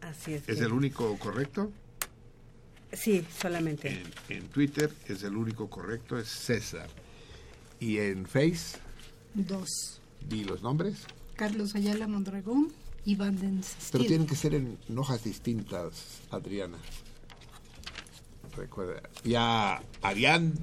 Así 0.02 0.34
es. 0.34 0.50
¿Es 0.50 0.60
el 0.62 0.72
único 0.72 1.18
correcto? 1.20 1.72
Sí, 2.94 3.26
solamente. 3.42 3.90
En, 4.30 4.38
en 4.38 4.48
Twitter 4.48 4.92
es 5.08 5.22
el 5.24 5.36
único 5.36 5.70
correcto, 5.70 6.18
es 6.18 6.30
César. 6.30 6.88
Y 7.80 7.98
en 8.00 8.26
Face, 8.26 8.78
Dos. 9.34 10.02
di 10.28 10.46
los 10.46 10.62
nombres. 10.64 11.02
Carlos 11.36 11.76
Ayala 11.76 12.08
Mondragón 12.08 12.72
y 13.06 13.16
Pero 13.16 14.06
tienen 14.06 14.26
que 14.26 14.36
ser 14.36 14.56
en 14.56 14.78
hojas 14.98 15.24
distintas, 15.24 16.22
Adriana. 16.32 16.78
Recuerda, 18.58 19.02
ya 19.24 19.84
Arián 20.02 20.54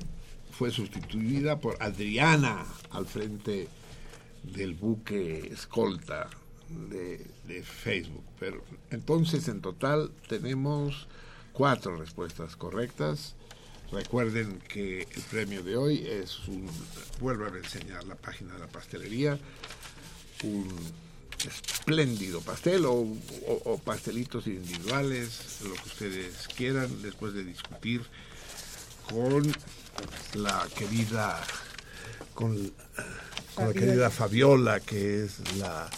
fue 0.51 0.73
sustituida 0.73 1.61
por 1.61 1.81
Adriana 1.81 2.67
al 2.91 3.07
frente 3.07 3.69
del 4.43 4.75
buque 4.75 5.51
escolta 5.53 6.29
de, 6.69 7.25
de 7.47 7.63
Facebook. 7.63 8.25
Pero 8.41 8.65
entonces 8.91 9.47
en 9.47 9.61
total 9.61 10.11
tenemos 10.29 11.07
cuatro 11.53 11.97
respuestas 11.97 12.57
correctas. 12.57 13.37
Recuerden 13.93 14.59
que 14.69 15.03
el 15.03 15.23
premio 15.31 15.63
de 15.63 15.77
hoy 15.77 16.07
es 16.07 16.49
un, 16.49 16.67
vuelvo 17.21 17.45
a 17.45 17.57
enseñar 17.57 18.05
la 18.05 18.17
página 18.17 18.55
de 18.55 18.61
la 18.61 18.67
pastelería, 18.67 19.39
un 20.45 20.67
espléndido 21.47 22.41
pastel 22.41 22.85
o, 22.87 22.93
o- 22.95 23.63
o 23.65 23.79
pastelitos 23.79 24.47
individuales, 24.47 25.59
lo 25.65 25.75
que 25.75 25.89
ustedes 25.89 26.49
quieran, 26.57 27.03
después 27.03 27.35
de 27.35 27.45
discutir 27.45 28.03
con 29.09 29.43
la 30.35 30.67
querida 30.77 31.43
con, 32.35 32.57
con 33.55 33.67
la 33.69 33.73
querida 33.75 34.11
Fabiola, 34.11 34.81
que 34.81 35.25
es 35.25 35.39
la 35.59 35.89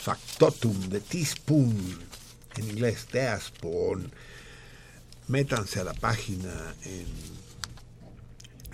factotum 0.00 0.88
de 0.88 1.00
teaspoon, 1.00 1.98
en 2.56 2.70
inglés 2.70 3.06
teaspoon. 3.06 4.10
Métanse 5.28 5.80
a 5.80 5.84
la 5.84 5.94
página 5.94 6.74
en, 6.84 7.06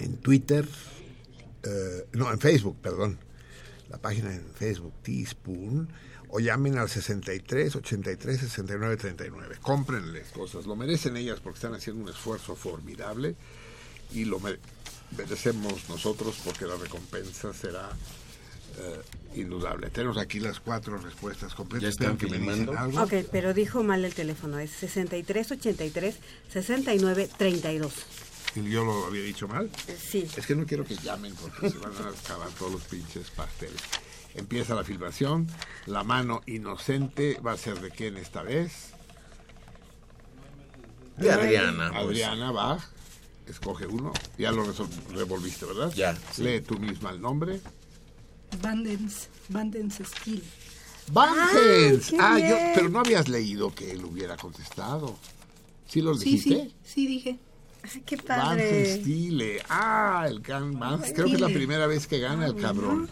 en 0.05 0.17
Twitter, 0.17 0.67
eh, 1.63 2.07
no, 2.15 2.33
en 2.33 2.41
Facebook, 2.41 2.77
perdón, 2.83 3.19
la 3.89 3.99
página 3.99 4.35
en 4.35 4.45
Facebook 4.55 4.95
Teaspoon, 5.03 5.89
o 6.33 6.39
llamen 6.41 6.79
al 6.79 6.89
63 6.89 7.77
83 7.77 8.41
69 8.41 8.97
39. 8.97 9.57
Cómprenles 9.61 10.29
cosas, 10.29 10.67
lo 10.67 10.77
merecen 10.77 11.17
ellas 11.17 11.41
porque 11.41 11.57
están 11.59 11.75
haciendo 11.75 12.03
un 12.05 12.09
esfuerzo 12.09 12.55
formidable 12.57 13.35
y 14.13 14.25
lo 14.25 14.39
mere- 14.41 14.61
merecemos 15.17 15.89
nosotros 15.89 16.37
porque 16.45 16.67
la 16.67 16.77
recompensa 16.77 17.53
será 17.53 17.91
eh, 18.79 19.01
indudable. 19.41 19.91
Tenemos 19.91 20.17
aquí 20.19 20.39
las 20.39 20.61
cuatro 20.61 20.97
respuestas 20.99 21.55
completas. 21.55 21.83
¿Ya 21.83 21.89
están 22.07 22.17
que 22.17 22.27
me 22.29 22.53
algo. 22.77 23.03
Ok, 23.03 23.15
pero 23.33 23.53
dijo 23.53 23.83
mal 23.83 24.05
el 24.05 24.15
teléfono. 24.15 24.59
Es 24.61 24.71
6383 24.71 26.17
6932. 26.53 27.93
¿Y 28.57 28.69
yo 28.71 28.85
lo 28.85 29.07
había 29.07 29.23
dicho 29.23 29.47
mal? 29.49 29.71
Sí. 30.01 30.29
Es 30.37 30.47
que 30.47 30.55
no 30.57 30.67
quiero 30.67 30.85
que 30.85 30.97
llamen 30.97 31.35
porque 31.35 31.71
se 31.71 31.79
van 31.79 31.93
a 31.93 32.09
acabar 32.09 32.49
todos 32.59 32.73
los 32.73 32.83
pinches 32.83 33.31
pasteles. 33.31 33.81
Empieza 34.35 34.75
la 34.75 34.85
filmación. 34.85 35.49
La 35.87 36.05
mano 36.05 36.41
inocente 36.47 37.39
va 37.45 37.53
a 37.53 37.57
ser 37.57 37.81
de 37.81 37.91
quién 37.91 38.17
esta 38.17 38.43
vez. 38.43 38.91
De 41.17 41.31
Adriana, 41.31 41.91
pues. 41.91 42.05
Adriana 42.05 42.53
va. 42.53 42.79
Escoge 43.47 43.87
uno. 43.87 44.13
Ya 44.39 44.53
lo 44.53 44.65
revolviste, 45.13 45.67
¿verdad? 45.67 45.93
Ya, 45.95 46.17
sí. 46.33 46.43
Lee 46.43 46.61
tú 46.61 46.79
misma 46.79 47.11
el 47.11 47.21
nombre. 47.21 47.61
Vandens, 48.63 49.29
Vandens 49.49 50.01
Skill. 50.05 50.43
¡Vangens! 51.13 52.11
qué 52.11 52.17
Ah, 52.21 52.39
yo, 52.39 52.57
pero 52.75 52.89
no 52.89 53.01
habías 53.01 53.29
leído 53.29 53.75
que 53.75 53.91
él 53.91 54.05
hubiera 54.05 54.37
contestado. 54.37 55.17
¿Sí 55.89 56.01
lo 56.01 56.15
Sí, 56.15 56.25
dijiste? 56.37 56.65
sí, 56.65 56.75
sí 56.85 57.07
dije. 57.07 57.39
qué 58.07 58.17
Van 58.17 58.59
Stile. 58.61 59.61
Ah, 59.69 60.27
el 60.29 60.41
Van. 60.41 61.01
Creo 61.03 61.27
que 61.27 61.35
es 61.35 61.41
la 61.41 61.49
primera 61.49 61.87
vez 61.89 62.07
que 62.07 62.21
gana 62.21 62.45
Ah, 62.45 62.47
el 62.47 62.53
bueno. 62.53 62.69
cabrón. 62.69 63.11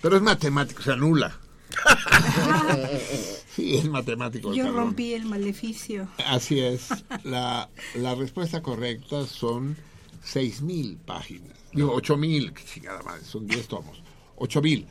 Pero 0.00 0.16
es 0.16 0.22
matemático, 0.22 0.82
se 0.82 0.92
anula. 0.92 1.38
sí, 3.54 3.76
es 3.76 3.88
matemático. 3.88 4.52
Yo 4.52 4.64
cabrón. 4.64 4.86
rompí 4.86 5.14
el 5.14 5.26
maleficio. 5.26 6.08
Así 6.26 6.60
es. 6.60 6.88
La, 7.24 7.68
la 7.94 8.14
respuesta 8.14 8.62
correcta 8.62 9.26
son 9.26 9.76
6.000 10.24 10.98
páginas. 10.98 11.56
Digo, 11.72 11.94
8.000. 12.00 12.52
Qué 12.52 12.64
chingada 12.64 13.02
madre, 13.02 13.24
son 13.24 13.46
10 13.46 13.68
tomos. 13.68 14.02
8.000. 14.36 14.86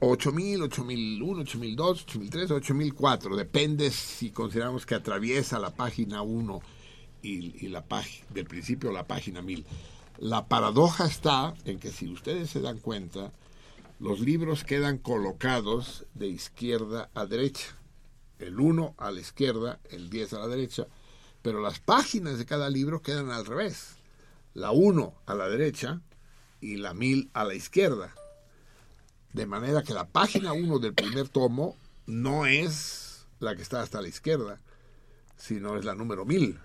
8.000, 0.00 0.68
8.001, 0.68 1.76
8.002, 1.76 2.06
8.003, 2.06 2.48
8.004. 2.94 3.36
Depende 3.36 3.90
si 3.90 4.30
consideramos 4.30 4.84
que 4.84 4.94
atraviesa 4.94 5.58
la 5.58 5.70
página 5.70 6.20
1 6.22 6.60
y, 7.22 7.64
y 7.64 7.68
la 7.68 7.82
página, 7.84 8.26
del 8.30 8.44
principio 8.44 8.92
la 8.92 9.06
página 9.06 9.40
1000. 9.40 9.64
La 10.18 10.46
paradoja 10.46 11.06
está 11.06 11.54
en 11.64 11.78
que 11.78 11.90
si 11.90 12.08
ustedes 12.08 12.50
se 12.50 12.60
dan 12.60 12.78
cuenta, 12.78 13.32
los 14.04 14.20
libros 14.20 14.64
quedan 14.64 14.98
colocados 14.98 16.04
de 16.12 16.26
izquierda 16.26 17.08
a 17.14 17.24
derecha. 17.24 17.74
El 18.38 18.60
1 18.60 18.94
a 18.98 19.10
la 19.10 19.18
izquierda, 19.18 19.80
el 19.88 20.10
10 20.10 20.34
a 20.34 20.40
la 20.40 20.48
derecha, 20.48 20.86
pero 21.40 21.62
las 21.62 21.80
páginas 21.80 22.36
de 22.36 22.44
cada 22.44 22.68
libro 22.68 23.00
quedan 23.00 23.30
al 23.30 23.46
revés. 23.46 23.96
La 24.52 24.72
1 24.72 25.14
a 25.24 25.34
la 25.34 25.48
derecha 25.48 26.02
y 26.60 26.76
la 26.76 26.92
1000 26.92 27.30
a 27.32 27.44
la 27.44 27.54
izquierda. 27.54 28.14
De 29.32 29.46
manera 29.46 29.82
que 29.82 29.94
la 29.94 30.06
página 30.06 30.52
1 30.52 30.80
del 30.80 30.92
primer 30.92 31.30
tomo 31.30 31.74
no 32.04 32.44
es 32.44 33.26
la 33.40 33.56
que 33.56 33.62
está 33.62 33.80
hasta 33.80 34.02
la 34.02 34.08
izquierda, 34.08 34.60
sino 35.38 35.78
es 35.78 35.86
la 35.86 35.94
número 35.94 36.26
1000. 36.26 36.58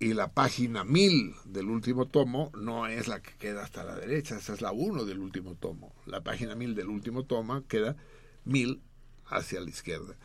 Y 0.00 0.14
la 0.14 0.32
página 0.32 0.84
1000 0.84 1.34
del 1.44 1.68
último 1.68 2.06
tomo 2.06 2.52
no 2.54 2.86
es 2.86 3.08
la 3.08 3.20
que 3.20 3.34
queda 3.36 3.64
hasta 3.64 3.82
la 3.82 3.96
derecha, 3.96 4.36
esa 4.36 4.54
es 4.54 4.60
la 4.60 4.70
1 4.70 5.04
del 5.04 5.18
último 5.18 5.56
tomo. 5.56 5.92
La 6.06 6.20
página 6.20 6.54
1000 6.54 6.76
del 6.76 6.88
último 6.88 7.24
tomo 7.24 7.66
queda 7.66 7.96
1000 8.44 8.80
hacia 9.26 9.60
la 9.60 9.70
izquierda. 9.70 10.16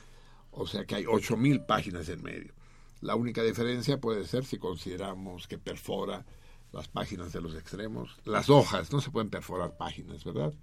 O 0.52 0.68
sea 0.68 0.86
que 0.86 0.96
hay 0.96 1.06
8000 1.08 1.62
páginas 1.62 2.08
en 2.10 2.22
medio. 2.22 2.54
La 3.02 3.16
única 3.16 3.42
diferencia 3.42 4.00
puede 4.00 4.26
ser 4.26 4.46
si 4.46 4.60
consideramos 4.60 5.48
que 5.48 5.58
perfora 5.58 6.24
las 6.72 6.88
páginas 6.88 7.34
de 7.34 7.42
los 7.42 7.56
extremos. 7.56 8.16
Las 8.26 8.50
hojas, 8.50 8.92
no 8.92 9.02
se 9.02 9.10
pueden 9.12 9.30
perforar 9.30 9.76
páginas, 9.76 10.24
¿verdad? 10.24 10.54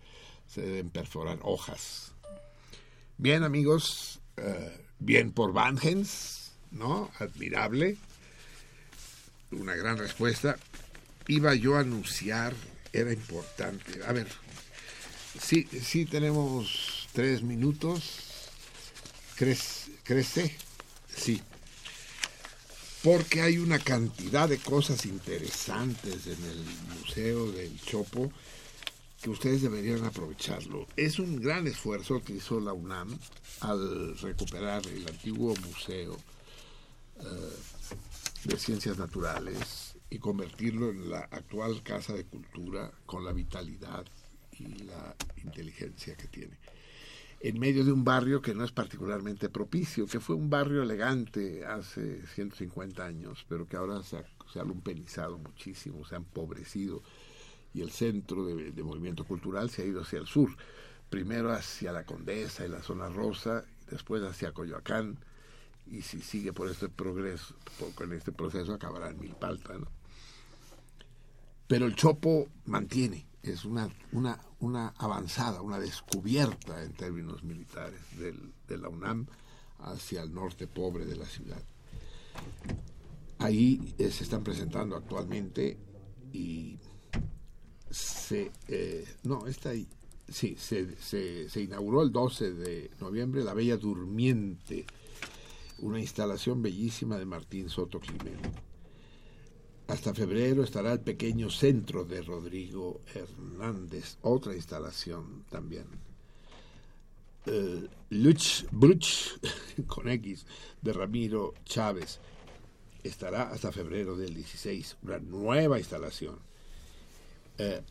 Se 0.47 0.62
deben 0.62 0.90
perforar 0.90 1.39
hojas. 1.42 2.14
Bien, 3.18 3.42
amigos, 3.42 4.20
eh, 4.36 4.86
bien 4.98 5.32
por 5.32 5.52
Van 5.52 5.78
Hens, 5.82 6.52
¿no? 6.70 7.10
Admirable. 7.18 7.98
Una 9.52 9.74
gran 9.74 9.98
respuesta. 9.98 10.56
Iba 11.26 11.54
yo 11.54 11.76
a 11.76 11.80
anunciar, 11.80 12.54
era 12.92 13.12
importante. 13.12 14.00
A 14.06 14.12
ver, 14.12 14.26
sí, 15.40 15.68
sí 15.82 16.06
tenemos 16.06 17.08
tres 17.12 17.42
minutos. 17.42 18.02
¿Crees, 19.36 19.90
¿Crece? 20.04 20.54
Sí. 21.14 21.40
Porque 23.02 23.40
hay 23.40 23.58
una 23.58 23.78
cantidad 23.78 24.48
de 24.48 24.58
cosas 24.58 25.06
interesantes 25.06 26.26
en 26.26 26.44
el 26.44 26.64
Museo 26.98 27.50
del 27.50 27.80
Chopo 27.80 28.30
que 29.22 29.30
ustedes 29.30 29.62
deberían 29.62 30.04
aprovecharlo. 30.04 30.86
Es 30.96 31.18
un 31.18 31.40
gran 31.40 31.66
esfuerzo 31.66 32.22
que 32.22 32.34
hizo 32.34 32.60
la 32.60 32.72
UNAM 32.72 33.18
al 33.60 34.18
recuperar 34.18 34.86
el 34.86 35.06
antiguo 35.06 35.54
museo 35.56 36.18
eh, 37.20 37.56
de 38.44 38.57
ciencias 38.57 38.99
naturales 38.99 39.99
y 40.09 40.19
convertirlo 40.19 40.91
en 40.91 41.10
la 41.10 41.20
actual 41.20 41.83
casa 41.83 42.15
de 42.15 42.25
cultura 42.25 42.91
con 43.07 43.25
la 43.25 43.33
vitalidad 43.33 44.05
y 44.59 44.67
la 44.85 45.15
inteligencia 45.44 46.17
que 46.17 46.28
tiene. 46.28 46.59
En 47.41 47.59
medio 47.59 47.85
de 47.85 47.93
un 47.93 48.05
barrio 48.05 48.43
que 48.43 48.55
no 48.55 48.65
es 48.65 48.73
particularmente 48.73 49.49
propicio, 49.49 50.07
que 50.07 50.20
fue 50.20 50.36
un 50.36 50.51
barrio 50.51 50.83
elegante 50.83 51.65
hace 51.65 52.27
150 52.35 53.05
años, 53.05 53.44
pero 53.49 53.67
que 53.67 53.77
ahora 53.77 54.02
se 54.02 54.19
ha, 54.19 54.25
se 54.52 54.65
lumpenizado 54.65 55.39
muchísimo, 55.39 56.05
se 56.05 56.15
ha 56.15 56.19
empobrecido 56.19 57.02
y 57.73 57.83
el 57.83 57.91
centro 57.91 58.44
de, 58.44 58.73
de 58.73 58.83
movimiento 58.83 59.25
cultural 59.25 59.70
se 59.70 59.83
ha 59.83 59.86
ido 59.86 60.02
hacia 60.02 60.19
el 60.19 60.27
sur, 60.27 60.51
primero 61.09 61.52
hacia 61.52 61.93
la 61.93 62.05
Condesa 62.05 62.67
y 62.67 62.69
la 62.69 62.83
zona 62.83 63.09
rosa, 63.09 63.65
después 63.91 64.23
hacia 64.23 64.52
Coyoacán, 64.52 65.19
y 65.91 66.02
si 66.02 66.20
sigue 66.20 66.52
por 66.52 66.70
este 66.70 66.89
progreso, 66.89 67.55
por, 67.78 67.93
con 67.94 68.12
este 68.12 68.33
proceso 68.33 68.73
acabará 68.73 69.10
en 69.10 69.20
Milpalta, 69.20 69.77
¿no? 69.77 69.89
Pero 71.67 71.86
el 71.86 71.94
Chopo 71.94 72.49
mantiene, 72.67 73.27
es 73.43 73.65
una, 73.65 73.89
una, 74.12 74.41
una 74.60 74.89
avanzada, 74.99 75.62
una 75.62 75.78
descubierta 75.78 76.83
en 76.83 76.93
términos 76.93 77.43
militares 77.44 78.01
del, 78.19 78.52
de 78.67 78.78
la 78.78 78.89
UNAM 78.89 79.27
hacia 79.81 80.23
el 80.23 80.35
norte 80.35 80.67
pobre 80.67 81.07
de 81.07 81.17
la 81.17 81.27
ciudad. 81.27 81.62
Ahí 83.39 83.94
eh, 83.99 84.10
se 84.10 84.25
están 84.25 84.43
presentando 84.43 84.97
actualmente 84.97 85.78
y 86.33 86.78
se... 87.91 88.51
eh, 88.69 89.05
no, 89.23 89.47
está 89.47 89.70
ahí. 89.70 89.89
Sí, 90.28 90.57
se, 90.59 90.97
se, 90.97 91.49
se 91.49 91.60
inauguró 91.62 92.02
el 92.02 92.12
12 92.12 92.52
de 92.52 92.91
noviembre 93.01 93.43
La 93.43 93.55
Bella 93.55 93.77
Durmiente, 93.77 94.86
una 95.81 96.00
instalación 96.00 96.62
bellísima 96.62 97.18
de 97.18 97.26
Martín 97.26 97.68
Soto 97.68 98.00
Climent. 98.00 98.47
Hasta 99.89 100.15
febrero 100.15 100.62
estará 100.62 100.92
el 100.92 101.00
pequeño 101.00 101.50
centro 101.50 102.05
de 102.05 102.23
Rodrigo 102.23 103.00
Hernández, 103.12 104.18
otra 104.23 104.55
instalación 104.55 105.44
también. 105.50 105.86
Eh, 107.47 107.89
Luch 108.10 108.67
Bruch, 108.70 109.41
con 109.86 110.09
X, 110.09 110.47
de 110.81 110.92
Ramiro 110.92 111.55
Chávez, 111.65 112.20
estará 113.02 113.50
hasta 113.50 113.73
febrero 113.73 114.17
del 114.17 114.34
16, 114.34 114.99
una 115.02 115.18
nueva 115.18 115.78
instalación. 115.78 116.39
Eh, 117.59 117.83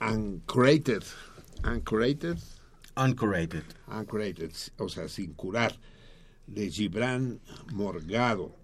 uncreated, 0.00 1.02
uncreated, 1.64 2.38
Uncurated. 2.96 3.64
uncreated, 3.88 4.52
o 4.78 4.88
sea, 4.88 5.08
sin 5.08 5.34
curar, 5.34 5.78
de 6.46 6.70
Gibran 6.70 7.40
Morgado. 7.72 8.54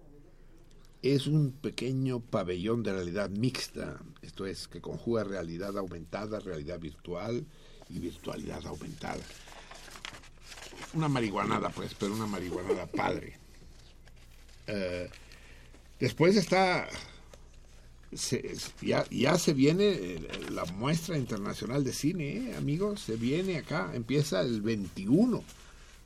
Es 1.01 1.25
un 1.25 1.51
pequeño 1.51 2.19
pabellón 2.19 2.83
de 2.83 2.93
realidad 2.93 3.29
mixta, 3.29 3.99
esto 4.21 4.45
es, 4.45 4.67
que 4.67 4.81
conjuga 4.81 5.23
realidad 5.23 5.75
aumentada, 5.77 6.39
realidad 6.39 6.79
virtual 6.79 7.43
y 7.89 7.99
virtualidad 7.99 8.65
aumentada. 8.67 9.19
Una 10.93 11.07
marihuanada, 11.07 11.69
pues, 11.69 11.95
pero 11.95 12.13
una 12.13 12.27
marihuanada 12.27 12.85
padre. 12.85 13.37
Eh, 14.67 15.09
después 15.99 16.35
está 16.35 16.87
se- 18.13 18.55
ya, 18.81 19.05
ya 19.09 19.37
se 19.39 19.53
viene 19.53 19.85
eh, 19.89 20.27
la 20.51 20.65
muestra 20.65 21.17
internacional 21.17 21.83
de 21.83 21.93
cine, 21.93 22.51
¿eh, 22.51 22.55
amigos, 22.57 23.01
se 23.01 23.15
viene 23.15 23.57
acá, 23.57 23.91
empieza 23.95 24.41
el 24.41 24.61
21 24.61 25.43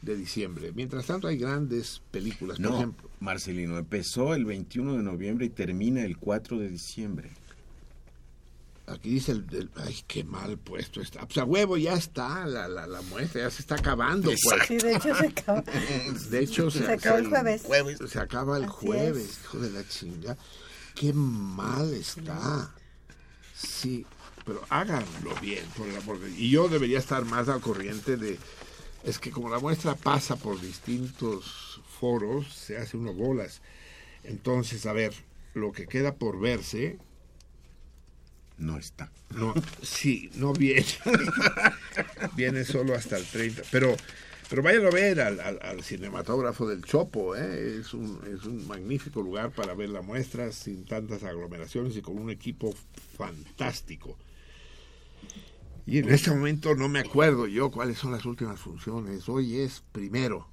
de 0.01 0.15
diciembre. 0.15 0.71
Mientras 0.73 1.05
tanto 1.07 1.27
hay 1.27 1.37
grandes 1.37 2.01
películas, 2.11 2.57
por 2.59 2.69
No, 2.69 2.75
ejemplo. 2.77 3.09
Marcelino, 3.19 3.77
empezó 3.77 4.33
el 4.35 4.45
21 4.45 4.97
de 4.97 5.03
noviembre 5.03 5.45
y 5.47 5.49
termina 5.49 6.03
el 6.03 6.17
4 6.17 6.59
de 6.59 6.69
diciembre. 6.69 7.31
Aquí 8.87 9.09
dice 9.09 9.31
el, 9.31 9.71
ay, 9.77 9.99
qué 10.05 10.23
mal 10.23 10.59
puesto 10.59 11.01
está. 11.01 11.21
Pues 11.25 11.39
a 11.39 11.43
huevo 11.43 11.75
ya 11.75 11.93
está 11.95 12.45
la, 12.45 12.67
la, 12.67 12.85
la 12.85 13.01
muestra, 13.01 13.41
ya 13.41 13.49
se 13.49 13.63
está 13.63 13.75
acabando. 13.75 14.29
Pues. 14.29 14.67
Sí, 14.67 14.77
de 14.77 14.95
hecho 14.95 15.15
se 15.15 15.25
acaba. 15.27 15.63
De 16.29 16.39
hecho, 16.39 16.69
Se 16.69 16.91
acaba 16.91 17.17
el 17.17 17.27
jueves. 17.27 17.97
Se 18.07 18.19
acaba 18.19 18.57
el 18.57 18.65
Así 18.65 18.73
jueves, 18.73 19.23
es. 19.23 19.39
hijo 19.43 19.57
de 19.57 19.69
la 19.71 19.87
chinga. 19.87 20.37
Qué 20.93 21.11
mal 21.13 21.91
está. 21.95 22.71
Sí, 23.55 24.05
pero 24.45 24.61
háganlo 24.69 25.33
bien, 25.41 25.65
por 25.75 25.87
el 25.87 25.95
amor 25.97 26.19
de 26.19 26.29
Y 26.39 26.51
yo 26.51 26.67
debería 26.69 26.99
estar 26.99 27.25
más 27.25 27.49
al 27.49 27.61
corriente 27.61 28.17
de... 28.17 28.37
Es 29.05 29.19
que 29.19 29.31
como 29.31 29.49
la 29.49 29.59
muestra 29.59 29.95
pasa 29.95 30.35
por 30.35 30.59
distintos 30.59 31.81
foros, 31.99 32.53
se 32.53 32.77
hace 32.77 32.97
uno 32.97 33.13
bolas. 33.13 33.61
Entonces, 34.23 34.85
a 34.85 34.93
ver, 34.93 35.13
lo 35.53 35.71
que 35.71 35.87
queda 35.87 36.15
por 36.15 36.39
verse... 36.39 36.97
No 38.57 38.77
está. 38.77 39.11
No, 39.31 39.53
sí, 39.81 40.29
no 40.35 40.53
viene. 40.53 40.85
viene 42.35 42.63
solo 42.63 42.95
hasta 42.95 43.17
el 43.17 43.25
30. 43.25 43.63
Pero, 43.69 43.95
pero 44.49 44.63
vayan 44.63 44.85
a 44.85 44.91
ver 44.91 45.19
al, 45.19 45.39
al- 45.41 45.59
al 45.61 45.83
cinematógrafo 45.83 46.65
del 46.65 46.83
Chopo. 46.83 47.35
¿eh? 47.35 47.79
Es, 47.81 47.93
un, 47.93 48.21
es 48.33 48.45
un 48.45 48.65
magnífico 48.65 49.21
lugar 49.21 49.51
para 49.51 49.73
ver 49.73 49.89
la 49.89 50.01
muestra 50.01 50.51
sin 50.53 50.85
tantas 50.85 51.23
aglomeraciones 51.23 51.97
y 51.97 52.01
con 52.01 52.17
un 52.17 52.29
equipo 52.29 52.73
fantástico. 53.17 54.17
Y 55.87 55.99
en 55.99 56.09
este 56.11 56.31
momento 56.31 56.73
no 56.75 56.89
me 56.89 56.99
acuerdo 56.99 57.45
yo 57.47 57.69
cuáles 57.71 57.97
son 57.99 58.11
las 58.11 58.25
últimas 58.25 58.59
funciones. 58.59 59.29
Hoy 59.29 59.59
es 59.59 59.83
primero. 59.91 60.47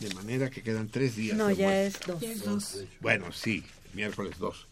De 0.00 0.12
manera 0.14 0.50
que 0.50 0.62
quedan 0.62 0.88
tres 0.88 1.14
días. 1.16 1.36
No, 1.36 1.50
ya 1.50 1.82
es 1.82 2.00
dos. 2.06 2.20
Ya 2.20 2.32
es 2.32 2.44
dos. 2.44 2.78
Bueno, 3.00 3.30
sí, 3.32 3.64
miércoles 3.94 4.38
2. 4.38 4.66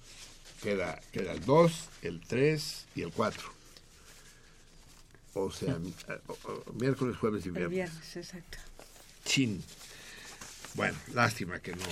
Queda, 0.62 1.00
queda 1.12 1.32
el 1.32 1.44
2, 1.44 1.72
el 2.02 2.20
3 2.20 2.86
y 2.96 3.02
el 3.02 3.12
4. 3.12 3.42
O 5.34 5.52
sea, 5.52 5.78
mi- 5.78 5.90
eh, 6.08 6.18
o- 6.26 6.32
o- 6.32 6.72
miércoles, 6.80 7.16
jueves 7.16 7.44
y 7.44 7.48
El 7.48 7.54
viernes. 7.54 7.70
viernes, 7.76 8.16
exacto. 8.16 8.58
Chin. 9.24 9.62
Bueno, 10.74 10.98
lástima 11.14 11.60
que 11.60 11.72
no, 11.76 11.84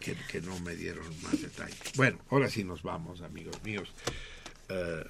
que, 0.00 0.16
que 0.28 0.40
no 0.40 0.58
me 0.60 0.74
dieron 0.74 1.06
más 1.22 1.40
detalles. 1.40 1.78
Bueno, 1.94 2.18
ahora 2.30 2.48
sí 2.50 2.64
nos 2.64 2.82
vamos, 2.82 3.20
amigos 3.20 3.62
míos. 3.62 3.88
Eh, 4.68 5.04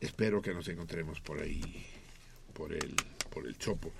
espero 0.00 0.40
que 0.42 0.54
nos 0.54 0.68
encontremos 0.68 1.20
por 1.20 1.40
ahí, 1.40 1.86
por 2.52 2.72
el, 2.72 2.94
por 3.30 3.46
el 3.46 3.56
Chopo. 3.58 3.92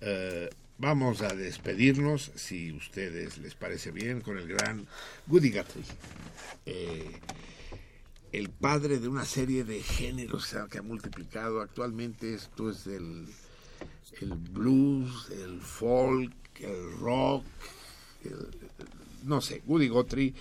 Eh, 0.00 0.48
vamos 0.78 1.22
a 1.22 1.34
despedirnos, 1.34 2.32
si 2.34 2.72
ustedes 2.72 3.38
les 3.38 3.54
parece 3.54 3.90
bien, 3.90 4.20
con 4.20 4.38
el 4.38 4.46
gran 4.48 4.86
Woody 5.28 5.50
Guthrie. 5.50 5.84
Eh, 6.66 7.10
el 8.32 8.48
padre 8.48 8.98
de 8.98 9.08
una 9.08 9.24
serie 9.26 9.62
de 9.64 9.82
géneros 9.82 10.54
que 10.70 10.78
ha- 10.78 10.82
multiplicado. 10.82 11.60
Actualmente 11.60 12.32
esto 12.34 12.70
es 12.70 12.86
el, 12.86 13.26
el 14.22 14.32
blues, 14.34 15.28
el 15.30 15.60
folk, 15.60 16.32
el 16.60 16.92
rock, 16.98 17.44
no 19.24 19.40
sé, 19.40 19.62
Woody 19.66 19.88
Guthrie, 19.88 20.34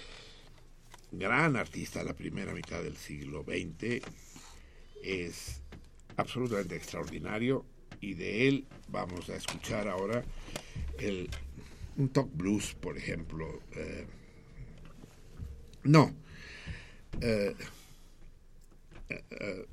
gran 1.11 1.56
artista 1.58 2.00
de 2.00 2.06
la 2.06 2.14
primera 2.14 2.53
mitad 2.53 2.82
del 2.82 2.95
siglo 2.95 3.43
XX, 3.43 4.01
es 5.03 5.61
absolutamente 6.17 6.75
extraordinario 6.75 7.65
y 7.99 8.15
de 8.15 8.47
él 8.47 8.67
vamos 8.89 9.30
a 9.30 9.35
escuchar 9.35 9.88
ahora 9.88 10.23
el, 10.99 11.30
un 11.97 12.09
talk 12.09 12.30
blues, 12.33 12.73
por 12.73 12.97
ejemplo. 12.97 13.61
eh, 13.75 14.05
no, 15.83 16.13
eh, 17.21 17.55
eh, 19.09 19.65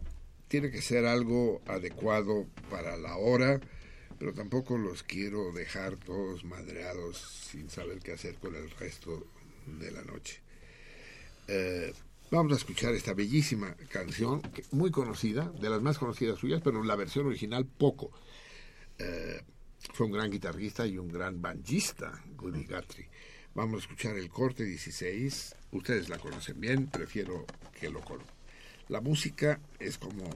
tiene 0.48 0.70
que 0.70 0.80
ser 0.80 1.04
algo 1.04 1.60
adecuado 1.66 2.46
para 2.70 2.96
la 2.96 3.16
hora, 3.16 3.60
pero 4.18 4.32
tampoco 4.32 4.78
los 4.78 5.02
quiero 5.02 5.52
dejar 5.52 5.96
todos 5.96 6.44
madreados 6.44 7.18
sin 7.50 7.68
saber 7.68 7.98
qué 7.98 8.12
hacer 8.12 8.36
con 8.36 8.54
el 8.54 8.70
resto 8.70 9.26
de 9.66 9.90
la 9.90 10.02
noche. 10.02 10.40
Vamos 12.30 12.52
a 12.52 12.56
escuchar 12.56 12.92
esta 12.92 13.14
bellísima 13.14 13.74
canción, 13.88 14.42
muy 14.70 14.90
conocida, 14.90 15.50
de 15.58 15.70
las 15.70 15.80
más 15.80 15.96
conocidas 15.96 16.38
suyas, 16.38 16.60
pero 16.62 16.84
la 16.84 16.94
versión 16.94 17.26
original 17.26 17.64
poco. 17.64 18.10
Eh, 18.98 19.42
fue 19.94 20.04
un 20.04 20.12
gran 20.12 20.30
guitarrista 20.30 20.86
y 20.86 20.98
un 20.98 21.08
gran 21.08 21.40
banjista, 21.40 22.22
Goody 22.36 22.66
Guthrie. 22.66 23.08
Vamos 23.54 23.76
a 23.76 23.84
escuchar 23.84 24.18
el 24.18 24.28
corte 24.28 24.64
16. 24.64 25.56
Ustedes 25.72 26.10
la 26.10 26.18
conocen 26.18 26.60
bien, 26.60 26.88
prefiero 26.88 27.46
que 27.80 27.88
lo 27.88 28.02
conozcan. 28.02 28.36
La 28.88 29.00
música 29.00 29.58
es 29.78 29.96
como 29.96 30.28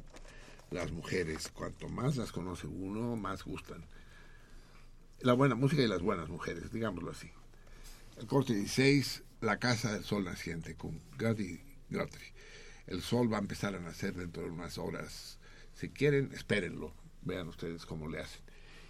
las 0.70 0.92
mujeres, 0.92 1.50
cuanto 1.50 1.90
más 1.90 2.16
las 2.16 2.32
conoce 2.32 2.68
uno, 2.68 3.16
más 3.16 3.44
gustan. 3.44 3.84
La 5.20 5.34
buena 5.34 5.56
música 5.56 5.82
y 5.82 5.88
las 5.88 6.00
buenas 6.00 6.30
mujeres, 6.30 6.72
digámoslo 6.72 7.10
así. 7.10 7.30
El 8.16 8.26
corte 8.26 8.54
16, 8.54 9.24
La 9.42 9.58
Casa 9.58 9.92
del 9.92 10.04
Sol 10.04 10.24
Naciente, 10.24 10.74
con 10.74 10.98
Goody 11.18 11.71
El 12.86 13.02
sol 13.02 13.32
va 13.32 13.38
a 13.38 13.40
empezar 13.40 13.74
a 13.74 13.80
nacer 13.80 14.14
dentro 14.14 14.42
de 14.42 14.50
unas 14.50 14.78
horas. 14.78 15.38
Si 15.74 15.88
quieren, 15.88 16.30
espérenlo. 16.32 16.92
Vean 17.22 17.48
ustedes 17.48 17.86
cómo 17.86 18.08
le 18.08 18.20
hacen. 18.20 18.40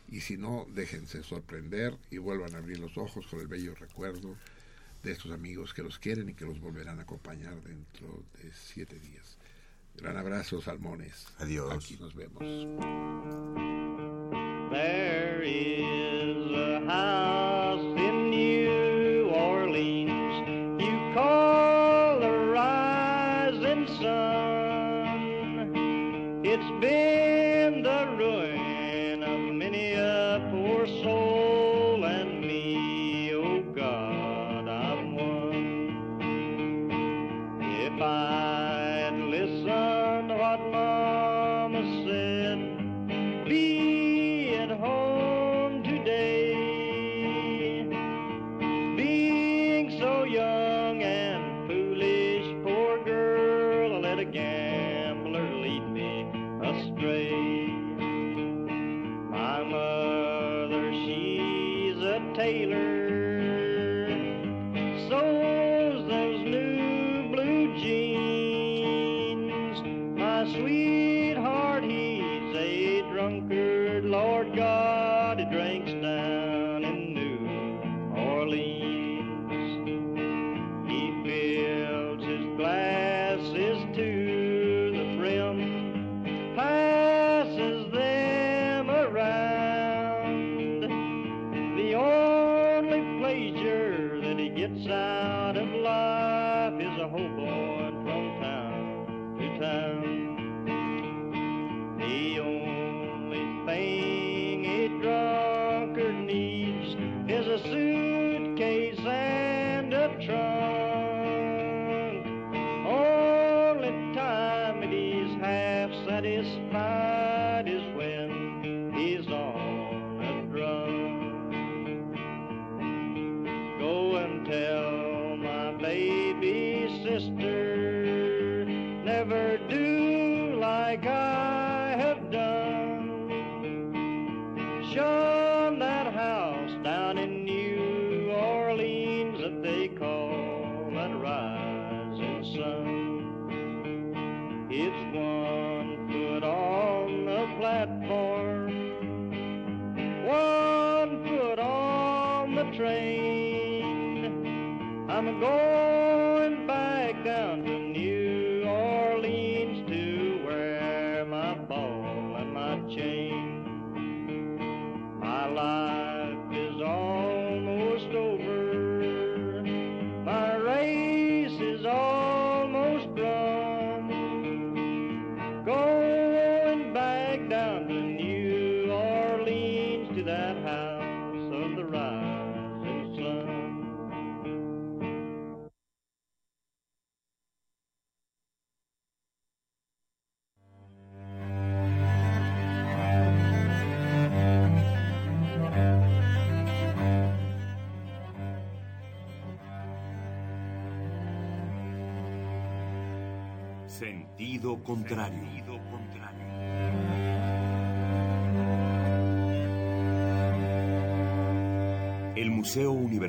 Y 0.09 0.21
si 0.21 0.37
no, 0.37 0.67
déjense 0.75 1.23
sorprender 1.23 1.97
y 2.11 2.19
vuelvan 2.19 2.55
a 2.55 2.59
abrir 2.59 2.79
los 2.79 2.97
ojos 2.99 3.27
con 3.27 3.41
el 3.41 3.47
bello 3.47 3.75
recuerdo 3.75 4.37
de 5.03 5.13
estos 5.13 5.33
amigos 5.33 5.75
que 5.75 5.83
los 5.83 5.99
quieren 5.99 6.29
y 6.29 6.35
que 6.35 6.45
los 6.45 6.61
volverán 6.61 6.99
a 6.99 7.03
acompañar 7.03 7.61
dentro 7.63 8.25
de 8.41 8.53
siete 8.53 8.99
días. 8.99 9.37
Gran 9.97 10.17
abrazo, 10.17 10.63
salmones. 10.63 11.27
Adiós. 11.39 11.73
Aquí 11.73 11.97
nos 12.01 12.15
vemos. 12.15 12.41
There 14.71 15.43
is 15.45 15.92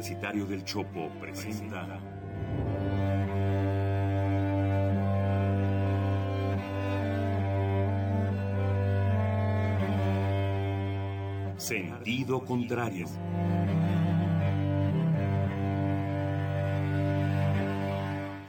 Del 0.03 0.65
Chopo 0.65 1.09
presenta. 1.17 1.87
Sentido 11.55 12.43
contrario. 12.43 13.05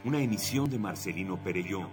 Una 0.04 0.20
emisión 0.20 0.68
de 0.68 0.78
Marcelino 0.80 1.36
Perelló. 1.36 1.88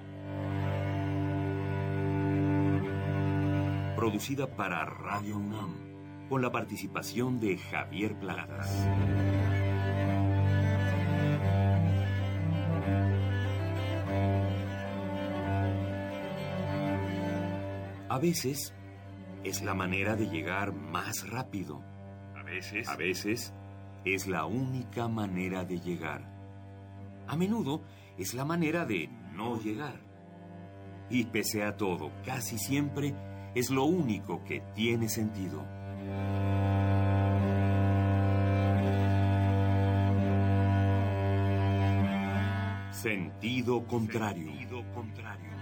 Producida 3.96 4.48
para 4.48 4.86
Radio 4.86 5.38
UNAM 5.38 5.91
con 6.32 6.42
la 6.42 6.50
participación 6.50 7.42
de 7.42 7.58
Javier 7.58 8.18
Plagadas. 8.18 8.88
A 18.08 18.18
veces 18.18 18.74
es 19.44 19.62
la 19.62 19.74
manera 19.74 20.16
de 20.16 20.30
llegar 20.30 20.72
más 20.72 21.30
rápido. 21.30 21.84
A 22.34 22.44
veces. 22.44 22.88
A 22.88 22.96
veces 22.96 23.54
es 24.06 24.26
la 24.28 24.46
única 24.46 25.10
manera 25.10 25.66
de 25.66 25.82
llegar. 25.82 26.22
A 27.28 27.36
menudo 27.36 27.82
es 28.18 28.34
la 28.34 28.46
manera 28.46 28.86
de 28.86 29.10
no 29.34 29.60
llegar. 29.60 30.00
Y 31.10 31.26
pese 31.26 31.66
a 31.66 31.76
todo, 31.76 32.10
casi 32.24 32.58
siempre 32.58 33.14
es 33.54 33.70
lo 33.70 33.84
único 33.84 34.46
que 34.46 34.62
tiene 34.74 35.10
sentido. 35.10 35.81
Sentido 43.02 43.84
contrario. 43.88 44.52
Sentido 44.52 44.84
contrario. 44.94 45.61